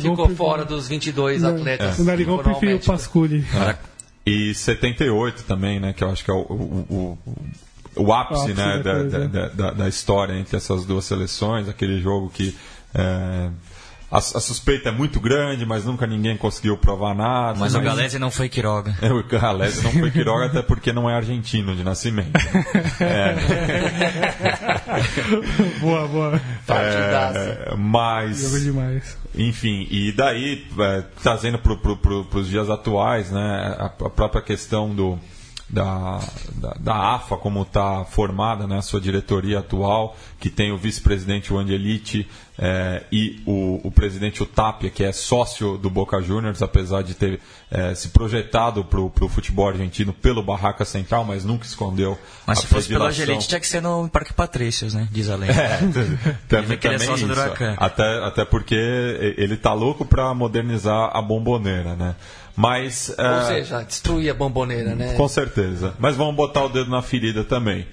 ficou 0.00 0.28
fora 0.30 0.64
dos 0.64 0.86
22 0.86 1.42
atletas. 1.42 1.98
É. 1.98 2.02
O 2.02 2.04
Narigão 2.04 2.38
preferiu 2.38 2.76
o 2.76 2.80
Pasculi. 2.80 3.44
É. 3.54 3.76
E 4.24 4.54
78 4.54 5.42
também, 5.44 5.80
né, 5.80 5.92
que 5.92 6.04
eu 6.04 6.10
acho 6.10 6.24
que 6.24 6.30
é 6.30 6.34
o, 6.34 6.38
o, 6.38 6.86
o 6.90 7.18
o 7.96 8.12
ápice, 8.12 8.54
né, 8.54 8.80
da, 8.80 9.02
da, 9.02 9.48
da, 9.48 9.70
da, 9.72 9.88
história 9.88 10.38
entre 10.38 10.56
essas 10.56 10.84
duas 10.84 11.04
seleções, 11.04 11.68
aquele 11.68 12.00
jogo 12.00 12.30
que 12.30 12.54
é, 12.94 13.50
a, 14.10 14.18
a, 14.18 14.20
suspeita 14.20 14.88
é 14.88 14.92
muito 14.92 15.20
grande, 15.20 15.66
mas 15.66 15.84
nunca 15.84 16.06
ninguém 16.06 16.36
conseguiu 16.36 16.78
provar 16.78 17.14
nada. 17.14 17.58
Mas, 17.58 17.72
mas... 17.72 17.74
o 17.74 17.80
Galese 17.80 18.18
não 18.18 18.30
foi 18.30 18.48
Quiroga. 18.48 18.96
É, 19.02 19.12
o 19.12 19.22
Galese 19.22 19.82
não 19.82 19.92
foi 19.92 20.10
Quiroga, 20.10 20.46
até 20.46 20.62
porque 20.62 20.92
não 20.92 21.10
é 21.10 21.14
argentino 21.14 21.76
de 21.76 21.84
nascimento. 21.84 22.32
é. 23.00 23.36
boa, 25.80 26.08
boa. 26.08 26.40
É, 26.68 27.74
mas. 27.76 28.50
demais. 28.62 29.18
Enfim, 29.34 29.86
e 29.90 30.10
daí, 30.12 30.66
é, 30.78 31.04
trazendo 31.22 31.58
para 31.58 31.76
pro, 31.76 31.96
pro, 31.96 32.26
os 32.32 32.48
dias 32.48 32.70
atuais, 32.70 33.30
né, 33.30 33.76
a, 33.78 33.86
a 33.86 34.10
própria 34.10 34.40
questão 34.40 34.94
do 34.94 35.18
da, 35.68 36.20
da, 36.54 36.76
da 36.80 37.14
AFA, 37.14 37.36
como 37.36 37.62
está 37.62 38.04
formada, 38.06 38.66
né, 38.66 38.78
a 38.78 38.82
sua 38.82 39.00
diretoria 39.00 39.58
atual, 39.58 40.16
que 40.40 40.48
tem 40.48 40.72
o 40.72 40.78
vice-presidente 40.78 41.52
o 41.52 41.58
Angeliti 41.58 42.26
é, 42.58 43.04
e 43.12 43.40
o, 43.46 43.80
o 43.84 43.90
presidente 43.90 44.42
Utapia, 44.42 44.90
que 44.90 45.04
é 45.04 45.12
sócio 45.12 45.78
do 45.78 45.88
Boca 45.88 46.20
Juniors, 46.20 46.60
apesar 46.60 47.02
de 47.02 47.14
ter 47.14 47.40
é, 47.70 47.94
se 47.94 48.08
projetado 48.08 48.84
para 48.84 49.00
o 49.00 49.28
futebol 49.28 49.68
argentino 49.68 50.12
pelo 50.12 50.42
Barraca 50.42 50.84
Central, 50.84 51.24
mas 51.24 51.44
nunca 51.44 51.64
escondeu 51.64 52.18
Mas 52.44 52.58
se 52.58 52.66
fosse 52.66 52.88
pelo 52.88 53.04
Angeliti, 53.04 53.46
tinha 53.46 53.60
que 53.60 53.66
ser 53.66 53.80
no 53.80 54.08
Parque 54.08 54.32
Patrícios, 54.32 54.92
né? 54.92 55.06
Diz 55.10 55.30
a 55.30 55.36
lenda. 55.36 55.54
É, 56.28 56.34
também, 56.48 56.78
também 56.78 57.14
isso. 57.14 57.26
Até, 57.76 58.24
até 58.24 58.44
porque 58.44 58.74
ele 58.74 59.54
está 59.54 59.72
louco 59.72 60.04
para 60.04 60.32
modernizar 60.34 61.10
a 61.14 61.20
bomboneira, 61.20 61.94
né? 61.94 62.14
Mas, 62.56 63.14
Ou 63.16 63.24
uh, 63.24 63.46
seja, 63.46 63.82
destruir 63.82 64.30
a 64.30 64.34
bomboneira, 64.34 64.94
né? 64.94 65.14
Com 65.14 65.28
certeza. 65.28 65.94
Mas 65.98 66.16
vamos 66.16 66.34
botar 66.34 66.64
o 66.64 66.68
dedo 66.68 66.90
na 66.90 67.02
ferida 67.02 67.44
também. 67.44 67.86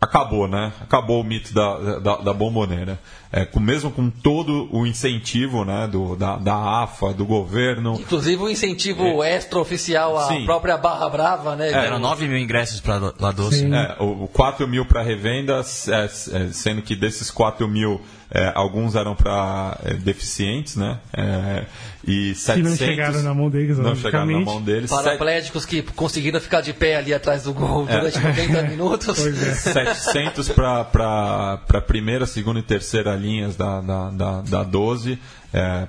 Acabou, 0.00 0.48
né? 0.48 0.72
Acabou 0.80 1.20
o 1.20 1.24
mito 1.24 1.52
da, 1.52 1.98
da, 1.98 2.16
da 2.16 2.32
bomboneira. 2.32 2.98
É, 3.32 3.44
com, 3.44 3.60
mesmo 3.60 3.92
com 3.92 4.10
todo 4.10 4.68
o 4.72 4.84
incentivo 4.84 5.64
né, 5.64 5.86
do, 5.86 6.16
da, 6.16 6.36
da 6.36 6.82
AFA, 6.82 7.12
do 7.12 7.24
governo. 7.24 7.94
Inclusive 8.00 8.42
o 8.42 8.50
incentivo 8.50 9.22
é, 9.22 9.36
extra-oficial 9.36 10.18
à 10.18 10.26
Sim. 10.26 10.44
própria 10.44 10.76
Barra 10.76 11.08
Brava, 11.08 11.54
né? 11.54 11.68
É, 11.68 11.86
eram 11.86 12.00
9 12.00 12.26
mil 12.26 12.38
ingressos 12.38 12.80
para 12.80 13.12
La 13.20 13.30
Doce. 13.30 13.72
É, 13.72 13.96
o, 14.00 14.24
o 14.24 14.28
4 14.28 14.66
mil 14.66 14.84
para 14.84 15.02
revenda, 15.02 15.60
é, 15.88 16.04
é, 16.04 16.08
sendo 16.52 16.82
que 16.82 16.96
desses 16.96 17.30
4 17.30 17.68
mil 17.68 18.00
é, 18.32 18.52
alguns 18.54 18.94
eram 18.94 19.16
para 19.16 19.76
é, 19.84 19.94
deficientes, 19.94 20.76
né? 20.76 20.98
É, 21.12 21.64
e 22.06 22.34
700 22.34 22.54
que 22.54 22.62
não 22.62 22.76
chegaram 22.76 23.22
na 23.22 23.34
mão 23.34 23.50
deles, 23.50 23.76
não 23.76 23.96
chegaram 23.96 24.26
na 24.26 24.40
mão 24.40 24.62
deles. 24.62 24.88
Paraplégicos 24.88 25.66
que 25.66 25.82
conseguiram 25.82 26.40
ficar 26.40 26.60
de 26.60 26.72
pé 26.72 26.96
ali 26.96 27.12
atrás 27.12 27.42
do 27.42 27.52
gol 27.52 27.86
é. 27.88 27.98
durante 27.98 28.18
90 28.20 28.62
minutos. 28.70 29.16
700 29.18 30.48
para 30.48 31.60
a 31.74 31.80
primeira, 31.80 32.24
segunda 32.24 32.60
e 32.60 32.62
terceira 32.62 33.12
linhas 33.20 33.56
da, 33.56 33.80
da, 33.80 34.10
da, 34.10 34.40
da 34.42 34.62
12. 34.62 35.18
É, 35.52 35.88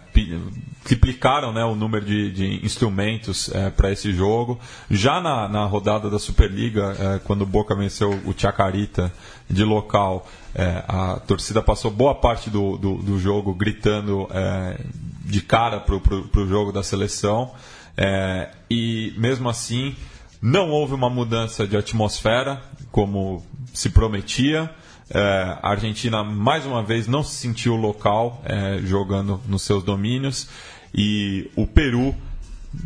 triplicaram 0.83 1.53
né, 1.53 1.63
o 1.63 1.75
número 1.75 2.03
de, 2.03 2.31
de 2.31 2.65
instrumentos 2.65 3.49
é, 3.53 3.69
para 3.69 3.91
esse 3.91 4.11
jogo. 4.11 4.59
Já 4.89 5.21
na, 5.21 5.47
na 5.47 5.65
rodada 5.65 6.09
da 6.09 6.17
Superliga, 6.17 6.95
é, 6.99 7.19
quando 7.19 7.43
o 7.43 7.45
Boca 7.45 7.75
venceu 7.75 8.09
o 8.25 8.33
Chacarita 8.35 9.13
de 9.49 9.63
local, 9.63 10.27
é, 10.55 10.83
a 10.87 11.19
torcida 11.25 11.61
passou 11.61 11.91
boa 11.91 12.15
parte 12.15 12.49
do, 12.49 12.77
do, 12.77 12.95
do 12.95 13.19
jogo 13.19 13.53
gritando 13.53 14.27
é, 14.31 14.79
de 15.23 15.41
cara 15.41 15.79
para 15.79 15.95
o 15.95 16.47
jogo 16.47 16.71
da 16.71 16.83
seleção. 16.83 17.51
É, 17.95 18.49
e 18.69 19.13
mesmo 19.17 19.47
assim, 19.47 19.95
não 20.41 20.69
houve 20.71 20.93
uma 20.93 21.09
mudança 21.09 21.67
de 21.67 21.77
atmosfera 21.77 22.61
como 22.91 23.45
se 23.73 23.89
prometia. 23.89 24.69
É, 25.13 25.57
a 25.61 25.69
Argentina, 25.69 26.23
mais 26.23 26.65
uma 26.65 26.81
vez, 26.81 27.07
não 27.07 27.23
se 27.23 27.35
sentiu 27.35 27.75
local 27.75 28.41
é, 28.45 28.79
jogando 28.83 29.41
nos 29.47 29.61
seus 29.63 29.83
domínios. 29.83 30.47
E 30.93 31.49
o 31.55 31.67
Peru 31.67 32.15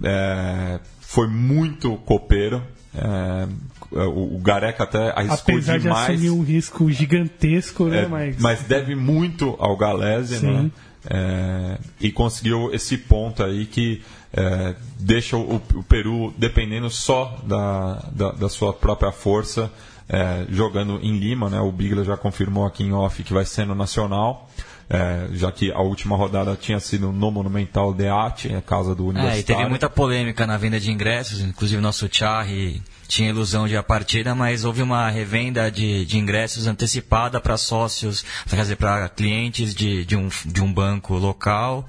é, 0.04 0.80
foi 1.02 1.28
muito 1.28 1.96
copeiro. 1.98 2.64
É, 2.96 3.48
o, 3.92 4.38
o 4.38 4.40
Gareca 4.40 4.84
até 4.84 5.12
arriscou 5.12 5.56
Apesar 5.56 5.80
demais. 5.80 6.08
de 6.08 6.14
assumir 6.14 6.30
um 6.32 6.44
risco 6.44 6.92
gigantesco, 6.92 7.86
né? 7.86 8.04
É, 8.04 8.08
mas... 8.08 8.38
mas 8.40 8.64
deve 8.64 8.96
muito 8.96 9.56
ao 9.60 9.78
Galese, 9.78 10.44
né? 10.46 10.72
É, 11.08 11.78
e 12.02 12.12
conseguiu 12.12 12.74
esse 12.74 12.98
ponto 12.98 13.44
aí 13.44 13.68
que 13.68 14.02
é, 14.34 14.76
deixa 15.00 15.38
o, 15.38 15.62
o 15.76 15.84
Peru 15.84 16.34
dependendo 16.36 16.90
só 16.90 17.40
da, 17.46 18.04
da, 18.12 18.32
da 18.32 18.50
sua 18.50 18.74
própria 18.74 19.12
força, 19.12 19.72
é, 20.10 20.46
jogando 20.50 21.00
em 21.02 21.18
Lima, 21.18 21.50
né? 21.50 21.60
O 21.60 21.72
Bigla 21.72 22.04
já 22.04 22.16
confirmou 22.18 22.66
aqui 22.66 22.84
em 22.84 22.94
off 22.94 23.24
que 23.24 23.34
vai 23.34 23.46
ser 23.46 23.66
no 23.66 23.76
Nacional. 23.76 24.50
é, 24.88 25.30
já 25.34 25.52
que 25.52 25.72
a 25.72 25.80
última 25.82 26.16
rodada 26.16 26.56
tinha 26.56 26.80
sido 26.80 27.12
no 27.12 27.32
Monumental 27.32 27.92
de 27.92 28.08
Arte, 28.08 28.54
a 28.54 28.62
casa 28.62 28.94
do 28.94 29.02
É, 29.04 29.06
e 29.06 29.10
Universitário. 29.10 29.58
teve 29.58 29.68
muita 29.70 29.90
polêmica 29.90 30.46
na 30.46 30.58
venda 30.58 30.80
de 30.80 30.92
ingressos, 30.92 31.40
inclusive 31.42 31.80
o 31.80 31.82
nosso 31.82 32.08
Charri 32.12 32.84
tinha 33.08 33.30
ilusão 33.30 33.68
de 33.68 33.76
à 33.76 33.82
partida, 33.82 34.36
mas 34.36 34.64
houve 34.64 34.84
uma 34.84 35.10
revenda 35.10 35.72
de, 35.72 36.06
de 36.06 36.20
ingressos 36.20 36.68
antecipada 36.68 37.42
para 37.42 37.58
sócios, 37.58 38.24
quer 38.48 38.58
dizer, 38.58 38.76
para 38.76 39.10
clientes 39.10 39.74
de, 39.74 40.06
de, 40.06 40.16
um, 40.16 40.30
de 40.46 40.62
um 40.62 40.72
banco 40.72 41.16
local 41.16 41.84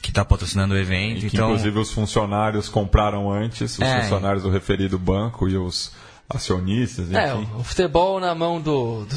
que 0.00 0.10
está 0.12 0.24
patrocinando 0.24 0.72
o 0.74 0.78
evento. 0.78 1.26
E 1.26 1.30
que, 1.30 1.36
então, 1.36 1.48
inclusive 1.50 1.76
os 1.80 1.90
funcionários 1.90 2.68
compraram 2.68 3.28
antes, 3.28 3.72
os 3.76 3.80
É. 3.80 4.02
funcionários 4.02 4.44
do 4.44 4.50
referido 4.50 4.96
banco 5.00 5.48
e 5.48 5.56
os 5.56 5.90
acionistas, 6.28 7.12
É, 7.12 7.32
enfim. 7.34 7.48
o 7.58 7.62
futebol 7.62 8.18
na 8.20 8.34
mão 8.34 8.60
do, 8.60 9.04
do, 9.04 9.16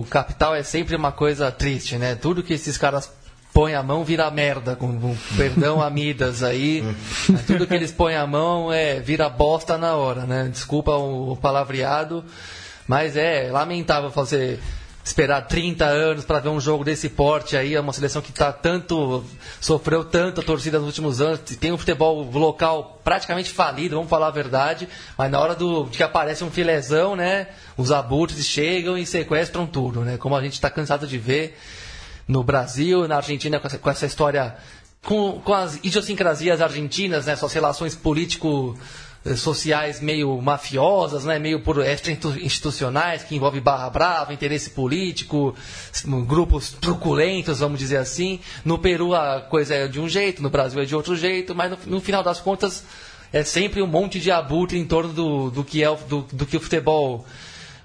do 0.00 0.06
capital 0.08 0.54
é 0.54 0.62
sempre 0.62 0.94
uma 0.96 1.12
coisa 1.12 1.50
triste, 1.50 1.96
né? 1.98 2.14
Tudo 2.14 2.42
que 2.42 2.54
esses 2.54 2.78
caras 2.78 3.10
põem 3.52 3.74
a 3.74 3.82
mão 3.82 4.04
vira 4.04 4.30
merda, 4.30 4.76
com, 4.76 4.98
com 5.00 5.16
perdão 5.36 5.80
a 5.82 5.90
Midas 5.90 6.42
aí. 6.42 6.84
Tudo 7.46 7.66
que 7.66 7.74
eles 7.74 7.90
põem 7.90 8.14
a 8.14 8.26
mão 8.26 8.72
é 8.72 9.00
vira 9.00 9.28
bosta 9.28 9.76
na 9.76 9.94
hora, 9.94 10.26
né? 10.26 10.48
Desculpa 10.50 10.92
o, 10.92 11.32
o 11.32 11.36
palavreado, 11.36 12.24
mas 12.86 13.16
é 13.16 13.50
lamentável 13.50 14.10
fazer 14.10 14.60
esperar 15.08 15.42
30 15.42 15.84
anos 15.86 16.24
para 16.24 16.38
ver 16.38 16.50
um 16.50 16.60
jogo 16.60 16.84
desse 16.84 17.08
porte 17.08 17.56
aí, 17.56 17.74
é 17.74 17.80
uma 17.80 17.92
seleção 17.92 18.20
que 18.20 18.30
tá 18.30 18.52
tanto 18.52 19.24
sofreu 19.60 20.04
tanto 20.04 20.40
a 20.40 20.44
torcida 20.44 20.78
nos 20.78 20.88
últimos 20.88 21.20
anos, 21.20 21.40
tem 21.40 21.72
um 21.72 21.78
futebol 21.78 22.22
local 22.30 23.00
praticamente 23.02 23.50
falido, 23.50 23.96
vamos 23.96 24.10
falar 24.10 24.28
a 24.28 24.30
verdade, 24.30 24.88
mas 25.16 25.30
na 25.30 25.40
hora 25.40 25.54
do 25.54 25.84
de 25.84 25.96
que 25.96 26.02
aparece 26.02 26.44
um 26.44 26.50
filezão, 26.50 27.16
né, 27.16 27.48
os 27.76 27.90
abutres 27.90 28.44
chegam 28.46 28.98
e 28.98 29.06
sequestram 29.06 29.66
tudo, 29.66 30.02
né? 30.02 30.18
Como 30.18 30.36
a 30.36 30.42
gente 30.42 30.54
está 30.54 30.68
cansado 30.68 31.06
de 31.06 31.16
ver 31.16 31.58
no 32.26 32.44
Brasil, 32.44 33.08
na 33.08 33.16
Argentina 33.16 33.58
com 33.58 33.66
essa, 33.66 33.78
com 33.78 33.90
essa 33.90 34.04
história 34.04 34.56
com, 35.02 35.40
com 35.40 35.54
as 35.54 35.76
idiosincrasias 35.76 36.60
argentinas, 36.60 37.26
né, 37.26 37.34
suas 37.34 37.52
relações 37.52 37.94
político 37.94 38.76
sociais 39.36 40.00
meio 40.00 40.40
mafiosas, 40.40 41.24
né, 41.24 41.38
meio 41.38 41.60
por 41.60 41.78
extra-institucionais, 41.84 43.22
que 43.22 43.34
envolve 43.34 43.60
barra 43.60 43.90
brava, 43.90 44.32
interesse 44.32 44.70
político, 44.70 45.54
grupos 46.26 46.70
truculentos, 46.70 47.60
vamos 47.60 47.78
dizer 47.78 47.98
assim. 47.98 48.40
No 48.64 48.78
Peru 48.78 49.14
a 49.14 49.40
coisa 49.40 49.74
é 49.74 49.88
de 49.88 50.00
um 50.00 50.08
jeito, 50.08 50.42
no 50.42 50.50
Brasil 50.50 50.80
é 50.80 50.84
de 50.84 50.94
outro 50.94 51.16
jeito, 51.16 51.54
mas 51.54 51.70
no, 51.70 51.78
no 51.86 52.00
final 52.00 52.22
das 52.22 52.40
contas 52.40 52.84
é 53.32 53.44
sempre 53.44 53.82
um 53.82 53.86
monte 53.86 54.18
de 54.18 54.30
abutre 54.30 54.78
em 54.78 54.84
torno 54.84 55.12
do, 55.12 55.50
do, 55.50 55.64
que, 55.64 55.82
é 55.82 55.90
o, 55.90 55.96
do, 55.96 56.22
do 56.32 56.46
que 56.46 56.56
o 56.56 56.60
futebol 56.60 57.26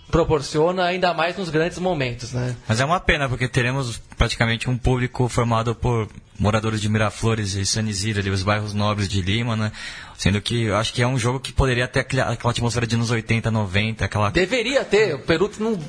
proporciona, 0.10 0.86
ainda 0.86 1.14
mais 1.14 1.36
nos 1.38 1.50
grandes 1.50 1.80
momentos, 1.80 2.34
né? 2.34 2.56
Mas 2.68 2.80
é 2.80 2.86
uma 2.86 3.00
pena, 3.00 3.28
porque 3.28 3.48
teremos 3.48 4.00
praticamente 4.16 4.70
um 4.70 4.78
público 4.78 5.28
formado 5.28 5.74
por 5.74 6.08
moradores 6.40 6.82
de 6.82 6.90
Miraflores 6.90 7.56
e 7.56 7.66
San 7.66 7.84
Isidro, 7.88 8.22
ali, 8.22 8.30
os 8.30 8.44
bairros 8.44 8.74
nobres 8.74 9.08
de 9.08 9.22
Lima, 9.22 9.56
né? 9.56 9.72
Sendo 10.18 10.42
que 10.42 10.64
eu 10.64 10.76
acho 10.76 10.94
que 10.94 11.02
é 11.02 11.08
um 11.08 11.18
jogo 11.18 11.40
que 11.40 11.52
poderia 11.52 11.88
ter 11.88 12.02
aquela, 12.02 12.32
aquela 12.32 12.52
atmosfera 12.52 12.88
de 12.88 12.96
anos 12.96 13.12
80, 13.12 13.52
90, 13.52 14.06
aquela... 14.06 14.30
Deveria 14.30 14.84
ter, 14.84 15.16
o 15.16 15.20
Peru 15.20 15.52
não 15.60 15.80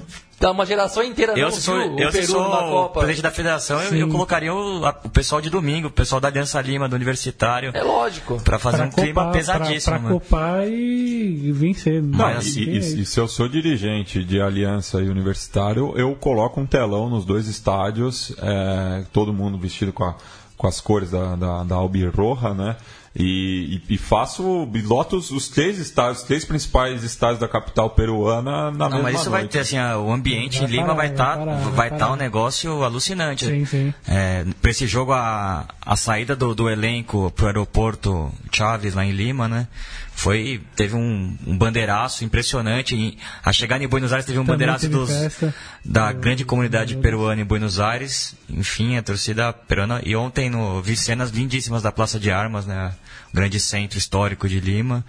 dá 0.44 0.50
uma 0.50 0.66
geração 0.66 1.02
inteira 1.02 1.32
Eu, 1.38 1.46
não 1.50 1.52
sou, 1.56 1.74
viu 1.74 1.94
o 1.94 2.00
eu 2.00 2.12
se 2.12 2.18
Peru 2.18 2.32
sou 2.32 2.42
numa 2.44 2.58
Copa. 2.68 3.00
presidente 3.00 3.22
da 3.22 3.30
federação, 3.30 3.80
eu, 3.82 3.94
eu 3.96 4.08
colocaria 4.08 4.52
o, 4.52 4.84
a- 4.84 5.00
o 5.04 5.08
pessoal 5.08 5.40
de 5.40 5.48
domingo, 5.48 5.88
o 5.88 5.90
pessoal 5.90 6.20
da 6.20 6.28
Aliança 6.28 6.60
Lima, 6.60 6.86
do 6.88 6.94
Universitário, 6.94 7.70
É 7.72 7.82
lógico. 7.82 8.40
para 8.42 8.58
fazer 8.58 8.76
pra 8.78 8.86
um 8.86 8.90
clima 8.90 9.20
copar- 9.22 9.32
pesadíssimo. 9.32 9.92
Pra, 9.92 9.98
pra 10.00 10.08
né? 10.08 10.14
copar 10.20 10.68
e, 10.68 11.50
vencer. 11.52 12.02
Não, 12.02 12.18
Mas, 12.18 12.56
e, 12.56 12.64
e- 12.64 12.76
é 12.76 12.78
e 12.78 13.06
se 13.06 13.18
eu 13.18 13.26
sou 13.26 13.48
dirigente 13.48 14.22
de 14.22 14.40
aliança 14.40 15.00
e 15.00 15.08
universitário, 15.08 15.94
eu 15.96 16.14
coloco 16.14 16.60
um 16.60 16.66
telão 16.66 17.08
nos 17.08 17.24
dois 17.24 17.48
estádios, 17.48 18.34
é, 18.42 19.04
todo 19.12 19.32
mundo 19.32 19.56
vestido 19.58 19.92
com, 19.92 20.04
a- 20.04 20.14
com 20.58 20.66
as 20.66 20.80
cores 20.80 21.10
da, 21.10 21.36
da, 21.36 21.62
da 21.64 21.74
Albirroja, 21.76 22.52
né? 22.54 22.76
E, 23.16 23.80
e, 23.88 23.94
e 23.94 23.96
faço, 23.96 24.68
e 24.74 24.82
loto 24.82 25.16
os, 25.16 25.48
três 25.48 25.78
estádios, 25.78 26.18
os 26.18 26.24
três 26.24 26.44
principais 26.44 27.04
estádios 27.04 27.38
da 27.38 27.46
capital 27.46 27.90
peruana 27.90 28.72
na 28.72 28.88
Não, 28.88 28.96
mesma 28.96 29.02
mas 29.04 29.20
isso 29.20 29.30
vai 29.30 29.42
noite. 29.42 29.52
ter, 29.52 29.60
assim, 29.60 29.78
o 29.78 30.12
ambiente 30.12 30.58
Vai 30.58 30.66
em 30.68 30.70
Lima 30.72 30.86
parar, 30.86 30.96
vai 30.96 31.06
vai 31.06 31.14
estar 31.14 31.36
parar, 31.38 31.56
vai 31.58 31.90
vai 31.90 31.98
tá 31.98 32.12
um 32.12 32.16
negócio 32.16 32.82
alucinante. 32.82 33.46
Sim, 33.46 33.64
sim. 33.64 33.94
É, 34.08 34.44
para 34.60 34.70
esse 34.72 34.88
jogo, 34.88 35.12
a, 35.12 35.64
a 35.80 35.94
saída 35.94 36.34
do, 36.34 36.56
do 36.56 36.68
elenco 36.68 37.30
pro 37.36 37.46
aeroporto 37.46 38.32
Chaves, 38.50 38.94
lá 38.94 39.04
em 39.04 39.12
Lima, 39.12 39.46
né? 39.48 39.68
Foi, 40.16 40.60
teve 40.76 40.94
um, 40.94 41.36
um 41.46 41.56
bandeiraço 41.58 42.24
impressionante. 42.24 42.94
E 42.96 43.18
a 43.44 43.52
chegada 43.52 43.82
em 43.84 43.88
Buenos 43.88 44.12
Aires 44.12 44.24
teve 44.26 44.38
um 44.38 44.42
Também 44.42 44.54
bandeiraço 44.54 44.82
teve 44.82 44.94
dos, 44.94 45.10
festa. 45.10 45.54
da 45.84 46.12
grande 46.12 46.44
comunidade 46.44 46.96
peruana 46.96 47.40
em 47.42 47.44
Buenos 47.44 47.78
Aires. 47.80 48.34
Enfim, 48.48 48.96
a 48.96 49.02
torcida 49.02 49.52
peruana. 49.52 50.00
E 50.04 50.14
ontem 50.16 50.48
no, 50.50 50.80
vi 50.82 50.96
cenas 50.96 51.30
lindíssimas 51.30 51.82
da 51.82 51.90
Praça 51.92 52.18
de 52.18 52.30
Armas, 52.30 52.64
né? 52.64 52.92
Grande 53.34 53.58
centro 53.58 53.98
histórico 53.98 54.48
de 54.48 54.60
Lima. 54.60 55.04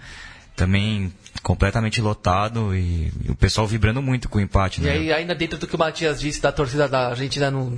Também 0.56 1.12
completamente 1.42 2.00
lotado 2.00 2.74
e, 2.74 3.12
e 3.24 3.30
o 3.30 3.36
pessoal 3.36 3.66
vibrando 3.66 4.02
muito 4.02 4.28
com 4.28 4.38
o 4.38 4.40
empate. 4.40 4.80
E 4.80 4.84
né? 4.84 4.90
aí, 4.90 5.12
ainda 5.12 5.34
dentro 5.34 5.58
do 5.58 5.66
que 5.66 5.76
o 5.76 5.78
Matias 5.78 6.18
disse 6.18 6.42
da 6.42 6.50
torcida 6.50 6.88
da 6.88 7.10
Argentina, 7.10 7.50
não, 7.50 7.72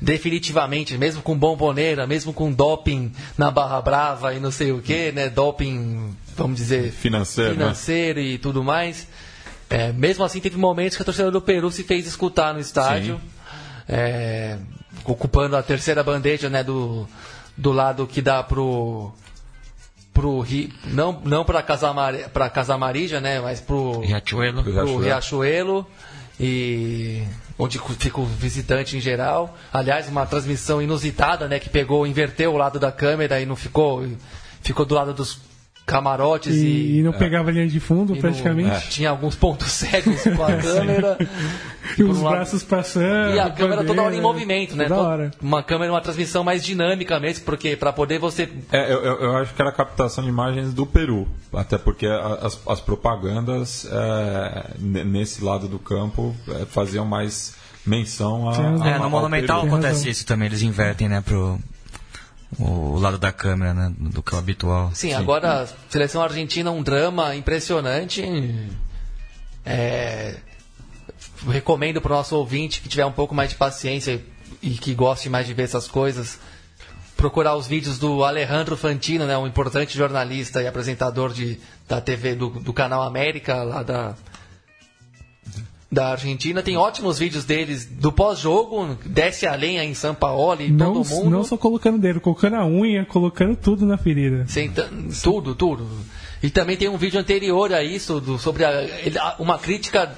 definitivamente, 0.00 0.96
mesmo 0.96 1.20
com 1.20 1.36
bomboneira, 1.36 2.06
mesmo 2.06 2.32
com 2.32 2.52
doping 2.52 3.12
na 3.36 3.50
Barra 3.50 3.80
Brava 3.80 4.34
e 4.34 4.38
não 4.38 4.52
sei 4.52 4.70
o 4.70 4.80
que, 4.80 5.10
né? 5.10 5.28
Doping, 5.28 6.14
vamos 6.36 6.58
dizer, 6.58 6.92
Financeiro, 6.92 7.50
né? 7.50 7.56
financeiro 7.56 8.20
e 8.20 8.38
tudo 8.38 8.62
mais. 8.62 9.08
É, 9.72 9.90
mesmo 9.90 10.22
assim, 10.22 10.38
teve 10.38 10.58
momentos 10.58 10.96
que 10.96 11.02
a 11.02 11.04
torcida 11.04 11.30
do 11.30 11.40
Peru 11.40 11.72
se 11.72 11.82
fez 11.82 12.06
escutar 12.06 12.52
no 12.52 12.60
estádio, 12.60 13.18
é, 13.88 14.58
ocupando 15.04 15.56
a 15.56 15.62
terceira 15.62 16.04
bandeja 16.04 16.50
né, 16.50 16.62
do, 16.62 17.08
do 17.56 17.72
lado 17.72 18.06
que 18.06 18.20
dá 18.20 18.42
pro. 18.42 19.12
Pro 20.12 20.40
Rio, 20.40 20.70
não 20.84 21.20
não 21.24 21.44
para 21.44 21.62
Casamar, 21.62 22.30
para 22.30 22.50
Casamarija, 22.50 23.20
né, 23.20 23.40
mas 23.40 23.60
pro 23.60 24.00
Riachuelo. 24.00 24.62
pro 24.62 24.72
Riachuelo. 24.72 25.00
Riachuelo 25.00 25.86
e 26.38 27.22
onde 27.58 27.78
fica 27.98 28.20
o 28.20 28.26
visitante 28.26 28.96
em 28.96 29.00
geral. 29.00 29.56
Aliás, 29.72 30.08
uma 30.08 30.26
transmissão 30.26 30.82
inusitada, 30.82 31.48
né, 31.48 31.58
que 31.58 31.70
pegou, 31.70 32.06
inverteu 32.06 32.52
o 32.52 32.56
lado 32.56 32.78
da 32.78 32.92
câmera 32.92 33.40
e 33.40 33.46
não 33.46 33.56
ficou 33.56 34.06
ficou 34.60 34.84
do 34.84 34.94
lado 34.94 35.14
dos 35.14 35.38
camarotes 35.84 36.54
E, 36.54 36.64
e, 36.64 36.98
e 36.98 37.02
não 37.02 37.12
pegava 37.12 37.50
linha 37.50 37.66
de 37.66 37.80
fundo, 37.80 38.14
e 38.16 38.20
praticamente. 38.20 38.68
não- 38.70 38.80
tinha 38.88 39.10
alguns 39.10 39.34
pontos 39.34 39.70
cegos 39.72 40.22
com 40.22 40.42
a 40.44 40.52
câmera. 40.56 41.18
E 41.98 42.02
os 42.04 42.18
um 42.18 42.22
lado- 42.22 42.36
braços 42.36 42.62
passando. 42.62 43.34
E 43.34 43.40
a 43.40 43.50
câmera 43.50 43.84
toda 43.84 44.00
hora 44.02 44.14
em 44.14 44.20
movimento, 44.20 44.76
né? 44.76 44.86
toda. 44.86 45.30
Uma 45.40 45.62
câmera, 45.62 45.92
uma 45.92 46.00
transmissão 46.00 46.44
mais 46.44 46.64
dinâmica 46.64 47.18
mesmo, 47.20 47.44
porque 47.44 47.76
para 47.76 47.92
poder 47.92 48.18
você 48.18 48.48
É, 48.70 48.92
eu, 48.92 49.02
eu- 49.04 49.20
eu 49.20 49.36
acho 49.36 49.52
que 49.54 49.60
era 49.60 49.72
captação 49.72 50.22
de 50.24 50.30
imagens 50.30 50.72
do 50.72 50.86
Peru, 50.86 51.26
até 51.52 51.76
porque 51.76 52.06
a- 52.06 52.38
as, 52.42 52.58
as 52.66 52.80
propagandas 52.80 53.86
é, 53.90 54.70
nesse 54.78 55.42
lado 55.44 55.68
do 55.68 55.78
campo 55.78 56.34
é, 56.48 56.64
faziam 56.66 57.04
mais 57.04 57.54
menção 57.84 58.48
a, 58.48 58.52
a- 58.84 58.88
É, 58.90 58.98
no 58.98 59.10
Monumental 59.10 59.62
acontece 59.66 60.08
isso 60.08 60.24
também, 60.24 60.46
eles 60.46 60.62
invertem, 60.62 61.08
né, 61.08 61.20
pro 61.20 61.58
o 62.58 62.98
lado 62.98 63.18
da 63.18 63.32
câmera, 63.32 63.72
né, 63.72 63.92
do 63.98 64.22
que 64.22 64.34
é 64.34 64.36
o 64.36 64.38
habitual. 64.38 64.90
Sim, 64.94 65.12
agora 65.14 65.62
a 65.62 65.66
seleção 65.88 66.22
argentina 66.22 66.70
um 66.70 66.82
drama 66.82 67.34
impressionante. 67.34 68.22
É, 69.64 70.36
recomendo 71.48 72.00
para 72.00 72.12
o 72.12 72.16
nosso 72.16 72.36
ouvinte 72.36 72.80
que 72.80 72.88
tiver 72.88 73.06
um 73.06 73.12
pouco 73.12 73.34
mais 73.34 73.50
de 73.50 73.56
paciência 73.56 74.22
e 74.60 74.70
que 74.70 74.94
goste 74.94 75.28
mais 75.28 75.46
de 75.46 75.54
ver 75.54 75.64
essas 75.64 75.88
coisas, 75.88 76.38
procurar 77.16 77.56
os 77.56 77.66
vídeos 77.66 77.98
do 77.98 78.24
Alejandro 78.24 78.76
Fantino, 78.76 79.26
né, 79.26 79.36
um 79.36 79.46
importante 79.46 79.96
jornalista 79.96 80.62
e 80.62 80.66
apresentador 80.66 81.32
de, 81.32 81.58
da 81.88 82.00
TV 82.00 82.34
do, 82.34 82.50
do 82.50 82.72
canal 82.72 83.02
América, 83.02 83.62
lá 83.62 83.82
da, 83.82 84.14
da 85.92 86.08
Argentina. 86.12 86.62
Tem 86.62 86.76
ótimos 86.76 87.18
vídeos 87.18 87.44
deles 87.44 87.84
do 87.84 88.10
pós-jogo, 88.10 88.96
desce 89.04 89.46
a 89.46 89.54
lenha 89.54 89.84
em 89.84 89.92
São 89.94 90.14
Paulo 90.14 90.62
e 90.62 90.74
todo 90.74 91.04
mundo. 91.04 91.30
não 91.30 91.44
só 91.44 91.58
colocando 91.58 91.98
dedo, 91.98 92.18
colocando 92.18 92.56
a 92.56 92.66
unha, 92.66 93.04
colocando 93.04 93.54
tudo 93.54 93.84
na 93.84 93.98
ferida. 93.98 94.46
Senta- 94.48 94.88
tudo, 95.22 95.54
tudo. 95.54 95.86
E 96.42 96.48
também 96.48 96.76
tem 96.78 96.88
um 96.88 96.96
vídeo 96.96 97.20
anterior 97.20 97.72
a 97.74 97.84
isso, 97.84 98.20
do- 98.20 98.38
sobre 98.38 98.64
a- 98.64 99.36
uma 99.38 99.58
crítica 99.58 100.16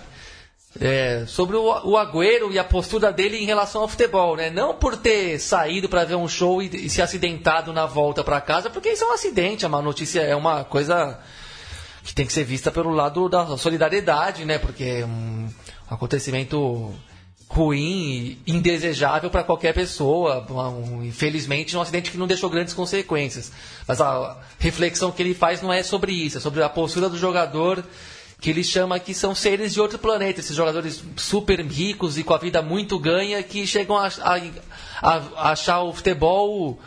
é, 0.80 1.24
sobre 1.28 1.56
o, 1.56 1.62
o 1.84 1.96
Agüero 1.96 2.50
e 2.52 2.58
a 2.58 2.64
postura 2.64 3.12
dele 3.12 3.36
em 3.36 3.46
relação 3.46 3.82
ao 3.82 3.88
futebol, 3.88 4.34
né? 4.36 4.50
Não 4.50 4.74
por 4.74 4.96
ter 4.96 5.38
saído 5.38 5.88
para 5.88 6.04
ver 6.04 6.16
um 6.16 6.26
show 6.26 6.60
e, 6.60 6.66
e 6.66 6.90
se 6.90 7.00
acidentado 7.00 7.72
na 7.72 7.86
volta 7.86 8.24
para 8.24 8.40
casa, 8.40 8.68
porque 8.68 8.88
isso 8.90 9.04
é 9.04 9.06
um 9.06 9.12
acidente, 9.12 9.64
é 9.64 9.68
uma 9.68 9.80
notícia, 9.80 10.20
é 10.20 10.34
uma 10.34 10.64
coisa 10.64 11.16
que 12.02 12.12
tem 12.12 12.26
que 12.26 12.32
ser 12.32 12.42
vista 12.42 12.72
pelo 12.72 12.90
lado 12.90 13.28
da 13.28 13.56
solidariedade, 13.56 14.44
né? 14.44 14.58
Porque 14.58 15.04
um 15.04 15.48
acontecimento 15.88 16.92
ruim 17.48 18.38
e 18.46 18.52
indesejável 18.52 19.30
para 19.30 19.44
qualquer 19.44 19.72
pessoa. 19.74 20.44
Um- 20.50 21.04
infelizmente, 21.04 21.76
um 21.76 21.80
acidente 21.80 22.10
que 22.10 22.16
não 22.18 22.26
deixou 22.26 22.50
grandes 22.50 22.74
consequências. 22.74 23.52
Mas 23.86 24.00
a 24.00 24.38
reflexão 24.58 25.12
que 25.12 25.22
ele 25.22 25.34
faz 25.34 25.62
não 25.62 25.72
é 25.72 25.82
sobre 25.82 26.12
isso, 26.12 26.38
é 26.38 26.40
sobre 26.40 26.62
a 26.62 26.68
postura 26.68 27.08
do 27.08 27.16
jogador 27.18 27.84
que 28.40 28.50
ele 28.50 28.64
chama 28.64 28.98
que 28.98 29.14
são 29.14 29.34
seres 29.34 29.72
de 29.72 29.80
outro 29.80 29.98
planeta, 29.98 30.40
esses 30.40 30.54
jogadores 30.54 31.02
super 31.16 31.60
ricos 31.64 32.18
e 32.18 32.24
com 32.24 32.34
a 32.34 32.38
vida 32.38 32.60
muito 32.60 32.98
ganha 32.98 33.42
que 33.42 33.66
chegam 33.66 33.96
a, 33.96 34.08
a- 34.08 34.40
a- 35.02 35.50
achar 35.52 35.80
o 35.82 35.92
futebol 35.94 36.78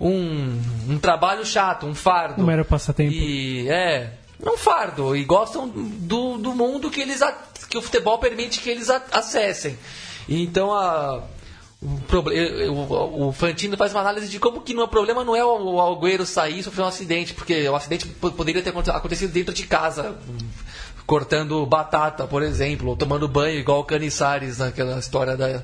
um, 0.00 0.60
um 0.88 0.98
trabalho 0.98 1.44
chato, 1.44 1.86
um 1.86 1.94
fardo. 1.94 2.42
Um 2.42 2.46
mero 2.46 2.64
passatempo. 2.64 3.12
E 3.12 3.68
é, 3.68 4.12
um 4.50 4.56
fardo. 4.56 5.14
E 5.14 5.24
gostam 5.24 5.68
do, 5.68 6.38
do 6.38 6.54
mundo 6.54 6.90
que 6.90 7.00
eles 7.00 7.20
que 7.68 7.78
o 7.78 7.82
futebol 7.82 8.18
permite 8.18 8.60
que 8.60 8.68
eles 8.70 8.88
acessem. 8.90 9.78
E 10.28 10.42
Então 10.42 10.72
a 10.72 11.22
o, 12.70 13.28
o, 13.28 13.32
Fantino 13.32 13.76
faz 13.76 13.92
uma 13.92 14.00
análise 14.00 14.28
de 14.28 14.38
como 14.38 14.60
que 14.60 14.72
não, 14.72 14.84
o 14.84 14.88
problema 14.88 15.24
não 15.24 15.34
é 15.34 15.44
o, 15.44 15.74
o 15.74 15.80
Agüero 15.80 16.24
sair 16.24 16.60
e 16.60 16.62
sofrer 16.62 16.82
um 16.84 16.86
acidente, 16.86 17.34
porque 17.34 17.68
o 17.68 17.74
acidente 17.74 18.06
po- 18.06 18.30
poderia 18.30 18.62
ter 18.62 18.70
aconte- 18.70 18.90
acontecido 18.90 19.32
dentro 19.32 19.52
de 19.52 19.64
casa, 19.66 20.14
hum, 20.28 20.38
cortando 21.04 21.66
batata, 21.66 22.24
por 22.26 22.40
exemplo, 22.42 22.88
ou 22.90 22.96
tomando 22.96 23.26
banho 23.26 23.58
igual 23.58 23.80
o 23.80 23.84
Canizares 23.84 24.58
naquela 24.58 24.96
história 24.98 25.36
da, 25.36 25.62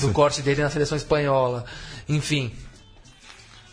do 0.00 0.12
corte 0.14 0.40
dele 0.40 0.62
na 0.62 0.70
seleção 0.70 0.96
espanhola. 0.96 1.64
Enfim, 2.08 2.52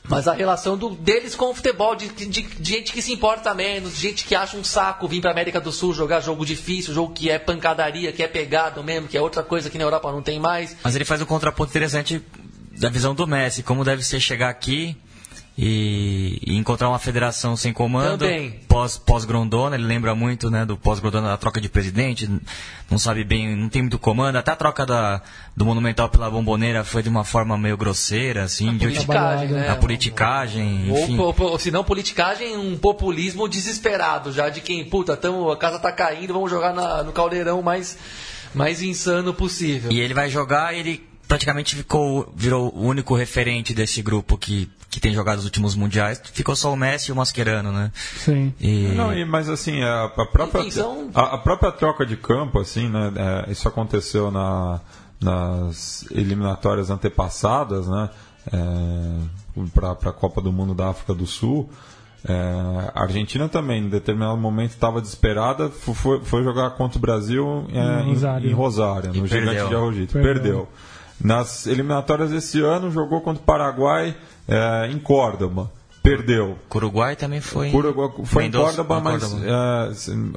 mas 0.08 0.28
a 0.28 0.34
relação 0.34 0.78
do- 0.78 0.92
deles 0.92 1.36
com 1.36 1.52
o 1.52 1.54
futebol, 1.54 1.96
de, 1.96 2.08
de- 2.10 2.26
de 2.44 2.72
gente 2.74 2.92
que 2.92 3.02
se 3.02 3.12
importa 3.12 3.54
menos, 3.54 3.96
de 3.96 4.02
gente 4.02 4.26
que 4.26 4.36
acha 4.36 4.56
um 4.58 4.64
saco 4.64 5.08
vir 5.08 5.22
pra 5.22 5.32
América 5.32 5.60
do 5.60 5.72
Sul 5.72 5.94
jogar 5.94 6.22
jogo 6.22 6.46
difícil, 6.46 6.94
jogo 6.94 7.14
que 7.14 7.30
é 7.30 7.38
pancadaria, 7.38 8.12
que 8.12 8.24
é 8.24 8.28
pegado 8.28 8.84
mesmo, 8.84 9.08
que 9.08 9.18
é 9.18 9.22
outra 9.22 9.44
coisa 9.44 9.70
que 9.70 9.78
na 9.78 9.84
Europa 9.84 10.12
não 10.12 10.22
tem 10.22 10.40
mais. 10.40 10.76
Mas 10.84 10.96
ele 10.96 11.06
faz 11.06 11.22
um 11.22 11.26
contraponto 11.26 11.70
interessante 11.72 12.22
da 12.80 12.90
visão 12.90 13.14
do 13.16 13.26
Messi, 13.28 13.64
como 13.64 13.84
deve 13.84 14.04
ser 14.04 14.20
chegar 14.20 14.50
aqui 14.50 14.96
e, 15.58 16.40
e 16.46 16.56
encontrar 16.56 16.88
uma 16.88 17.00
federação 17.00 17.58
sem 17.58 17.74
comando, 17.74 18.26
pós, 18.68 18.98
pós-Grondona, 18.98 19.76
ele 19.76 19.86
lembra 19.86 20.14
muito 20.14 20.52
né, 20.52 20.66
do 20.66 20.78
pós-Grondona, 20.78 21.30
da 21.30 21.38
troca 21.38 21.60
de 21.60 21.68
presidente, 21.68 22.30
não 22.92 23.00
sabe 23.00 23.24
bem, 23.24 23.56
não 23.56 23.68
tem 23.68 23.82
muito 23.82 23.98
comando, 23.98 24.36
até 24.36 24.52
a 24.52 24.56
troca 24.56 24.86
da, 24.86 25.22
do 25.56 25.66
Monumental 25.66 26.10
pela 26.10 26.30
Bomboneira 26.30 26.84
foi 26.84 27.02
de 27.02 27.10
uma 27.10 27.24
forma 27.24 27.58
meio 27.58 27.76
grosseira, 27.76 28.44
assim, 28.44 28.78
de 28.78 28.86
Politicagem, 28.86 29.48
né? 29.50 29.70
a 29.70 29.76
politicagem, 29.76 30.90
enfim. 30.92 31.18
Ou, 31.18 31.36
ou, 31.38 31.52
ou 31.52 31.60
se 31.60 31.72
não 31.72 31.84
politicagem, 31.84 32.56
um 32.56 32.78
populismo 32.78 33.48
desesperado, 33.48 34.32
já 34.32 34.50
de 34.50 34.62
quem, 34.62 34.86
puta, 34.86 35.18
tamo, 35.18 35.50
a 35.52 35.58
casa 35.58 35.80
tá 35.80 35.92
caindo, 35.92 36.34
vamos 36.34 36.52
jogar 36.52 36.74
na- 36.74 37.02
no 37.04 37.12
caldeirão 37.12 37.62
mais, 37.64 37.98
mais 38.54 38.82
insano 38.84 39.34
possível. 39.34 39.92
E 39.92 40.00
ele 40.00 40.14
vai 40.14 40.30
jogar, 40.30 40.76
ele 40.76 41.07
praticamente 41.28 41.76
ficou, 41.76 42.32
virou 42.36 42.74
o 42.76 42.84
único 42.86 43.16
referente 43.16 43.74
desse 43.74 44.02
grupo 44.02 44.38
que, 44.38 44.70
que 44.90 45.00
tem 45.00 45.14
jogado 45.14 45.40
os 45.40 45.46
últimos 45.46 45.76
mundiais. 45.76 46.22
Ficou 46.34 46.56
só 46.56 46.72
o 46.72 46.76
Messi 46.78 47.10
e 47.10 47.12
o 47.12 47.16
Mascherano, 47.16 47.72
né? 47.72 47.92
Sim. 48.18 48.54
E... 48.60 48.94
Não, 48.96 49.14
e- 49.14 49.26
mas 49.26 49.50
assim, 49.50 49.82
a, 49.84 50.06
a 50.06 50.26
própria, 50.26 50.62
Enfim, 50.62 50.72
são- 50.72 51.10
a, 51.14 51.36
a 51.36 51.38
própria 51.38 51.72
troca 51.72 52.06
de 52.06 52.16
campo, 52.18 52.60
assim, 52.60 52.88
né? 52.90 53.12
é, 53.48 53.52
isso 53.52 53.68
aconteceu 53.68 54.32
na, 54.32 54.80
nas 55.20 56.06
eliminatórias 56.12 56.90
antepassadas, 56.90 57.88
né? 57.88 58.10
para 59.74 59.92
a 60.10 60.14
Copa 60.14 60.40
do 60.42 60.52
Mundo 60.54 60.74
da 60.74 60.90
África 60.90 61.14
do 61.14 61.26
Sul. 61.26 61.70
É, 62.28 62.92
a 62.94 63.04
Argentina 63.04 63.48
também, 63.48 63.84
em 63.84 63.90
determinado 63.90 64.38
momento, 64.38 64.72
estava 64.72 65.00
desesperada, 65.02 65.70
foi, 65.70 66.20
foi 66.24 66.44
jogar 66.44 66.72
contra 66.72 66.98
o 66.98 67.02
Brasil 67.02 67.66
é, 67.72 68.02
Em 68.02 68.06
em, 68.10 68.14
Rosário. 68.14 68.50
em 68.50 68.54
Rosário, 68.54 69.12
E 69.16 69.20
no 69.22 69.28
Gigante 69.28 69.46
perdeu. 69.46 69.68
de 69.70 69.76
Arrojito. 69.76 70.14
Perdeu. 70.14 70.34
Perdeu. 70.34 70.68
Nas 71.20 71.66
eliminatórias 71.66 72.30
desse 72.30 72.62
ano, 72.62 72.92
jogou 72.92 73.22
contra 73.22 73.42
o 73.42 73.46
Paraguai 73.46 74.16
é, 74.48 74.88
em 74.92 75.00
Córdoba. 75.00 75.72
Perdeu. 76.04 76.58
O 76.74 76.78
Uruguai 76.78 77.16
também 77.18 77.42
foi. 77.42 77.70
Uruguai 77.74 78.10
foi 78.24 78.44
em 78.44 78.46
Mendoza, 78.46 78.84
Córdoba, 78.84 79.00
em 79.00 79.04
mas 79.04 79.24
Córdoba. 79.24 79.46
é, 79.92 79.94
sim, 79.94 80.34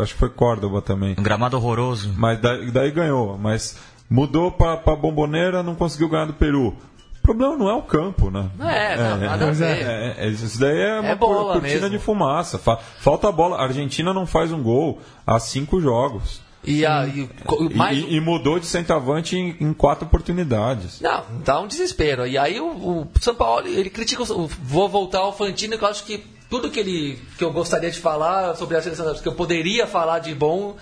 acho 0.00 0.14
que 0.14 0.18
foi 0.18 0.30
Córdoba 0.30 0.82
também. 0.82 1.14
Um 1.18 1.22
gramado 1.22 1.56
horroroso. 1.56 2.12
Mas 2.16 2.40
daí, 2.40 2.70
daí 2.72 2.90
ganhou, 2.90 3.38
mas 3.38 3.78
mudou 4.10 4.50
para 4.50 4.76
Bomboneira, 4.96 5.62
não 5.62 5.76
conseguiu 5.76 6.08
ganhar 6.08 6.24
do 6.24 6.32
Peru. 6.32 6.68
O 6.68 7.22
problema 7.22 7.56
não 7.56 7.68
é 7.70 7.74
o 7.74 7.82
campo, 7.82 8.32
né? 8.32 8.50
É, 8.58 8.96
não, 8.96 9.16
nada 9.18 9.44
a 9.44 9.46
Mas 9.46 9.60
é. 9.60 9.74
ver. 9.74 9.86
É, 9.86 10.26
é, 10.26 10.28
isso 10.28 10.58
daí 10.58 10.76
é 10.80 10.98
uma 10.98 11.14
bola 11.14 11.52
cortina 11.52 11.82
mesmo. 11.82 11.90
de 11.90 11.98
fumaça. 12.00 12.58
Fa- 12.58 12.78
Falta 12.98 13.28
a 13.28 13.32
bola. 13.32 13.58
A 13.58 13.62
Argentina 13.62 14.12
não 14.12 14.26
faz 14.26 14.50
um 14.50 14.60
gol 14.60 14.98
há 15.24 15.38
cinco 15.38 15.80
jogos. 15.80 16.41
E, 16.64 16.86
a, 16.86 17.04
e, 17.06 17.28
mais, 17.74 17.98
e- 17.98 18.14
e 18.14 18.20
mudou 18.20 18.58
de 18.60 18.66
centroavante 18.66 19.36
em, 19.36 19.56
em 19.60 19.72
quatro 19.74 20.06
oportunidades. 20.06 21.00
Não, 21.00 21.24
dá 21.44 21.58
um 21.60 21.66
desespero. 21.66 22.26
E 22.26 22.38
aí 22.38 22.60
o, 22.60 22.66
o 22.66 23.08
São 23.20 23.34
Paulo, 23.34 23.66
ele 23.66 23.90
critica. 23.90 24.22
o- 24.22 24.46
Vou 24.46 24.88
voltar 24.88 25.18
ao 25.18 25.36
Fantino, 25.36 25.76
que 25.76 25.82
eu 25.84 25.88
acho 25.88 26.04
que 26.04 26.24
tudo 26.48 26.70
que 26.70 26.78
ele 26.80 27.18
que 27.36 27.42
eu 27.44 27.52
gostaria 27.52 27.90
de 27.90 27.98
falar 27.98 28.54
sobre 28.56 28.76
a 28.76 28.82
seleção, 28.82 29.12
que 29.14 29.26
eu 29.26 29.34
poderia 29.34 29.86
falar 29.86 30.20
de 30.20 30.34
bom, 30.34 30.76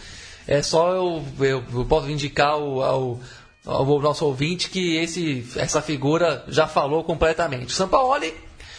é 0.46 0.62
só 0.62 0.90
eu, 0.92 1.24
eu, 1.38 1.62
eu 1.72 1.84
posso 1.86 2.10
indicar 2.10 2.48
ao, 2.50 2.82
ao, 2.82 3.20
ao 3.64 4.00
nosso 4.00 4.24
ouvinte 4.26 4.68
que 4.68 4.96
esse, 4.96 5.46
essa 5.56 5.80
figura 5.80 6.44
já 6.48 6.66
falou 6.66 7.04
completamente. 7.04 7.68
O 7.68 7.70
São 7.70 7.88
Paulo, 7.88 8.20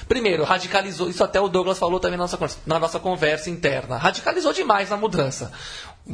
primeiro, 0.07 0.43
radicalizou, 0.43 1.09
isso 1.09 1.23
até 1.23 1.39
o 1.39 1.47
Douglas 1.47 1.79
falou 1.79 1.99
também 1.99 2.17
na 2.17 2.23
nossa, 2.25 2.37
na 2.65 2.77
nossa 2.77 2.99
conversa 2.99 3.49
interna, 3.49 3.97
radicalizou 3.97 4.51
demais 4.51 4.89
na 4.89 4.97
mudança. 4.97 5.51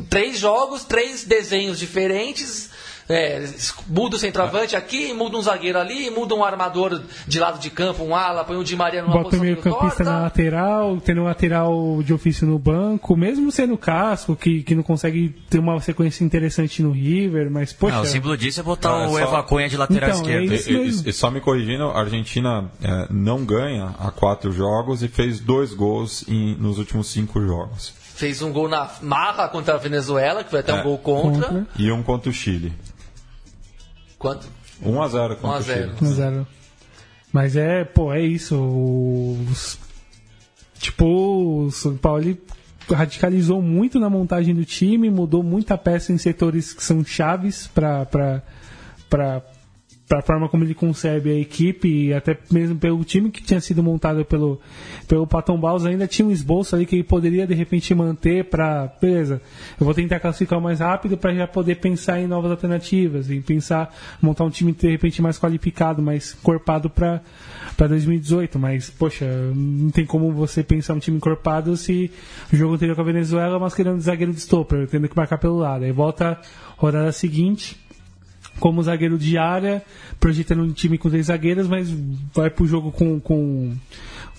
Três 0.09 0.37
jogos, 0.39 0.83
três 0.83 1.23
desenhos 1.23 1.79
diferentes. 1.79 2.69
é, 3.09 3.47
muda 3.87 4.17
o 4.17 4.19
centroavante 4.19 4.75
aqui, 4.75 5.13
muda 5.13 5.37
um 5.37 5.41
zagueiro 5.41 5.79
ali, 5.79 6.09
muda 6.09 6.35
um 6.35 6.43
armador 6.43 7.01
de 7.25 7.39
lado 7.39 7.57
de 7.57 7.69
campo, 7.69 8.03
um 8.03 8.13
ala, 8.13 8.43
põe 8.43 8.57
o 8.57 8.63
Di 8.65 8.75
Maria 8.75 9.01
numa 9.01 9.13
Bota 9.13 9.27
o 9.27 9.29
posição 9.29 9.45
meio 9.45 9.55
campista 9.61 10.03
na 10.03 10.11
torta. 10.11 10.23
lateral, 10.25 10.97
tendo 10.99 11.21
um 11.21 11.23
lateral 11.23 12.03
de 12.03 12.13
ofício 12.13 12.45
no 12.45 12.59
banco, 12.59 13.15
mesmo 13.15 13.49
sendo 13.49 13.77
casco, 13.77 14.35
que, 14.35 14.61
que 14.61 14.75
não 14.75 14.83
consegue 14.83 15.29
ter 15.49 15.57
uma 15.57 15.79
sequência 15.79 16.21
interessante 16.25 16.83
no 16.83 16.91
River, 16.91 17.49
mas 17.49 17.71
poxa. 17.71 17.95
Não, 17.95 18.03
o 18.03 18.05
símbolo 18.05 18.35
disso 18.35 18.59
é 18.59 18.63
botar 18.63 18.93
Ah, 18.93 19.03
é 19.03 19.07
o 19.07 19.11
só- 19.11 19.19
Eva 19.19 19.43
Cunha 19.43 19.69
de 19.69 19.77
lateral 19.77 20.09
Então, 20.09 20.29
é 20.29 20.43
esquerdo. 20.43 20.53
isso. 20.83 21.03
E, 21.05 21.07
e- 21.07 21.09
e 21.09 21.13
só 21.13 21.31
me 21.31 21.39
corrigindo, 21.39 21.85
a 21.85 21.97
Argentina 22.01 22.69
é, 22.83 23.07
não 23.09 23.45
ganha 23.45 23.95
há 23.99 24.11
quatro 24.11 24.51
jogos 24.51 25.01
e 25.01 25.07
fez 25.07 25.39
dois 25.39 25.73
gols 25.73 26.25
em- 26.27 26.55
nos 26.55 26.77
últimos 26.77 27.07
cinco 27.07 27.39
jogos. 27.41 27.93
Fez 28.17 28.41
um 28.41 28.51
gol 28.51 28.67
na 28.67 28.89
marra 29.01 29.47
contra 29.47 29.75
a 29.75 29.77
Venezuela, 29.77 30.43
que 30.43 30.49
foi 30.49 30.59
até 30.59 30.73
um 30.73 30.79
É. 30.79 30.83
gol 30.83 30.97
contra. 30.97 31.47
Contra. 31.49 31.67
E 31.77 31.91
um 31.91 32.01
contra 32.01 32.29
o 32.29 32.33
Chile. 32.33 32.73
Quanto? 34.17 34.47
1 34.81 35.01
a 35.01 35.07
0 35.07 35.33
1 35.33 35.35
contra 35.37 35.55
a 35.55 35.59
o 35.59 35.61
0. 35.61 35.81
Chile. 35.83 35.95
1 36.01 36.05
a 36.11 36.15
0. 36.15 36.47
Mas 37.31 37.55
é, 37.55 37.83
pô, 37.85 38.11
é 38.11 38.21
isso. 38.21 38.59
Os- 39.51 39.77
tipo, 40.79 41.05
o 41.65 41.69
São 41.71 41.95
Paulo 41.95 42.35
radicalizou 42.91 43.61
muito 43.61 43.99
na 43.99 44.09
montagem 44.09 44.55
do 44.55 44.65
time, 44.65 45.09
mudou 45.11 45.43
muita 45.43 45.77
peça 45.77 46.11
em 46.11 46.17
setores 46.17 46.73
que 46.73 46.83
são 46.83 47.03
chaves 47.05 47.67
para 47.67 48.41
para 50.07 50.19
a 50.19 50.21
forma 50.21 50.47
como 50.47 50.63
ele 50.63 50.73
concebe 50.73 51.31
a 51.31 51.39
equipe 51.39 51.87
e 51.87 52.13
até 52.13 52.37
mesmo 52.49 52.77
pelo 52.77 53.03
time 53.03 53.29
que 53.29 53.43
tinha 53.43 53.59
sido 53.59 53.83
montado 53.83 54.23
pelo 54.23 54.59
pelo 55.07 55.27
Paton 55.27 55.59
Baus 55.59 55.85
ainda 55.85 56.07
tinha 56.07 56.27
um 56.27 56.31
esboço 56.31 56.75
ali 56.75 56.85
que 56.85 56.95
ele 56.95 57.03
poderia 57.03 57.45
de 57.45 57.53
repente 57.53 57.93
manter 57.93 58.45
para 58.45 58.91
beleza 59.01 59.41
eu 59.79 59.85
vou 59.85 59.93
tentar 59.93 60.19
classificar 60.19 60.61
mais 60.61 60.79
rápido 60.79 61.17
para 61.17 61.33
já 61.33 61.45
poder 61.45 61.75
pensar 61.75 62.21
em 62.21 62.27
novas 62.27 62.51
alternativas 62.51 63.29
em 63.29 63.41
pensar 63.41 63.93
montar 64.21 64.45
um 64.45 64.49
time 64.49 64.71
de 64.71 64.89
repente 64.89 65.21
mais 65.21 65.37
qualificado 65.37 66.01
mais 66.01 66.35
encorpado 66.39 66.89
para 66.89 67.21
para 67.75 67.87
2018 67.87 68.57
mas 68.57 68.89
poxa 68.89 69.25
não 69.53 69.89
tem 69.89 70.05
como 70.05 70.31
você 70.31 70.63
pensar 70.63 70.93
um 70.93 70.99
time 70.99 71.17
encorpado 71.17 71.75
se 71.75 72.09
o 72.51 72.55
jogo 72.55 72.75
anterior 72.75 72.95
com 72.95 73.01
a 73.01 73.05
Venezuela 73.05 73.59
mas 73.59 73.73
querendo 73.73 73.99
zagueiro 73.99 74.31
de 74.31 74.39
stopper 74.39 74.87
tendo 74.87 75.09
que 75.09 75.15
marcar 75.15 75.37
pelo 75.37 75.57
lado. 75.57 75.83
Aí 75.83 75.91
volta 75.91 76.31
a 76.31 76.37
rodada 76.77 77.11
seguinte 77.11 77.75
como 78.59 78.83
zagueiro 78.83 79.17
de 79.17 79.37
área, 79.37 79.83
projetando 80.19 80.63
um 80.63 80.71
time 80.71 80.97
com 80.97 81.09
três 81.09 81.27
zagueiros, 81.27 81.67
mas 81.67 81.89
vai 82.33 82.49
pro 82.49 82.65
jogo 82.65 82.91
com 82.91 83.19
com 83.19 83.75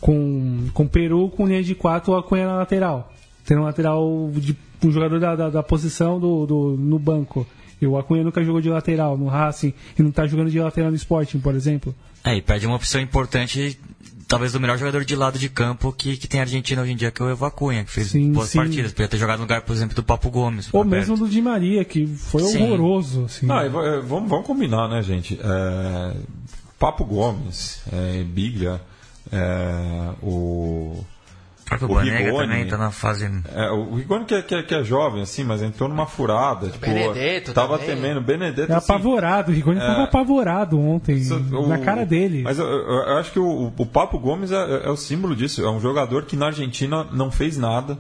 com, 0.01 0.69
com 0.73 0.87
Peru 0.87 1.29
com 1.31 1.47
linha 1.47 1.63
de 1.63 1.75
quatro 1.75 2.13
ou 2.13 2.19
a 2.19 2.23
Cunha 2.23 2.47
na 2.47 2.57
lateral. 2.57 3.13
ter 3.45 3.59
um 3.59 3.65
lateral 3.65 4.31
de 4.35 4.57
um 4.85 4.91
jogador 4.91 5.19
da, 5.19 5.35
da, 5.35 5.51
da 5.51 5.63
posição 5.63 6.21
do, 6.21 6.47
do, 6.47 6.77
no 6.79 6.99
banco. 6.99 7.47
E 7.81 7.87
o 7.87 7.97
Acunha 7.97 8.25
nunca 8.25 8.43
jogou 8.43 8.61
de 8.61 8.69
lateral 8.69 9.17
no 9.17 9.27
Racing 9.27 9.73
e 9.97 10.03
não 10.03 10.11
está 10.11 10.27
jogando 10.27 10.51
de 10.51 10.59
lateral 10.59 10.91
no 10.91 10.97
Sporting, 10.97 11.39
por 11.39 11.55
exemplo. 11.55 11.95
É, 12.25 12.37
e 12.37 12.43
perde 12.43 12.67
uma 12.67 12.77
opção 12.77 13.01
importante, 13.01 13.79
talvez 14.29 14.53
do 14.53 14.61
melhor 14.61 14.79
jogador 14.79 15.05
de 15.05 15.17
lado 15.17 15.39
de 15.39 15.49
campo 15.49 15.91
que, 15.93 16.17
que 16.17 16.29
tem 16.29 16.39
a 16.39 16.43
Argentina 16.45 16.83
hoje 16.83 16.93
em 16.93 16.97
dia, 16.97 17.11
que 17.11 17.21
é 17.21 17.25
o 17.25 17.31
Evo 17.31 17.45
Acunha, 17.47 17.83
que 17.85 17.91
fez 17.91 18.09
Sim, 18.09 18.31
boas 18.33 18.51
sim. 18.51 18.59
partidas. 18.59 18.93
Podia 18.93 19.09
ter 19.09 19.17
jogado 19.17 19.39
no 19.39 19.45
lugar, 19.45 19.63
por 19.63 19.75
exemplo, 19.75 19.97
do 19.97 20.03
Papo 20.03 20.31
Gomes. 20.31 20.69
Ou 20.73 20.85
mesmo 20.85 21.17
do 21.17 21.27
Di 21.29 21.41
Maria, 21.43 21.85
que 21.85 22.07
foi 22.07 22.43
Sim. 22.43 22.63
horroroso. 22.65 23.25
Assim. 23.25 23.47
Não, 23.47 23.71
va- 23.71 23.87
é, 23.87 24.01
vamos, 24.01 24.29
vamos 24.29 24.47
combinar, 24.47 24.87
né, 24.89 25.03
gente? 25.03 25.41
É, 25.43 26.15
Papo 26.79 27.05
Gomes, 27.05 27.81
é, 27.93 28.23
Biglia, 28.23 28.81
é, 29.33 30.11
o. 30.23 31.03
O 31.83 31.85
o 31.85 31.95
Banega 31.95 32.19
Rigoni. 32.19 32.49
também 32.49 32.67
tá 32.67 32.77
na 32.79 32.91
fase. 32.91 33.31
É, 33.55 33.71
o 33.71 33.95
Rigoni 33.95 34.25
que, 34.25 34.35
é- 34.35 34.43
que, 34.43 34.55
é- 34.55 34.63
que 34.63 34.75
é 34.75 34.83
jovem, 34.85 35.23
assim, 35.23 35.45
mas 35.45 35.63
entrou 35.63 35.89
numa 35.89 36.07
furada. 36.07 36.69
Tipo, 36.69 36.87
Benedetto 36.87 37.53
tava 37.53 37.79
também. 37.79 37.95
temendo. 37.97 38.21
Benedetto, 38.21 38.73
É 38.73 38.75
assim, 38.77 38.93
apavorado, 38.93 39.51
o 39.51 39.55
Rigoni 39.55 39.79
tava 39.81 40.05
apavorado 40.05 40.79
ontem, 40.81 41.17
Isso, 41.17 41.35
o- 41.53 41.67
na 41.69 41.79
cara 41.79 42.05
dele. 42.07 42.43
Mas 42.43 42.59
eu, 42.59 42.67
eu- 42.67 42.87
eu 42.89 43.19
acho 43.19 43.33
que 43.33 43.39
o, 43.39 43.73
o 43.77 43.87
Papo 43.87 44.19
Gomes 44.19 44.51
é, 44.53 44.87
é 44.87 44.91
o 44.91 44.97
símbolo 44.97 45.35
disso. 45.37 45.63
É 45.65 45.71
um 45.71 45.81
jogador 45.81 46.25
que 46.25 46.37
na 46.37 46.47
Argentina 46.47 47.07
não 47.13 47.31
fez 47.31 47.57
nada. 47.59 47.99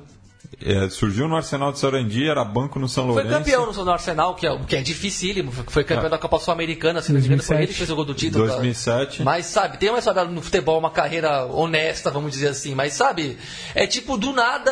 É, 0.64 0.88
surgiu 0.88 1.28
no 1.28 1.36
Arsenal 1.36 1.70
de 1.72 1.78
Sarandi, 1.78 2.26
era 2.28 2.44
banco 2.44 2.78
no 2.78 2.88
São 2.88 3.04
Foi 3.04 3.14
Lourenço. 3.22 3.38
campeão 3.38 3.66
no, 3.72 3.84
no 3.84 3.90
Arsenal, 3.92 4.34
que 4.34 4.46
é, 4.46 4.58
que 4.66 4.76
é 4.76 4.80
dificílimo. 4.82 5.52
Foi- 5.52 5.64
Foi 5.68 5.84
campeão 5.84 6.06
É. 6.06 6.10
da 6.10 6.18
Copa 6.18 6.38
Sul-Americana, 6.38 7.00
se 7.02 7.12
não 7.12 7.20
me 7.20 7.26
engano, 7.26 7.42
foi 7.42 7.56
2007. 7.56 7.62
ele 7.62 7.72
que 7.72 7.78
fez 7.78 7.90
o 7.90 7.94
gol 7.96 8.04
do 8.04 8.14
título. 8.14 8.46
2007. 8.46 9.22
Mas, 9.22 9.46
sabe, 9.46 9.78
tem 9.78 9.88
uma 9.90 9.98
história 9.98 10.24
no 10.24 10.42
futebol, 10.42 10.78
uma 10.78 10.90
carreira 10.90 11.44
honesta, 11.46 12.10
vamos 12.10 12.32
dizer 12.32 12.48
assim. 12.48 12.74
Mas, 12.74 12.94
sabe, 12.94 13.38
é 13.74 13.86
tipo, 13.86 14.16
do 14.16 14.32
nada. 14.32 14.70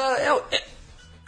É, 0.50 0.64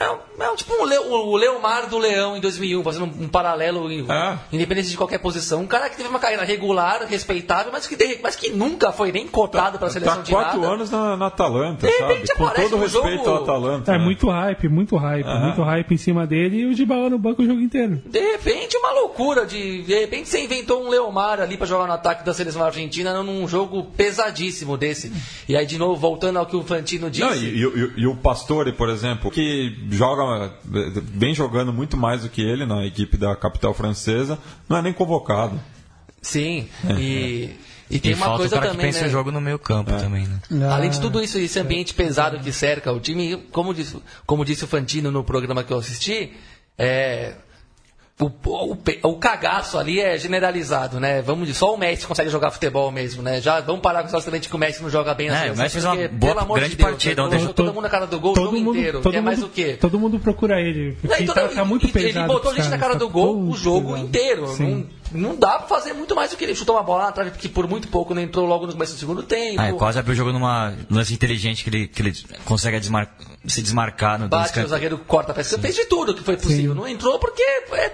é, 0.01 0.05
é, 0.05 0.11
um- 0.11 0.19
é 0.43 0.51
um 0.51 0.57
tipo 0.57 0.73
um 0.75 0.85
Leo- 0.85 1.11
o 1.13 1.37
Leomar 1.37 1.89
do 1.89 1.99
Leão 1.99 2.37
em 2.37 2.41
2001, 2.41 2.83
fazendo 2.83 3.07
um, 3.07 3.25
um 3.25 3.29
paralelo, 3.29 3.91
em- 3.91 4.07
É. 4.11 4.39
independente 4.53 4.89
de 4.89 4.97
qualquer 4.97 5.19
posição. 5.19 5.61
Um 5.61 5.67
cara 5.67 5.89
que 5.91 5.97
teve 5.97 6.09
uma 6.09 6.19
carreira 6.19 6.45
regular, 6.45 7.05
respeitável, 7.09 7.71
mas 7.73 7.87
que, 7.87 7.97
de- 7.97 8.19
mas 8.23 8.37
que 8.37 8.51
nunca 8.51 8.93
foi 8.93 9.11
nem 9.13 9.27
cotado 9.27 9.79
para 9.79 9.89
a 9.89 9.91
seleção 9.91 10.17
Tá 10.17 10.23
de 10.23 10.31
quatro 10.31 10.61
nada. 10.61 10.73
anos 10.75 10.91
na, 10.91 11.17
na 11.17 11.27
Atalanta, 11.27 11.87
De 11.87 11.93
repente 11.93 12.27
sabe? 12.29 12.39
Com 12.39 12.45
aparece 12.47 12.71
todo 12.71 12.79
no 12.79 12.85
respeito 12.85 13.25
jogo- 13.25 13.31
ao 13.31 13.43
Atalanta. 13.43 13.93
É 13.95 13.99
né? 13.99 14.05
muito 14.05 14.29
hype, 14.29 14.69
muito 14.69 14.97
hype, 14.97 15.27
Aham. 15.27 15.41
muito 15.47 15.63
hype 15.63 15.93
em 15.95 15.97
cima 15.99 16.27
dele 16.27 16.59
e 16.61 16.67
o 16.67 16.75
Dybala 16.75 17.11
no 17.11 17.19
banco 17.19 17.43
o 17.43 17.47
jogo 17.47 17.61
inteiro. 17.61 18.01
De 18.07 18.21
repente, 18.21 18.77
uma 18.77 18.93
loucura. 18.93 19.45
De, 19.47 19.83
de 19.83 19.95
repente, 19.99 20.29
você 20.29 20.43
inventou 20.45 20.85
um 20.85 20.89
Leomar 20.89 21.41
ali 21.41 21.57
pra 21.57 21.67
jogar 21.67 21.87
no 21.87 21.93
ataque 21.93 22.25
da 22.25 22.33
seleção 22.33 22.63
argentina 22.65 23.23
num 23.23 23.47
jogo 23.49 23.85
pesadíssimo 23.97 24.77
desse. 24.77 25.13
E 25.49 25.57
aí, 25.57 25.67
de 25.67 25.79
novo, 25.79 25.97
voltando 25.97 26.39
ao 26.39 26.47
que 26.47 26.57
o 26.57 26.63
Fantino 26.63 27.11
disse. 27.11 27.25
Não, 27.25 27.35
e, 27.35 27.65
e- 27.65 27.93
e 28.03 28.07
o 28.07 28.17
Pastore, 28.17 28.73
por 28.73 28.89
exemplo, 28.89 29.31
que 29.31 29.71
joga, 29.91 30.53
vem 30.65 31.35
jogando 31.35 31.73
muito 31.73 31.97
mais 31.97 32.23
do 32.23 32.29
que 32.29 32.41
ele 32.43 32.67
na 32.67 32.85
equipe 32.87 33.17
da 33.17 33.35
capital 33.37 33.73
francesa, 33.75 34.39
não 34.69 34.77
é 34.77 34.83
nem 34.83 34.93
convocado. 34.93 35.61
Sim, 36.21 36.69
É, 36.89 36.93
e, 36.95 37.57
e 37.91 37.99
tem 38.01 38.11
E 38.11 38.15
uma 38.15 38.27
falta 38.27 38.39
coisa 38.41 38.57
o 38.57 38.59
cara 38.59 38.71
também. 38.73 38.87
que 38.87 38.93
pensa 38.93 39.03
né? 39.03 39.09
o 39.09 39.11
jogo 39.11 39.31
no 39.31 39.41
meio 39.41 39.59
campo 39.59 39.91
também, 39.93 40.27
né? 40.27 40.41
Ah, 40.69 40.75
Além 40.75 40.91
de 40.91 41.01
tudo 41.01 41.23
isso, 41.23 41.39
esse 41.39 41.59
ambiente 41.59 41.95
pesado 41.95 42.39
que 42.41 42.53
cerca 42.53 42.93
o 42.93 42.99
time, 43.01 43.37
como 43.53 43.73
disse, 43.73 43.97
como 44.27 44.45
disse 44.45 44.65
o 44.65 44.67
Fantino 44.67 45.11
no 45.11 45.23
programa 45.25 45.63
que 45.63 45.73
eu 45.73 45.79
assisti, 45.79 46.33
é, 46.77 47.35
o, 48.21 48.27
o, 48.27 48.77
o 49.05 49.17
cagaço 49.17 49.79
ali 49.79 50.01
é 50.01 50.19
generalizado, 50.19 50.99
né? 50.99 51.23
Vamos 51.23 51.47
dizer, 51.47 51.59
só 51.59 51.73
o 51.73 51.79
Messi 51.79 52.07
consegue 52.07 52.29
jogar 52.31 52.51
futebol 52.51 52.91
mesmo, 52.91 53.23
né? 53.23 53.41
Já 53.41 53.61
vamos 53.61 53.81
parar 53.81 54.03
com 54.03 54.17
excelente 54.17 54.49
que 54.49 54.57
o 54.57 54.59
Messi 54.59 54.83
não 54.83 54.91
joga 54.91 55.15
bem 55.15 55.29
É, 55.29 55.33
assim. 55.33 55.51
o 55.51 55.57
Messi 55.57 55.73
fez 55.75 55.85
uma 55.85 55.95
porque, 55.95 56.09
boa- 56.09 56.33
pelo 56.33 56.45
amor 56.45 56.59
grande 56.59 56.71
de 56.73 56.77
Deus, 56.77 56.91
partida 56.91 57.23
né? 57.23 57.27
ontem. 57.27 57.37
Colocou 57.39 57.55
todo 57.55 57.75
mundo 57.75 57.83
na 57.85 57.89
cara 57.91 58.07
do 58.07 58.19
gol 58.21 58.33
o 58.33 58.35
jogo 58.37 58.57
inteiro. 58.57 59.01
todo 59.01 59.13
Quer 59.13 59.21
mais 59.23 59.39
mundo- 59.39 59.47
o 59.49 59.51
quê? 59.53 59.79
Todo 59.81 59.99
mundo 60.01 60.19
procura 60.19 60.61
ele. 60.61 60.97
Não, 61.03 61.09
Porque 61.09 61.23
e 61.23 61.27
tá, 61.27 61.35
toda- 61.35 61.49
tá 61.55 61.65
muito 61.65 61.89
pesado. 61.89 62.19
Ele 62.19 62.27
botou 62.27 62.51
a 62.51 62.55
gente 62.55 62.69
na 62.69 62.79
cara 62.79 62.95
do 62.97 63.07
tá 63.07 63.13
gol 63.13 63.37
muito 63.37 63.55
o 63.55 63.57
jogo 63.59 63.89
pesado. 63.93 64.05
inteiro. 64.09 64.49
Sim. 64.49 64.89
Não, 65.13 65.31
não 65.31 65.37
dá 65.37 65.59
pra 65.61 65.69
fazer 65.69 65.93
muito 65.93 66.15
mais 66.17 66.31
do 66.31 66.37
que 66.37 66.45
ele. 66.45 66.55
Chutou 66.57 66.75
uma 66.75 66.83
bola 66.83 67.05
na 67.05 67.13
trave 67.13 67.31
que 67.31 67.49
por 67.49 67.69
muito 67.69 67.87
pouco 67.89 68.15
não 68.15 68.21
entrou 68.21 68.45
logo 68.47 68.67
no 68.67 68.73
começo 68.73 68.95
do 68.95 68.99
segundo 68.99 69.23
tempo. 69.23 69.61
Ah, 69.61 69.69
é, 69.69 69.73
quase 69.73 69.99
abriu 69.99 70.13
o 70.13 70.17
jogo 70.17 70.33
numa 70.33 70.75
lance 70.91 71.15
inteligente 71.15 71.63
que 71.63 71.71
ele, 71.71 71.87
que 71.89 72.03
ele 72.03 72.13
consegue 72.45 72.79
desmar- 72.81 73.15
se 73.47 73.63
desmarcar 73.63 74.19
no 74.19 74.29
Bate, 74.29 74.59
o 74.61 74.67
zagueiro 74.69 74.99
corta 74.99 75.31
a 75.33 75.35
peça. 75.37 75.57
Fez 75.59 75.77
de 75.77 75.85
tudo 75.87 76.13
que 76.15 76.23
foi 76.23 76.37
possível. 76.37 76.75
Não 76.75 76.87
entrou 76.87 77.19
porque 77.19 77.43
é, 77.43 77.93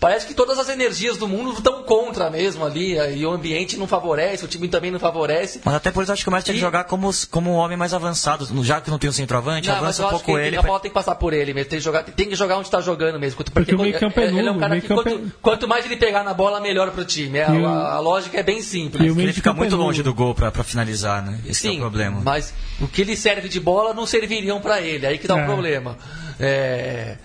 parece 0.00 0.26
que 0.26 0.34
todas 0.34 0.58
as 0.58 0.68
energias 0.68 1.16
do 1.16 1.26
mundo 1.28 1.52
estão 1.52 1.82
contra 1.82 2.30
mesmo 2.30 2.64
ali. 2.64 2.96
E 3.16 3.24
o 3.26 3.30
ambiente 3.30 3.76
não 3.76 3.86
favorece, 3.86 4.44
o 4.44 4.48
time 4.48 4.68
também 4.68 4.90
não 4.90 4.98
favorece. 5.00 5.60
Mas 5.64 5.74
até 5.74 5.90
por 5.90 6.02
isso 6.02 6.10
eu 6.10 6.14
acho 6.14 6.22
que 6.22 6.28
o 6.28 6.32
Messi 6.32 6.46
tem 6.46 6.54
que 6.54 6.58
E- 6.58 6.62
jogar 6.62 6.84
como, 6.84 7.10
como 7.30 7.50
um 7.50 7.54
homem 7.54 7.76
mais 7.76 7.92
avançado. 7.94 8.46
Já 8.64 8.80
que 8.80 8.90
não 8.90 8.98
tem 8.98 9.10
um 9.10 9.12
centroavante, 9.12 9.68
Não, 9.68 9.76
avança 9.76 10.06
um 10.06 10.10
pouco 10.10 10.38
ele, 10.38 10.48
ele. 10.48 10.56
a 10.56 10.62
bola 10.62 10.80
tem 10.80 10.90
que 10.90 10.94
passar 10.94 11.14
por 11.16 11.32
ele 11.32 11.52
mesmo. 11.52 11.68
Tem 11.70 11.78
que 11.78 11.84
jogar, 11.84 12.02
tem 12.04 12.28
que 12.28 12.34
jogar 12.36 12.56
onde 12.56 12.66
está 12.68 12.80
jogando 12.80 13.18
mesmo. 13.18 13.36
Porque, 13.36 13.50
Porque 13.52 13.74
o 13.74 13.78
meio-campo 13.78 14.20
é 14.20 14.24
ele 14.26 14.38
é 14.38 14.42
um 14.42 14.46
nulo, 14.46 14.60
cara 14.60 14.80
que 14.80 14.86
quanto, 14.88 15.08
é- 15.08 15.20
quanto 15.42 15.68
mais 15.68 15.84
ele 15.84 15.96
pegar 15.96 16.22
na 16.24 16.32
bola, 16.34 16.60
melhor 16.60 16.90
pro 16.90 17.04
time. 17.04 17.40
A, 17.40 17.48
E 17.54 17.60
o- 17.60 17.66
a- 17.66 17.94
a 17.94 17.98
lógica 18.00 18.38
é 18.38 18.42
bem 18.42 18.62
simples. 18.62 19.04
E 19.06 19.10
o 19.10 19.14
meio 19.14 19.26
Ele 19.26 19.32
fica 19.32 19.50
campo 19.50 19.58
é 19.58 19.60
muito 19.62 19.72
nulo. 19.76 19.86
longe 19.88 20.02
do 20.02 20.14
gol 20.14 20.34
pra, 20.34 20.50
pra 20.50 20.62
finalizar, 20.64 21.24
né? 21.24 21.38
Esse 21.46 21.66
é 21.66 21.70
o 21.70 21.72
Sim, 21.74 21.80
problema. 21.80 22.20
mas 22.24 22.54
o 22.80 22.86
que 22.86 23.02
lhe 23.04 23.16
serve 23.16 23.48
de 23.48 23.58
bola 23.60 23.92
não 23.94 24.06
serviriam 24.06 24.60
para 24.60 24.80
ele. 24.80 25.06
Aí 25.06 25.18
que 25.18 25.26
dá 25.26 25.34
o 25.34 25.40
É. 25.40 25.44
problema. 25.44 25.96
É, 26.38 27.16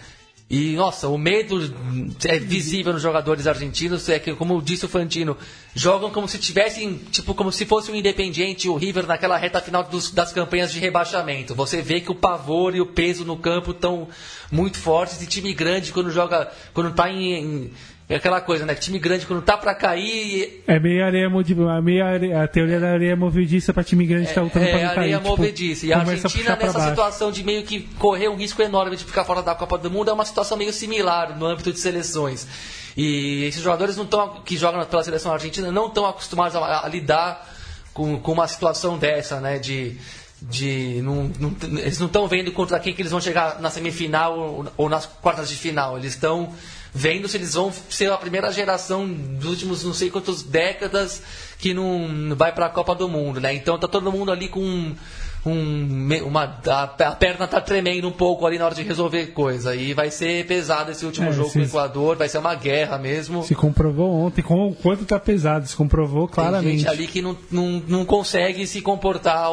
E, 0.49 0.76
nossa, 0.76 1.07
o 1.07 1.18
medo 1.18 1.57
é 2.26 2.38
visível 2.38 2.94
nos 2.94 3.02
jogadores 3.02 3.48
argentinos. 3.48 4.07
É 4.10 4.20
que, 4.20 4.36
como 4.36 4.61
disse 4.61 4.86
o 4.86 4.90
Fantino, 4.90 5.36
jogam 5.74 6.11
como 6.11 6.28
se 6.28 6.38
tivessem, 6.38 6.99
tipo, 7.11 7.34
como 7.34 7.52
se 7.52 7.65
fosse 7.65 7.90
o 7.91 7.95
Independiente 7.95 8.68
e 8.68 8.70
o 8.70 8.76
River 8.76 9.07
naquela 9.07 9.36
reta 9.38 9.60
final 9.60 9.84
dos- 9.84 10.11
das 10.11 10.32
campanhas 10.32 10.72
de 10.72 10.80
rebaixamento. 10.80 11.56
Você 11.56 11.82
vê 11.82 12.02
que 12.02 12.11
o 12.11 12.15
pavor 12.15 12.76
e 12.76 12.82
o 12.82 12.86
peso 12.86 13.26
no 13.26 13.38
campo 13.38 13.72
estão 13.72 14.07
muito 14.52 14.78
fortes. 14.78 15.20
E 15.22 15.26
time 15.26 15.53
grande, 15.53 15.91
quando 15.91 16.11
joga, 16.11 16.52
quando 16.74 16.94
tá 16.94 17.10
em. 17.10 17.34
em- 17.34 17.72
é 18.09 18.15
aquela 18.15 18.41
coisa, 18.41 18.65
né? 18.65 18.75
Time 18.75 18.99
grande, 18.99 19.25
quando 19.25 19.41
tá 19.41 19.55
pra 19.57 19.73
cair, 19.73 20.61
É 20.67 20.80
meio 20.80 21.03
areia, 21.05 21.30
modi- 21.30 21.55
a, 21.67 21.81
meia 21.81 22.05
areia- 22.05 22.43
a 22.43 22.47
teoria 22.47 22.80
da 22.80 22.91
areia 22.91 23.15
movediça 23.15 23.73
pra 23.73 23.84
time 23.84 24.05
grande 24.05 24.27
que 24.27 24.34
tá 24.34 24.41
lutando 24.41 24.65
pra 24.65 24.77
É, 24.77 24.84
não 24.84 24.89
cair. 24.89 24.99
areia 24.99 25.17
tipo, 25.17 25.30
movediça. 25.30 25.85
E 25.85 25.93
a 25.93 25.99
Argentina, 25.99 26.55
pra 26.57 26.67
nessa 26.67 26.89
situação 26.89 27.31
de 27.31 27.43
meio 27.43 27.63
que 27.63 27.81
correr 27.99 28.27
um 28.27 28.35
risco 28.35 28.61
enorme 28.61 28.95
de 28.97 29.03
ficar 29.05 29.23
fora 29.23 29.41
da 29.41 29.55
Copa 29.55 29.77
do 29.77 29.89
Mundo, 29.89 30.09
é 30.09 30.13
uma 30.13 30.25
situação 30.25 30.57
meio 30.57 30.73
similar 30.73 31.38
no 31.38 31.45
âmbito 31.45 31.71
de 31.71 31.80
seleções. 31.80 32.45
E 32.95 33.45
esses 33.45 33.61
jogadores 33.63 33.97
não 33.97 34.05
tão, 34.05 34.41
que 34.45 34.55
jogam 34.57 34.85
pela 34.85 35.03
seleção 35.03 35.31
argentina 35.34 35.71
não 35.71 35.88
estão 35.88 36.05
acostumados 36.05 36.55
a, 36.55 36.85
a 36.85 36.88
lidar 36.88 37.49
com, 37.93 38.19
com 38.19 38.31
uma 38.34 38.47
situação 38.47 38.97
dessa, 38.97 39.39
né? 39.39 39.57
De. 39.59 39.97
De, 40.45 41.01
não, 41.01 41.31
não- 41.39 41.55
eles 41.80 41.97
não 41.99 42.07
estão 42.07 42.27
vendo 42.27 42.51
contra 42.51 42.77
quem 42.77 42.93
que 42.93 43.01
eles 43.01 43.13
vão 43.13 43.21
chegar 43.21 43.61
na 43.61 43.69
semifinal 43.69 44.38
ou, 44.38 44.65
ou 44.75 44.89
nas 44.89 45.05
quartas 45.05 45.47
de 45.47 45.55
final. 45.55 45.97
Eles 45.97 46.15
estão 46.15 46.53
vendo 46.94 47.28
se 47.28 47.38
eles 47.38 47.53
vão 47.56 47.72
ser 47.90 48.11
a 48.11 48.18
primeira 48.18 48.52
geração 48.52 49.07
dos 49.07 49.49
últimos 49.49 49.84
não 49.84 49.94
sei 49.94 50.10
quantas 50.10 50.44
décadas 50.44 51.24
que 51.57 51.74
não 51.74 52.36
vai 52.36 52.52
para 52.52 52.68
a 52.68 52.70
Copa 52.70 52.94
do 52.94 53.07
Mundo, 53.10 53.40
né? 53.41 53.53
Então 53.53 53.78
tá 53.80 53.88
todo 53.88 54.11
mundo 54.11 54.32
ali 54.32 54.48
com 54.48 54.60
um, 54.60 54.95
um- 55.45 56.24
uma 56.26 56.44
a, 56.68 56.84
a 56.84 57.11
perna 57.15 57.48
tá 57.48 57.60
tremendo 57.60 58.07
um 58.07 58.11
pouco 58.11 58.45
ali 58.45 58.57
na 58.57 58.65
hora 58.65 58.76
de 58.76 58.84
resolver 58.84 59.28
coisa 59.28 59.76
e 59.76 59.94
vai 59.94 60.11
ser 60.11 60.45
pesado 60.45 60.91
esse 60.91 61.06
último 61.06 61.30
É, 61.30 61.34
jogo 61.34 61.52
com 61.52 61.60
o 61.60 61.64
Equador, 61.64 62.15
vai 62.15 62.30
ser 62.30 62.38
uma 62.38 62.56
guerra 62.56 62.98
mesmo. 62.98 63.44
Se 63.44 63.56
comprovou 63.56 64.11
ontem, 64.14 64.41
com 64.41 64.68
o 64.70 64.76
quanto 64.76 65.06
tá 65.06 65.20
pesado, 65.20 65.68
se 65.68 65.76
comprovou 65.76 66.28
Tem 66.28 66.36
claramente. 66.36 66.78
gente 66.80 66.88
ali 66.88 67.07
que 67.07 67.22
não, 67.22 67.36
não, 67.49 67.84
não 67.88 68.06
consegue 68.06 68.65
se 68.68 68.82
comportar. 68.82 69.49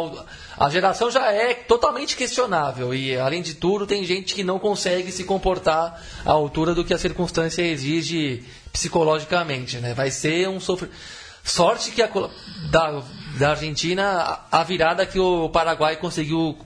A 0.61 0.69
geração 0.69 1.11
já 1.11 1.32
é 1.32 1.55
totalmente 1.55 2.15
questionável. 2.15 2.95
E, 2.95 3.16
além 3.16 3.41
de 3.41 3.55
tudo, 3.55 3.87
tem 3.87 4.05
gente 4.05 4.35
que 4.35 4.45
não 4.45 4.59
consegue 4.59 5.11
se 5.11 5.24
comportar 5.24 5.99
à 6.23 6.31
altura 6.32 6.74
do 6.74 6.85
que 6.85 6.93
a 6.93 6.99
circunstância 6.99 7.62
exige 7.62 8.45
psicologicamente. 8.70 9.78
Né? 9.78 9.95
Vai 9.95 10.11
ser 10.11 10.51
um 10.51 10.61
sofrimento. 10.61 10.99
Sorte 11.43 11.93
que 11.93 12.03
a, 12.03 12.11
da, 12.70 13.03
da 13.39 13.51
Argentina, 13.53 14.41
a 14.53 14.62
virada 14.62 15.07
que 15.07 15.19
o 15.19 15.49
Paraguai 15.49 15.97
conseguiu 15.97 16.59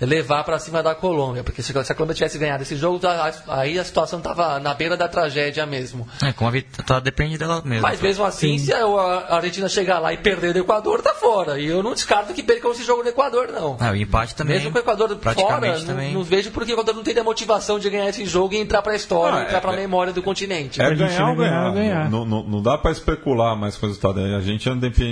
levar 0.00 0.44
para 0.44 0.58
cima 0.58 0.82
da 0.82 0.94
Colômbia. 0.94 1.42
Porque 1.44 1.62
se 1.62 1.72
se 1.72 1.92
a 1.92 1.94
Colômbia 1.94 2.14
tivesse 2.14 2.38
ganhado 2.38 2.62
esse 2.62 2.76
jogo, 2.76 2.98
tá- 2.98 3.32
aí 3.48 3.78
a 3.78 3.84
situação 3.84 4.18
estava 4.18 4.58
na 4.60 4.72
beira 4.74 4.96
da 4.96 5.08
tragédia 5.08 5.66
mesmo. 5.66 6.06
É, 6.22 6.32
com 6.32 6.46
a 6.46 6.50
vitória 6.50 7.02
depende 7.02 7.36
dela 7.38 7.62
mesmo. 7.64 7.82
Mas 7.82 8.00
mesmo 8.00 8.24
assim, 8.24 8.58
se 8.58 8.72
a 8.72 8.84
a 8.84 9.36
Argentina 9.36 9.68
chegar 9.68 9.98
lá 9.98 10.12
e 10.12 10.16
perder 10.18 10.52
do 10.52 10.58
Equador, 10.60 11.02
tá 11.02 11.14
fora. 11.14 11.58
E 11.58 11.66
eu 11.66 11.82
não 11.82 11.92
descarto 11.94 12.32
que 12.34 12.42
percam 12.42 12.70
esse 12.72 12.84
jogo 12.84 13.02
do 13.02 13.08
Equador, 13.08 13.48
não. 13.52 13.76
Ah, 13.80 13.90
o 13.90 13.96
empate 13.96 14.34
também. 14.34 14.56
Mesmo 14.56 14.70
com 14.70 14.78
o 14.78 14.80
Equador 14.80 15.08
fora, 15.08 15.20
praticamente 15.20 15.80
não, 15.80 15.86
também. 15.86 16.12
não 16.14 16.22
vejo 16.22 16.50
porque 16.50 16.72
o 16.72 16.74
Equador 16.74 16.94
não 16.94 17.02
teria 17.02 17.24
motivação 17.24 17.78
de 17.78 17.88
ganhar 17.90 18.08
esse 18.08 18.24
jogo 18.26 18.54
e 18.54 18.58
entrar 18.58 18.82
pra 18.82 18.94
história, 18.94 19.38
Ah, 19.38 19.42
entrar 19.44 19.58
é- 19.58 19.60
pra 19.60 19.72
é- 19.72 19.76
memória 19.76 20.12
do 20.12 20.22
continente. 20.22 20.80
É 20.80 20.84
A 20.86 20.90
gente 20.90 20.98
ganhar 20.98 21.28
ou 21.30 21.36
ganhar. 21.36 21.70
ganhar, 21.70 21.74
ganhar. 21.74 22.10
Não, 22.10 22.24
não, 22.24 22.42
não 22.42 22.62
dá 22.62 22.76
para 22.78 22.90
especular 22.90 23.56
mais 23.56 23.76
com 23.76 23.86
o 23.86 23.88
resultado. 23.88 24.20
A 24.20 24.40
gente 24.40 24.68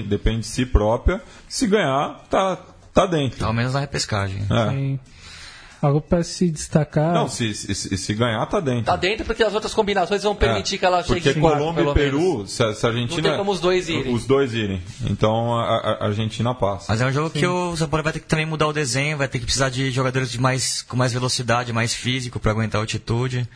depende 0.07 0.41
de 0.41 0.47
si 0.47 0.65
própria. 0.67 1.21
Se 1.49 1.67
ganhar, 1.67 2.21
tá, 2.31 2.59
tá 2.93 3.07
dentro. 3.07 3.45
Ao 3.45 3.53
menos 3.53 3.75
na 3.75 3.81
repescagem. 3.81 4.43
É. 4.51 4.71
Sim. 4.71 5.01
Algo 5.83 6.01
para 6.01 6.23
se 6.23 6.49
destacar. 6.49 7.13
Não, 7.13 7.29
se, 7.29 7.53
se, 7.53 7.75
se, 7.75 8.15
ganhar, 8.15 8.47
tá 8.47 8.61
dentro. 8.61 8.85
Tá 8.85 8.95
dentro 8.95 9.27
porque 9.27 9.43
as 9.43 9.53
outras 9.53 9.75
combinações 9.75 10.23
vão 10.23 10.33
permitir 10.33 10.77
é, 10.77 10.79
que 10.79 10.87
ela 10.87 11.03
chegue 11.03 11.21
Porque 11.21 11.41
Colômbia 11.41 11.83
e 11.83 11.93
Peru, 11.95 12.47
se 12.47 12.63
a, 12.63 12.73
se 12.73 12.87
a 12.87 12.91
Argentina. 12.91 13.21
Não 13.21 13.31
tem 13.31 13.37
como 13.37 13.51
os 13.51 13.59
dois 13.59 13.89
irem. 13.89 14.15
Os 14.15 14.25
dois 14.25 14.55
irem. 14.55 14.81
Então 15.11 15.59
a, 15.59 15.99
a 16.01 16.07
Argentina 16.07 16.55
passa. 16.55 16.87
Mas 16.89 17.01
é 17.01 17.07
um 17.07 17.11
jogo 17.11 17.31
Sim. 17.31 17.41
que 17.41 17.47
o 17.49 17.77
São 17.77 17.89
Paulo 17.89 18.05
vai 18.05 18.13
ter 18.13 18.21
que 18.21 18.27
também 18.27 18.47
mudar 18.47 18.69
o 18.69 18.73
desenho, 18.73 19.19
vai 19.19 19.27
ter 19.27 19.41
que 19.41 19.45
precisar 19.45 19.71
de 19.71 19.91
jogadores 19.91 20.31
de 20.31 20.41
mais, 20.41 20.83
com 20.83 20.97
mais 20.97 21.13
velocidade, 21.13 21.73
mais 21.73 21.93
físico 21.93 22.39
para 22.39 22.53
aguentar 22.53 22.79
a 22.79 22.83
altitude. 22.85 23.49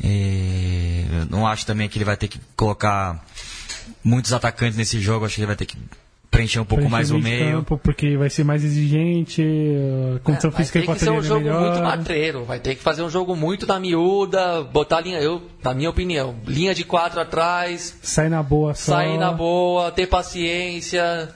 E 0.00 1.04
não 1.28 1.48
acho 1.48 1.66
também 1.66 1.88
que 1.88 1.98
ele 1.98 2.04
vai 2.04 2.16
ter 2.16 2.28
que 2.28 2.38
colocar 2.54 3.20
muitos 4.04 4.32
atacantes 4.32 4.78
nesse 4.78 5.00
jogo, 5.00 5.24
acho 5.24 5.34
que 5.34 5.40
ele 5.40 5.48
vai 5.48 5.56
ter 5.56 5.66
que 5.66 5.76
preencher 6.30 6.60
um 6.60 6.64
pouco 6.64 6.84
preencher 6.84 6.92
mais 6.92 7.10
o 7.10 7.18
meio. 7.18 7.56
Campo, 7.56 7.78
porque 7.78 8.16
vai 8.16 8.30
ser 8.30 8.44
mais 8.44 8.64
exigente, 8.64 9.42
a 10.16 10.20
condição 10.20 10.50
é, 10.50 10.52
física 10.54 10.78
vai 10.78 10.86
ter 10.86 10.92
que 10.94 11.00
ser 11.00 11.10
um 11.10 11.22
jogo 11.22 11.44
melhor. 11.44 11.60
muito 11.60 11.82
matreiro, 11.82 12.44
vai 12.44 12.58
ter 12.60 12.74
que 12.76 12.82
fazer 12.82 13.02
um 13.02 13.10
jogo 13.10 13.34
muito 13.34 13.66
na 13.66 13.80
miúda, 13.80 14.62
botar 14.62 14.98
a 14.98 15.00
linha, 15.00 15.18
eu, 15.18 15.42
na 15.62 15.74
minha 15.74 15.90
opinião, 15.90 16.36
linha 16.46 16.74
de 16.74 16.84
quatro 16.84 17.20
atrás. 17.20 17.98
Sai 18.02 18.28
na 18.28 18.42
boa 18.42 18.74
só. 18.74 18.92
Sair 18.92 19.18
na 19.18 19.32
boa, 19.32 19.90
ter 19.90 20.06
paciência 20.06 21.28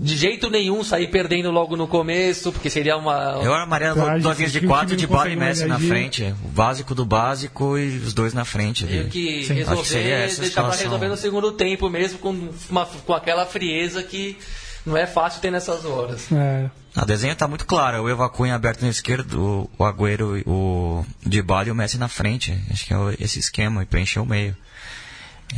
de 0.00 0.16
jeito 0.16 0.48
nenhum 0.48 0.82
sair 0.82 1.08
perdendo 1.08 1.50
logo 1.50 1.76
no 1.76 1.86
começo, 1.86 2.50
porque 2.50 2.70
seria 2.70 2.96
uma. 2.96 3.38
Eu 3.42 3.52
armaria 3.52 3.94
duas 3.94 4.38
linhas 4.38 4.52
de 4.52 4.62
quatro 4.62 4.96
de 4.96 5.06
Bala 5.06 5.28
e 5.28 5.36
Messi 5.36 5.66
na 5.66 5.78
frente. 5.78 6.34
O 6.42 6.48
básico 6.48 6.94
do 6.94 7.04
básico 7.04 7.76
e 7.76 7.98
os 7.98 8.14
dois 8.14 8.32
na 8.32 8.44
frente. 8.44 8.86
Tenho 8.86 9.08
que 9.08 9.44
Sim. 9.44 9.54
resolver, 9.54 10.28
que 10.30 10.40
deixar 10.40 10.62
para 10.62 10.74
resolver 10.74 11.08
no 11.08 11.16
segundo 11.16 11.52
tempo 11.52 11.90
mesmo, 11.90 12.18
com, 12.18 12.50
uma, 12.70 12.86
com 12.86 13.12
aquela 13.12 13.44
frieza 13.44 14.02
que 14.02 14.38
não 14.86 14.96
é 14.96 15.06
fácil 15.06 15.42
ter 15.42 15.50
nessas 15.50 15.84
horas. 15.84 16.32
É. 16.32 16.70
A 16.96 17.04
desenho 17.04 17.34
está 17.34 17.46
muito 17.46 17.66
claro, 17.66 18.02
o 18.02 18.10
Evacunha 18.10 18.54
aberto 18.54 18.82
na 18.82 18.88
esquerda, 18.88 19.36
o, 19.36 19.70
o 19.78 19.84
Agüero, 19.84 20.42
o 20.46 21.04
Dybala 21.24 21.68
e 21.68 21.70
o 21.70 21.74
Messi 21.74 21.98
na 21.98 22.08
frente. 22.08 22.58
Acho 22.70 22.86
que 22.86 22.94
é 22.94 22.96
esse 23.20 23.38
esquema, 23.38 23.82
e 23.82 23.86
preencher 23.86 24.18
o 24.18 24.26
meio. 24.26 24.56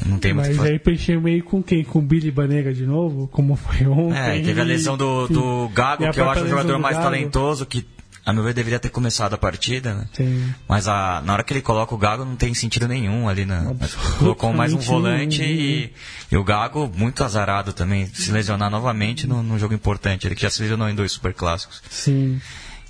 Não 0.07 0.19
tem 0.19 0.33
Mas 0.33 0.49
muito 0.49 0.63
aí 0.63 0.79
preencheu 0.79 1.21
meio 1.21 1.45
com 1.45 1.63
quem? 1.63 1.85
Com 1.85 1.99
o 1.99 2.03
Billy 2.03 2.31
Banega 2.31 2.73
de 2.73 2.87
novo? 2.87 3.29
Como 3.29 3.57
foi 3.57 3.87
ontem? 3.87 4.19
É, 4.19 4.41
teve 4.41 4.61
a 4.61 4.65
lesão 4.65 4.97
do, 4.97 5.29
do 5.29 5.69
Gago, 5.69 6.11
que 6.11 6.21
eu 6.21 6.31
acho 6.31 6.45
o 6.45 6.49
jogador 6.49 6.79
mais 6.79 6.97
Gago. 6.97 7.11
talentoso, 7.11 7.67
que 7.67 7.87
a 8.25 8.33
meu 8.33 8.43
ver 8.43 8.55
deveria 8.55 8.79
ter 8.79 8.89
começado 8.89 9.35
a 9.35 9.39
partida, 9.39 9.95
né? 9.95 10.07
Sim. 10.13 10.55
Mas 10.69 10.87
a, 10.87 11.21
na 11.25 11.33
hora 11.33 11.43
que 11.43 11.53
ele 11.53 11.61
coloca 11.61 11.95
o 11.95 11.99
Gago 11.99 12.25
não 12.25 12.37
tem 12.37 12.55
sentido 12.55 12.87
nenhum 12.87 13.29
ali, 13.29 13.45
né? 13.45 13.75
Colocou 14.19 14.53
mais 14.53 14.73
um 14.73 14.79
volante 14.79 15.43
e, 15.43 15.93
e, 16.31 16.37
o 16.37 16.45
Gago 16.45 16.91
muito 16.95 17.25
azarado 17.25 17.73
também, 17.73 18.07
se 18.07 18.31
lesionar 18.31 18.71
novamente 18.71 19.27
num, 19.27 19.43
num 19.43 19.59
jogo 19.59 19.75
importante, 19.75 20.27
ele 20.27 20.37
que 20.37 20.43
já 20.43 20.51
se 20.51 20.63
lesionou 20.63 20.89
em 20.89 20.95
dois 20.95 21.13
super 21.13 21.35
clássicos. 21.35 21.83
Sim. 21.91 22.41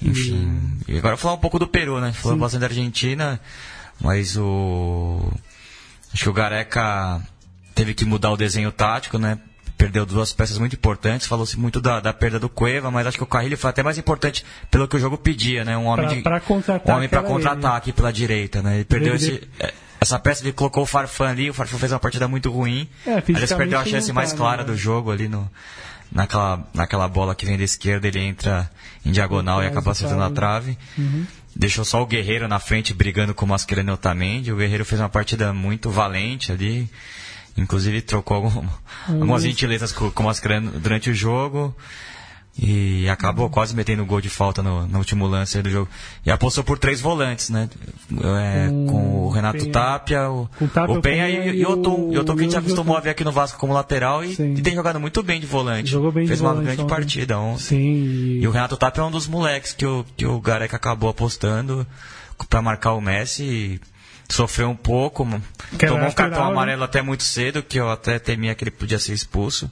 Enfim. 0.02 0.60
E 0.86 0.98
agora 0.98 1.16
falar 1.16 1.34
um 1.34 1.38
pouco 1.38 1.58
do 1.58 1.66
Peru, 1.66 2.00
né? 2.00 2.12
Falou 2.12 2.36
bastante 2.36 2.60
da 2.60 2.66
Argentina, 2.66 3.40
mas 4.00 4.36
o 4.36 5.32
Acho 6.12 6.24
que 6.24 6.28
o 6.28 6.32
Gareca 6.32 7.20
teve 7.74 7.94
que 7.94 8.05
mudar 8.05 8.30
o 8.30 8.36
desenho 8.36 8.70
tático, 8.70 9.18
né? 9.18 9.39
Perdeu 9.78 10.06
duas 10.06 10.32
peças 10.32 10.59
muito 10.59 10.76
importantes. 10.76 11.26
Falou-se 11.26 11.59
muito 11.59 11.80
da, 11.80 11.98
da, 12.01 12.12
perda 12.12 12.39
do 12.39 12.48
Cueva, 12.48 12.90
mas 12.90 13.06
acho 13.06 13.16
que 13.16 13.24
o 13.24 13.26
Carrilho 13.26 13.56
foi 13.56 13.70
até 13.70 13.82
mais 13.82 13.98
importante 13.98 14.44
pelo 14.70 14.86
que 14.86 14.97
o 14.97 14.98
jogo 14.98 15.16
pedia, 15.16 15.64
né? 15.64 15.76
Um 15.76 15.86
homem 15.86 16.22
para 16.22 16.40
um 16.84 16.93
homem 16.93 17.09
para 17.09 17.22
contra-ataque 17.22 17.93
pela 17.93 18.12
direita, 18.12 18.62
né? 18.62 18.76
Ele 18.76 18.84
perdeu 18.84 19.14
esse, 19.14 19.43
é, 19.59 19.72
essa 20.01 20.18
peça, 20.18 20.44
ele 20.44 20.52
colocou 20.52 20.84
o 20.84 20.86
Farfan 20.86 21.30
ali, 21.30 21.51
o 21.51 21.55
Farfan 21.55 21.78
fez 21.78 21.90
uma 21.90 21.98
partida 21.98 22.28
muito 22.28 22.51
ruim. 22.51 22.89
É, 23.06 23.22
Aliás, 23.28 23.52
perdeu 23.52 23.78
a 23.78 23.84
chance 23.84 24.12
mais 24.12 24.30
tá, 24.30 24.36
clara 24.36 24.62
né? 24.62 24.68
do 24.68 24.76
jogo 24.76 25.10
ali 25.10 25.28
no, 25.28 25.51
naquela, 26.12 26.64
naquela 26.72 27.09
bola 27.09 27.34
que 27.34 27.44
vem 27.44 27.59
da 27.59 27.64
esquerda, 27.64 28.06
ele 28.06 28.20
entra 28.20 28.70
em 29.05 29.10
diagonal 29.10 29.62
e 29.64 29.66
acaba 29.66 29.90
acertando 29.90 30.22
a 30.22 30.30
trave. 30.30 30.78
Uhum 30.97 31.26
deixou 31.54 31.84
só 31.84 32.02
o 32.02 32.06
Guerreiro 32.06 32.48
na 32.48 32.58
frente 32.58 32.94
brigando 32.94 33.34
com 33.34 33.44
o 33.44 33.48
Mascherano 33.48 33.90
e 33.90 33.94
Otamendi. 33.94 34.52
O 34.52 34.56
Guerreiro 34.56 34.84
fez 34.84 35.00
uma 35.00 35.08
partida 35.08 35.52
muito 35.52 35.90
valente 35.90 36.52
ali. 36.52 36.88
Inclusive 37.56 38.00
trocou 38.00 38.36
algum, 38.36 38.68
algumas 39.08 39.42
gentilezas 39.42 39.92
com, 39.92 40.10
com 40.10 40.22
o 40.22 40.26
Mascherano 40.26 40.70
durante 40.72 41.10
o 41.10 41.14
jogo. 41.14 41.74
E 42.58 43.08
acabou 43.08 43.48
quase 43.48 43.74
metendo 43.74 44.04
gol 44.04 44.20
de 44.20 44.28
falta 44.28 44.62
no, 44.62 44.86
no 44.86 44.98
último 44.98 45.26
lance 45.26 45.60
do 45.62 45.70
jogo. 45.70 45.88
E 46.24 46.30
apostou 46.30 46.62
por 46.62 46.78
três 46.78 47.00
volantes, 47.00 47.48
né? 47.48 47.68
É, 48.12 48.68
um, 48.70 48.86
com 48.86 49.24
o 49.24 49.30
Renato 49.30 49.58
Penha. 49.58 49.72
Tapia, 49.72 50.30
o, 50.30 50.50
Tapia, 50.72 50.98
o 50.98 51.00
Penha, 51.00 51.26
Penha 51.26 51.52
e, 51.52 51.60
e, 51.60 51.64
o 51.64 51.70
Otum. 51.70 52.12
E 52.12 52.18
o 52.18 52.20
Otum 52.20 52.36
que 52.36 52.40
a 52.42 52.44
gente 52.44 52.56
acostumou 52.56 52.94
a 52.94 53.00
ver 53.00 53.10
aqui 53.10 53.24
no 53.24 53.32
Vasco 53.32 53.58
como 53.58 53.72
lateral 53.72 54.22
e, 54.22 54.32
e 54.34 54.60
tem 54.60 54.74
jogado 54.74 55.00
muito 55.00 55.22
bem 55.22 55.40
de 55.40 55.46
volante. 55.46 55.90
Jogou 55.90 56.12
bem 56.12 56.26
Fez 56.26 56.40
de 56.40 56.44
uma 56.44 56.50
volante 56.50 56.66
grande 56.66 56.82
ontem. 56.82 56.94
partida 56.94 57.38
ontem. 57.38 57.62
Sim, 57.62 57.76
e... 57.76 58.40
e... 58.42 58.46
o 58.46 58.50
Renato 58.50 58.76
Tapia 58.76 59.02
é 59.02 59.06
um 59.06 59.10
dos 59.10 59.26
moleques 59.26 59.72
que 59.72 59.86
o, 59.86 60.04
que 60.14 60.26
o 60.26 60.38
Gareca 60.38 60.76
acabou 60.76 61.08
apostando 61.08 61.86
para 62.50 62.60
marcar 62.60 62.92
o 62.92 63.00
Messi. 63.00 63.44
E 63.44 63.80
sofreu 64.28 64.70
um 64.70 64.76
pouco, 64.76 65.26
que 65.78 65.86
tomou 65.86 66.08
um 66.08 66.12
cartão 66.12 66.44
né? 66.44 66.50
amarelo 66.50 66.84
até 66.84 67.02
muito 67.02 67.22
cedo, 67.22 67.62
que 67.62 67.78
eu 67.78 67.90
até 67.90 68.18
temia 68.18 68.54
que 68.54 68.64
ele 68.64 68.70
podia 68.70 68.98
ser 68.98 69.12
expulso 69.12 69.70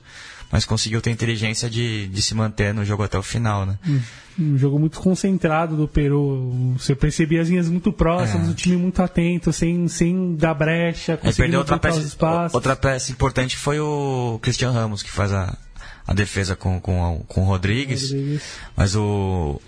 mas 0.51 0.65
conseguiu 0.65 1.01
ter 1.01 1.11
inteligência 1.11 1.71
de, 1.71 2.09
de 2.09 2.23
se 2.23 2.35
manter 2.35 2.75
no 2.75 2.85
jogo 2.85 3.05
até 3.05 3.17
o 3.17 3.23
final, 3.23 3.65
né? 3.65 3.79
Um, 3.87 4.01
um 4.39 4.59
jogo 4.59 4.79
muito 4.79 4.99
concentrado 4.99 5.77
do 5.77 5.87
Peru. 5.87 6.75
Você 6.77 6.95
percebia 6.95 7.41
as 7.41 7.49
linhas 7.49 7.69
muito 7.69 7.93
próximas, 7.93 8.49
é. 8.49 8.51
o 8.51 8.55
time 8.55 8.77
muito 8.77 9.01
atento, 9.01 9.53
sem, 9.53 9.87
sem 9.87 10.35
dar 10.35 10.55
brecha, 10.55 11.17
conseguindo 11.17 11.59
outra 11.59 11.79
peça, 11.79 12.17
outra 12.53 12.75
peça 12.75 13.13
importante 13.13 13.57
foi 13.57 13.79
o 13.79 14.41
Cristian 14.43 14.73
Ramos, 14.73 15.03
que 15.03 15.11
faz 15.11 15.33
a, 15.33 15.57
a 16.05 16.13
defesa 16.13 16.57
com, 16.57 16.81
com, 16.81 17.25
com 17.29 17.43
o 17.43 17.45
Rodrigues. 17.45 18.11
Rodrigues. 18.11 18.43
Mas 18.77 18.97
o, 18.97 19.61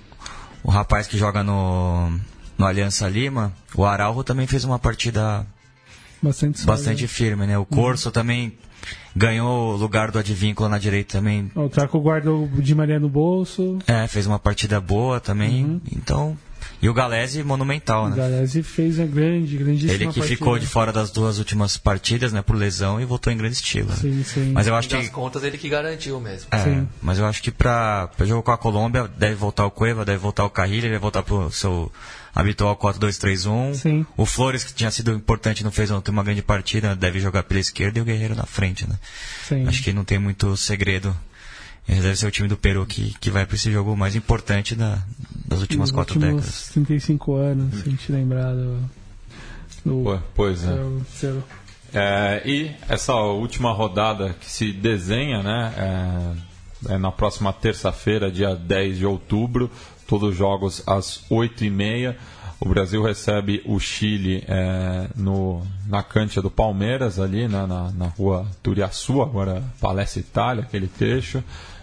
o 0.65 0.71
rapaz 0.71 1.07
que 1.07 1.17
joga 1.17 1.45
no, 1.45 2.11
no 2.59 2.67
Aliança 2.67 3.09
Lima, 3.09 3.53
o 3.77 3.85
Araujo 3.85 4.25
também 4.25 4.49
fez 4.49 4.65
uma 4.65 4.81
partida 4.81 5.47
bastante, 6.21 6.67
bastante 6.67 7.07
firme, 7.07 7.47
né? 7.47 7.57
O 7.57 7.65
Corso 7.65 8.09
uhum. 8.09 8.13
também 8.13 8.59
ganhou 9.15 9.75
o 9.75 9.77
lugar 9.77 10.11
do 10.11 10.19
Advíncula 10.19 10.69
na 10.69 10.79
direita 10.79 11.19
também. 11.19 11.51
O 11.55 11.69
Traco 11.69 12.01
guardou 12.01 12.45
o 12.45 12.63
Di 12.63 12.75
Maria 12.75 12.99
no 12.99 13.09
bolso. 13.09 13.79
É, 13.87 14.07
fez 14.07 14.27
uma 14.27 14.39
partida 14.39 14.81
boa 14.81 15.21
também. 15.21 15.65
Uhum. 15.65 15.81
Então. 15.95 16.37
E 16.81 16.89
o 16.89 16.95
Galese 16.95 17.43
monumental, 17.43 18.09
né? 18.09 18.15
O 18.15 18.17
Galese 18.17 18.63
fez 18.63 18.99
uma 18.99 19.07
grande, 19.07 19.57
grandíssima 19.57 19.93
Ele 19.93 20.07
que 20.07 20.21
partida. 20.21 20.27
ficou 20.27 20.59
de 20.59 20.67
fora 20.67 20.93
das 20.93 21.11
duas 21.11 21.39
últimas 21.39 21.77
partidas, 21.77 22.33
né, 22.33 22.43
por 22.43 22.57
lesão 22.57 23.01
e 23.01 23.05
voltou 23.05 23.33
em 23.33 23.37
grande 23.37 23.55
estilo. 23.55 23.93
Sim, 23.93 24.23
sim. 24.25 24.53
Mas 24.53 24.67
eu 24.67 24.75
acho 24.75 24.89
que 24.89 24.97
das 24.97 25.09
contas 25.09 25.45
ele 25.45 25.59
que 25.59 25.69
garantiu 25.69 26.21
mesmo. 26.21 26.49
É, 26.51 26.59
sim. 26.59 26.89
mas 27.01 27.19
eu 27.19 27.27
acho 27.27 27.43
que 27.43 27.51
para 27.51 28.11
jogo 28.21 28.43
com 28.43 28.51
a 28.51 28.59
Colômbia 28.59 29.09
deve 29.17 29.35
voltar 29.35 29.65
o 29.67 29.71
Cueva, 29.71 30.05
deve 30.05 30.19
voltar 30.19 30.45
o 30.45 30.51
Carrilho, 30.51 30.83
deve 30.83 30.99
voltar 30.99 31.23
pro 31.23 31.51
seu 31.53 31.91
habitual 32.35 32.77
4-2-3-1. 32.77 33.75
Sim. 33.75 34.07
O 34.17 34.25
Flores, 34.27 34.65
que 34.65 34.73
tinha 34.73 34.91
sido 34.91 35.13
importante, 35.13 35.63
não 35.63 35.71
fez 35.71 35.91
ontem 35.91 36.11
uma 36.11 36.25
grande 36.25 36.43
partida, 36.43 36.97
deve 36.97 37.21
jogar 37.21 37.43
pela 37.45 37.61
esquerda 37.61 37.99
e 37.99 38.03
o 38.03 38.05
Guerreiro 38.05 38.35
na 38.35 38.47
frente, 38.47 38.89
né? 38.89 38.99
Sim. 39.49 39.67
Acho 39.67 39.83
que 39.83 39.93
não 39.93 40.05
tem 40.05 40.19
muito 40.19 40.57
segredo. 40.57 41.15
Esse 41.89 42.01
deve 42.01 42.17
ser 42.17 42.27
o 42.27 42.31
time 42.31 42.49
do 42.49 42.57
Peru 42.57 42.87
que, 42.87 43.15
que 43.21 43.31
vai 43.31 43.45
para 43.45 43.57
esse 43.57 43.71
jogo 43.71 43.97
mais 43.97 44.15
importante 44.15 44.75
da, 44.75 45.03
das 45.47 45.61
últimas 45.61 45.91
Nos 45.91 45.97
quatro 45.97 46.15
últimos 46.15 46.45
décadas. 46.45 46.69
35 46.73 47.35
anos, 47.35 47.75
se 47.75 47.89
a 47.89 47.91
gente 47.91 48.13
lembrar 48.13 48.55
do. 48.55 48.79
do 49.85 50.23
pois 50.35 50.65
é. 50.65 50.79
é. 51.93 52.43
E 52.45 52.71
essa 52.89 53.15
última 53.15 53.73
rodada 53.73 54.35
que 54.41 54.51
se 54.51 54.73
desenha, 54.73 55.43
né? 55.43 55.75
É, 56.89 56.95
é 56.95 56.99
na 56.99 57.13
próxima 57.13 57.53
terça-feira, 57.53 58.31
dia 58.31 58.55
10 58.57 58.99
de 58.99 59.07
outubro, 59.07 59.71
todos 60.07 60.31
os 60.31 60.37
jogos 60.37 60.83
às 60.87 61.23
8h30. 61.31 62.17
O 62.65 62.69
Brasil 62.69 63.03
recebe 63.03 63.61
o 63.65 63.81
Chile 63.81 64.45
é, 64.47 65.09
no, 65.17 65.67
na 65.89 66.01
cancha 66.01 66.41
do 66.41 66.49
Palmeiras, 66.49 67.19
ali 67.19 67.49
né, 67.49 67.67
na, 67.67 67.91
na 67.91 68.07
rua 68.07 68.47
Turiaçu, 68.63 69.21
agora 69.21 69.65
Palestra 69.81 70.21
Itália, 70.21 70.63
aquele 70.63 70.87
trecho. 70.87 71.43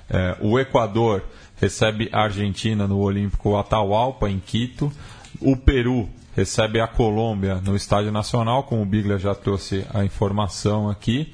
É, 0.10 0.38
o 0.42 0.60
Equador 0.60 1.24
recebe 1.60 2.10
a 2.12 2.24
Argentina 2.24 2.88
no 2.88 3.00
Olímpico 3.00 3.56
Atahualpa, 3.58 4.30
em 4.30 4.40
Quito. 4.40 4.92
O 5.40 5.56
Peru 5.56 6.10
recebe 6.36 6.80
a 6.80 6.88
Colômbia 6.88 7.56
no 7.56 7.76
Estádio 7.76 8.12
Nacional, 8.12 8.64
como 8.64 8.82
o 8.82 8.86
Biglia 8.86 9.18
já 9.18 9.36
trouxe 9.36 9.86
a 9.94 10.04
informação 10.04 10.90
aqui. 10.90 11.34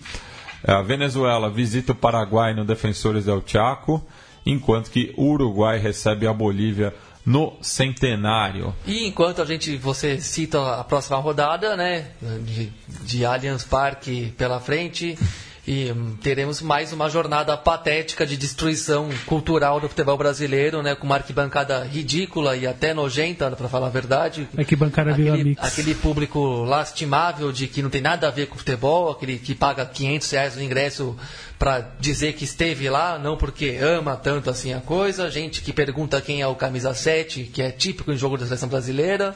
É, 0.64 0.72
a 0.72 0.82
Venezuela 0.82 1.50
visita 1.50 1.92
o 1.92 1.96
Paraguai 1.96 2.54
no 2.54 2.66
Defensores 2.66 3.26
del 3.26 3.44
Chaco, 3.46 4.04
enquanto 4.46 4.90
que 4.90 5.14
o 5.16 5.32
Uruguai 5.32 5.78
recebe 5.78 6.28
a 6.28 6.34
Bolívia 6.34 6.94
no 7.26 7.54
centenário. 7.62 8.74
E 8.86 9.08
enquanto 9.08 9.42
a 9.42 9.46
gente 9.46 9.76
você 9.78 10.20
cita 10.20 10.80
a 10.80 10.84
próxima 10.84 11.18
rodada, 11.18 11.76
né, 11.76 12.12
de, 12.44 12.72
de 13.04 13.26
Allianz 13.26 13.64
Parque 13.64 14.34
pela 14.38 14.60
frente, 14.60 15.18
E 15.68 15.92
teremos 16.22 16.62
mais 16.62 16.94
uma 16.94 17.10
jornada 17.10 17.58
patética 17.58 18.24
de 18.24 18.38
destruição 18.38 19.10
cultural 19.26 19.80
do 19.80 19.90
futebol 19.90 20.16
brasileiro, 20.16 20.84
né? 20.84 20.94
Com 20.94 21.08
uma 21.08 21.16
arquibancada 21.16 21.84
ridícula 21.84 22.56
e 22.56 22.68
até 22.68 22.94
nojenta, 22.94 23.50
para 23.50 23.68
falar 23.68 23.88
a 23.88 23.90
verdade. 23.90 24.48
Arquibancada 24.56 25.14
Vila 25.14 25.34
aquele, 25.34 25.50
Mix. 25.50 25.64
aquele 25.64 25.96
público 25.96 26.64
lastimável 26.66 27.52
de 27.52 27.68
que 27.68 27.82
não 27.82 27.90
tem 27.90 28.02
nada 28.02 28.28
a 28.28 28.32
ver 28.32 28.46
com 28.46 28.60
futebol, 28.60 29.10
aquele 29.10 29.40
que 29.40 29.56
paga 29.56 29.84
500 29.88 30.32
reais 30.32 30.56
no 30.56 30.62
ingresso 30.62 31.18
para 31.58 31.80
dizer 32.00 32.34
que 32.34 32.44
esteve 32.44 32.88
lá, 32.88 33.18
não 33.18 33.36
porque 33.36 33.80
ama 33.82 34.16
tanto 34.16 34.52
assim 34.52 34.72
a 34.72 34.80
coisa. 34.80 35.32
Gente 35.32 35.64
que 35.64 35.74
pergunta 35.74 36.22
quem 36.22 36.42
é 36.42 36.48
o 36.48 36.54
camisa 36.54 36.94
7, 36.94 37.46
que 37.46 37.64
é 37.64 37.72
típico 37.72 38.12
em 38.12 38.18
jogo 38.18 38.38
da 38.38 38.46
seleção 38.46 38.70
brasileira. 38.70 39.36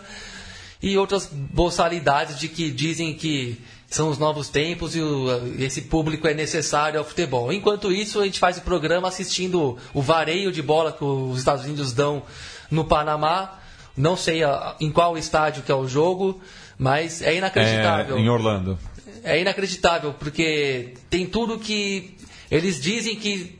E 0.81 0.95
outras 0.95 1.25
boçalidades 1.25 2.39
de 2.39 2.47
que 2.47 2.69
dizem 2.69 3.15
que 3.15 3.59
são 3.89 4.09
os 4.09 4.17
novos 4.17 4.49
tempos 4.49 4.95
e 4.95 5.01
o- 5.01 5.27
esse 5.57 5.81
público 5.83 6.27
é 6.27 6.33
necessário 6.33 6.99
ao 6.99 7.05
futebol. 7.05 7.51
Enquanto 7.51 7.91
isso, 7.91 8.19
a 8.19 8.25
gente 8.25 8.39
faz 8.39 8.57
o 8.57 8.61
programa 8.61 9.07
assistindo 9.07 9.77
o 9.93 10.01
vareio 10.01 10.51
de 10.51 10.61
bola 10.61 10.91
que 10.91 11.03
os 11.03 11.39
Estados 11.39 11.65
Unidos 11.65 11.91
dão 11.91 12.21
no 12.69 12.85
Panamá. 12.85 13.59
Não 13.97 14.15
sei 14.15 14.43
a- 14.43 14.75
em 14.79 14.91
qual 14.91 15.17
estádio 15.17 15.63
que 15.63 15.71
é 15.71 15.75
o 15.75 15.87
jogo, 15.87 16.39
mas 16.77 17.21
é 17.21 17.35
inacreditável. 17.35 18.17
É, 18.17 18.19
em 18.19 18.29
Orlando. 18.29 18.77
É 19.23 19.41
inacreditável, 19.41 20.13
porque 20.13 20.93
tem 21.09 21.25
tudo 21.25 21.59
que 21.59 22.15
eles 22.49 22.79
dizem 22.79 23.15
que. 23.15 23.59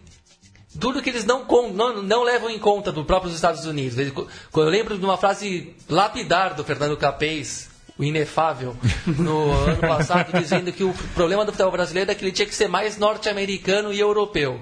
Tudo 0.80 1.01
que 1.01 1.10
eles 1.10 1.26
não, 1.26 1.45
não, 1.73 2.03
não 2.03 2.23
levam 2.23 2.49
em 2.49 2.60
conta 2.60 2.91
dos 2.91 3.06
próprios 3.06 3.34
Estados 3.35 3.65
Unidos. 3.65 3.97
Eu 3.97 4.64
lembro 4.65 4.97
de 4.97 5.03
uma 5.03 5.18
frase 5.18 5.73
lapidar 5.89 6.53
do 6.53 6.64
Fernando 6.64 6.95
Capês, 6.95 7.68
o 7.99 8.03
inefável, 8.05 8.77
no 9.05 9.51
ano 9.51 9.81
passado, 9.81 10.31
dizendo 10.39 10.71
que 10.71 10.85
o 10.85 10.93
problema 11.13 11.43
do 11.43 11.51
futebol 11.51 11.73
brasileiro 11.73 12.09
é 12.09 12.15
que 12.15 12.23
ele 12.23 12.31
tinha 12.31 12.47
que 12.47 12.55
ser 12.55 12.69
mais 12.69 12.97
norte-americano 12.97 13.91
e 13.91 13.99
europeu. 13.99 14.57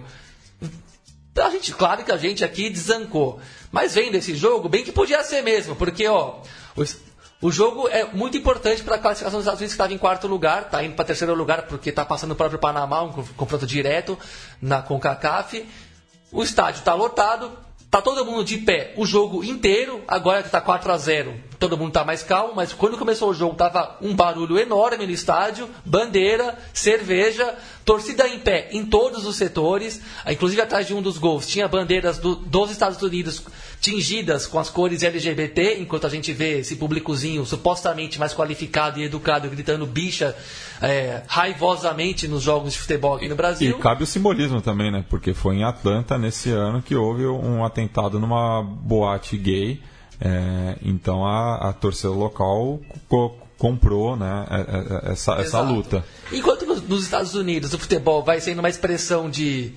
A 1.40 1.50
gente, 1.52 1.72
claro 1.72 2.04
que 2.04 2.12
a 2.12 2.18
gente 2.18 2.44
aqui 2.44 2.68
desancou. 2.68 3.40
Mas 3.72 3.94
vendo 3.94 4.16
esse 4.16 4.36
jogo, 4.36 4.68
bem 4.68 4.84
que 4.84 4.92
podia 4.92 5.24
ser 5.24 5.44
mesmo, 5.44 5.76
porque 5.76 6.08
ó, 6.08 6.42
o 7.40 7.52
jogo 7.52 7.88
é 7.90 8.06
muito 8.06 8.36
importante 8.36 8.82
para 8.82 8.96
a 8.96 9.00
classificação 9.00 9.38
dos 9.38 9.46
Estados 9.46 9.60
Unidos, 9.60 9.74
que 9.74 9.76
estava 9.76 9.94
em 9.94 10.00
quarto 10.00 10.28
lugar, 10.28 10.64
está 10.64 10.84
indo 10.84 10.96
para 10.96 11.06
terceiro 11.06 11.36
lugar 11.36 11.68
porque 11.68 11.92
está 11.92 12.04
passando 12.04 12.32
o 12.32 12.36
próprio 12.36 12.58
Panamá, 12.58 13.04
um 13.04 13.12
confronto 13.12 13.68
direto 13.68 14.18
na 14.60 14.82
CONCACAF. 14.82 15.64
O 16.32 16.42
estádio 16.42 16.80
está 16.80 16.96
lotado, 16.96 17.56
tá 17.90 18.02
todo 18.02 18.26
mundo 18.26 18.44
de 18.44 18.58
pé 18.58 18.94
o 18.98 19.06
jogo 19.06 19.44
inteiro, 19.44 20.02
agora 20.08 20.42
que 20.42 20.48
está 20.50 20.60
4 20.60 20.92
a 20.92 20.98
0 20.98 21.34
todo 21.58 21.76
mundo 21.76 21.88
está 21.88 22.04
mais 22.06 22.22
calmo, 22.22 22.54
mas 22.56 22.72
quando 22.72 23.00
começou 23.00 23.32
o 23.32 23.34
jogo 23.34 23.56
tava 23.56 23.98
um 24.00 24.14
barulho 24.16 24.60
enorme 24.60 25.08
no 25.08 25.12
estádio, 25.12 25.68
bandeira, 25.84 26.56
cerveja, 26.72 27.56
torcida 27.84 28.28
em 28.28 28.38
pé 28.38 28.68
em 28.74 28.86
todos 28.86 29.26
os 29.26 29.36
setores, 29.38 30.00
Ah, 30.24 30.32
inclusive 30.32 30.62
atrás 30.62 30.86
de 30.86 30.94
um 30.94 31.02
dos 31.02 31.18
gols 31.18 31.48
tinha 31.48 31.68
bandeiras 31.68 32.20
do- 32.20 32.36
dos 32.36 32.70
Estados 32.70 33.02
Unidos 33.02 33.42
tingidas 33.82 34.46
com 34.46 34.60
as 34.60 34.70
cores 34.70 35.02
LGBT, 35.02 35.78
enquanto 35.80 36.06
a 36.06 36.10
gente 36.10 36.32
vê 36.32 36.60
esse 36.60 36.76
públicozinho 36.76 37.44
supostamente 37.46 38.20
mais 38.20 38.34
qualificado 38.36 39.00
e 39.00 39.04
educado 39.06 39.50
gritando 39.50 39.86
bicha 39.88 40.36
é, 40.82 41.24
raivosamente 41.28 42.28
nos 42.28 42.44
jogos 42.44 42.74
de 42.74 42.80
futebol 42.80 43.16
aqui 43.16 43.28
no 43.28 43.34
E 43.34 43.38
Brasil. 43.38 43.78
cabe 43.80 44.04
o 44.04 44.06
simbolismo 44.08 44.62
também, 44.62 44.92
né? 44.92 45.04
Porque 45.10 45.34
foi 45.34 45.56
em 45.58 45.64
Atlanta 45.64 46.18
nesse 46.18 46.52
ano 46.52 46.82
que 46.82 46.96
houve 46.96 47.26
um 47.26 47.64
atentado 47.66 48.20
numa 48.20 48.62
boate 48.62 49.38
gay. 49.38 49.82
É, 50.20 50.78
então 50.82 51.26
a, 51.26 51.70
a 51.70 51.74
torcida 51.74 52.10
local 52.10 52.80
co- 53.08 53.36
comprou 53.58 54.16
né, 54.16 54.46
é- 54.50 55.08
é- 55.08 55.12
essa, 55.12 55.34
essa 55.34 55.42
Exato. 55.60 55.72
luta. 55.74 56.06
Enquanto 56.32 56.66
nos, 56.66 56.82
nos 56.82 57.04
Estados 57.04 57.36
Unidos 57.36 57.74
o 57.74 57.80
futebol 57.80 58.24
vai 58.24 58.40
sendo 58.42 58.60
uma 58.60 58.70
expressão 58.70 59.30
de. 59.30 59.74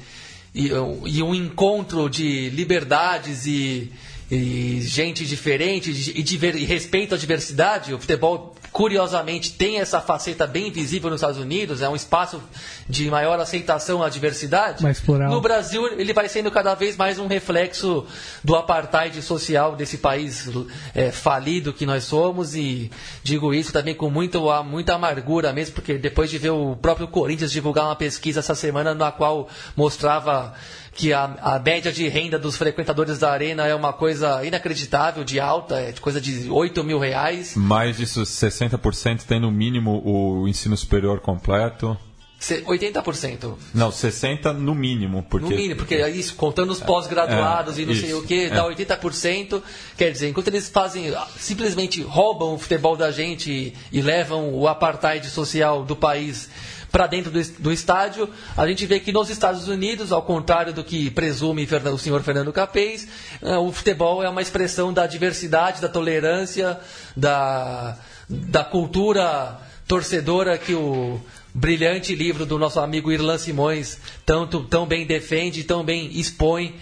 e, 0.55 0.69
e 1.07 1.23
um 1.23 1.35
encontro 1.35 2.09
de 2.09 2.49
liberdades 2.51 3.47
e, 3.47 3.93
e 4.31 4.81
gente 4.83 5.27
diferente 5.27 5.91
e, 5.91 6.23
diver- 6.23 6.57
e 6.57 6.65
respeito 6.65 7.15
à 7.15 7.19
diversidade, 7.19 7.93
o 7.93 7.99
futebol 7.99 8.55
curiosamente 8.73 9.53
tem 9.53 9.79
essa 9.81 10.01
faceta 10.01 10.47
bem 10.47 10.71
visível 10.71 11.11
nos 11.11 11.21
Estados 11.21 11.41
Unidos, 11.41 11.83
é 11.83 11.89
um 11.89 11.97
espaço 11.97 12.41
de 12.89 13.11
maior 13.11 13.39
aceitação 13.41 14.03
à 14.03 14.09
diversidade. 14.09 14.83
Mais 14.83 15.01
plural. 15.01 15.31
No 15.31 15.41
Brasil, 15.41 15.87
ele 15.99 16.13
vai 16.13 16.29
sendo 16.29 16.51
cada 16.51 16.75
vez 16.75 16.97
mais 16.97 17.19
um 17.19 17.27
reflexo 17.27 18.07
do 18.45 18.55
apartheid 18.55 19.21
social 19.23 19.75
desse 19.75 19.99
país 19.99 20.49
é, 20.95 21.11
falido 21.11 21.73
que 21.73 21.85
nós 21.85 22.05
somos 22.05 22.55
e 22.55 22.91
digo 23.23 23.53
isso 23.53 23.73
também 23.73 23.95
com 23.95 24.09
muito, 24.09 24.41
muita 24.65 24.95
amargura 24.95 25.53
mesmo, 25.53 25.75
porque 25.75 25.99
depois 25.99 26.31
de 26.31 26.39
ver 26.39 26.51
o 26.51 26.77
próprio 26.77 27.09
Corinthians 27.09 27.53
divulgar 27.53 27.87
uma 27.87 27.97
pesquisa 27.97 28.41
essa 28.41 28.55
semana 28.55 28.95
na 28.95 29.11
qual 29.11 29.49
mostrava 29.77 30.55
que 30.95 31.13
a, 31.13 31.25
a 31.41 31.59
média 31.59 31.93
de 31.93 32.07
renda 32.09 32.39
dos 32.39 32.57
frequentadores 32.57 33.19
da 33.19 33.31
arena 33.31 33.67
é 33.67 33.75
uma 33.75 33.93
coisa 33.93 34.45
inacreditável, 34.45 35.25
de 35.25 35.39
alta, 35.41 35.77
é 35.77 35.93
de 35.93 36.01
coisa 36.01 36.21
de 36.21 36.51
8 36.51 36.83
mil 36.85 36.99
reais. 36.99 37.55
Mais 37.57 37.97
disso, 37.97 38.23
60% 38.23 39.23
tem 39.23 39.41
no 39.41 39.51
mínimo 39.51 40.03
o 40.05 40.47
ensino 40.49 40.77
superior 40.77 41.21
completo. 41.21 41.97
Se- 42.39 42.63
80%. 42.63 43.55
Não, 43.75 43.91
60% 43.91 44.53
no 44.55 44.75
mínimo. 44.75 45.23
Porque, 45.23 45.51
No 45.51 45.57
mínimo, 45.57 45.77
porque 45.77 45.97
é 45.97 46.09
isso, 46.09 46.35
contando 46.37 46.71
os 46.71 46.81
pós-graduados 46.81 47.79
É, 47.79 47.83
e 47.83 47.87
não 47.87 47.95
sei 47.95 48.09
isso, 48.09 48.19
o 48.19 48.23
que, 48.27 48.45
é. 48.47 48.49
dá 48.49 48.65
80%. 48.67 49.63
Quer 49.97 50.11
dizer, 50.11 50.31
enquanto 50.31 50.49
eles 50.49 50.69
fazem, 50.71 51.15
ah, 51.15 51.27
simplesmente 51.39 52.01
roubam 52.03 52.55
o 52.55 52.59
futebol 52.59 52.97
da 52.97 53.11
gente 53.11 53.51
e, 53.51 53.75
e 53.93 54.01
levam 54.01 54.55
o 54.55 54.67
apartheid 54.67 55.29
social 55.29 55.85
do 55.85 55.95
país 55.95 56.49
para 56.91 57.07
dentro 57.07 57.31
do, 57.31 57.43
do 57.59 57.73
estádio, 57.73 58.29
a 58.57 58.67
gente 58.67 58.85
vê 58.87 59.01
que 59.01 59.13
nos 59.13 59.31
Estados 59.31 59.69
Unidos, 59.69 60.13
ao 60.13 60.23
contrário 60.23 60.73
do 60.73 60.83
que 60.83 61.11
presume 61.11 61.69
o 61.93 61.99
senhor 61.99 62.23
Fernando 62.23 62.53
Capês, 62.53 63.07
eh, 63.43 63.57
o 63.57 63.71
futebol 63.73 64.23
é 64.23 64.29
uma 64.29 64.43
expressão 64.43 64.93
da 64.93 65.07
diversidade, 65.07 65.81
da 65.81 65.89
tolerância, 65.89 66.79
da, 67.17 67.97
da 68.29 68.65
cultura 68.65 69.59
torcedora 69.87 70.57
que 70.57 70.75
o 70.75 71.21
brilhante 71.53 72.15
livro 72.15 72.47
do 72.47 72.59
nosso 72.59 72.79
amigo 72.79 73.11
Irlan 73.11 73.39
Simões 73.39 73.99
tanto, 74.25 74.63
tão 74.65 74.87
bem 74.87 75.05
defende, 75.05 75.65
tão 75.65 75.83
bem 75.85 76.09
expõe, 76.19 76.77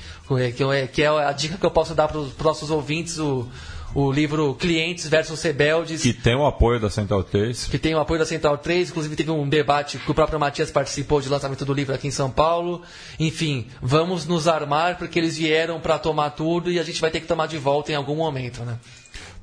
que 0.55 0.63
é, 0.63 0.87
que 0.87 1.03
é 1.03 1.09
a 1.09 1.33
dica 1.33 1.57
que 1.57 1.65
eu 1.65 1.71
posso 1.71 1.95
dar 1.95 2.07
para 2.07 2.19
os 2.19 2.37
nossos 2.37 2.71
ouvintes, 2.71 3.19
o, 3.19 3.49
o 3.95 4.13
livro 4.13 4.55
Clientes 4.55 5.09
versus 5.09 5.43
Rebeldes, 5.43 6.03
Que 6.03 6.13
tem 6.13 6.35
o 6.35 6.47
apoio 6.47 6.79
da 6.79 6.91
Central 6.91 7.25
3. 7.25 7.67
que 7.67 7.79
tem 7.79 7.95
o 7.95 8.01
apoio 8.01 8.21
da 8.21 8.27
Central 8.27 8.59
3, 8.59 8.91
inclusive 8.91 9.17
teve 9.17 9.31
um 9.31 9.49
debate 9.49 9.99
que 9.99 10.11
o 10.11 10.15
próprio 10.15 10.39
Matias 10.39 10.71
participou 10.71 11.21
de 11.21 11.29
lançamento 11.29 11.65
do 11.65 11.73
livro 11.73 11.95
aqui 11.95 12.07
em 12.09 12.11
São 12.11 12.31
Paulo. 12.31 12.83
Enfim, 13.19 13.67
vamos 13.81 14.27
nos 14.27 14.47
armar 14.47 14.99
porque 14.99 15.19
eles 15.19 15.37
vieram 15.39 15.81
para 15.81 15.99
tomar 15.99 16.31
tudo 16.31 16.71
e 16.71 16.79
a 16.79 16.83
gente 16.83 17.01
vai 17.01 17.11
ter 17.11 17.21
que 17.21 17.27
tomar 17.27 17.47
de 17.47 17.59
volta 17.59 17.91
em 17.93 17.95
algum 17.95 18.17
momento, 18.17 18.63
né? 18.65 18.79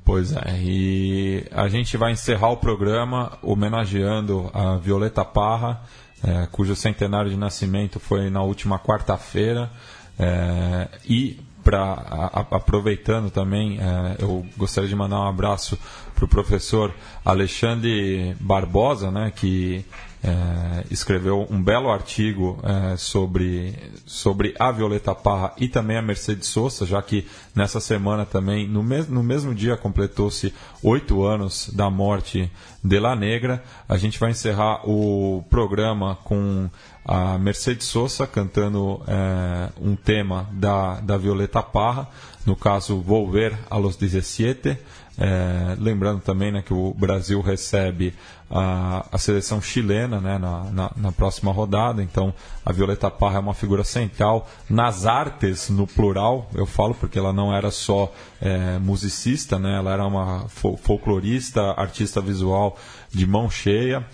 Pois 0.04 0.32
é, 0.32 0.60
e 0.60 1.44
a 1.50 1.66
gente 1.68 1.96
vai 1.96 2.12
encerrar 2.12 2.50
o 2.50 2.56
programa 2.56 3.38
homenageando 3.42 4.48
a 4.54 4.76
Violeta 4.76 5.24
Parra, 5.24 5.82
eh, 6.24 6.46
cujo 6.52 6.76
centenário 6.76 7.28
de 7.28 7.36
nascimento 7.36 7.98
foi 7.98 8.30
na 8.30 8.40
última 8.42 8.78
quarta-feira. 8.78 9.68
eh, 10.18 10.88
e 11.04 11.40
pra, 11.66 11.82
a- 11.82 12.40
a- 12.40 12.56
aproveitando 12.56 13.28
também, 13.28 13.78
eh, 13.80 14.16
eu 14.20 14.46
gostaria 14.56 14.88
de 14.88 14.94
mandar 14.94 15.18
um 15.18 15.26
abraço 15.26 15.76
para 16.16 16.24
o 16.24 16.28
professor 16.28 16.92
Alexandre 17.22 18.34
Barbosa, 18.40 19.10
né, 19.10 19.30
que 19.36 19.84
eh, 20.24 20.84
escreveu 20.90 21.46
um 21.50 21.62
belo 21.62 21.90
artigo 21.90 22.58
eh, 22.64 22.96
sobre, 22.96 23.74
sobre 24.06 24.54
a 24.58 24.72
Violeta 24.72 25.14
Parra 25.14 25.52
e 25.58 25.68
também 25.68 25.96
a 25.98 26.02
Mercedes 26.02 26.48
Sosa, 26.48 26.86
já 26.86 27.00
que 27.02 27.28
nessa 27.54 27.78
semana 27.80 28.24
também, 28.24 28.66
no, 28.66 28.82
mes 28.82 29.06
no 29.06 29.22
mesmo 29.22 29.54
dia, 29.54 29.76
completou-se 29.76 30.52
oito 30.82 31.22
anos 31.22 31.70
da 31.72 31.90
morte 31.90 32.50
de 32.82 32.98
La 32.98 33.14
Negra. 33.14 33.62
A 33.88 33.96
gente 33.98 34.18
vai 34.18 34.30
encerrar 34.30 34.80
o 34.88 35.44
programa 35.50 36.16
com 36.24 36.68
a 37.04 37.38
Mercedes 37.38 37.86
Sosa 37.86 38.26
cantando 38.26 39.02
eh, 39.06 39.68
um 39.80 39.94
tema 39.94 40.48
da, 40.50 40.98
da 40.98 41.16
Violeta 41.16 41.62
Parra, 41.62 42.08
no 42.44 42.56
caso 42.56 43.00
Volver 43.00 43.56
a 43.70 43.76
los 43.76 43.96
17. 43.96 44.76
É, 45.18 45.74
lembrando 45.78 46.20
também 46.20 46.52
né, 46.52 46.60
que 46.60 46.74
o 46.74 46.92
Brasil 46.92 47.40
recebe 47.40 48.12
a, 48.50 49.06
a 49.10 49.16
seleção 49.16 49.62
chilena 49.62 50.20
né, 50.20 50.36
na, 50.36 50.64
na, 50.64 50.90
na 50.94 51.10
próxima 51.12 51.50
rodada, 51.50 52.02
então 52.02 52.34
a 52.64 52.70
Violeta 52.70 53.10
Parra 53.10 53.36
é 53.36 53.40
uma 53.40 53.54
figura 53.54 53.82
central 53.82 54.46
nas 54.68 55.06
artes, 55.06 55.70
no 55.70 55.86
plural, 55.86 56.50
eu 56.54 56.66
falo 56.66 56.94
porque 56.94 57.18
ela 57.18 57.32
não 57.32 57.54
era 57.54 57.70
só 57.70 58.12
é, 58.42 58.78
musicista, 58.78 59.58
né, 59.58 59.78
ela 59.78 59.90
era 59.90 60.06
uma 60.06 60.48
fol- 60.48 60.76
folclorista, 60.76 61.62
artista 61.80 62.20
visual 62.20 62.76
de 63.10 63.26
mão 63.26 63.50
cheia. 63.50 64.04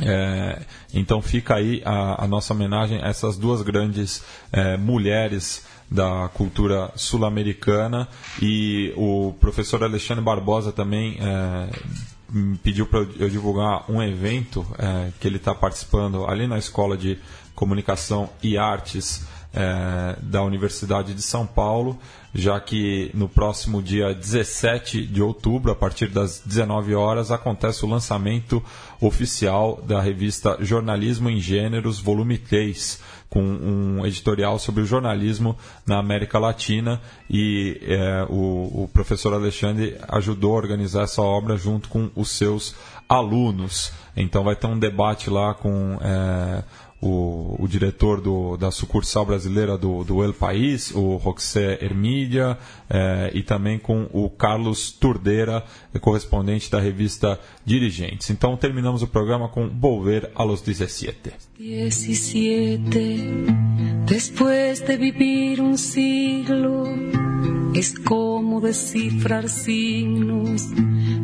É, 0.00 0.62
então 0.92 1.22
fica 1.22 1.54
aí 1.54 1.80
a, 1.84 2.24
a 2.24 2.26
nossa 2.26 2.52
homenagem 2.52 3.00
a 3.00 3.06
essas 3.06 3.36
duas 3.36 3.62
grandes 3.62 4.24
é, 4.50 4.76
mulheres 4.76 5.64
da 5.90 6.28
cultura 6.34 6.90
sul-americana. 6.96 8.08
E 8.40 8.92
o 8.96 9.34
professor 9.40 9.82
Alexandre 9.82 10.24
Barbosa 10.24 10.72
também 10.72 11.18
é, 11.20 11.68
pediu 12.62 12.86
para 12.86 13.00
eu 13.00 13.28
divulgar 13.28 13.90
um 13.90 14.02
evento 14.02 14.66
é, 14.78 15.10
que 15.20 15.26
ele 15.26 15.36
está 15.36 15.54
participando 15.54 16.26
ali 16.26 16.46
na 16.46 16.58
Escola 16.58 16.96
de 16.96 17.18
Comunicação 17.54 18.28
e 18.42 18.58
Artes 18.58 19.24
é, 19.54 20.16
da 20.20 20.42
Universidade 20.42 21.14
de 21.14 21.22
São 21.22 21.46
Paulo, 21.46 21.96
já 22.34 22.58
que 22.58 23.10
no 23.14 23.28
próximo 23.28 23.80
dia 23.80 24.12
17 24.12 25.06
de 25.06 25.22
outubro, 25.22 25.70
a 25.70 25.76
partir 25.76 26.08
das 26.08 26.42
19 26.44 26.94
horas, 26.94 27.30
acontece 27.30 27.84
o 27.84 27.88
lançamento 27.88 28.62
oficial 29.00 29.80
da 29.86 30.00
revista 30.00 30.58
Jornalismo 30.60 31.30
em 31.30 31.40
Gêneros, 31.40 32.00
volume 32.00 32.36
3, 32.36 33.00
com 33.34 33.42
um 33.42 34.06
editorial 34.06 34.60
sobre 34.60 34.80
o 34.80 34.86
jornalismo 34.86 35.58
na 35.84 35.98
América 35.98 36.38
Latina 36.38 37.00
e 37.28 37.80
é, 37.82 38.24
o, 38.30 38.84
o 38.84 38.90
professor 38.92 39.34
Alexandre 39.34 39.96
ajudou 40.08 40.52
a 40.52 40.58
organizar 40.58 41.02
essa 41.02 41.20
obra 41.20 41.56
junto 41.56 41.88
com 41.88 42.08
os 42.14 42.30
seus 42.30 42.76
alunos. 43.08 43.92
Então 44.16 44.44
vai 44.44 44.54
ter 44.54 44.68
um 44.68 44.78
debate 44.78 45.30
lá 45.30 45.52
com 45.52 45.98
é, 46.00 46.62
o, 47.02 47.56
o 47.58 47.66
diretor 47.66 48.20
do, 48.20 48.56
da 48.56 48.70
sucursal 48.70 49.26
brasileira 49.26 49.76
do, 49.76 50.04
do 50.04 50.22
El 50.22 50.32
País, 50.32 50.92
o 50.92 51.16
Roxé 51.16 51.78
Hermídia, 51.82 52.56
eh, 52.88 53.30
e 53.34 53.42
também 53.42 53.78
com 53.78 54.08
o 54.12 54.28
Carlos 54.30 54.92
Turdeira, 54.92 55.64
correspondente 56.00 56.70
da 56.70 56.80
revista 56.80 57.38
Dirigentes. 57.64 58.30
Então 58.30 58.56
terminamos 58.56 59.02
o 59.02 59.06
programa 59.06 59.48
com 59.48 59.68
Volver 59.68 60.30
a 60.34 60.44
los 60.44 60.60
17. 60.60 61.32
17, 61.58 63.46
después 64.06 64.80
de 64.80 64.96
vivir 64.96 65.60
un 65.60 65.76
siglo, 65.78 66.84
es 67.74 67.98
como 67.98 68.60
descifrar 68.60 69.48
signos, 69.48 70.68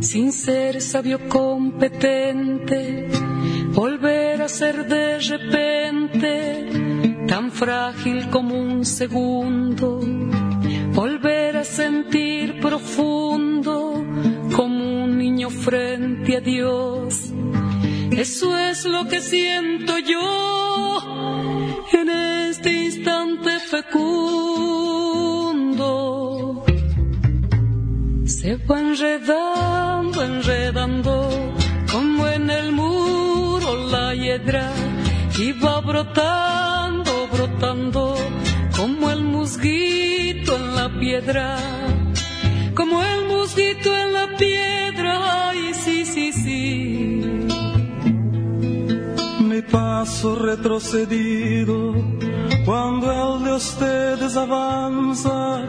sin 0.01 0.33
ser 0.33 0.81
sabio 0.81 1.19
competente 1.29 3.09
volver 3.73 4.43
a 4.43 4.49
ser 4.49 4.87
de 4.87 5.19
repente 5.19 6.69
tan 7.29 7.51
frágil 7.53 8.29
como 8.31 8.55
un 8.55 8.85
segundo, 8.85 10.01
volver 11.01 11.57
a 11.57 11.65
sentir 11.65 12.61
profundo 12.61 14.05
como 14.55 15.05
un 15.05 15.17
niño 15.17 15.49
frente 15.49 16.37
a 16.37 16.41
Dios. 16.43 17.33
Eso 18.11 18.59
es 18.59 18.85
lo 18.85 19.09
que 19.09 19.23
siento 19.23 19.99
yo 19.99 20.99
en 22.01 22.11
este 22.51 22.71
instante 22.89 23.51
fecundo. 23.61 23.97
Se 28.27 28.57
va 28.57 28.81
enredando, 28.81 30.23
enredando 30.23 31.15
como 31.91 32.27
en 32.27 32.51
el 32.51 32.73
muro 32.73 33.71
la 33.95 34.15
hiedra 34.15 34.71
y 35.39 35.53
va 35.53 35.81
brotando, 35.81 37.27
brotando 37.33 38.15
como 38.77 39.11
el 39.11 39.23
en 40.57 40.75
la 40.75 40.89
piedra, 40.99 41.57
como 42.75 43.03
el 43.03 43.27
musguito 43.27 43.97
en 43.97 44.13
la 44.13 44.27
piedra, 44.37 45.49
ay 45.49 45.73
sí, 45.75 46.05
sí, 46.05 46.33
sí. 46.33 47.21
Mi 49.41 49.63
paso 49.63 50.35
retrocedido 50.37 51.95
cuando 52.65 53.07
el 53.11 53.45
de 53.45 53.53
ustedes 53.55 54.37
avanza, 54.37 55.63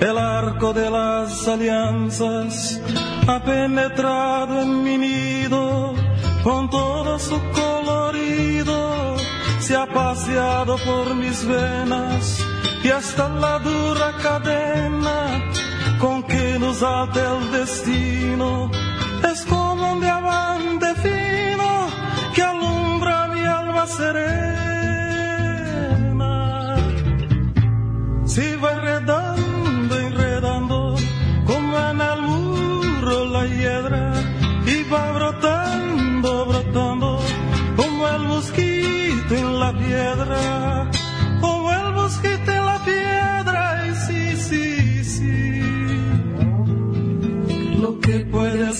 el 0.00 0.18
arco 0.18 0.72
de 0.72 0.90
las 0.90 1.46
alianzas 1.48 2.80
ha 3.26 3.42
penetrado 3.42 4.62
en 4.62 4.82
mi 4.82 4.98
nido 4.98 5.94
con 6.42 6.68
todo 6.70 7.18
su 7.18 7.40
colorido, 7.52 9.16
se 9.60 9.76
ha 9.76 9.86
paseado 9.86 10.76
por 10.78 11.14
mis 11.14 11.46
venas 11.46 12.44
y 12.84 12.88
hasta 12.90 13.28
la 13.28 13.58
dura 13.60 14.12
cadena 14.22 15.40
con 16.00 16.22
que 16.24 16.58
nos 16.58 16.82
ata 16.82 17.38
el 17.38 17.52
destino 17.52 18.70
es 19.30 19.44
como 19.46 19.92
un 19.92 20.00
diamante 20.00 20.94
fino 20.96 21.86
que 22.34 22.42
alumbra 22.42 23.28
mi 23.28 23.44
alma 23.44 23.86
serena. 23.86 24.34
Si 28.26 28.56
va 28.56 28.72
enredando, 28.72 29.31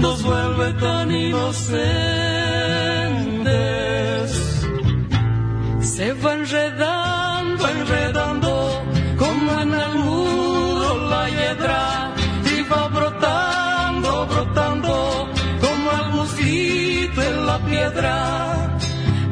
nos 0.00 0.22
vuelve 0.22 0.72
tan 0.74 1.10
inocentes. 1.10 1.90
Se 5.80 6.12
va 6.14 6.34
enredando, 6.34 7.68
enredando, 7.68 8.82
como 9.18 9.60
en 9.60 9.74
el 9.74 9.94
muro 9.94 11.08
la 11.10 11.28
hiedra, 11.28 12.14
y 12.52 12.62
va 12.62 12.88
brotando, 12.88 14.26
brotando, 14.26 15.28
como 15.60 15.92
el 16.00 16.08
mosquito 16.14 17.22
en 17.22 17.46
la 17.46 17.58
piedra, 17.58 18.78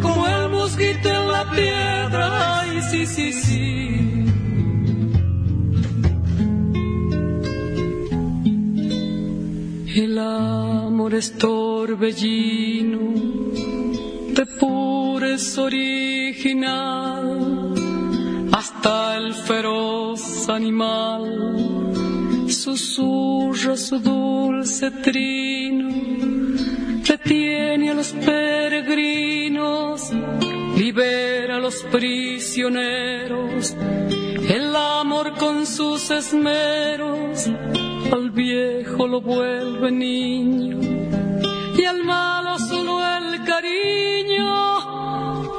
como 0.02 0.26
el 0.26 0.48
mosquito 0.50 1.08
en 1.08 1.32
la 1.32 1.50
piedra, 1.50 2.60
ay, 2.60 2.82
sí, 2.90 3.06
sí, 3.06 3.32
sí. 3.32 4.27
El 9.98 10.16
amor 10.16 11.12
es 11.14 11.36
torbellino 11.36 13.14
de 14.32 14.46
pureza 14.46 15.62
original 15.62 17.74
hasta 18.52 19.16
el 19.16 19.34
feroz 19.34 20.48
animal 20.48 21.64
susurra 22.46 23.76
su 23.76 23.98
dulce 23.98 24.92
trino 25.02 25.88
retiene 27.04 27.90
a 27.90 27.94
los 27.94 28.12
peregrinos 28.12 30.12
libera 30.76 31.56
a 31.56 31.58
los 31.58 31.82
prisioneros 31.90 33.74
el 34.48 34.76
amor 34.76 35.36
con 35.36 35.66
sus 35.66 36.08
esmeros 36.12 37.50
al 38.12 38.30
viejo 38.30 39.06
lo 39.06 39.20
vuelve 39.20 39.90
niño 39.90 40.78
y 41.76 41.84
al 41.84 42.04
malo 42.04 42.58
solo 42.58 42.98
el 43.16 43.44
cariño 43.44 44.88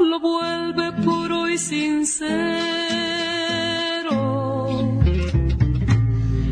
lo 0.10 0.20
vuelve 0.20 0.92
puro 1.04 1.48
y 1.48 1.58
sincero. 1.58 2.30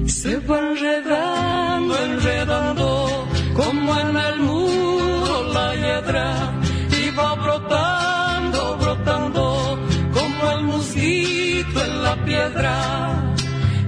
Se 0.06 0.38
va 0.40 0.60
enredando, 0.60 1.98
enredando 2.06 3.28
como 3.54 4.00
en 4.00 4.18
el 4.18 4.40
muro 4.40 5.44
la 5.54 5.76
hiedra 5.76 6.60
y 7.02 7.10
va 7.16 7.36
brotando, 7.36 8.78
brotando 8.78 9.80
como 10.14 10.52
el 10.52 10.64
mosquito 10.64 11.84
en 11.84 12.04
la 12.04 12.16
piedra, 12.24 13.36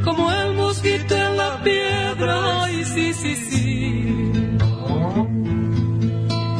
como 0.03 0.31
el 0.31 0.48
piedra, 1.69 2.63
ay 2.63 2.83
sí, 2.93 3.13
sí, 3.13 3.33
sí. 3.49 3.65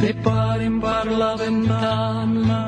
De 0.02 0.14
par 0.26 0.62
en 0.62 0.80
par 0.80 1.08
la 1.08 1.36
ventana 1.36 2.60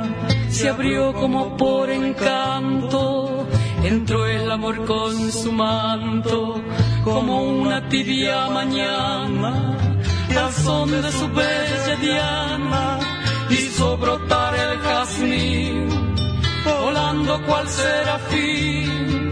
se 0.49 0.69
abrió 0.69 1.13
como 1.13 1.57
por 1.57 1.89
encanto, 1.89 3.47
entró 3.83 4.25
el 4.25 4.51
amor 4.51 4.85
con 4.85 5.31
su 5.31 5.51
manto, 5.51 6.61
como 7.03 7.43
una 7.43 7.87
tibia 7.89 8.49
mañana, 8.49 9.51
al 10.43 10.51
son 10.53 10.89
de 11.05 11.11
su 11.19 11.27
bella 11.29 11.95
diana, 12.01 12.99
hizo 13.49 13.97
brotar 13.97 14.53
el 14.65 14.79
jazmín, 14.79 15.87
volando 16.65 17.41
cual 17.47 17.67
serafín, 17.67 19.31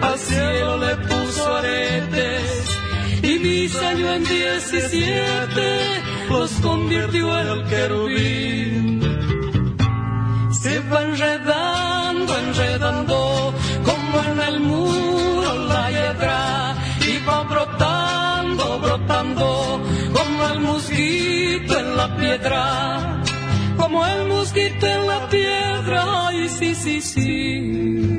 al 0.00 0.18
cielo 0.18 0.78
le 0.78 0.96
puso 0.96 1.56
aretes 1.56 2.68
y 3.22 3.38
diseñó 3.38 4.14
en 4.14 4.24
diecisiete, 4.24 5.68
los 6.30 6.50
convirtió 6.60 7.38
en 7.40 7.46
el 7.48 7.64
querubín. 7.64 9.00
Se 10.52 10.80
va 10.80 11.02
enredando, 11.02 12.38
enredando, 12.38 13.54
como 13.84 14.22
en 14.32 14.40
el 14.48 14.60
muro 14.60 15.66
la 15.66 15.90
hiedra, 15.90 16.76
y 17.06 17.24
va 17.26 17.42
brotando, 17.44 18.78
brotando, 18.80 19.82
como 20.12 20.48
el 20.48 20.60
mosquito 20.60 21.78
en 21.78 21.96
la 21.96 22.16
piedra, 22.16 23.22
como 23.76 24.06
el 24.06 24.28
mosquito 24.28 24.86
en 24.86 25.06
la 25.06 25.28
piedra, 25.28 26.32
y 26.34 26.48
sí, 26.48 26.74
sí, 26.74 27.00
sí. 27.00 28.18